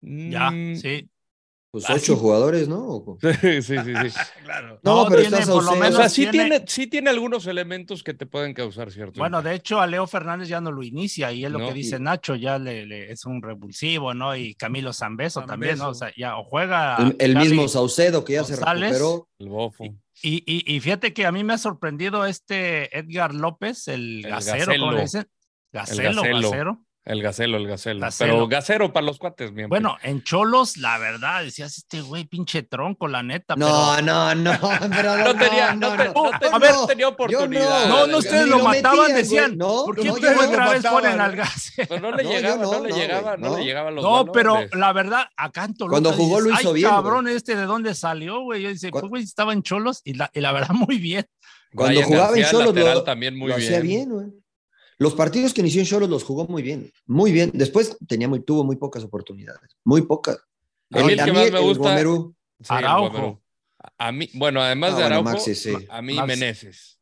Ya, 0.00 0.50
Mm, 0.50 0.74
sí. 0.76 1.08
Pues 1.72 1.88
Ah, 1.88 1.94
ocho 1.94 2.12
sí. 2.14 2.20
jugadores, 2.20 2.68
¿no? 2.68 2.80
¿O- 2.86 3.18
Sí, 3.40 3.62
sí, 3.62 3.76
sí, 3.78 3.92
sí. 4.10 4.18
Claro. 4.44 4.78
No, 4.82 5.04
No, 5.04 5.08
pero 5.08 5.22
tiene 5.22 5.38
estás 5.38 5.48
por 5.54 5.64
lo 5.64 5.70
ausente. 5.70 5.78
O 5.78 5.80
menos 5.90 5.96
sea, 5.96 6.08
sí 6.10 6.26
tiene- 6.30 6.48
tiene, 6.50 6.64
sí 6.68 6.86
tiene 6.86 7.08
algunos 7.10 7.46
elementos 7.46 8.02
que 8.02 8.12
te 8.12 8.26
pueden 8.26 8.52
causar 8.52 8.90
cierto. 8.92 9.18
Bueno, 9.18 9.40
de 9.40 9.54
hecho, 9.54 9.80
a 9.80 9.86
Leo 9.86 10.06
Fernández 10.06 10.48
ya 10.48 10.60
no 10.60 10.70
lo 10.70 10.82
inicia 10.82 11.32
y 11.32 11.46
es 11.46 11.50
lo 11.50 11.58
No, 11.60 11.68
que 11.68 11.72
dice 11.72 11.96
y- 11.96 12.00
Nacho, 12.00 12.34
ya 12.34 12.58
le, 12.58 12.84
le- 12.84 13.10
es 13.10 13.24
un 13.24 13.40
revulsivo, 13.40 14.12
¿no? 14.12 14.36
Y 14.36 14.54
Camilo 14.54 14.92
Zambeso 14.92 15.46
también, 15.46 15.78
¿no? 15.78 15.88
O 15.88 15.94
sea, 15.94 16.12
ya 16.14 16.36
o 16.36 16.44
juega. 16.44 16.98
El, 17.18 17.36
mismo 17.36 17.66
Saucedo 17.68 18.22
que 18.22 18.34
ya 18.34 18.42
González. 18.42 18.90
se 18.92 18.98
recuperó. 18.98 19.28
el 19.38 19.48
bofo. 19.48 19.84
Y, 20.22 20.44
y, 20.46 20.76
y 20.76 20.80
fíjate 20.80 21.14
que 21.14 21.24
a 21.24 21.32
mí 21.32 21.42
me 21.42 21.54
ha 21.54 21.58
sorprendido 21.58 22.26
este 22.26 22.96
Edgar 22.96 23.34
López, 23.34 23.88
el, 23.88 24.24
El 24.26 24.30
gacero, 24.30 24.58
Gacelo. 24.66 24.80
¿cómo 24.84 24.92
le 24.92 25.00
dicen? 25.02 25.26
Gacelo, 25.72 26.22
Gacelo. 26.22 26.50
gacero. 26.50 26.84
El 27.04 27.20
gacelo, 27.20 27.56
el 27.56 27.66
gacelo. 27.66 27.98
Gacelo. 28.00 28.32
Pero 28.34 28.46
gacero 28.48 28.92
para 28.92 29.04
los 29.04 29.18
cuates, 29.18 29.50
mi 29.50 29.62
amor. 29.62 29.70
Bueno, 29.70 29.96
en 30.04 30.22
Cholos, 30.22 30.76
la 30.76 30.98
verdad, 30.98 31.42
decías, 31.42 31.76
este 31.78 32.00
güey, 32.00 32.24
pinche 32.26 32.62
tronco, 32.62 33.08
la 33.08 33.24
neta. 33.24 33.56
No, 33.56 34.00
no, 34.00 34.32
no, 34.36 34.52
pero 34.90 35.16
no 35.16 35.34
tenía, 35.36 35.74
no, 35.74 35.96
te- 35.96 36.04
no 36.14 36.30
te- 36.38 36.46
A 36.46 36.58
ver, 36.60 36.70
no 36.72 36.86
tenía 36.86 37.08
oportunidad. 37.08 37.88
No, 37.88 38.06
no, 38.06 38.18
ustedes 38.18 38.46
lo 38.46 38.60
mataban, 38.60 38.98
metían, 39.00 39.16
decían. 39.16 39.58
No, 39.58 39.84
¿por 39.84 39.96
qué 39.96 40.04
no, 40.04 40.12
ustedes 40.14 40.38
otra 40.38 40.70
vez 40.70 40.82
ponen 40.86 41.20
al 41.20 41.32
¿no? 41.32 41.36
Gacero? 41.38 41.88
Pero 41.88 42.00
no 42.00 42.16
le 42.16 42.22
No, 42.22 42.30
llegaba, 42.30 42.56
no, 42.62 42.72
no, 42.72 42.80
le 42.84 42.88
no, 42.90 42.96
llegaba, 42.96 43.36
no, 43.36 43.48
no. 43.50 43.56
le 43.58 43.64
llegaban 43.64 43.94
los 43.96 44.04
No, 44.04 44.26
pero 44.26 44.58
la 44.72 44.92
verdad, 44.92 45.24
acá 45.36 45.64
en 45.64 45.74
Toluca. 45.74 45.94
Cuando 45.94 46.12
jugó 46.12 46.40
lo 46.40 46.50
hizo 46.50 46.68
"Ay, 46.68 46.74
bien, 46.74 46.88
cabrón, 46.88 47.26
este 47.26 47.56
de 47.56 47.64
dónde 47.64 47.94
salió, 47.96 48.42
güey. 48.42 48.62
Yo 48.62 48.68
dice, 48.68 48.90
pues, 48.90 49.04
güey, 49.06 49.24
estaba 49.24 49.52
en 49.52 49.64
Cholos 49.64 50.02
y 50.04 50.14
la, 50.14 50.30
y 50.32 50.40
la 50.40 50.52
verdad, 50.52 50.70
muy 50.88 50.98
bien. 50.98 51.26
Cuando 51.74 52.00
jugaba 52.04 52.36
en 52.38 52.44
Cholos 52.44 52.74
lo, 52.76 53.02
también 53.02 53.36
muy 53.36 53.48
lo 53.48 53.56
hacía 53.56 53.80
bien. 53.80 54.08
bien, 54.08 54.10
güey. 54.10 54.41
Los 55.02 55.14
partidos 55.14 55.52
que 55.52 55.60
inició 55.62 55.80
en 55.80 55.86
Cholos 55.86 56.08
los 56.08 56.22
jugó 56.22 56.46
muy 56.46 56.62
bien, 56.62 56.92
muy 57.06 57.32
bien. 57.32 57.50
Después 57.52 57.96
tenía 58.06 58.28
muy, 58.28 58.40
tuvo 58.40 58.62
muy 58.64 58.76
pocas 58.76 59.02
oportunidades, 59.02 59.76
muy 59.84 60.02
pocas. 60.02 60.38
A 60.92 61.02
mí 61.02 61.12
el 61.14 61.24
que 61.24 61.32
más 61.32 61.50
me 61.50 61.58
gusta- 61.60 61.88
Romero, 61.90 62.34
Sí, 62.60 62.66
Araujo. 62.68 63.42
A 63.98 64.12
mí, 64.12 64.30
bueno, 64.34 64.62
además 64.62 64.90
Ah, 64.92 64.94
de 64.96 65.02
bueno, 65.02 65.14
Araujo, 65.16 65.30
Maxi, 65.32 65.54
sí. 65.56 65.74
a 65.88 66.00
mí 66.02 66.14
Maxi. 66.14 66.28
Meneses. 66.28 66.98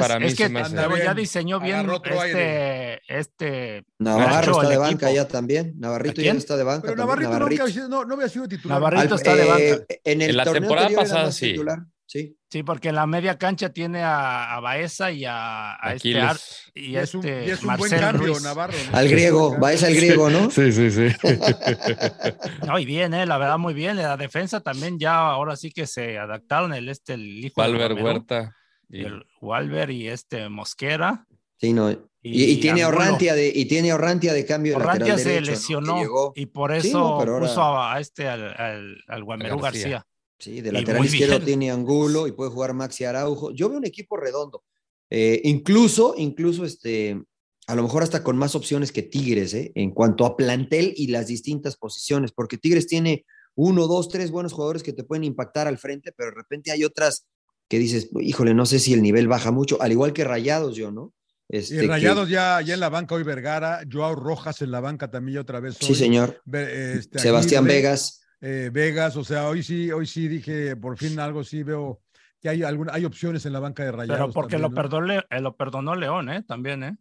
Para 0.00 0.18
mí 0.20 0.26
es 0.26 0.34
que 0.36 0.48
luego 0.48 0.96
ya 0.96 1.14
diseñó 1.14 1.58
bien 1.60 1.88
este, 2.04 3.00
este 3.08 3.84
Navarro 3.98 4.34
Nacho, 4.34 4.50
está 4.52 4.68
de 4.68 4.76
banca 4.76 5.12
ya 5.12 5.26
también. 5.28 5.74
Navarrito 5.78 6.20
¿A 6.20 6.24
ya 6.24 6.32
está 6.32 6.56
de 6.56 6.64
banca. 6.64 6.82
Pero 6.82 6.94
también, 6.96 7.06
Navarrito, 7.06 7.30
Navarrito. 7.30 7.62
nunca 7.62 7.62
había 7.64 7.74
sido- 7.74 7.88
no, 7.88 8.04
no 8.04 8.14
había 8.14 8.28
sido 8.28 8.48
titular. 8.48 8.78
Navarrito 8.78 9.14
Al- 9.14 9.20
está 9.20 9.36
de 9.36 9.42
eh, 9.42 9.46
banca. 9.46 9.84
En 10.04 10.22
el 10.22 10.30
En 10.30 10.36
la 10.36 10.44
temporada 10.52 10.88
pasada, 10.94 11.32
sí. 11.32 11.50
titular, 11.52 11.78
sí. 12.10 12.36
Sí, 12.50 12.64
porque 12.64 12.88
en 12.88 12.96
la 12.96 13.06
media 13.06 13.38
cancha 13.38 13.68
tiene 13.72 14.02
a, 14.02 14.56
a 14.56 14.58
Baeza 14.60 15.12
y 15.12 15.24
a, 15.24 15.74
a 15.80 15.94
este. 15.94 16.20
Ar- 16.20 16.36
y, 16.74 16.86
Y 16.86 16.96
es 16.96 17.14
un, 17.14 17.24
este 17.24 17.46
y 17.46 17.50
es 17.50 17.62
un 17.62 17.76
buen 17.76 17.90
cambio, 17.92 18.26
Ruiz. 18.32 18.42
Navarro. 18.42 18.74
¿no? 18.90 18.98
Al 18.98 19.08
griego, 19.08 19.68
es 19.68 19.84
al 19.84 19.94
griego, 19.94 20.28
¿no? 20.30 20.50
Sí, 20.50 20.72
sí, 20.72 20.90
sí. 20.90 21.06
No, 22.66 22.78
y 22.78 22.84
bien, 22.84 23.14
eh, 23.14 23.26
la 23.26 23.38
verdad, 23.38 23.58
muy 23.58 23.74
bien. 23.74 23.96
La 23.96 24.16
defensa 24.16 24.60
también 24.60 24.98
ya 24.98 25.16
ahora 25.18 25.54
sí 25.56 25.70
que 25.70 25.86
se 25.86 26.18
adaptaron 26.18 26.74
el 26.74 26.88
este, 26.88 27.14
el 27.14 27.44
hijo 27.44 27.62
de 27.62 27.68
Valver 27.68 27.92
Huerta. 28.02 28.56
y- 28.88 29.04
el 29.04 29.24
Walver 29.40 29.90
y 29.90 30.08
este 30.08 30.48
Mosquera. 30.48 31.26
Sí, 31.58 31.72
no. 31.72 31.90
Y, 32.22 32.44
y 32.44 32.56
tiene. 32.60 32.84
Orrantia 32.84 33.34
de, 33.34 33.50
y 33.54 33.64
tiene 33.66 33.92
Orrantia 33.92 34.32
de 34.32 34.44
cambio 34.44 34.72
de 34.72 34.76
Orrantia 34.82 35.14
lateral 35.16 35.44
se 35.44 35.50
lesionó 35.52 36.32
y 36.34 36.46
por 36.46 36.72
Sí, 36.80 36.88
eso 36.88 36.98
no, 36.98 37.18
pero 37.20 37.34
ahora- 37.34 37.46
puso 37.46 37.62
a, 37.62 37.94
a 37.94 38.00
este 38.00 38.28
al, 38.28 38.42
al, 38.58 38.96
al 39.06 39.24
Guamerú 39.24 39.58
García. 39.58 39.82
García. 39.88 40.06
Sí, 40.40 40.60
de 40.60 40.72
lateral 40.72 41.04
izquierdo 41.04 41.40
tiene 41.40 41.70
Angulo 41.70 42.26
y 42.26 42.32
puede 42.32 42.50
jugar 42.50 42.74
Maxi 42.74 43.04
Araujo. 43.04 43.52
Yo 43.52 43.68
veo 43.68 43.78
un 43.78 43.86
equipo 43.86 44.16
redondo. 44.16 44.64
Eh, 45.10 45.40
incluso, 45.44 46.14
incluso 46.16 46.64
este, 46.64 47.20
a 47.66 47.74
lo 47.74 47.82
mejor 47.82 48.02
hasta 48.02 48.22
con 48.24 48.36
más 48.36 48.54
opciones 48.54 48.90
que 48.92 49.02
Tigres, 49.02 49.54
¿eh? 49.54 49.72
En 49.74 49.92
cuanto 49.92 50.24
a 50.26 50.36
plantel 50.36 50.92
y 50.96 51.08
las 51.08 51.26
distintas 51.28 51.76
posiciones, 51.76 52.32
porque 52.32 52.58
Tigres 52.58 52.86
tiene 52.86 53.24
uno, 53.54 53.86
dos, 53.86 54.08
tres 54.08 54.30
buenos 54.30 54.52
jugadores 54.52 54.82
que 54.82 54.92
te 54.92 55.04
pueden 55.04 55.24
impactar 55.24 55.66
al 55.68 55.78
frente, 55.78 56.12
pero 56.16 56.30
de 56.30 56.36
repente 56.36 56.70
hay 56.70 56.84
otras 56.84 57.26
que 57.68 57.78
dices, 57.78 58.10
híjole, 58.20 58.54
no 58.54 58.66
sé 58.66 58.78
si 58.80 58.92
el 58.94 59.02
nivel 59.02 59.28
baja 59.28 59.52
mucho, 59.52 59.80
al 59.80 59.92
igual 59.92 60.12
que 60.12 60.24
Rayados, 60.24 60.74
yo, 60.76 60.90
¿no? 60.90 61.12
Este, 61.48 61.74
Y 61.74 61.80
que- 61.80 61.86
Rayados 61.88 62.28
ya, 62.28 62.60
ya 62.60 62.74
en 62.74 62.80
la 62.80 62.88
banca 62.88 63.14
hoy 63.14 63.22
Vergara, 63.24 63.82
Joao 63.90 64.14
Rojas 64.14 64.62
en 64.62 64.70
la 64.70 64.80
banca 64.80 65.10
también 65.10 65.38
otra 65.38 65.60
vez. 65.60 65.76
Sí, 65.80 65.94
señor. 65.94 66.40
Este, 66.52 67.18
Sebastián 67.18 67.64
Aguirre, 67.64 67.76
Vegas. 67.82 68.22
Eh, 68.40 68.70
Vegas, 68.72 69.16
o 69.16 69.24
sea, 69.24 69.48
hoy 69.48 69.62
sí, 69.62 69.90
hoy 69.90 70.06
sí 70.06 70.28
dije, 70.28 70.76
por 70.76 70.96
fin 70.96 71.18
algo 71.20 71.44
sí 71.44 71.62
veo 71.62 72.00
que 72.40 72.48
hay 72.48 72.62
alguna, 72.62 72.92
hay 72.94 73.04
opciones 73.04 73.44
en 73.46 73.52
la 73.52 73.60
banca 73.60 73.84
de 73.84 73.92
Rayados. 73.92 74.18
Pero 74.18 74.32
porque 74.32 74.52
también, 74.52 74.62
lo, 74.62 74.68
¿no? 74.70 74.74
perdonó, 74.74 75.12
eh, 75.14 75.40
lo 75.40 75.56
perdonó 75.56 75.94
León, 75.94 76.28
¿eh? 76.30 76.42
También, 76.42 76.82
¿eh? 76.84 76.96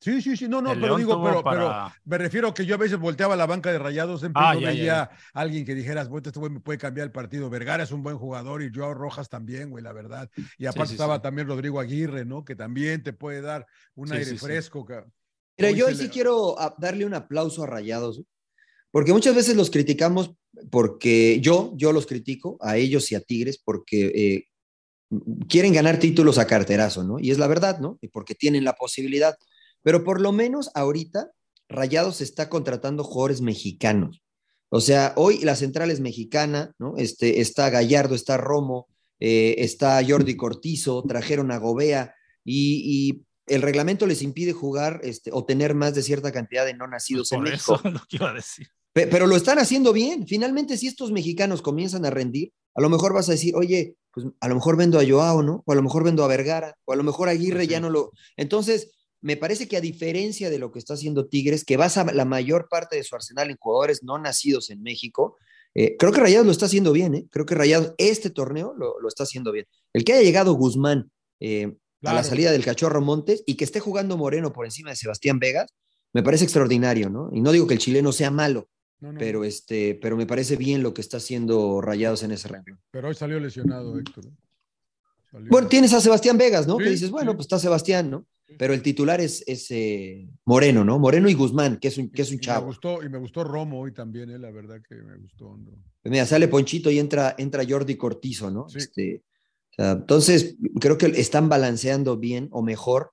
Sí, 0.00 0.20
sí, 0.20 0.36
sí, 0.36 0.48
no, 0.48 0.60
no, 0.60 0.72
El 0.72 0.80
pero 0.80 0.88
León 0.88 0.98
digo, 0.98 1.22
pero, 1.22 1.42
pero 1.44 1.92
me 2.04 2.18
refiero 2.18 2.52
que 2.52 2.66
yo 2.66 2.74
a 2.74 2.78
veces 2.78 2.98
volteaba 2.98 3.36
la 3.36 3.46
banca 3.46 3.70
de 3.72 3.78
Rayados, 3.78 4.20
siempre 4.20 4.42
Ah, 4.42 4.52
no 4.52 4.60
ya, 4.60 4.66
ya, 4.66 4.70
veía 4.72 4.84
ya. 4.86 5.02
a 5.32 5.40
alguien 5.40 5.64
que 5.64 5.74
dijeras, 5.74 6.08
bueno, 6.08 6.26
este 6.26 6.38
güey 6.40 6.50
me 6.52 6.60
puede 6.60 6.78
cambiar 6.78 7.06
el 7.06 7.12
partido. 7.12 7.48
Vergara 7.48 7.84
es 7.84 7.92
un 7.92 8.02
buen 8.02 8.18
jugador 8.18 8.62
y 8.62 8.70
Joao 8.74 8.92
Rojas 8.92 9.28
también, 9.28 9.70
güey, 9.70 9.82
la 9.82 9.92
verdad. 9.92 10.28
Y 10.58 10.66
aparte 10.66 10.88
sí, 10.88 10.94
estaba 10.94 11.16
sí. 11.16 11.22
también 11.22 11.46
Rodrigo 11.46 11.80
Aguirre, 11.80 12.24
¿no? 12.24 12.44
Que 12.44 12.56
también 12.56 13.02
te 13.02 13.12
puede 13.12 13.40
dar 13.40 13.66
un 13.94 14.08
Sí, 14.08 14.14
aire 14.14 14.34
fresco. 14.36 14.86
Hoy 15.58 15.76
yo 15.76 15.86
ahí 15.86 15.94
sí 15.94 16.04
le- 16.04 16.10
quiero 16.10 16.58
ah, 16.58 16.74
darle 16.76 17.06
un 17.06 17.14
aplauso 17.14 17.62
a 17.62 17.66
Rayados. 17.68 18.20
Porque 18.94 19.12
muchas 19.12 19.34
veces 19.34 19.56
los 19.56 19.70
criticamos 19.72 20.36
porque 20.70 21.40
yo, 21.40 21.72
yo 21.74 21.92
los 21.92 22.06
critico 22.06 22.58
a 22.60 22.76
ellos 22.76 23.10
y 23.10 23.16
a 23.16 23.20
Tigres 23.20 23.58
porque 23.58 24.04
eh, 24.14 24.44
quieren 25.48 25.72
ganar 25.72 25.98
títulos 25.98 26.38
a 26.38 26.46
carterazo, 26.46 27.02
¿no? 27.02 27.18
Y 27.18 27.32
es 27.32 27.38
la 27.38 27.48
verdad, 27.48 27.80
¿no? 27.80 27.98
Y 28.00 28.06
porque 28.06 28.36
tienen 28.36 28.62
la 28.62 28.74
posibilidad. 28.74 29.36
Pero 29.82 30.04
por 30.04 30.20
lo 30.20 30.30
menos 30.30 30.70
ahorita 30.76 31.32
Rayados 31.68 32.20
está 32.20 32.48
contratando 32.48 33.02
jugadores 33.02 33.40
mexicanos. 33.40 34.22
O 34.68 34.80
sea, 34.80 35.12
hoy 35.16 35.40
la 35.40 35.56
central 35.56 35.90
es 35.90 35.98
mexicana, 35.98 36.72
¿no? 36.78 36.94
Este, 36.96 37.40
está 37.40 37.70
Gallardo, 37.70 38.14
está 38.14 38.36
Romo, 38.36 38.86
eh, 39.18 39.56
está 39.58 40.00
Jordi 40.06 40.36
Cortizo, 40.36 41.02
trajeron 41.02 41.50
a 41.50 41.58
Gobea 41.58 42.14
y, 42.44 43.08
y 43.08 43.24
el 43.52 43.60
reglamento 43.62 44.06
les 44.06 44.22
impide 44.22 44.52
jugar 44.52 45.00
este, 45.02 45.30
o 45.32 45.44
tener 45.44 45.74
más 45.74 45.96
de 45.96 46.02
cierta 46.02 46.30
cantidad 46.30 46.64
de 46.64 46.74
no 46.74 46.86
nacidos 46.86 47.32
en 47.32 47.40
Por 47.40 47.50
México. 47.50 47.74
eso 47.74 47.88
lo 47.90 48.00
que 48.08 48.18
iba 48.18 48.30
a 48.30 48.34
decir. 48.34 48.68
Pe- 48.94 49.06
Pero 49.08 49.26
lo 49.26 49.36
están 49.36 49.58
haciendo 49.58 49.92
bien. 49.92 50.26
Finalmente, 50.26 50.78
si 50.78 50.86
estos 50.86 51.12
mexicanos 51.12 51.60
comienzan 51.60 52.06
a 52.06 52.10
rendir, 52.10 52.52
a 52.74 52.80
lo 52.80 52.88
mejor 52.88 53.12
vas 53.12 53.28
a 53.28 53.32
decir, 53.32 53.54
oye, 53.54 53.96
pues 54.12 54.26
a 54.40 54.48
lo 54.48 54.54
mejor 54.54 54.76
vendo 54.76 54.98
a 54.98 55.04
Joao, 55.06 55.42
¿no? 55.42 55.62
O 55.66 55.72
a 55.72 55.74
lo 55.74 55.82
mejor 55.82 56.04
vendo 56.04 56.24
a 56.24 56.28
Vergara, 56.28 56.74
o 56.86 56.92
a 56.92 56.96
lo 56.96 57.02
mejor 57.02 57.28
Aguirre 57.28 57.62
sí. 57.64 57.68
ya 57.68 57.80
no 57.80 57.90
lo. 57.90 58.12
Entonces, 58.38 58.92
me 59.20 59.36
parece 59.36 59.68
que 59.68 59.76
a 59.76 59.80
diferencia 59.80 60.48
de 60.50 60.58
lo 60.58 60.70
que 60.72 60.78
está 60.78 60.94
haciendo 60.94 61.26
Tigres, 61.26 61.64
que 61.64 61.76
basa 61.76 62.04
la 62.12 62.24
mayor 62.24 62.68
parte 62.70 62.96
de 62.96 63.04
su 63.04 63.14
arsenal 63.14 63.50
en 63.50 63.56
jugadores 63.58 64.02
no 64.02 64.18
nacidos 64.18 64.70
en 64.70 64.82
México, 64.82 65.36
eh, 65.74 65.96
creo 65.98 66.12
que 66.12 66.20
Rayados 66.20 66.46
lo 66.46 66.52
está 66.52 66.66
haciendo 66.66 66.92
bien, 66.92 67.14
¿eh? 67.14 67.26
Creo 67.30 67.46
que 67.46 67.54
Rayados 67.56 67.94
este 67.98 68.30
torneo 68.30 68.74
lo, 68.78 69.00
lo 69.00 69.08
está 69.08 69.24
haciendo 69.24 69.50
bien. 69.50 69.66
El 69.92 70.04
que 70.04 70.12
haya 70.12 70.22
llegado 70.22 70.52
Guzmán 70.54 71.10
eh, 71.40 71.74
a 72.04 72.12
la 72.12 72.22
salida 72.22 72.52
del 72.52 72.64
Cachorro 72.64 73.00
Montes 73.00 73.42
y 73.46 73.54
que 73.56 73.64
esté 73.64 73.80
jugando 73.80 74.16
Moreno 74.16 74.52
por 74.52 74.66
encima 74.66 74.90
de 74.90 74.96
Sebastián 74.96 75.38
Vegas, 75.40 75.70
me 76.12 76.22
parece 76.22 76.44
extraordinario, 76.44 77.10
¿no? 77.10 77.30
Y 77.32 77.40
no 77.40 77.50
digo 77.50 77.66
que 77.66 77.74
el 77.74 77.80
chileno 77.80 78.12
sea 78.12 78.30
malo, 78.30 78.68
No, 79.00 79.12
no, 79.12 79.18
pero 79.18 79.44
este, 79.44 79.94
pero 80.00 80.16
me 80.16 80.26
parece 80.26 80.56
bien 80.56 80.82
lo 80.82 80.94
que 80.94 81.00
está 81.02 81.18
haciendo 81.18 81.80
Rayados 81.80 82.22
en 82.22 82.30
ese 82.32 82.48
renglón. 82.48 82.80
pero 82.90 83.08
hoy 83.08 83.14
salió 83.14 83.38
lesionado, 83.38 83.98
Héctor. 83.98 84.26
¿eh? 84.26 84.30
Salió- 85.30 85.50
Bueno, 85.50 85.68
tienes 85.68 85.92
a 85.92 86.00
Sebastián 86.00 86.38
Vegas, 86.38 86.66
¿no? 86.66 86.78
Sí, 86.78 86.84
que 86.84 86.90
dices, 86.90 87.10
bueno, 87.10 87.32
sí. 87.32 87.36
pues 87.36 87.44
está 87.46 87.58
Sebastián, 87.58 88.10
¿no? 88.10 88.26
Pero 88.58 88.72
el 88.72 88.82
titular 88.82 89.20
es, 89.20 89.42
es 89.46 89.70
eh, 89.70 90.28
Moreno, 90.44 90.84
¿no? 90.84 90.98
Moreno 90.98 91.28
y 91.28 91.34
Guzmán, 91.34 91.78
que 91.78 91.88
es 91.88 91.98
un, 91.98 92.10
que 92.10 92.22
es 92.22 92.28
un 92.28 92.34
Y 92.34 92.36
me 92.36 92.42
chavo. 92.42 92.66
gustó, 92.66 93.02
y 93.02 93.08
me 93.08 93.18
gustó 93.18 93.42
Romo 93.42 93.80
hoy 93.80 93.92
también, 93.92 94.30
¿eh? 94.30 94.38
la 94.38 94.50
verdad 94.50 94.80
que 94.86 94.94
me 94.94 95.16
gustó. 95.16 95.56
¿no? 95.56 95.72
Pues 96.02 96.10
Mira, 96.12 96.24
sale 96.26 96.46
Ponchito 96.46 96.90
y 96.90 96.98
entra, 96.98 97.34
entra 97.36 97.64
Jordi 97.68 97.96
Cortizo, 97.96 98.50
¿no? 98.50 98.68
Sí. 98.68 98.78
Este, 98.78 99.22
o 99.70 99.74
sea, 99.74 99.90
entonces, 99.92 100.56
creo 100.80 100.96
que 100.98 101.06
están 101.06 101.48
balanceando 101.48 102.16
bien 102.16 102.48
o 102.52 102.62
mejor 102.62 103.10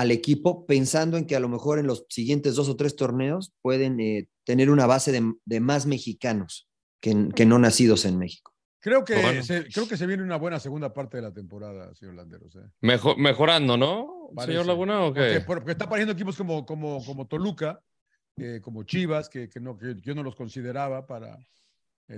al 0.00 0.10
equipo, 0.10 0.66
pensando 0.66 1.16
en 1.16 1.26
que 1.26 1.36
a 1.36 1.40
lo 1.40 1.48
mejor 1.48 1.78
en 1.78 1.86
los 1.86 2.04
siguientes 2.08 2.54
dos 2.54 2.68
o 2.68 2.76
tres 2.76 2.96
torneos 2.96 3.52
pueden 3.62 4.00
eh, 4.00 4.28
tener 4.44 4.70
una 4.70 4.86
base 4.86 5.12
de, 5.12 5.32
de 5.44 5.60
más 5.60 5.86
mexicanos. 5.86 6.66
que, 7.02 7.30
que 7.34 7.46
no 7.46 7.58
nacidos 7.58 8.04
en 8.04 8.18
México. 8.18 8.52
Creo 8.78 9.04
que, 9.04 9.14
Bueno. 9.22 9.42
se, 9.42 9.64
creo 9.68 9.88
que 9.88 9.96
se 9.96 10.06
viene 10.06 10.22
una 10.22 10.36
buena 10.36 10.58
segunda 10.60 10.92
parte 10.92 11.16
de 11.16 11.22
la 11.22 11.32
temporada, 11.32 11.94
señor 11.94 12.14
Landeros. 12.14 12.54
¿eh? 12.56 12.68
Mejor, 12.82 13.16
mejorando, 13.18 13.76
¿no? 13.78 14.30
Parece. 14.34 14.52
Señor 14.52 14.66
Laguna, 14.66 15.00
¿o 15.04 15.14
Porque, 15.14 15.32
qué? 15.32 15.40
porque 15.40 15.70
está 15.72 15.84
apareciendo 15.86 16.12
equipos 16.12 16.36
como, 16.36 16.64
como, 16.66 17.02
como 17.04 17.26
Toluca, 17.26 17.80
eh, 18.36 18.60
como 18.62 18.82
Chivas, 18.84 19.28
que, 19.30 19.48
que 19.48 19.60
no, 19.60 19.76
que 19.78 19.96
yo 20.02 20.14
no 20.14 20.22
los 20.22 20.34
consideraba 20.36 21.06
para. 21.06 21.38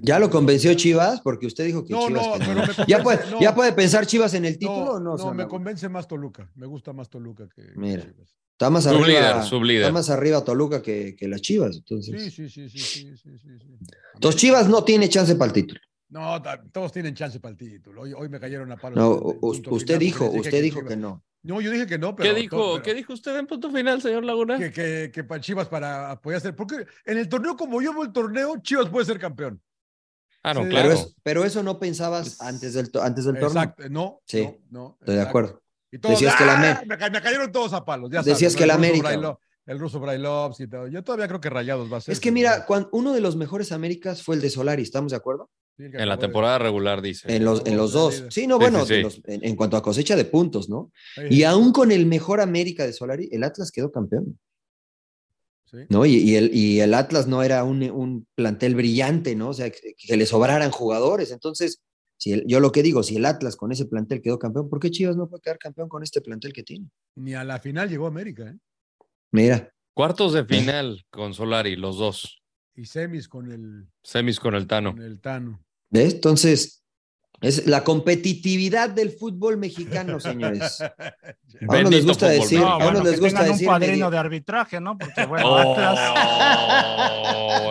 ¿Ya 0.01 0.19
lo 0.19 0.31
convenció 0.31 0.73
Chivas? 0.74 1.20
Porque 1.20 1.47
usted 1.47 1.64
dijo 1.66 1.85
que 1.85 1.93
No, 1.93 2.06
Chivas. 2.06 2.27
no, 2.27 2.32
que 2.35 2.39
pero 2.40 2.55
me 2.55 2.66
convence, 2.66 2.85
¿Ya, 2.89 3.02
puede, 3.02 3.31
no. 3.31 3.40
¿Ya 3.40 3.55
puede 3.55 3.73
pensar 3.73 4.06
Chivas 4.06 4.32
en 4.35 4.44
el 4.47 4.52
No, 4.55 4.59
título 4.59 4.93
o 4.94 5.01
no? 5.01 5.16
no, 5.16 5.35
me 5.35 5.47
convence 5.47 5.89
más 5.89 6.09
Toluca. 6.09 6.51
Me 6.55 6.66
gusta 6.66 6.93
más 6.93 7.10
Toluca 7.10 7.48
que, 7.55 7.62
que 7.62 7.73
Mira. 7.77 8.02
Chivas. 8.02 8.36
Está 8.52 8.70
más 8.70 8.86
arriba, 8.86 9.43
sublíder. 9.43 9.82
está 9.82 9.93
más 9.93 10.09
arriba 10.10 10.44
Toluca 10.44 10.81
que, 10.82 11.16
que 11.16 11.27
las 11.28 11.40
Chivas. 11.43 11.77
Entonces, 11.77 12.23
Sí, 12.23 12.31
sí, 12.31 12.48
sí, 12.48 12.69
sí, 12.69 12.78
sí, 12.78 13.16
sí, 13.16 13.39
sí. 13.39 13.78
Entonces 14.14 14.40
Chivas 14.40 14.69
no 14.69 14.85
tiene 14.85 15.09
chance 15.09 15.35
para 15.35 15.48
el 15.48 15.52
título. 15.52 15.81
No, 16.10 16.40
todos 16.73 16.93
tienen 16.93 17.14
chance 17.14 17.40
para 17.40 17.52
el 17.52 17.56
título. 17.56 18.02
Hoy, 18.02 18.12
hoy 18.12 18.28
me 18.28 18.39
cayeron 18.39 18.70
a 18.70 18.77
palos. 18.77 18.98
No, 18.98 19.12
usted 19.40 19.70
final 19.70 19.98
dijo, 19.98 20.31
usted 20.31 20.62
dijo 20.62 20.81
Chivas- 20.81 20.89
que 20.89 20.97
no. 20.97 21.24
No, 21.44 21.60
yo 21.60 21.73
dije 21.73 21.86
que 21.89 21.98
no, 21.98 22.14
pero. 22.14 22.32
¿Qué 22.35 22.40
dijo, 22.40 22.73
pero- 22.74 22.82
¿Qué 22.85 22.94
dijo 22.94 23.12
usted 23.14 23.36
en 23.36 23.47
punto 23.48 23.69
final, 23.73 24.01
señor 24.01 24.23
Laguna? 24.24 24.59
Que, 24.59 24.70
que, 24.70 25.10
que 25.12 25.24
para 25.24 25.40
Chivas 25.40 25.66
para 25.66 26.12
apoyar 26.12 26.40
ser. 26.40 26.55
Porque 26.55 26.86
en 27.05 27.19
el 27.19 27.28
torneo, 27.28 27.56
como 27.56 27.82
yo 27.82 27.93
veo 27.93 28.05
el 28.05 28.12
torneo, 28.12 28.59
Chivas 28.62 28.89
puede 28.90 29.06
ser 29.06 29.19
campeón. 29.19 29.60
Ah, 30.43 30.55
no, 30.55 30.62
Sí. 30.64 30.69
claro. 30.70 30.89
Pero, 30.89 31.01
es- 31.01 31.14
pero 31.23 31.44
eso 31.44 31.62
no 31.62 31.78
pensabas 31.78 32.40
antes 32.40 32.74
del, 32.74 32.90
antes 33.01 33.24
del 33.24 33.35
torneo. 33.35 33.48
Exacto. 33.62 33.82
No. 33.90 34.20
Sí, 34.27 34.43
no, 34.70 34.81
no, 34.81 34.97
Estoy 35.01 35.14
de 35.16 35.23
acuerdo. 35.23 35.62
Y 35.90 35.98
todos, 35.98 36.14
Decías 36.19 36.36
que 36.36 36.44
la 36.47 36.55
¡ah! 36.81 36.82
Me, 36.86 36.97
ca- 36.98 37.10
me 37.10 37.20
cayeron 37.20 37.52
todos 37.52 37.73
a 37.74 37.85
palos. 37.85 38.10
Ya 38.10 38.20
Decías 38.23 38.39
sabes, 38.52 38.56
que 38.56 38.62
El 38.64 38.70
ruso 38.70 38.78
América. 38.78 39.09
Brailo- 39.10 39.39
el 39.66 39.78
ruso 39.78 40.01
Brailovs 40.01 40.59
y 40.60 40.66
todo. 40.66 40.89
Yo 40.89 41.05
todavía 41.05 41.28
creo 41.28 41.40
que 41.40 41.48
Rayados 41.51 41.93
va 41.93 41.98
a 41.98 42.01
ser. 42.01 42.12
Es 42.12 42.19
que 42.20 42.32
mira, 42.32 42.66
cuan- 42.66 42.89
uno 42.93 43.12
de 43.12 43.20
los 43.20 43.36
mejores 43.36 43.70
Américas 43.73 44.23
fue 44.23 44.35
el 44.35 44.40
de 44.40 44.51
Solari, 44.51 44.82
¿estamos 44.82 45.12
de 45.12 45.16
acuerdo? 45.19 45.51
Sí, 45.77 45.85
En 45.85 46.09
la 46.09 46.16
de- 46.16 46.20
temporada 46.20 46.59
regular, 46.59 47.01
dice. 47.01 47.35
En 47.35 47.44
los, 47.44 47.62
en 47.64 47.77
los 47.77 47.93
dos. 47.93 48.24
Sí, 48.31 48.47
no, 48.48 48.59
bueno, 48.59 48.85
sí, 48.85 48.94
de 48.94 48.97
sí. 48.97 49.02
los- 49.05 49.20
en, 49.27 49.44
en 49.44 49.55
cuanto 49.56 49.77
a 49.77 49.82
cosecha 49.82 50.16
de 50.16 50.24
puntos, 50.24 50.69
¿no? 50.69 50.90
Y 51.31 51.44
aún 51.44 51.73
con 51.73 51.93
el 51.93 52.06
mejor 52.06 52.40
América 52.40 52.85
de 52.85 52.93
Solari, 52.93 53.28
el 53.31 53.44
Atlas 53.44 53.70
quedó 53.70 53.93
campeón, 53.93 54.39
sí. 55.73 55.78
¿no? 55.89 56.07
Y, 56.07 56.15
y 56.16 56.36
el, 56.36 56.55
y 56.55 56.81
el 56.81 56.94
Atlas 56.94 57.27
no 57.27 57.43
era 57.43 57.65
un, 57.65 57.82
un 57.90 58.27
plantel 58.36 58.74
brillante, 58.77 59.35
¿no? 59.35 59.49
O 59.49 59.55
sea, 59.55 59.70
que, 59.70 59.94
que 59.97 60.16
le 60.16 60.27
sobraran 60.27 60.70
jugadores. 60.70 61.32
Entonces, 61.32 61.81
si 62.19 62.32
el- 62.32 62.44
yo 62.47 62.61
lo 62.61 62.70
que 62.70 62.82
digo, 62.85 63.03
si 63.03 63.16
el 63.16 63.24
Atlas 63.27 63.57
con 63.57 63.73
ese 63.73 63.86
plantel 63.86 64.20
quedó 64.23 64.39
campeón, 64.39 64.69
¿por 64.69 64.78
qué 64.78 64.90
Chivas 64.90 65.16
no 65.16 65.28
puede 65.28 65.40
quedar 65.43 65.59
campeón 65.59 65.89
con 65.89 66.03
este 66.03 66.20
plantel 66.20 66.53
que 66.53 66.62
tiene? 66.62 66.89
Ni 67.16 67.35
a 67.35 67.43
la 67.43 67.59
final 67.59 67.89
llegó 67.89 68.07
América, 68.07 68.49
¿eh? 68.49 68.59
Mira, 69.32 69.73
Cuartos 69.94 70.32
de 70.32 70.44
final 70.47 71.05
con 71.11 71.35
Solari, 71.35 71.77
los 71.77 71.99
dos. 71.99 72.43
Y 72.74 72.86
semis 72.86 73.28
con 73.28 73.51
el, 73.53 73.86
Semis 74.03 74.40
con 74.40 74.55
el 74.55 74.66
Tano. 74.66 74.93
con 74.94 75.03
el 75.03 75.20
Tano. 75.20 75.62
¿ves? 75.90 76.15
Entonces, 76.15 76.81
es 77.43 77.66
la 77.66 77.85
competitividad 77.85 78.89
del 78.90 79.10
fútbol 79.10 79.56
mexicano, 79.59 80.19
señores. 80.20 80.81
A 81.69 81.77
uno 81.77 81.90
les 81.90 82.05
gusta 82.05 82.27
fútbol 82.27 82.40
decir, 82.40 82.59
No, 82.60 82.66
a 82.66 82.78
mexicano. 82.78 82.90
uno 82.90 83.01
bueno, 83.01 83.05
les 83.10 83.14
que 83.14 83.20
gusta 83.20 83.39
tengan 83.40 83.52
decir 83.52 83.69
un 83.69 83.74
padrino 83.74 84.10
de 84.10 84.19
arbitraje, 84.19 84.81
¿no? 84.81 84.98
Porque 84.98 85.27
bueno, 85.27 85.48
Oh, 85.48 85.59
Atlas. 85.59 86.01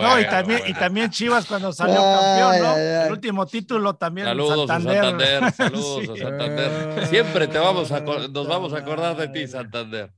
y 0.00 0.04
bueno, 0.04 0.30
también, 0.30 0.60
y 0.66 0.74
también 0.74 1.10
Chivas 1.10 1.44
cuando 1.46 1.72
salió 1.72 1.96
campeón, 1.96 2.62
¿no? 2.62 2.76
El 2.76 3.12
último 3.12 3.46
título 3.46 3.94
también 3.96 4.28
Saludos 4.28 4.68
Santander. 4.68 4.98
a 4.98 5.02
Santander, 5.10 5.52
saludos 5.52 6.02
Sí. 6.16 6.22
a 6.22 6.24
Santander. 6.28 7.06
Siempre 7.08 7.48
te 7.48 7.58
vamos 7.58 7.92
a, 7.92 8.00
nos 8.00 8.46
vamos 8.48 8.72
a 8.72 8.78
acordar 8.78 9.16
de 9.16 9.28
ti, 9.28 9.46
Santander. 9.46 10.10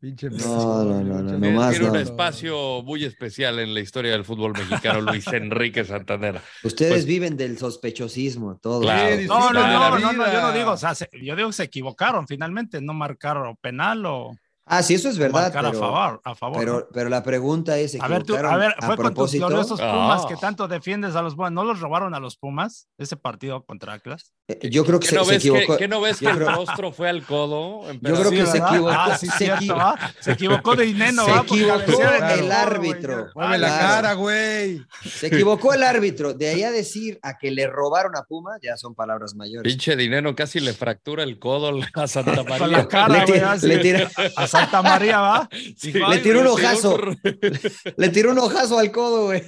Pinche 0.00 0.30
No, 0.30 0.82
no, 0.84 1.02
no, 1.04 1.22
no, 1.22 1.50
más 1.50 1.72
Tiene 1.72 1.86
un 1.88 1.92
no. 1.92 1.98
espacio 2.00 2.82
muy 2.82 3.04
especial 3.04 3.58
en 3.58 3.74
la 3.74 3.80
historia 3.80 4.12
del 4.12 4.24
fútbol 4.24 4.52
mexicano, 4.54 5.02
Luis 5.02 5.26
Enrique 5.26 5.84
Santander. 5.84 6.40
Ustedes 6.64 6.92
Pues- 6.92 7.04
viven 7.04 7.36
del 7.36 7.58
sospechosismo, 7.58 8.56
todo. 8.56 8.80
Claro. 8.80 9.16
No, 9.26 9.52
no, 9.52 9.66
no, 9.66 9.98
no, 9.98 10.12
no, 10.14 10.32
yo 10.32 10.40
no 10.40 10.52
digo, 10.52 10.70
o 10.72 10.76
sea, 10.78 10.94
se- 10.94 11.10
yo 11.22 11.36
digo 11.36 11.48
que 11.50 11.52
se 11.54 11.64
equivocaron 11.64 12.26
finalmente, 12.26 12.80
no 12.80 12.94
marcaron 12.94 13.56
penal 13.60 14.06
o 14.06 14.34
Ah, 14.72 14.82
sí, 14.82 14.94
eso 14.94 15.08
es 15.08 15.18
verdad. 15.18 15.42
marcar 15.42 15.66
a 15.66 15.70
pero- 15.72 15.80
favor, 15.80 16.20
a 16.24 16.34
favor. 16.34 16.58
Pero, 16.58 16.88
pero 16.92 17.08
la 17.10 17.22
pregunta 17.22 17.76
es, 17.76 17.92
¿se 17.92 17.98
¿no? 17.98 18.04
A 18.04 18.08
ver, 18.08 18.22
tú, 18.22 18.36
a 18.36 18.56
ver, 18.56 18.74
a 18.78 18.86
fue 18.86 18.96
con 18.96 19.12
tus 19.14 19.32
gloriosos 19.34 19.80
Pumas 19.80 20.22
Ah. 20.24 20.28
que 20.28 20.36
tanto 20.36 20.68
defiendes 20.68 21.16
a 21.16 21.22
los 21.22 21.34
Pumas, 21.34 21.52
¿no 21.52 21.64
los 21.64 21.80
robaron 21.80 22.14
a 22.14 22.20
los 22.20 22.36
Pumas 22.36 22.86
ese 22.96 23.16
partido 23.16 23.64
contra 23.64 23.94
Atlas? 23.94 24.32
Eh, 24.48 24.70
Yo 24.70 24.84
creo 24.84 24.98
que 25.00 25.06
¿Qué 25.06 25.10
se, 25.10 25.16
no, 25.16 25.24
se 25.24 25.32
ves 25.32 25.42
que, 25.42 25.48
equivocó. 25.48 25.76
qué 25.76 25.88
no 25.88 26.00
ves 26.00 26.18
que 26.18 26.26
el 26.26 26.38
rostro 26.38 26.92
fue 26.92 27.08
al 27.08 27.24
codo? 27.24 27.82
Yo 28.00 28.14
creo 28.14 28.30
que 28.30 28.46
se 28.46 28.58
equivocó. 28.58 28.90
Ah, 28.90 29.16
sí, 29.18 29.26
se 29.26 29.38
cierto, 29.38 29.64
equi- 29.64 29.76
¿va? 29.76 29.96
Se 30.20 30.32
equivocó 30.32 30.76
de 30.76 30.86
Ineno, 30.86 31.24
Se 31.24 31.30
equivocó 31.36 32.02
el 32.02 32.52
árbitro. 32.52 33.26
Mueve 33.34 33.58
la 33.58 33.68
cara, 33.78 34.12
güey. 34.14 34.80
Se 35.04 35.26
equivocó 35.28 35.74
el 35.74 35.82
árbitro. 35.82 36.32
De 36.34 36.48
ahí 36.48 36.62
a 36.62 36.70
decir 36.70 37.18
a 37.22 37.38
que 37.38 37.50
le 37.50 37.66
robaron 37.66 38.16
a 38.16 38.22
Puma, 38.22 38.52
ya 38.62 38.76
son 38.76 38.94
palabras 38.94 39.34
mayores. 39.34 39.70
Pinche 39.72 39.96
dinero 39.96 40.34
casi 40.36 40.60
le 40.60 40.72
fractura 40.72 41.22
el 41.24 41.38
codo 41.38 41.72
a 41.94 42.06
Santa 42.06 42.42
María. 42.44 42.58
Con 42.60 42.70
la 42.72 42.88
cara, 42.88 43.24
Le 43.24 43.26
güey, 43.26 43.40
le 43.62 43.78
tira- 43.78 44.10
A 44.36 44.46
Santa 44.60 44.82
María, 44.82 45.20
¿va? 45.20 45.48
Sí, 45.76 45.92
le 45.92 46.04
"Ay, 46.06 46.20
tiró 46.22 46.40
un 46.40 46.46
ojazo. 46.48 46.98
Le 47.96 48.08
tiró 48.10 48.32
un 48.32 48.38
ojazo 48.38 48.78
al 48.78 48.90
codo, 48.90 49.26
güey. 49.26 49.42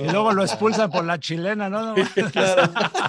Y 0.00 0.04
luego 0.10 0.32
lo 0.32 0.42
expulsan 0.44 0.90
por 0.90 1.04
la 1.04 1.18
chilena, 1.18 1.68
¿no? 1.68 1.94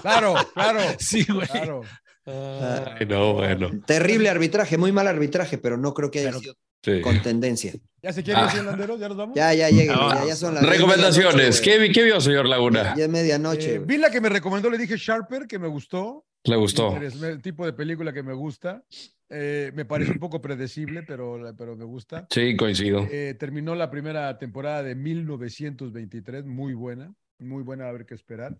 Claro, 0.01 0.35
claro. 0.53 0.79
Sí, 0.99 1.25
güey. 1.27 1.47
Claro. 1.47 1.81
Ay, 2.25 3.05
no, 3.07 3.33
bueno. 3.33 3.69
Terrible 3.85 4.29
arbitraje, 4.29 4.77
muy 4.77 4.91
mal 4.91 5.07
arbitraje, 5.07 5.57
pero 5.57 5.77
no 5.77 5.93
creo 5.93 6.11
que 6.11 6.19
haya 6.19 6.29
Pero- 6.29 6.39
sido 6.39 6.53
Sí. 6.81 7.01
con 7.01 7.21
tendencia. 7.21 7.73
¿Ya 8.01 8.13
se 8.13 8.23
quieren 8.23 8.45
Ah. 8.45 8.53
ir, 8.55 8.63
Landeros? 8.63 8.97
¿Ya 9.01 9.09
nos 9.09 9.17
vamos? 9.17 9.35
Ya, 9.35 9.53
ya 9.53 9.69
lleguen, 9.69 9.95
Ah, 9.99 10.19
ya, 10.21 10.27
ya 10.27 10.35
son 10.37 10.53
las 10.55 10.65
Recomendaciones. 10.65 11.59
¿Qué, 11.59 11.91
¿Qué 11.91 12.03
vio, 12.03 12.21
señor. 12.21 12.45
Laguna? 12.45 12.93
Ya 12.95 13.03
es 13.03 13.09
medianoche. 13.09 13.75
Eh, 13.75 13.79
vi 13.79 13.97
la 13.97 14.09
que 14.09 14.21
me 14.21 14.29
recomendó, 14.29 14.69
le 14.69 14.77
dije 14.77 14.95
Sharper, 14.95 15.45
que 15.45 15.59
me 15.59 15.67
gustó. 15.67 16.23
Le 16.45 16.55
gustó. 16.55 16.95
Es 16.95 17.21
el 17.21 17.41
tipo 17.41 17.65
de 17.65 17.73
película 17.73 18.13
que 18.13 18.23
me 18.23 18.33
gusta. 18.33 18.81
Eh, 19.29 19.71
me 19.75 19.85
parece 19.85 20.11
un 20.11 20.19
poco 20.19 20.41
predecible, 20.41 21.03
pero, 21.03 21.53
pero 21.55 21.75
me 21.75 21.85
gusta. 21.85 22.27
Sí, 22.31 22.55
coincido. 22.57 23.07
Eh, 23.11 23.35
terminó 23.37 23.75
la 23.75 23.91
primera 23.91 24.37
temporada 24.39 24.81
de 24.81 24.95
1923, 24.95 26.45
muy 26.45 26.73
buena, 26.73 27.13
muy 27.37 27.61
buena, 27.61 27.87
a 27.87 27.91
ver 27.91 28.05
qué 28.05 28.15
esperar. 28.15 28.57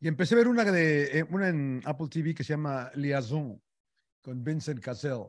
Y 0.00 0.08
empecé 0.08 0.34
a 0.34 0.38
ver 0.38 0.48
una, 0.48 0.64
de, 0.64 1.18
eh, 1.18 1.26
una 1.28 1.48
en 1.48 1.82
Apple 1.84 2.06
TV 2.08 2.34
que 2.34 2.44
se 2.44 2.52
llama 2.52 2.90
Liaison, 2.94 3.60
con 4.22 4.44
Vincent 4.44 4.80
Cassell. 4.80 5.26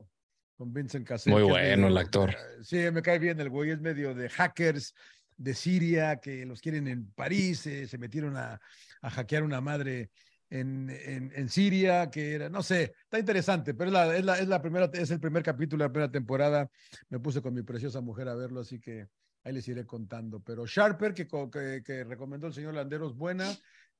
Con 0.55 0.71
Vincent 0.71 1.07
Cassell. 1.07 1.33
Muy 1.33 1.43
bueno 1.43 1.87
el 1.87 1.97
actor. 1.97 2.35
Sí, 2.61 2.77
me 2.93 3.01
cae 3.01 3.17
bien 3.17 3.39
el 3.39 3.49
güey, 3.49 3.71
es 3.71 3.81
medio 3.81 4.13
de 4.13 4.29
hackers 4.29 4.93
de 5.35 5.55
Siria 5.55 6.17
que 6.17 6.45
los 6.45 6.61
quieren 6.61 6.87
en 6.87 7.11
París, 7.13 7.65
eh, 7.65 7.87
se 7.87 7.97
metieron 7.97 8.37
a, 8.37 8.61
a 9.01 9.09
hackear 9.09 9.41
una 9.41 9.59
madre 9.59 10.11
en, 10.51 10.89
en, 10.89 11.31
en 11.33 11.49
Siria, 11.49 12.11
que 12.11 12.33
era, 12.33 12.49
no 12.49 12.61
sé, 12.61 12.93
está 13.03 13.17
interesante, 13.17 13.73
pero 13.73 13.89
es 13.89 13.93
la, 13.93 14.15
es 14.15 14.25
la, 14.25 14.37
es 14.37 14.47
la 14.47 14.61
primera, 14.61 14.91
es 14.93 15.09
el 15.09 15.19
primer 15.19 15.41
capítulo 15.41 15.83
de 15.83 15.87
la 15.87 15.93
primera 15.93 16.11
temporada. 16.11 16.69
Me 17.09 17.19
puse 17.19 17.41
con 17.41 17.53
mi 17.53 17.63
preciosa 17.63 18.01
mujer 18.01 18.27
a 18.27 18.35
verlo, 18.35 18.59
así 18.59 18.79
que 18.79 19.07
ahí 19.43 19.53
les 19.53 19.67
iré 19.67 19.85
contando. 19.85 20.41
Pero 20.41 20.67
Sharper, 20.67 21.13
que, 21.13 21.27
que, 21.27 21.81
que 21.83 22.03
recomendó 22.03 22.47
el 22.47 22.53
señor 22.53 22.73
Landeros, 22.73 23.15
buena, 23.15 23.47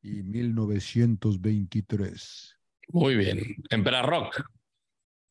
y 0.03 0.23
1923. 0.23 2.57
Muy 2.89 3.15
bien. 3.15 3.39
Emperor 3.69 4.05
Rock. 4.05 4.43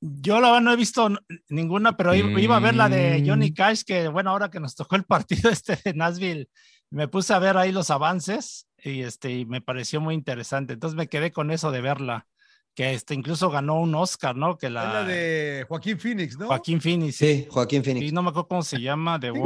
Yo 0.01 0.41
la 0.41 0.49
verdad 0.49 0.63
no 0.63 0.73
he 0.73 0.77
visto 0.77 1.11
ninguna, 1.51 1.95
pero 1.97 2.15
iba, 2.15 2.41
iba 2.41 2.57
a 2.57 2.61
ver 2.61 2.75
la 2.75 2.89
de 2.89 3.23
Johnny 3.27 3.51
Mm. 3.51 3.55
Cash, 3.55 3.83
que 3.85 4.09
bueno, 4.09 4.31
ahora 4.31 4.51
que 4.51 4.59
nos 4.59 4.75
tocó 4.75 4.97
el 4.97 5.05
partido 5.05 5.51
este 5.63 5.79
de 5.85 5.93
Nashville, 5.93 6.49
me 6.91 7.09
puse 7.09 7.33
a 7.35 7.39
ver 7.39 7.57
ahí 7.57 7.73
los 7.73 7.91
avances 7.91 8.67
y 8.83 9.03
este 9.03 9.31
y 9.31 9.47
me 9.47 9.61
pareció 9.61 10.01
muy 10.01 10.15
interesante. 10.15 10.73
Entonces 10.75 10.97
me 10.97 11.09
quedé 11.09 11.31
con 11.33 11.51
eso 11.51 11.71
de 11.71 11.81
verla, 11.81 12.27
que 12.75 12.95
este 12.95 13.15
incluso 13.15 13.51
ganó 13.51 13.81
un 13.81 13.95
Oscar, 13.95 14.35
¿no? 14.37 14.57
Que 14.57 14.67
Es 14.67 14.73
la, 14.73 14.93
la 14.93 15.05
de 15.05 15.65
Joaquín 15.69 15.99
Phoenix, 15.99 16.39
¿no? 16.39 16.47
Joaquín 16.47 16.81
Phoenix. 16.81 17.17
Sí. 17.17 17.47
Joaquín 17.51 17.83
Y 17.83 17.85
Phoenix. 17.85 18.13
no 18.13 18.23
me 18.23 18.31
acuerdo 18.31 18.49
cómo 18.49 18.63
se 18.63 18.81
llama, 18.81 19.19
The. 19.21 19.29
¿Lo 19.29 19.35
The 19.35 19.41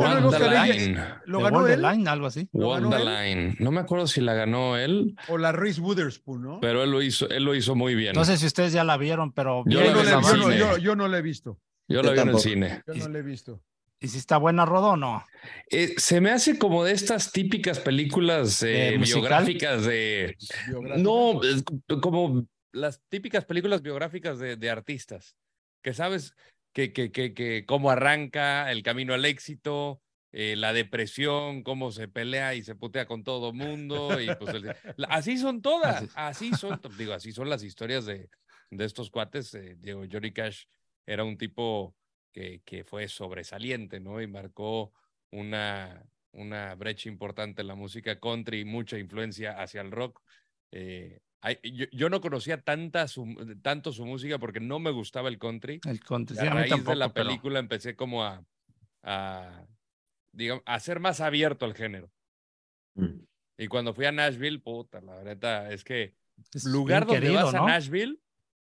ganó 1.45 1.59
World 1.59 1.71
él? 1.73 1.83
Line, 1.83 2.09
algo 2.09 2.27
así. 2.27 2.49
¿Lo 2.53 2.71
ganó 2.71 2.89
él? 2.97 3.03
Wonderline. 3.03 3.57
No 3.59 3.71
me 3.73 3.81
acuerdo 3.81 4.07
si 4.07 4.21
la 4.21 4.35
ganó 4.35 4.77
él, 4.77 5.16
O 5.29 5.39
la 5.39 5.53
Reese 5.53 5.81
Witherspoon, 5.81 6.43
¿no? 6.43 6.61
pero 6.61 6.83
él 6.85 6.91
lo 6.91 7.03
hizo, 7.03 7.29
él 7.31 7.45
lo 7.45 7.55
hizo 7.55 7.75
muy 7.75 7.95
bien. 7.95 8.15
No 8.15 8.25
sé 8.25 8.37
si 8.37 8.47
ustedes 8.47 8.73
ya 8.73 8.85
la 8.85 8.97
vieron, 8.97 9.33
pero 9.33 9.65
Yo 9.66 9.81
no 9.81 10.03
la, 10.03 10.21
yo, 10.23 10.37
no, 10.37 10.53
yo- 10.55 10.77
yo 10.79 10.97
no 10.97 11.09
la 11.09 11.19
he 11.19 11.23
visto. 11.23 11.59
Yo 11.89 11.97
Yo 11.97 12.03
la 12.03 12.12
vi 12.12 12.19
en 12.21 12.29
el 12.31 12.39
cine. 12.39 12.83
Yo 12.87 12.95
no 12.95 13.09
la 13.09 13.19
he 13.19 13.23
visto. 13.23 13.61
¿Y 14.05 14.09
si 14.09 14.18
está 14.18 14.36
buena, 14.36 14.66
Rodo 14.66 14.90
o 14.90 14.97
no? 14.97 15.24
Eh, 15.70 15.94
se 15.97 16.20
me 16.20 16.31
hace 16.31 16.59
como 16.59 16.85
de 16.85 16.93
estas 16.93 17.32
típicas 17.32 17.78
películas 17.81 18.62
eh, 18.62 18.98
biográficas 18.98 19.85
de... 19.86 20.36
Biográfica. 20.68 21.02
No, 21.02 21.43
es 21.43 21.64
como 22.02 22.47
las 22.72 23.01
típicas 23.09 23.47
películas 23.47 23.81
biográficas 23.81 24.39
de, 24.39 24.56
de 24.56 24.68
artistas, 24.70 25.36
que 25.82 25.94
sabes 25.94 26.35
que, 26.74 26.93
que, 26.93 27.10
que, 27.12 27.32
que 27.32 27.64
cómo 27.66 27.90
arranca 27.90 28.70
el 28.70 28.82
camino 28.82 29.14
al 29.14 29.24
éxito, 29.24 30.02
eh, 30.32 30.55
la 30.56 30.74
depresión, 30.74 31.62
cómo 31.62 31.90
se 31.90 32.06
pelea 32.09 32.55
y 32.55 32.62
se 32.62 32.74
putea 32.74 33.06
con 33.06 33.24
todo 33.24 33.55
mundo. 33.55 34.20
Y 34.20 34.35
pues 34.35 34.55
el- 34.55 34.74
la- 34.97 35.09
así 35.09 35.39
son 35.39 35.62
todas, 35.62 36.05
Así. 36.14 36.52
son, 36.52 36.78
digo, 36.98 37.14
así 37.14 37.32
son 37.32 37.48
las 37.48 37.62
historias 37.62 38.05
de, 38.05 38.28
de 38.70 38.85
estos 38.85 39.09
cuates. 39.10 39.55
eh, 39.55 39.76
digo, 39.78 40.02
Johnny 40.12 40.31
Cash 40.32 40.64
era 41.06 41.24
un 41.24 41.39
tipo 41.39 41.94
que, 42.35 42.61
que 42.65 42.82
fue 42.85 43.06
sobresaliente, 43.09 44.01
¿no? 44.01 44.20
Y 44.20 44.27
marcó 44.27 44.93
una, 45.31 46.05
una 46.32 46.74
brecha 46.74 47.09
importante 47.09 47.62
en 47.62 47.69
la 47.69 47.77
música 47.77 48.19
country 48.19 48.61
y 48.61 48.65
mucha 48.65 48.98
influencia 48.98 49.52
hacia 49.62 49.81
el 49.81 49.93
rock. 49.93 50.20
Eh, 50.73 51.20
hay- 51.40 51.59
yo, 51.62 51.86
yo 51.93 52.09
no 52.11 52.20
conocía 52.20 52.61
tanta 52.61 53.06
su- 53.06 53.56
tanto 53.62 53.93
su 53.93 54.05
música 54.05 54.39
porque 54.39 54.59
no 54.59 54.81
me 54.81 54.90
gustaba 54.90 55.28
el 55.28 55.39
country. 55.39 55.81
El 55.86 56.01
conte- 56.02 56.35
Y 56.35 56.36
sí, 56.39 56.47
a 56.47 56.51
a 56.51 56.55
raíz 56.55 56.70
tampoco, 56.70 56.90
de 56.90 56.97
la 56.97 57.12
pero 57.15 57.28
película 57.28 57.59
empecé 57.61 57.94
como 57.94 58.24
a, 58.24 58.44
a, 59.05 59.65
digamos, 60.32 60.65
a 60.66 60.81
ser 60.81 60.98
más 60.98 61.20
abierto 61.20 61.65
al 61.65 61.74
género. 61.74 62.11
Mm. 62.97 63.20
Y 63.59 63.69
cuando 63.69 63.94
fui 63.94 64.06
a 64.06 64.11
Nashville, 64.12 64.59
puta, 64.59 65.01
la 65.01 65.15
verdad 65.23 65.73
es 65.73 65.85
que 65.85 66.16
es 66.52 66.65
lugar 66.65 67.06
donde 67.06 67.20
querido, 67.20 67.44
vas 67.44 67.55
a 67.55 67.59
¿no? 67.59 67.69
Nashville, 67.69 68.19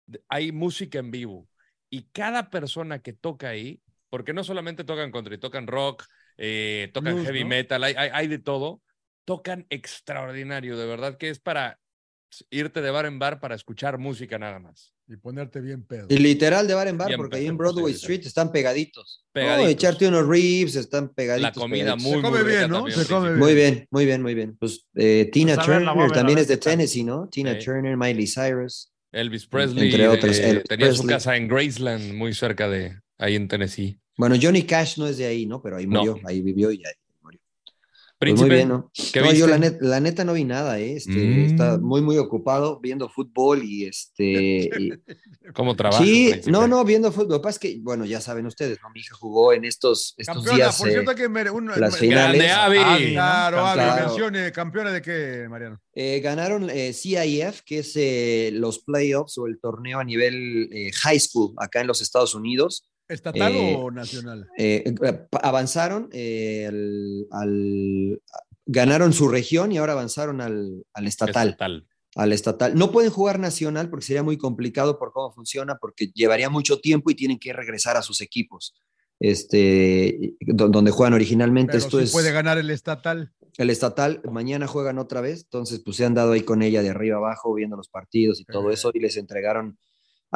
de- 0.06 0.22
hay 0.30 0.52
música 0.52 1.00
en 1.00 1.10
vivo. 1.10 1.50
Y 1.90 2.04
cada 2.12 2.50
persona 2.50 3.00
que 3.00 3.14
toca 3.14 3.50
ahí, 3.50 3.82
porque 4.10 4.34
no 4.34 4.44
solamente 4.44 4.84
tocan 4.84 5.12
country, 5.12 5.38
tocan 5.38 5.68
rock, 5.68 6.06
eh, 6.38 6.90
tocan 6.94 7.24
heavy 7.24 7.44
¿no? 7.44 7.50
metal, 7.50 7.84
hay, 7.84 7.94
hay, 7.98 8.10
hay 8.14 8.28
de 8.28 8.40
todo, 8.40 8.82
tocan 9.26 9.66
extraordinario, 9.70 10.78
de 10.78 10.86
verdad 10.86 11.18
que 11.18 11.30
es 11.30 11.40
para 11.40 11.80
irte 12.50 12.82
de 12.82 12.92
bar 12.92 13.06
en 13.06 13.18
bar 13.20 13.40
para 13.40 13.56
escuchar 13.56 13.98
música 13.98 14.38
nada 14.38 14.60
más. 14.60 14.94
Y 15.08 15.18
ponerte 15.18 15.62
bien 15.62 15.84
pedo. 15.86 16.08
Y 16.10 16.18
literal 16.18 16.68
de 16.68 16.74
bar 16.74 16.88
en 16.88 16.98
bar, 16.98 17.08
Bien 17.10 17.18
porque 17.20 17.38
ahí 17.38 17.46
en 17.46 17.58
Broadway 17.58 17.94
sí. 17.94 18.00
Street 18.00 18.22
están 18.26 18.52
pegaditos. 18.52 19.24
No, 19.28 19.32
Pegaditos. 19.34 19.72
echarte 19.72 20.08
unos 20.08 20.28
ribs, 20.28 20.76
están 20.76 21.10
pegaditos. 21.14 21.56
La 21.56 21.62
comida 21.62 21.96
pegaditos. 21.96 22.04
muy, 22.04 22.16
Se 22.16 22.22
come 22.24 22.40
muy 22.44 22.50
bien, 22.52 22.70
¿no? 22.70 22.76
también, 22.78 23.00
Se 23.00 23.06
come 23.06 23.20
principio. 23.30 23.46
Muy 23.46 23.54
bien, 23.54 23.88
muy 23.92 24.06
bien, 24.06 24.22
muy 24.24 24.34
bien. 24.34 24.58
Pues 24.58 24.88
eh, 24.96 25.30
Tina 25.32 25.56
Pues 25.56 25.68
a 25.68 25.72
ver, 25.72 25.82
la 25.84 25.92
voy 25.94 26.06
a 26.06 26.08
Turner 26.08 26.10
ver, 26.10 26.18
también 26.18 26.40
es 26.40 26.48
de. 26.48 26.58
Tennessee, 26.58 27.04
¿no? 27.04 27.28
Tina 27.30 27.54
Sí. 27.60 27.66
Turner, 27.66 27.96
Miley 27.96 28.26
Cyrus. 28.28 28.92
Elvis 29.16 29.48
Presley 29.48 29.86
Entre 29.86 30.08
otros, 30.08 30.38
Elvis 30.40 30.64
tenía 30.66 30.94
su 30.94 31.06
casa 31.08 31.36
en 31.38 31.48
Graceland, 31.48 32.14
muy 32.14 32.34
cerca 32.34 32.70
de 32.70 33.00
ahí 33.18 33.36
en 33.36 33.48
Tennessee. 33.48 33.98
Bueno, 34.18 34.36
Johnny 34.42 34.64
Cash 34.64 34.98
no 34.98 35.08
es 35.08 35.18
de 35.18 35.26
ahí, 35.26 35.46
¿no? 35.46 35.62
Pero 35.62 35.78
ahí 35.78 35.88
No. 35.88 36.00
murió, 36.00 36.20
ahí 36.26 36.42
vivió 36.42 36.72
y 36.72 36.78
ahí 36.86 36.94
murió. 38.18 38.36
Pues 38.36 38.40
Príncipe, 38.40 38.48
muy 38.48 38.56
bien, 38.56 38.70
¿no? 38.70 38.92
¿qué 39.14 39.20
No, 39.22 39.32
yo 39.34 39.46
la, 39.48 39.58
net- 39.58 39.78
la 39.82 40.00
neta 40.00 40.24
no 40.24 40.34
vi 40.34 40.46
nada, 40.46 40.80
¿eh? 40.80 40.96
Este, 40.96 41.12
Mm. 41.12 41.46
Está 41.46 41.78
muy, 41.78 42.02
muy 42.02 42.18
ocupado 42.18 42.80
viendo 42.80 43.10
fútbol 43.10 43.62
y 43.64 43.86
este... 43.86 44.70
y- 44.80 44.90
¿Cómo 45.54 45.76
trabaja? 45.76 46.02
sí, 46.04 46.30
Príncipe? 46.32 46.52
no, 46.52 46.68
no, 46.68 46.84
viendo 46.86 47.12
fútbol. 47.12 47.30
Lo 47.32 47.42
que 47.42 47.44
pasa 47.44 47.56
es 47.56 47.60
que, 47.60 47.80
bueno, 47.82 48.06
ya 48.06 48.22
saben 48.22 48.46
ustedes, 48.46 48.80
¿no? 48.82 48.90
Mi 48.92 49.02
hija 49.02 49.16
jugó 49.16 49.52
en 49.54 49.66
estos, 49.66 50.14
estos 50.18 50.36
Campeona, 50.36 50.56
días... 50.58 50.78
por 50.78 50.88
eh, 50.88 50.92
cierto 50.94 51.16
que 51.16 51.28
mere- 51.30 51.52
un- 51.52 51.68
las 51.80 51.98
finales. 51.98 52.42
Grande 52.42 53.14
¿no? 53.14 53.14
Claro. 53.14 54.06
mencione, 54.08 54.52
campeona 54.52 54.92
de 54.92 55.02
qué, 55.02 55.48
Mariano. 55.50 55.82
Eh, 55.94 56.20
ganaron 56.22 56.70
eh, 56.70 56.94
CIF, 56.94 57.62
que 57.66 57.80
es 57.80 57.94
eh, 57.96 58.50
los 58.54 58.80
playoffs 58.80 59.38
o 59.38 59.46
el 59.48 59.60
torneo 59.60 60.00
a 60.00 60.04
nivel 60.04 60.70
eh, 60.72 60.92
high 60.94 61.20
school 61.20 61.54
acá 61.58 61.82
en 61.82 61.88
los 61.88 62.02
Estados 62.02 62.34
Unidos. 62.34 62.88
¿Estatal 63.08 63.54
Eh, 63.54 63.76
o 63.78 63.92
nacional? 63.92 64.48
Eh, 64.58 64.84
eh, 65.04 65.28
avanzaron 65.44 66.10
eh, 66.12 66.66
al, 66.68 67.28
al- 67.32 68.22
ganaron 68.66 69.14
su 69.14 69.28
región 69.28 69.72
y 69.72 69.78
ahora 69.78 69.94
avanzaron 69.94 70.42
al, 70.42 70.84
al 70.94 71.08
estatal, 71.08 71.50
Estatal. 71.50 71.88
al 72.16 72.34
estatal. 72.34 72.76
No 72.76 72.92
pueden 72.92 73.12
jugar 73.12 73.40
nacional 73.40 73.90
porque 73.90 74.06
sería 74.08 74.24
muy 74.24 74.38
complicado 74.38 74.98
por 74.98 75.12
cómo 75.14 75.32
funciona, 75.32 75.78
porque 75.80 76.08
llevaría 76.16 76.50
mucho 76.50 76.80
tiempo 76.80 77.12
y 77.12 77.16
tienen 77.16 77.38
que 77.38 77.54
regresar 77.54 77.96
a 77.96 78.02
sus 78.02 78.22
equipos, 78.22 78.74
este, 79.20 80.36
do- 80.42 80.70
donde 80.70 80.92
juegan 80.92 81.14
originalmente. 81.14 81.74
Pero 81.74 81.84
Esto 81.86 81.98
sí 82.00 82.06
es 82.06 82.12
puede 82.12 82.32
ganar 82.32 82.58
el 82.58 82.70
estatal. 82.70 83.32
el 83.58 83.70
estatal, 83.70 84.22
mañana 84.32 84.66
juegan 84.68 84.98
otra 84.98 85.22
vez, 85.22 85.44
entonces 85.44 85.80
pues 85.86 85.98
se 85.98 86.06
han 86.06 86.14
dado 86.16 86.32
ahí 86.34 86.42
con 86.42 86.62
ella 86.64 86.82
de 86.82 86.90
arriba 86.90 87.18
abajo, 87.18 87.54
viendo 87.54 87.78
los 87.78 87.90
partidos 87.90 88.40
y 88.40 88.46
todo 88.46 88.72
eso, 88.72 88.92
y 88.94 89.00
les 89.00 89.16
entregaron. 89.18 89.78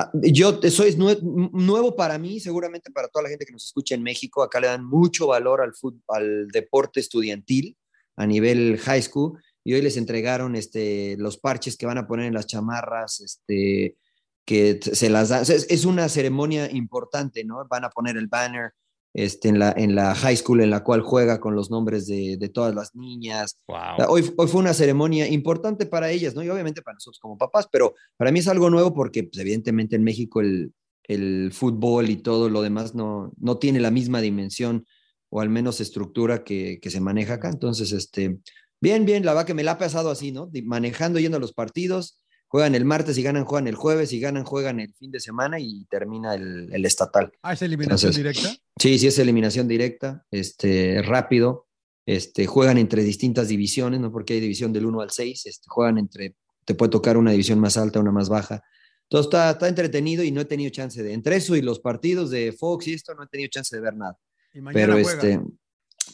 Ah, 0.02 0.10
yo, 0.14 0.60
es 0.64 0.80
nue- 0.98 1.20
nuevo 1.52 1.94
para 1.98 2.18
mí, 2.18 2.40
seguramente 2.40 2.90
para 2.90 3.10
toda 3.10 3.24
la 3.24 3.30
gente 3.30 3.46
que 3.46 3.52
nos 3.52 3.66
escucha 3.66 3.96
en 3.96 4.04
México, 4.04 4.42
acá 4.42 4.62
le 4.62 4.68
dan 4.68 4.86
mucho 4.86 5.28
valor 5.28 5.60
al, 5.60 5.74
fut- 5.74 6.02
al 6.08 6.48
deporte 6.48 7.02
estudiantil 7.02 7.76
a 8.16 8.26
nivel 8.26 8.78
high 8.78 9.02
school, 9.02 9.38
y 9.62 9.74
hoy 9.74 9.82
les 9.82 9.98
entregaron 9.98 10.56
este, 10.56 11.18
los 11.18 11.38
parches 11.38 11.76
que 11.76 11.86
van 11.86 11.98
a 11.98 12.08
poner 12.08 12.28
en 12.28 12.34
las 12.34 12.48
chamarras, 12.48 13.20
este, 13.20 13.98
que 14.46 14.80
se 14.82 15.10
las 15.10 15.30
dan, 15.30 15.42
es, 15.42 15.68
es 15.70 15.84
una 15.84 16.08
ceremonia 16.08 16.72
importante, 16.72 17.44
¿no? 17.44 17.68
Van 17.70 17.84
a 17.84 17.90
poner 17.90 18.16
el 18.16 18.28
banner, 18.28 18.72
este, 19.14 19.50
en, 19.50 19.60
la, 19.60 19.74
en 19.76 19.96
la 19.96 20.14
high 20.14 20.38
school 20.38 20.62
en 20.62 20.70
la 20.70 20.84
cual 20.84 21.02
juega 21.02 21.40
con 21.40 21.56
los 21.56 21.72
nombres 21.72 22.06
de, 22.06 22.38
de 22.38 22.50
todas 22.50 22.76
las 22.76 22.96
niñas. 22.96 23.58
Wow. 23.68 24.08
Hoy, 24.08 24.32
hoy 24.38 24.48
fue 24.48 24.62
una 24.62 24.74
ceremonia 24.74 25.28
importante 25.28 25.86
para 25.86 26.12
ellas, 26.12 26.36
¿no? 26.36 26.44
Y 26.44 26.50
obviamente 26.50 26.82
para 26.82 26.96
nosotros 26.96 27.20
como 27.20 27.38
papás, 27.38 27.68
pero 27.72 27.96
para 28.18 28.32
mí 28.32 28.40
es 28.40 28.48
algo 28.48 28.70
nuevo 28.70 28.94
porque 28.94 29.24
pues, 29.24 29.40
evidentemente 29.40 29.96
en 29.96 30.04
México 30.04 30.42
el, 30.42 30.74
el 31.04 31.52
fútbol 31.52 32.10
y 32.10 32.18
todo 32.18 32.50
lo 32.50 32.62
demás 32.62 32.94
no, 32.94 33.32
no 33.38 33.58
tiene 33.58 33.80
la 33.80 33.90
misma 33.90 34.22
dimensión 34.22 34.86
o 35.32 35.42
al 35.42 35.50
menos 35.50 35.82
estructura 35.82 36.44
que, 36.44 36.80
que 36.80 36.92
se 36.92 37.02
maneja 37.02 37.36
acá. 37.36 37.50
Entonces, 37.50 37.92
este, 37.92 38.38
bien, 38.80 39.06
bien, 39.06 39.26
la 39.26 39.34
verdad 39.34 39.48
que 39.48 39.54
me 39.56 39.64
la 39.64 39.72
ha 39.72 39.78
pasado 39.80 40.12
así, 40.12 40.32
¿no? 40.32 40.46
De- 40.46 40.62
manejando, 40.62 41.20
yendo 41.20 41.38
a 41.38 41.42
los 41.42 41.54
partidos, 41.54 42.19
juegan 42.50 42.76
el 42.76 42.84
martes 42.84 43.18
y 43.18 43.24
ganan, 43.24 43.46
juegan 43.46 43.68
el 43.68 43.76
jueves 43.76 44.12
y 44.12 44.20
ganan, 44.20 44.44
juegan 44.44 44.80
el 44.80 44.94
fin 44.96 45.12
de 45.12 45.20
semana 45.20 45.60
y 45.60 45.86
termina 45.86 46.34
el, 46.34 46.68
el 46.74 46.86
estatal. 46.86 47.32
Ah, 47.44 47.54
es 47.54 47.62
eliminación 47.62 48.10
Entonces, 48.10 48.16
directa. 48.18 48.64
Sí, 48.78 49.00
sí 49.00 49.08
es 49.08 49.20
eliminación 49.20 49.68
directa, 49.68 50.26
este, 50.32 51.02
rápido, 51.04 51.68
este, 52.06 52.48
juegan 52.48 52.80
entre 52.80 53.04
distintas 53.04 53.48
divisiones, 53.48 54.00
¿no? 54.00 54.12
Porque 54.12 54.34
hay 54.34 54.40
división 54.40 54.74
del 54.74 54.88
1 54.88 55.02
al 55.02 55.12
6, 55.12 55.46
este, 55.46 55.66
juegan 55.70 56.00
entre, 56.00 56.36
te 56.66 56.74
puede 56.74 56.90
tocar 56.90 57.18
una 57.18 57.32
división 57.32 57.60
más 57.60 57.78
alta, 57.78 58.00
una 58.00 58.12
más 58.12 58.30
baja. 58.30 58.64
Entonces 59.04 59.28
está, 59.28 59.52
está 59.52 59.68
entretenido 59.68 60.24
y 60.24 60.32
no 60.32 60.42
he 60.42 60.46
tenido 60.46 60.72
chance 60.72 61.02
de, 61.04 61.14
entre 61.14 61.36
eso 61.36 61.56
y 61.56 61.62
los 61.62 61.80
partidos 61.80 62.32
de 62.32 62.52
Fox 62.52 62.88
y 62.88 62.94
esto, 62.94 63.14
no 63.14 63.24
he 63.24 63.28
tenido 63.28 63.50
chance 63.50 63.76
de 63.76 63.82
ver 63.82 63.96
nada. 63.96 64.18
Y 64.56 64.62
mañana 64.62 64.74
Pero 64.74 65.04
juega. 65.04 65.12
este, 65.14 65.42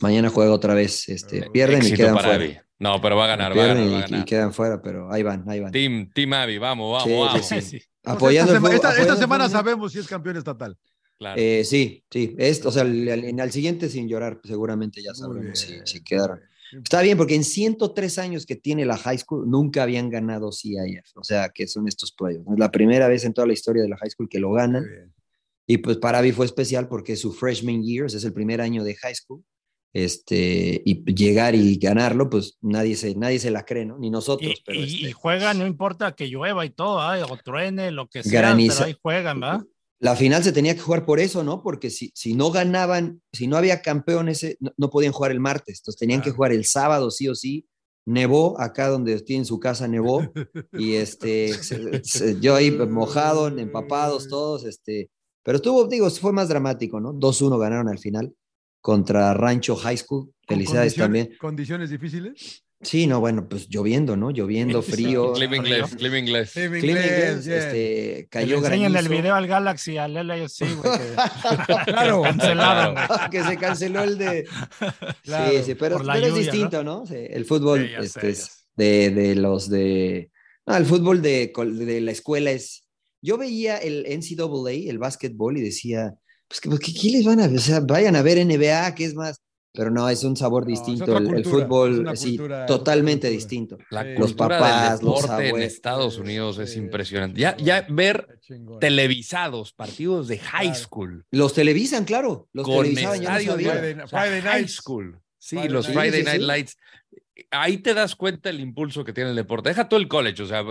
mañana 0.01 0.29
juega 0.29 0.51
otra 0.51 0.73
vez, 0.73 1.07
este, 1.09 1.49
pierden 1.51 1.77
y 1.77 1.87
Éxito 1.87 1.97
quedan 1.97 2.15
para 2.15 2.27
fuera. 2.29 2.43
Avi. 2.45 2.57
No, 2.77 2.99
pero 3.01 3.15
va 3.15 3.25
a 3.25 3.27
ganar, 3.27 3.51
va 3.51 3.63
a 3.63 3.65
Pierden 3.65 3.85
ganar, 3.85 3.93
va 3.93 3.97
a 3.97 3.99
y- 4.01 4.07
y, 4.07 4.11
ganar. 4.11 4.25
quedan 4.25 4.53
fuera, 4.53 4.81
pero 4.81 5.11
ahí 5.11 5.23
van, 5.23 5.43
ahí 5.49 5.59
van. 5.61 5.71
Team, 5.71 6.09
Team 6.13 6.33
Avi, 6.33 6.57
vamos, 6.57 6.91
vamos, 6.91 7.03
Sí, 7.41 7.47
sí, 7.47 7.55
vamos. 7.55 7.65
sí. 7.71 7.79
Sí. 7.79 8.11
Apoyando 8.11 8.53
esta, 8.53 8.67
el 8.69 8.73
esta- 8.75 8.99
esta 9.01 9.13
el 9.13 9.19
semana 9.19 9.49
sabemos 9.49 9.91
si 9.91 9.99
es 9.99 10.07
campeón 10.07 10.37
estatal. 10.37 10.77
Claro. 11.17 11.41
Eh, 11.41 11.63
sí, 11.63 12.03
sí, 12.11 12.35
esto, 12.37 12.69
o 12.69 12.71
sea, 12.71 12.81
al, 12.83 13.07
al- 13.09 13.39
al 13.39 13.51
siguiente 13.51 13.89
sin 13.89 14.07
llorar, 14.07 14.39
seguramente 14.43 15.01
ya 15.01 15.13
sabremos 15.13 15.57
si, 15.57 15.79
si 15.85 16.03
quedaron. 16.03 16.39
Está 16.83 17.01
bien, 17.01 17.17
porque 17.17 17.35
en 17.35 17.43
103 17.45 18.17
años 18.19 18.45
que 18.45 18.55
tiene 18.57 18.85
la 18.85 18.97
high 18.97 19.17
school, 19.17 19.49
nunca 19.49 19.83
habían 19.83 20.09
ganado 20.09 20.51
CIF, 20.51 21.15
o 21.15 21.23
sea, 21.23 21.49
que 21.49 21.67
son 21.67 21.87
estos 21.87 22.11
playoffs. 22.11 22.51
Es 22.51 22.59
la 22.59 22.69
primera 22.69 23.07
vez 23.07 23.23
en 23.23 23.33
toda 23.33 23.47
la 23.47 23.53
historia 23.53 23.81
de 23.81 23.87
la 23.89 23.95
high 23.97 24.09
school 24.09 24.27
que 24.29 24.39
lo 24.39 24.51
ganan. 24.51 24.85
Y 25.65 25.77
pues 25.77 25.97
para 25.97 26.19
Abby 26.19 26.31
fue 26.33 26.45
especial 26.45 26.87
porque 26.89 27.13
es 27.13 27.21
su 27.21 27.31
freshman 27.33 27.81
years, 27.81 28.13
es 28.13 28.23
el 28.25 28.33
primer 28.33 28.59
año 28.61 28.83
de 28.83 28.95
high 28.95 29.15
school. 29.15 29.41
Este, 29.95 30.81
y 30.83 31.05
llegar 31.15 31.55
y 31.55 31.77
ganarlo, 31.77 32.29
pues 32.29 32.57
nadie 32.61 32.97
se, 32.97 33.15
nadie 33.15 33.39
se 33.39 33.49
la 33.49 33.63
cree, 33.63 33.85
¿no? 33.85 33.97
Ni 33.97 34.09
nosotros. 34.09 34.51
Y, 34.51 34.61
pero 34.65 34.77
y- 34.79 34.83
este, 34.83 35.09
y 35.09 35.11
juegan, 35.13 35.57
no 35.57 35.65
importa 35.65 36.13
que 36.13 36.27
llueva 36.27 36.65
y 36.65 36.69
todo, 36.69 36.99
¿ah? 36.99 37.17
o 37.29 37.37
truene, 37.37 37.91
lo 37.91 38.07
que 38.09 38.21
sea, 38.21 38.41
Graniza. 38.41 38.73
pero 38.75 38.85
ahí 38.87 38.95
juegan, 39.01 39.39
¿verdad? 39.39 39.61
la 39.99 40.17
final 40.17 40.43
se 40.43 40.51
tenía 40.51 40.75
que 40.75 40.81
jugar 40.81 41.05
por 41.05 41.21
eso, 41.21 41.45
¿no? 41.45 41.63
Porque 41.63 41.89
si, 41.89 42.11
si 42.13 42.33
no 42.33 42.51
ganaban, 42.51 43.21
si 43.31 43.47
no 43.47 43.55
había 43.55 43.81
campeones, 43.81 44.43
eh, 44.43 44.57
no, 44.59 44.73
no 44.75 44.89
podían 44.89 45.13
jugar 45.13 45.31
el 45.31 45.39
martes, 45.39 45.79
entonces 45.79 45.97
tenían 45.97 46.21
que 46.21 46.31
jugar 46.31 46.51
el 46.51 46.65
sábado 46.65 47.09
sí 47.09 47.29
o 47.29 47.33
sí. 47.33 47.65
Nevó, 48.05 48.59
acá 48.59 48.89
donde 48.89 49.19
tienen 49.21 49.45
su 49.45 49.61
casa 49.61 49.87
nevó, 49.87 50.21
y 50.73 50.95
este, 50.95 51.53
se- 51.63 52.03
se- 52.03 52.39
yo 52.41 52.53
ahí 52.55 52.69
mojado, 52.69 53.47
empapados 53.47 54.27
todos, 54.27 54.65
este, 54.65 55.09
pero 55.41 55.55
estuvo, 55.55 55.87
digo, 55.87 56.09
fue 56.11 56.33
más 56.33 56.49
dramático, 56.49 56.99
¿no? 56.99 57.13
2-1 57.13 57.57
ganaron 57.57 57.87
al 57.87 57.97
final 57.97 58.33
contra 58.85 59.33
Rancho 59.33 59.75
High 59.75 59.97
School, 59.97 60.25
¿Con 60.45 60.57
felicidades 60.57 60.93
condiciones- 60.93 61.23
también. 61.23 61.37
¿Condiciones 61.39 61.89
difíciles? 61.89 62.61
Sí, 62.81 63.07
no, 63.07 63.19
bueno, 63.19 63.47
pues 63.49 63.67
lloviendo, 63.67 64.15
¿no? 64.15 64.29
Lloviendo, 64.29 64.83
frío. 64.83 65.33
Sí, 65.33 65.41
mi 65.41 65.47
Clima 65.47 65.55
inglés, 65.57 66.55
inglés, 66.55 67.45
yeah. 67.45 67.57
este, 67.57 68.27
cayó 68.29 68.57
enseñen 68.57 68.85
el 68.85 68.91
granizo. 68.91 69.11
video 69.11 69.33
al 69.33 69.47
Galaxy, 69.47 69.97
al 69.97 70.13
LAFC, 70.13 70.59
güey, 70.75 70.99
que- 70.99 71.15
Claro. 71.87 72.21
cancelaron, 72.21 72.93
güey. 72.93 73.29
que 73.31 73.43
se 73.43 73.57
canceló 73.57 74.03
el 74.03 74.19
de. 74.19 74.47
Claro, 75.23 75.51
sí, 75.51 75.63
sí, 75.65 75.73
pero, 75.73 75.97
es 76.13 76.35
distinto, 76.35 76.83
¿no? 76.83 77.07
Sí, 77.07 77.15
el 77.17 77.45
fútbol 77.45 77.87
Sí, 77.87 77.91
ya 77.91 77.99
sé, 78.01 78.05
este, 78.05 78.29
es 78.29 78.67
de, 78.75 79.09
de 79.09 79.35
los 79.35 79.67
de. 79.67 80.29
No, 80.67 80.77
el 80.77 80.85
fútbol 80.85 81.23
de, 81.23 81.51
col- 81.51 81.79
de 81.79 82.01
la 82.01 82.11
escuela 82.11 82.51
es. 82.51 82.83
Yo 83.19 83.39
veía 83.39 83.77
el 83.77 84.05
NCAA, 84.07 84.91
el 84.91 84.99
básquetbol, 84.99 85.57
y 85.57 85.61
decía, 85.61 86.13
pues, 86.47 86.61
¿qué, 86.61 86.69
qué- 86.79 86.93
qué 86.93 87.09
les 87.11 87.25
van 87.25 87.39
a 87.39 87.47
ver? 87.47 87.57
O 87.57 87.61
sea, 87.61 87.79
vayan 87.81 88.15
a 88.15 88.21
ver 88.21 88.37
NBA, 88.37 88.93
que 88.95 89.05
es 89.05 89.15
más. 89.15 89.37
Pero 89.77 89.91
no, 89.91 90.07
es 90.07 90.23
un 90.23 90.37
sabor 90.37 90.65
No, 90.65 90.73
es 90.73 90.79
distinto. 90.79 91.17
el, 91.17 91.23
el 91.23 91.29
cultura, 91.33 91.41
es 91.41 91.47
fútbol, 91.49 91.99
una 91.99 92.15
sí, 92.15 92.29
cultura, 92.37 92.59
es 92.59 92.63
otra 92.63 92.77
totalmente 92.77 93.27
cultura. 93.27 93.29
distinto. 93.37 93.77
La 93.89 94.03
Sí. 94.03 94.09
Los 94.17 94.33
papás, 94.33 94.99
del 95.01 95.07
los 95.09 95.21
deporte 95.21 95.41
en 95.43 95.47
abuelos. 95.49 95.73
Estados 95.73 96.17
Unidos 96.17 96.57
es 96.59 96.71
Sí, 96.71 96.79
impresionante. 96.79 97.41
Ya, 97.41 97.57
ya 97.57 97.85
ver 97.89 98.25
televisados 98.79 99.73
partidos 99.73 100.27
de 100.29 100.37
high 100.39 100.67
Claro. 100.69 100.79
school 100.79 101.25
Los 101.31 101.53
televisan, 101.53 102.05
claro. 102.05 102.47
Los 102.53 102.65
con 102.65 102.83
televisaban, 102.83 103.21
yo 103.21 103.29
no. 103.29 103.35
Friday- 103.57 103.81
de 103.95 104.03
o 104.03 104.07
sea, 104.07 104.21
Friday 104.21 104.41
high 104.41 104.61
nights. 104.61 104.75
school. 104.75 105.19
Sí, 105.37 105.55
Friday 105.57 105.69
los. 105.71 105.87
Friday 105.87 106.11
Sí, 106.11 106.17
sí, 106.19 106.23
Night 106.23 106.39
sí. 106.41 106.45
Lights. 106.47 106.77
Ahí 107.51 107.79
te 107.79 107.93
das 107.93 108.15
cuenta 108.15 108.49
el 108.49 108.59
impulso 108.59 109.03
que 109.03 109.11
tiene 109.13 109.31
el 109.31 109.35
deporte. 109.35 109.69
Deja 109.69 109.89
todo 109.89 109.99
el 109.99 110.07
college, 110.07 110.43
o 110.43 110.45
sea, 110.45 110.63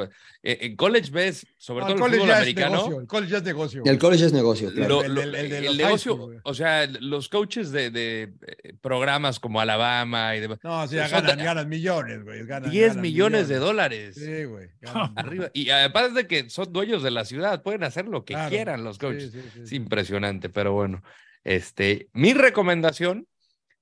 eh, 0.42 0.58
en 0.62 0.76
college 0.76 1.10
ves, 1.10 1.46
sobre 1.58 1.80
No, 1.80 1.86
todo 1.88 1.96
el 1.96 2.00
college 2.02 2.20
fútbol 2.20 2.34
americano, 2.34 2.76
negocio, 2.76 3.00
el 3.00 3.06
college 3.06 3.30
ya 3.32 3.36
es 3.38 3.42
negocio. 3.44 3.82
El 3.84 3.98
college 3.98 4.24
es 4.26 4.32
negocio. 4.32 4.72
claro. 4.72 4.88
lo- 4.88 5.02
El- 5.04 5.14
lo- 5.14 5.20
el- 5.22 5.34
el 5.34 5.52
el 5.66 5.76
negocio, 5.76 6.14
school, 6.14 6.40
o 6.42 6.54
sea, 6.54 6.86
los 6.86 7.28
coaches 7.28 7.70
de, 7.70 7.90
de, 7.90 8.22
eh, 8.62 8.72
programas 8.80 9.40
como 9.40 9.60
Alabama 9.60 10.34
y 10.36 10.40
demás, 10.40 10.58
No, 10.62 10.86
sí, 10.88 10.96
ya 10.96 11.08
Son 11.08 11.20
ganan, 11.22 11.38
de- 11.38 11.44
ganan 11.44 11.68
millones, 11.68 12.24
güey. 12.24 12.46
ganan- 12.46 12.70
10 12.70 12.88
ganan 12.88 13.02
millones 13.02 13.48
de 13.48 13.56
dólares. 13.56 14.14
Sí, 14.16 14.44
güey. 14.44 14.68
ganan 14.80 15.12
Arriba. 15.16 15.50
Y 15.52 15.68
además 15.70 16.14
de 16.14 16.26
que 16.26 16.48
son 16.50 16.72
dueños 16.72 17.02
de 17.02 17.10
la 17.10 17.24
ciudad, 17.24 17.62
pueden 17.62 17.84
hacer 17.84 18.06
lo 18.06 18.24
que 18.24 18.34
Claro. 18.34 18.48
quieran 18.50 18.84
los 18.84 18.96
Sí, 18.96 19.00
coaches. 19.00 19.32
sí, 19.32 19.40
sí, 19.52 19.60
Es 19.64 19.68
sí. 19.68 19.76
impresionante, 19.76 20.48
pero 20.48 20.72
bueno. 20.72 21.02
Este, 21.44 22.08
mi 22.14 22.32
recomendación 22.32 23.26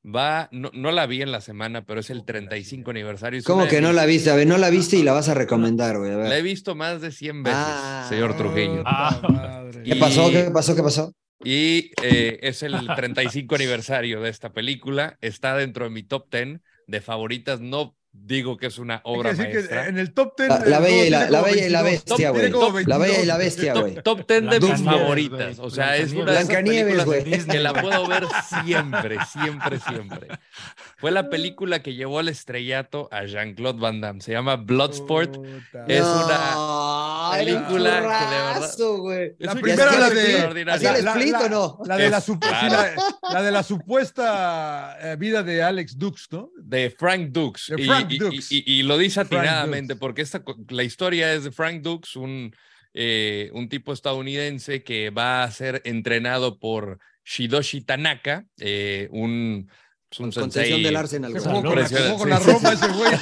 va, 0.04 0.48
no, 0.52 0.70
no 0.74 0.90
la 0.92 1.06
vi 1.06 1.22
en 1.22 1.30
la 1.32 1.40
semana, 1.40 1.84
pero 1.84 2.00
es 2.00 2.10
el 2.10 2.24
35 2.24 2.90
aniversario. 2.90 3.38
Es 3.38 3.44
¿Cómo 3.44 3.68
que 3.68 3.80
no 3.80 3.92
la 3.92 4.04
viste? 4.06 4.30
A 4.30 4.34
ver, 4.34 4.46
no 4.46 4.58
la 4.58 4.70
viste 4.70 4.96
y 4.96 5.02
la 5.02 5.12
vas 5.12 5.28
a 5.28 5.34
recomendar, 5.34 5.98
güey. 5.98 6.10
La 6.12 6.36
he 6.36 6.42
visto 6.42 6.74
más 6.74 7.00
de 7.00 7.12
100 7.12 7.42
veces, 7.42 7.58
Ah. 7.60 8.06
señor 8.08 8.36
Trujillo. 8.36 8.82
Ah. 8.86 9.20
madre. 9.28 9.82
¿Qué 9.84 9.94
Y- 9.96 10.00
pasó? 10.00 10.30
¿Qué 10.30 10.50
pasó? 10.52 10.74
¿Qué 10.74 10.82
pasó? 10.82 11.12
Y 11.44 11.90
eh, 12.02 12.38
es 12.42 12.62
el 12.62 12.86
35 12.94 13.54
aniversario 13.56 14.20
de 14.20 14.30
esta 14.30 14.52
película. 14.52 15.18
Está 15.20 15.56
dentro 15.56 15.84
de 15.84 15.90
mi 15.90 16.02
top 16.04 16.26
10 16.30 16.60
de 16.86 17.00
favoritas. 17.00 17.60
No 17.60 17.96
digo 18.12 18.56
que 18.56 18.66
es 18.66 18.78
una 18.78 19.00
obra 19.04 19.30
que 19.34 19.42
maestra. 19.42 19.86
en 19.88 19.98
el 19.98 20.12
top 20.12 20.34
10. 20.36 20.48
La, 20.48 20.58
la 20.60 20.76
el 20.78 20.82
bella 20.82 21.04
y 21.06 21.10
la, 21.10 21.30
la 21.30 21.42
bella 21.42 21.66
y 21.66 21.70
la 21.70 21.78
como 21.80 21.90
22. 21.90 22.18
bestia, 22.18 22.30
güey. 22.30 22.84
La 22.86 22.98
bella 22.98 23.12
y 23.12 23.16
22. 23.16 23.26
la 23.26 23.36
bestia, 23.36 23.74
güey. 23.74 23.94
Top, 23.94 24.02
top 24.02 24.26
10 24.28 24.50
de 24.50 24.60
mis 24.60 24.82
favoritas. 24.82 25.58
O 25.58 25.70
sea, 25.70 25.96
es 25.96 26.12
una 26.12 26.24
Blancanieves, 26.24 27.04
güey. 27.04 27.24
Que 27.24 27.58
la 27.58 27.72
puedo 27.72 28.06
ver 28.06 28.26
siempre, 28.64 29.16
siempre, 29.32 29.78
siempre. 29.80 30.28
Fue 30.98 31.10
la 31.10 31.28
película 31.30 31.82
que 31.82 31.94
llevó 31.94 32.18
al 32.18 32.28
estrellato 32.28 33.08
a 33.10 33.24
Jean-Claude 33.24 33.80
Van 33.80 34.00
Damme. 34.00 34.20
Se 34.20 34.32
llama 34.32 34.56
Bloodsport. 34.56 35.34
Puta. 35.36 35.84
Es 35.88 36.00
No, 36.00 36.24
una 36.26 36.54
película 37.38 37.90
que 37.90 38.00
verdad- 38.00 38.76
güey. 38.98 39.32
La 39.38 39.54
primera, 39.54 39.98
la 39.98 40.06
¿Hacía 40.06 40.46
el 40.48 40.54
de. 40.54 40.72
¿Hacía 40.72 40.96
el 40.96 41.06
split 41.08 41.34
o 41.34 41.48
no? 41.48 41.78
La 41.84 41.96
de 41.96 42.10
la, 42.10 42.18
Es- 42.18 42.28
sup- 42.28 42.42
sí, 42.44 42.66
claro. 42.68 43.02
la- 43.22 43.34
la 43.34 43.42
de 43.42 43.50
la 43.52 43.62
supuesta 43.62 44.96
eh, 45.00 45.16
vida 45.16 45.42
de 45.42 45.62
Alex 45.62 45.98
Dux, 45.98 46.28
¿no? 46.30 46.50
de 46.56 46.90
Frank 46.90 47.28
Dukes. 47.30 47.64
De 47.76 47.82
Y- 47.82 47.86
Frank 47.86 48.10
y, 48.10 48.18
Dukes. 48.18 48.52
y- 48.52 48.58
y- 48.66 48.80
y 48.80 48.82
lo 48.82 48.98
dice 48.98 49.20
atinadamente, 49.20 49.96
porque 49.96 50.22
esta, 50.22 50.42
la 50.68 50.82
historia 50.82 51.32
es 51.34 51.44
de 51.44 51.52
Frank 51.52 51.82
Dukes, 51.82 52.16
un, 52.16 52.54
eh, 52.94 53.50
un 53.54 53.68
tipo 53.68 53.92
estadounidense 53.92 54.82
que 54.82 55.10
va 55.10 55.42
a 55.44 55.50
ser 55.50 55.80
entrenado 55.84 56.58
por 56.58 56.98
Shidoshi 57.24 57.82
Tanaka, 57.82 58.46
eh, 58.58 59.08
un, 59.12 59.70
Contención 60.16 60.50
sensei. 60.64 60.82
del 60.82 60.96
Arsenal. 60.96 61.32
Se 61.32 61.38
güey. 61.40 61.54
jugó 61.56 61.68
con 61.70 61.78
la, 61.80 61.88
jugó 61.88 62.18
con 62.18 62.30
la 62.30 62.38
Sí, 62.38 62.44
sí, 62.44 62.50
Roma 62.52 62.72
ese 62.72 62.88
güey. 62.88 63.12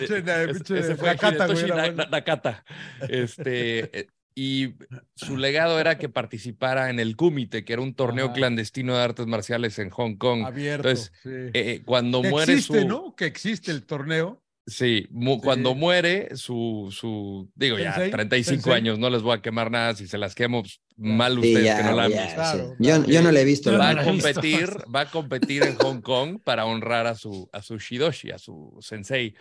Eh, 0.00 0.52
Ese- 0.80 0.96
fue 0.96 1.08
Nakata, 1.08 1.46
güey, 1.46 1.66
Nakata. 2.10 2.64
Este, 3.08 4.00
eh, 4.00 4.06
y 4.34 4.74
su 5.14 5.36
legado 5.36 5.78
era 5.78 5.96
que 5.96 6.08
participara 6.08 6.90
en 6.90 6.98
el 6.98 7.14
Kumite, 7.16 7.64
que 7.64 7.72
era 7.72 7.82
un 7.82 7.94
torneo 7.94 8.32
clandestino 8.32 8.96
de 8.96 9.02
artes 9.02 9.26
marciales 9.26 9.78
en 9.78 9.90
Hong 9.90 10.16
Kong. 10.16 10.44
Abierto. 10.44 10.88
Entonces, 10.88 11.12
sí. 11.22 11.30
Eh, 11.54 11.82
cuando 11.84 12.20
Que 12.22 12.30
muere 12.30 12.52
existe, 12.54 12.80
su... 12.82 12.88
¿no? 12.88 13.14
Que 13.14 13.26
existe 13.26 13.70
el 13.70 13.84
torneo. 13.86 14.42
Sí, 14.66 15.06
mu- 15.10 15.34
Sí. 15.34 15.40
cuando 15.42 15.74
muere 15.74 16.36
su, 16.36 16.88
su, 16.90 17.50
digo 17.54 17.78
ya, 17.78 17.92
Sensei, 17.92 18.10
35 18.10 18.62
sensei. 18.62 18.72
años, 18.72 18.98
no 18.98 19.10
les 19.10 19.20
voy 19.20 19.36
a 19.36 19.42
quemar 19.42 19.70
nada, 19.70 19.94
si 19.94 20.06
se 20.06 20.16
las 20.16 20.34
quemo, 20.34 20.62
pues, 20.62 20.80
mal 20.96 21.34
Sí, 21.34 21.38
ustedes 21.48 21.64
ya, 21.64 21.76
que 21.76 21.82
no 21.84 21.92
la 21.92 22.04
han 22.04 22.12
visto. 22.12 22.34
Claro, 22.34 22.68
sí. 22.68 22.74
Yo, 22.78 23.04
yo 23.04 23.22
no 23.22 23.30
la 23.30 23.40
he 23.40 23.44
visto. 23.44 23.70
Va 23.72 23.76
no 23.92 24.00
a 24.00 24.04
he 24.04 24.10
visto. 24.12 24.32
competir, 24.32 24.68
va 24.94 25.00
a 25.02 25.10
competir 25.10 25.62
en 25.64 25.74
Hong 25.76 26.00
Kong 26.00 26.38
para 26.42 26.64
honrar 26.64 27.06
a 27.06 27.14
su, 27.14 27.48
a 27.52 27.60
su 27.60 27.78
Shidoshi, 27.78 28.30
a 28.30 28.38
su 28.38 28.74
sensei. 28.80 29.34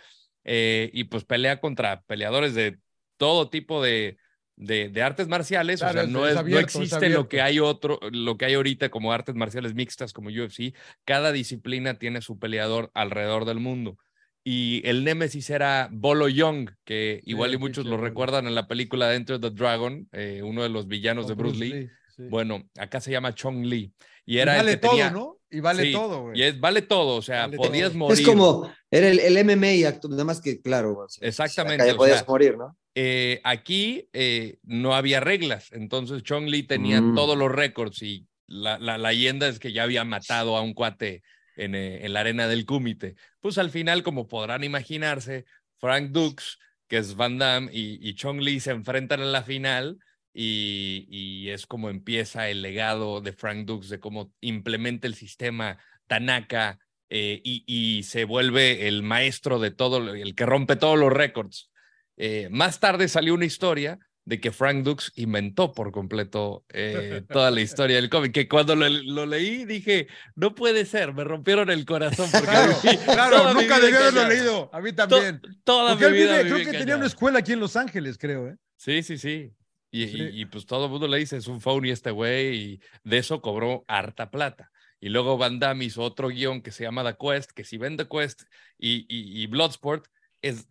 Eh, 0.44 0.90
y 0.94 1.06
pues 1.06 1.24
pelea 1.24 1.62
contra 1.62 2.02
peleadores 2.02 2.54
de 2.54 2.78
todo 3.16 3.50
tipo 3.50 3.82
de, 3.82 4.18
de, 4.58 4.90
de 4.90 5.02
artes 5.04 5.30
marciales. 5.30 5.80
Claro, 5.80 5.92
o 5.92 5.94
sea, 5.94 6.04
es- 6.04 6.10
no, 6.10 6.26
es 6.26 6.34
es, 6.34 6.38
abierto, 6.38 6.60
no 6.80 6.84
es 6.84 6.90
existe 6.92 7.08
lo 7.10 7.30
que 7.30 7.42
hay 7.42 7.60
otro, 7.60 7.98
lo 8.12 8.38
que 8.38 8.44
hay 8.44 8.56
ahorita 8.56 8.90
como 8.90 9.14
artes 9.14 9.36
marciales 9.36 9.74
mixtas 9.74 10.12
como 10.12 10.28
UFC. 10.28 10.74
Cada 11.06 11.32
disciplina 11.32 11.94
tiene 11.98 12.22
su 12.22 12.38
peleador 12.38 12.92
alrededor 12.94 13.46
del 13.46 13.60
mundo. 13.62 13.98
Y 14.44 14.82
el 14.86 15.04
némesis 15.06 15.50
era 15.50 15.88
Bolo 15.92 16.28
Young, 16.28 16.70
que 16.84 17.22
igual 17.26 17.52
y 17.52 17.54
el 17.54 17.60
muchos 17.60 17.86
pinche 17.86 17.98
lo 17.98 18.02
recuerdan 18.04 18.46
en 18.48 18.56
la 18.56 18.68
película 18.68 19.14
Enter 19.16 19.40
the 19.40 19.50
Dragon, 19.52 20.08
eh, 20.12 20.42
uno 20.44 20.64
de 20.64 20.70
los 20.70 20.88
villanos 20.88 21.28
de 21.28 21.36
Con 21.36 21.44
Bruce 21.44 21.60
Lee. 21.60 21.90
sí. 22.16 22.24
Bueno, 22.30 22.70
acá 22.78 23.00
se 23.00 23.12
llama 23.12 23.34
Chong 23.34 23.66
Lee. 23.66 23.94
Y 24.26 24.36
Y 24.36 24.38
era 24.40 24.54
el 24.54 24.58
vale 24.60 24.72
que 24.72 24.78
todo, 24.78 24.92
tenía- 24.92 25.12
¿no? 25.12 25.38
Y 25.50 25.60
vale 25.60 25.84
Sí, 25.84 25.92
todo, 25.94 26.22
güey. 26.24 26.40
Y 26.40 26.44
es, 26.44 26.60
vale 26.60 26.82
todo, 26.82 27.16
o 27.18 27.22
sea, 27.22 27.42
Vale 27.42 27.58
podías 27.58 27.90
todo. 27.90 28.00
morir. 28.00 28.20
Es 28.20 28.26
como, 28.28 28.72
era 28.90 29.08
el, 29.08 29.20
el 29.20 29.38
MMA, 29.46 29.92
nada 30.10 30.24
más 30.24 30.42
que, 30.42 30.60
claro. 30.62 30.98
o 30.98 31.08
sea, 31.08 31.28
Exactamente, 31.28 31.84
acá 31.84 31.88
ya 31.88 31.94
o 31.94 31.98
podías 31.98 32.18
sea, 32.20 32.26
morir, 32.28 32.58
¿no? 32.58 32.76
Eh, 32.96 33.40
aquí 33.44 34.10
eh, 34.14 34.58
no 34.64 34.94
había 34.96 35.20
reglas, 35.20 35.72
entonces 35.72 36.24
Chong 36.24 36.48
Lee 36.48 36.64
tenía 36.64 37.02
Mm. 37.02 37.16
todos 37.16 37.38
los 37.38 37.52
récords 37.52 38.02
y 38.02 38.28
la, 38.48 38.78
la, 38.80 38.98
la 38.98 39.10
leyenda 39.12 39.48
es 39.48 39.60
que 39.60 39.72
ya 39.74 39.84
había 39.84 40.04
matado 40.04 40.58
a 40.58 40.62
un 40.62 40.74
cuate 40.74 41.22
en, 41.56 41.76
eh, 41.76 42.06
en 42.06 42.14
la 42.14 42.22
arena 42.22 42.48
del 42.48 42.66
Cúmite. 42.66 43.16
Pues 43.40 43.58
al 43.58 43.70
final, 43.70 44.04
como 44.04 44.28
podrán 44.28 44.64
imaginarse, 44.64 45.46
Frank 45.78 46.12
Dukes, 46.12 46.58
que 46.88 46.98
es 46.98 47.16
Van 47.16 47.38
Damme, 47.38 47.70
y, 47.72 48.00
y 48.08 48.16
Chong 48.16 48.42
Lee 48.42 48.60
se 48.60 48.72
enfrentan 48.72 49.22
en 49.22 49.32
la 49.32 49.44
final 49.44 50.00
y, 50.34 51.50
es 51.50 51.68
como 51.68 51.90
empieza 51.90 52.50
el 52.50 52.62
legado 52.62 53.22
de 53.22 53.34
Frank 53.34 53.66
Dukes, 53.66 53.90
de 53.90 54.00
cómo 54.00 54.34
implementa 54.42 55.08
el 55.08 55.16
sistema 55.16 55.78
Tanaka 56.08 56.80
eh, 57.10 57.40
y, 57.44 57.64
y 57.68 58.04
se 58.04 58.26
vuelve 58.26 58.88
el 58.88 59.04
maestro 59.04 59.60
de 59.60 59.72
todo, 59.72 60.14
el 60.14 60.36
que 60.36 60.46
rompe 60.46 60.76
todos 60.76 60.98
los 60.98 61.14
récords. 61.14 61.72
Eh, 62.18 62.48
más 62.52 62.80
tarde 62.80 63.08
salió 63.08 63.34
una 63.34 63.46
historia 63.46 64.00
de 64.26 64.40
que 64.40 64.52
Frank 64.52 64.84
Dukes 64.84 65.12
inventó 65.16 65.74
por 65.74 65.92
completo 65.92 66.64
eh, 66.70 67.24
toda 67.30 67.52
la 67.52 67.62
historia 67.62 67.98
del 67.98 68.10
cómic, 68.10 68.32
que 68.32 68.48
cuando 68.48 68.76
lo, 68.76 68.88
lo 68.90 69.26
leí 69.26 69.66
dije, 69.66 70.08
no 70.36 70.56
puede 70.56 70.86
ser, 70.86 71.14
me 71.14 71.24
rompieron 71.24 71.70
el 71.70 71.86
corazón. 71.86 72.30
Porque 72.32 72.46
Claro, 72.48 72.74
viví 72.84 72.98
claro, 73.06 73.54
nunca 73.54 73.80
debí 73.80 73.96
haberlo 73.98 74.28
leído. 74.30 74.70
A 74.74 74.80
mí 74.82 74.92
To- 74.94 75.08
también. 75.08 75.42
toda 75.64 75.92
Porque 75.92 76.08
mi 76.08 76.14
vive, 76.20 76.44
vida 76.44 76.56
creo 76.56 76.72
que 76.72 76.78
tenía 76.78 76.96
una 76.96 77.08
escuela 77.08 77.40
aquí 77.40 77.52
en 77.54 77.60
Los 77.60 77.76
Ángeles, 77.76 78.18
creo, 78.18 78.48
¿eh? 78.48 78.56
Sí, 78.78 79.04
sí, 79.04 79.18
sí. 79.18 79.52
Y, 79.92 80.08
Sí. 80.08 80.18
y- 80.18 80.42
y, 80.42 80.46
pues 80.46 80.66
todo 80.66 80.86
el 80.86 80.92
mundo 80.92 81.08
le 81.08 81.18
dice, 81.20 81.38
es 81.38 81.48
un 81.48 81.62
phony 81.62 81.90
este 81.92 82.10
güey, 82.12 82.56
y 82.56 82.80
de 83.04 83.18
eso 83.18 83.42
cobró 83.42 83.84
harta 83.88 84.32
plata. 84.32 84.72
Y 85.00 85.10
luego 85.10 85.38
Van 85.38 85.60
Damme 85.60 85.84
hizo 85.86 86.02
otro 86.02 86.30
guion 86.30 86.62
que 86.62 86.72
se 86.72 86.84
llama 86.84 87.04
The 87.04 87.18
Quest, 87.20 87.52
que 87.52 87.66
si 87.66 87.78
ven 87.78 87.98
The 87.98 88.08
Quest 88.08 88.44
y, 88.78 89.00
y, 89.10 89.44
y 89.44 89.48
Bloodsport, 89.48 90.06
es 90.44 90.68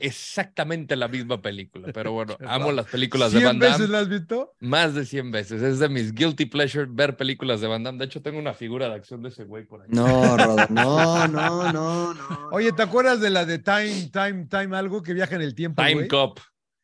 exactamente 0.00 0.96
la 0.96 1.06
misma 1.06 1.40
película. 1.42 1.92
Pero 1.92 2.12
bueno, 2.12 2.36
amo 2.48 2.72
las 2.72 2.86
películas 2.86 3.32
de 3.32 3.38
¿Cien 3.38 3.48
Van 3.48 3.58
Damme. 3.58 3.72
veces 3.74 3.90
la 3.90 3.98
has 4.00 4.08
visto? 4.08 4.54
Más 4.60 4.94
de 4.94 5.04
100 5.04 5.30
veces. 5.30 5.62
Es 5.62 5.78
de 5.78 5.88
mis 5.90 6.14
guilty 6.14 6.46
pleasure 6.46 6.86
ver 6.88 7.16
películas 7.16 7.60
de 7.60 7.68
Van 7.68 7.84
Damme. 7.84 7.98
De 7.98 8.06
hecho, 8.06 8.22
tengo 8.22 8.38
una 8.38 8.54
figura 8.54 8.88
de 8.88 8.94
acción 8.94 9.22
de 9.22 9.28
ese 9.28 9.44
güey 9.44 9.66
por 9.66 9.82
ahí. 9.82 9.88
No, 9.90 10.36
Rodo, 10.36 10.56
no, 10.70 11.28
no, 11.28 11.72
no, 11.72 12.14
no. 12.14 12.48
Oye, 12.50 12.72
¿te 12.72 12.82
acuerdas 12.82 13.20
de 13.20 13.28
la 13.28 13.44
de 13.44 13.58
Time, 13.58 14.10
Time, 14.10 14.46
Time 14.46 14.76
algo 14.76 15.02
que 15.02 15.12
viaja 15.12 15.36
en 15.36 15.42
el 15.42 15.54
tiempo? 15.54 15.82
Time 15.82 15.94
güey? 15.94 16.08
Cop. 16.08 16.40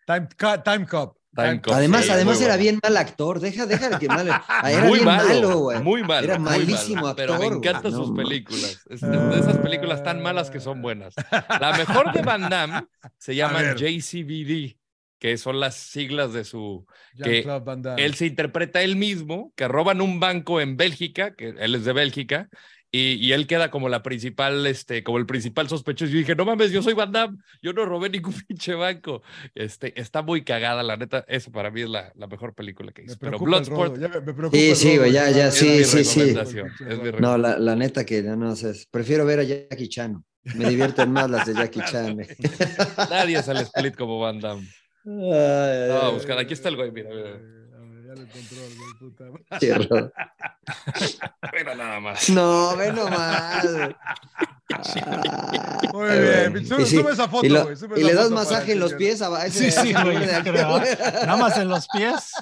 Time, 0.06 0.28
Time 0.62 0.86
Cop. 0.86 1.16
Además, 1.36 2.08
además 2.10 2.36
muy 2.36 2.44
era 2.44 2.54
bueno. 2.54 2.62
bien 2.62 2.78
mal 2.82 2.96
actor. 2.96 3.40
Deja, 3.40 3.66
deja 3.66 3.98
que 3.98 4.08
mal. 4.08 4.26
Era 4.28 4.44
muy 4.84 5.00
bien 5.00 5.04
malo, 5.04 5.28
malo, 5.28 5.58
güey. 5.58 5.80
muy 5.82 6.02
malo. 6.02 6.24
Era 6.24 6.38
malísimo 6.38 7.02
malo, 7.02 7.16
Pero 7.16 7.38
me 7.38 7.46
actor, 7.46 7.56
encantan 7.58 7.92
No, 7.92 7.98
sus 7.98 8.16
películas. 8.16 8.80
Es 8.88 9.00
de, 9.00 9.08
de 9.08 9.38
esas 9.38 9.58
películas 9.58 10.02
tan 10.02 10.22
malas 10.22 10.50
que 10.50 10.60
son 10.60 10.82
buenas. 10.82 11.14
La 11.60 11.74
mejor 11.76 12.12
de 12.12 12.22
Van 12.22 12.48
Damme 12.48 12.86
se 13.18 13.34
llama. 13.34 13.74
JCVD, 13.74 14.76
que 15.18 15.36
son 15.36 15.60
las 15.60 15.74
siglas 15.76 16.32
de 16.32 16.44
su... 16.44 16.86
Que 17.22 17.42
Jean-Claude 17.42 17.64
Van 17.64 17.82
Damme. 17.82 18.04
Él 18.04 18.14
se 18.14 18.26
interpreta 18.26 18.82
él 18.82 18.96
mismo, 18.96 19.52
que 19.56 19.68
roban 19.68 20.00
un 20.00 20.20
banco 20.20 20.60
en 20.60 20.76
Bélgica, 20.76 21.34
que 21.34 21.54
él 21.58 21.74
es 21.74 21.84
de 21.84 21.92
Bélgica, 21.92 22.48
y, 22.96 23.14
y 23.26 23.32
él 23.32 23.46
queda 23.46 23.70
como 23.70 23.88
la 23.88 24.02
principal, 24.02 24.66
este, 24.66 25.02
como 25.04 25.18
el 25.18 25.26
principal 25.26 25.68
sospechoso. 25.68 26.10
Yo 26.12 26.18
dije, 26.18 26.34
no 26.34 26.44
mames, 26.44 26.70
yo 26.72 26.82
soy 26.82 26.94
Van 26.94 27.12
Damme, 27.12 27.38
yo 27.62 27.72
no 27.72 27.84
robé 27.84 28.10
ningún 28.10 28.34
pinche 28.48 28.74
banco. 28.74 29.22
Este, 29.54 29.98
está 30.00 30.22
muy 30.22 30.44
cagada, 30.44 30.82
la 30.82 30.96
neta, 30.96 31.24
eso 31.28 31.50
para 31.52 31.70
mí 31.70 31.82
es 31.82 31.88
la, 31.88 32.12
la 32.16 32.26
mejor 32.26 32.54
película 32.54 32.92
que 32.92 33.02
hizo. 33.02 33.16
Pero 33.18 33.38
Bloodsport 33.38 33.96
me- 33.98 34.08
me 34.08 34.50
Sí, 34.50 34.74
sí, 34.74 34.96
güey, 34.96 35.12
ya, 35.12 35.30
ya, 35.30 35.50
sí, 35.50 35.84
sí, 35.84 36.04
sí. 36.04 36.20
recomendación. 36.34 36.70
Es 36.88 37.02
mi 37.02 37.20
No, 37.20 37.36
la, 37.38 37.58
la 37.58 37.76
neta 37.76 38.04
que 38.04 38.22
no, 38.22 38.36
no 38.36 38.56
sé. 38.56 38.72
Prefiero 38.90 39.24
ver 39.26 39.40
a 39.40 39.42
Jackie 39.44 39.88
Chan. 39.88 40.22
Me 40.54 40.68
divierten 40.70 41.10
más 41.10 41.28
las 41.28 41.46
de 41.46 41.54
Jackie 41.60 41.80
Chan. 41.84 42.16
Nadie 43.10 43.38
el 43.46 43.56
split 43.58 43.96
como 43.96 44.20
Van 44.20 44.40
Damme. 44.40 44.66
Ay, 45.06 45.88
No, 45.88 46.12
buscar, 46.12 46.38
aquí 46.38 46.54
está 46.54 46.68
el 46.68 46.76
güey, 46.76 46.90
mira, 46.90 47.10
mira. 47.10 47.40
Encontró 48.22 48.58
el 48.64 48.76
güey, 48.76 48.92
puta 48.98 49.24
madre. 49.24 49.44
ay, 49.50 49.72
Rodo. 49.88 50.12
Mira 51.52 51.74
nada 51.74 52.00
más. 52.00 52.28
No, 52.30 52.76
ve 52.76 52.92
nomás. 52.92 53.64
Muy 55.92 56.08
bien. 56.08 56.66
Sube, 56.66 56.82
Y 56.82 56.86
sí, 56.86 56.96
sube 56.98 57.12
esa 57.12 57.28
foto, 57.28 57.46
y, 57.46 57.48
lo- 57.50 57.64
güey. 57.64 57.76
sube 57.76 57.98
y 57.98 58.00
esa 58.00 58.08
le 58.08 58.14
das 58.14 58.24
foto 58.24 58.34
masaje 58.34 58.72
en 58.72 58.80
los 58.80 58.94
pies 58.94 59.22
a, 59.22 59.46
ese, 59.46 59.70
Sí, 59.70 59.80
sí, 59.80 59.92
güey. 60.02 60.18
Nada 60.18 61.36
más 61.36 61.56
en 61.58 61.68
los 61.68 61.86
pies. 61.88 62.32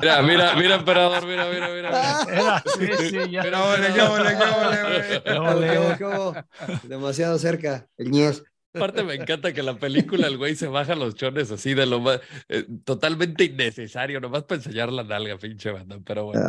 Mira, 0.00 0.22
mira, 0.22 0.54
mira, 0.54 0.74
emperador, 0.76 1.26
mira, 1.26 1.46
mira, 1.50 1.68
mira. 1.68 1.90
Mira. 1.90 2.22
Era, 2.28 2.62
sí, 2.78 3.08
sí, 3.10 3.30
ya. 3.30 3.42
Qué 3.42 3.54
ole, 3.54 3.92
qué 3.94 4.02
ole, 4.02 4.36
güey. 4.38 5.96
Qué 5.98 6.04
ole. 6.04 6.44
Demasiado 6.84 7.38
cerca. 7.38 7.86
El 7.96 8.10
ñez. 8.10 8.42
Aparte 8.78 9.04
me 9.04 9.14
encanta 9.14 9.52
que 9.52 9.62
la 9.62 9.78
película 9.78 10.26
el 10.26 10.36
güey 10.36 10.54
se 10.54 10.66
baja 10.66 10.94
los 10.94 11.14
chones 11.14 11.50
así 11.50 11.74
de 11.74 11.86
lo 11.86 12.00
más 12.00 12.20
eh, 12.48 12.66
totalmente 12.84 13.44
innecesario, 13.44 14.20
nomás 14.20 14.44
para 14.44 14.56
enseñar 14.60 14.92
la 14.92 15.04
nalga, 15.04 15.36
pinche 15.38 15.70
banda, 15.70 15.98
pero 16.04 16.26
bueno, 16.26 16.40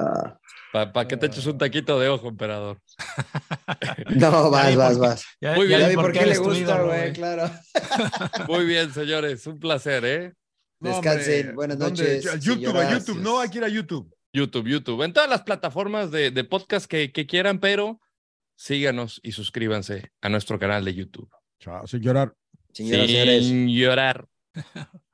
Ah, 0.72 0.92
para 0.92 1.08
que 1.08 1.18
te 1.18 1.26
eches 1.26 1.46
un 1.46 1.58
taquito 1.58 2.00
de 2.00 2.10
ojo, 2.10 2.28
emperador. 2.28 2.80
no, 4.16 4.52
vas, 4.52 4.76
vas, 4.76 4.98
vas. 4.98 5.26
Ya, 5.42 5.56
Muy 5.56 5.68
ya 5.68 5.78
bien. 5.78 5.90
Ya 5.90 5.90
vi 5.90 5.96
por 5.96 6.12
qué 6.12 6.26
le 6.26 6.38
gusta, 6.38 6.82
güey, 6.84 7.14
claro. 7.14 7.50
Muy 8.48 8.66
bien, 8.66 8.94
señores, 8.94 9.46
un 9.48 9.60
placer, 9.60 10.06
¿eh? 10.06 10.34
Descansen. 10.80 11.56
Buenas 11.56 11.78
noches. 11.78 12.24
YouTube, 12.42 12.78
a. 12.78 12.92
YouTube. 12.92 13.20
No, 13.20 13.40
hay 13.40 13.50
que 13.50 13.58
ir 13.58 13.64
a 13.64 13.70
YouTube. 13.70 14.16
YouTube, 14.32 14.68
YouTube, 14.68 15.02
en 15.04 15.12
todas 15.12 15.30
las 15.30 15.42
plataformas 15.42 16.12
de, 16.12 16.30
de 16.30 16.44
podcast 16.44 16.86
que, 16.86 17.12
que 17.12 17.26
quieran, 17.26 17.60
pero 17.60 18.00
síganos 18.56 19.20
y 19.24 19.32
suscríbanse 19.32 20.12
a 20.22 20.30
nuestro 20.30 20.60
canal 20.60 20.86
de 20.86 20.94
YouTube. 20.94 21.30
Chao, 21.60 21.86
sin 21.88 22.02
llorar. 22.02 22.34
Y 22.74 22.88
señores. 22.90 23.46
Sin 23.46 23.68
llorar. 23.68 24.28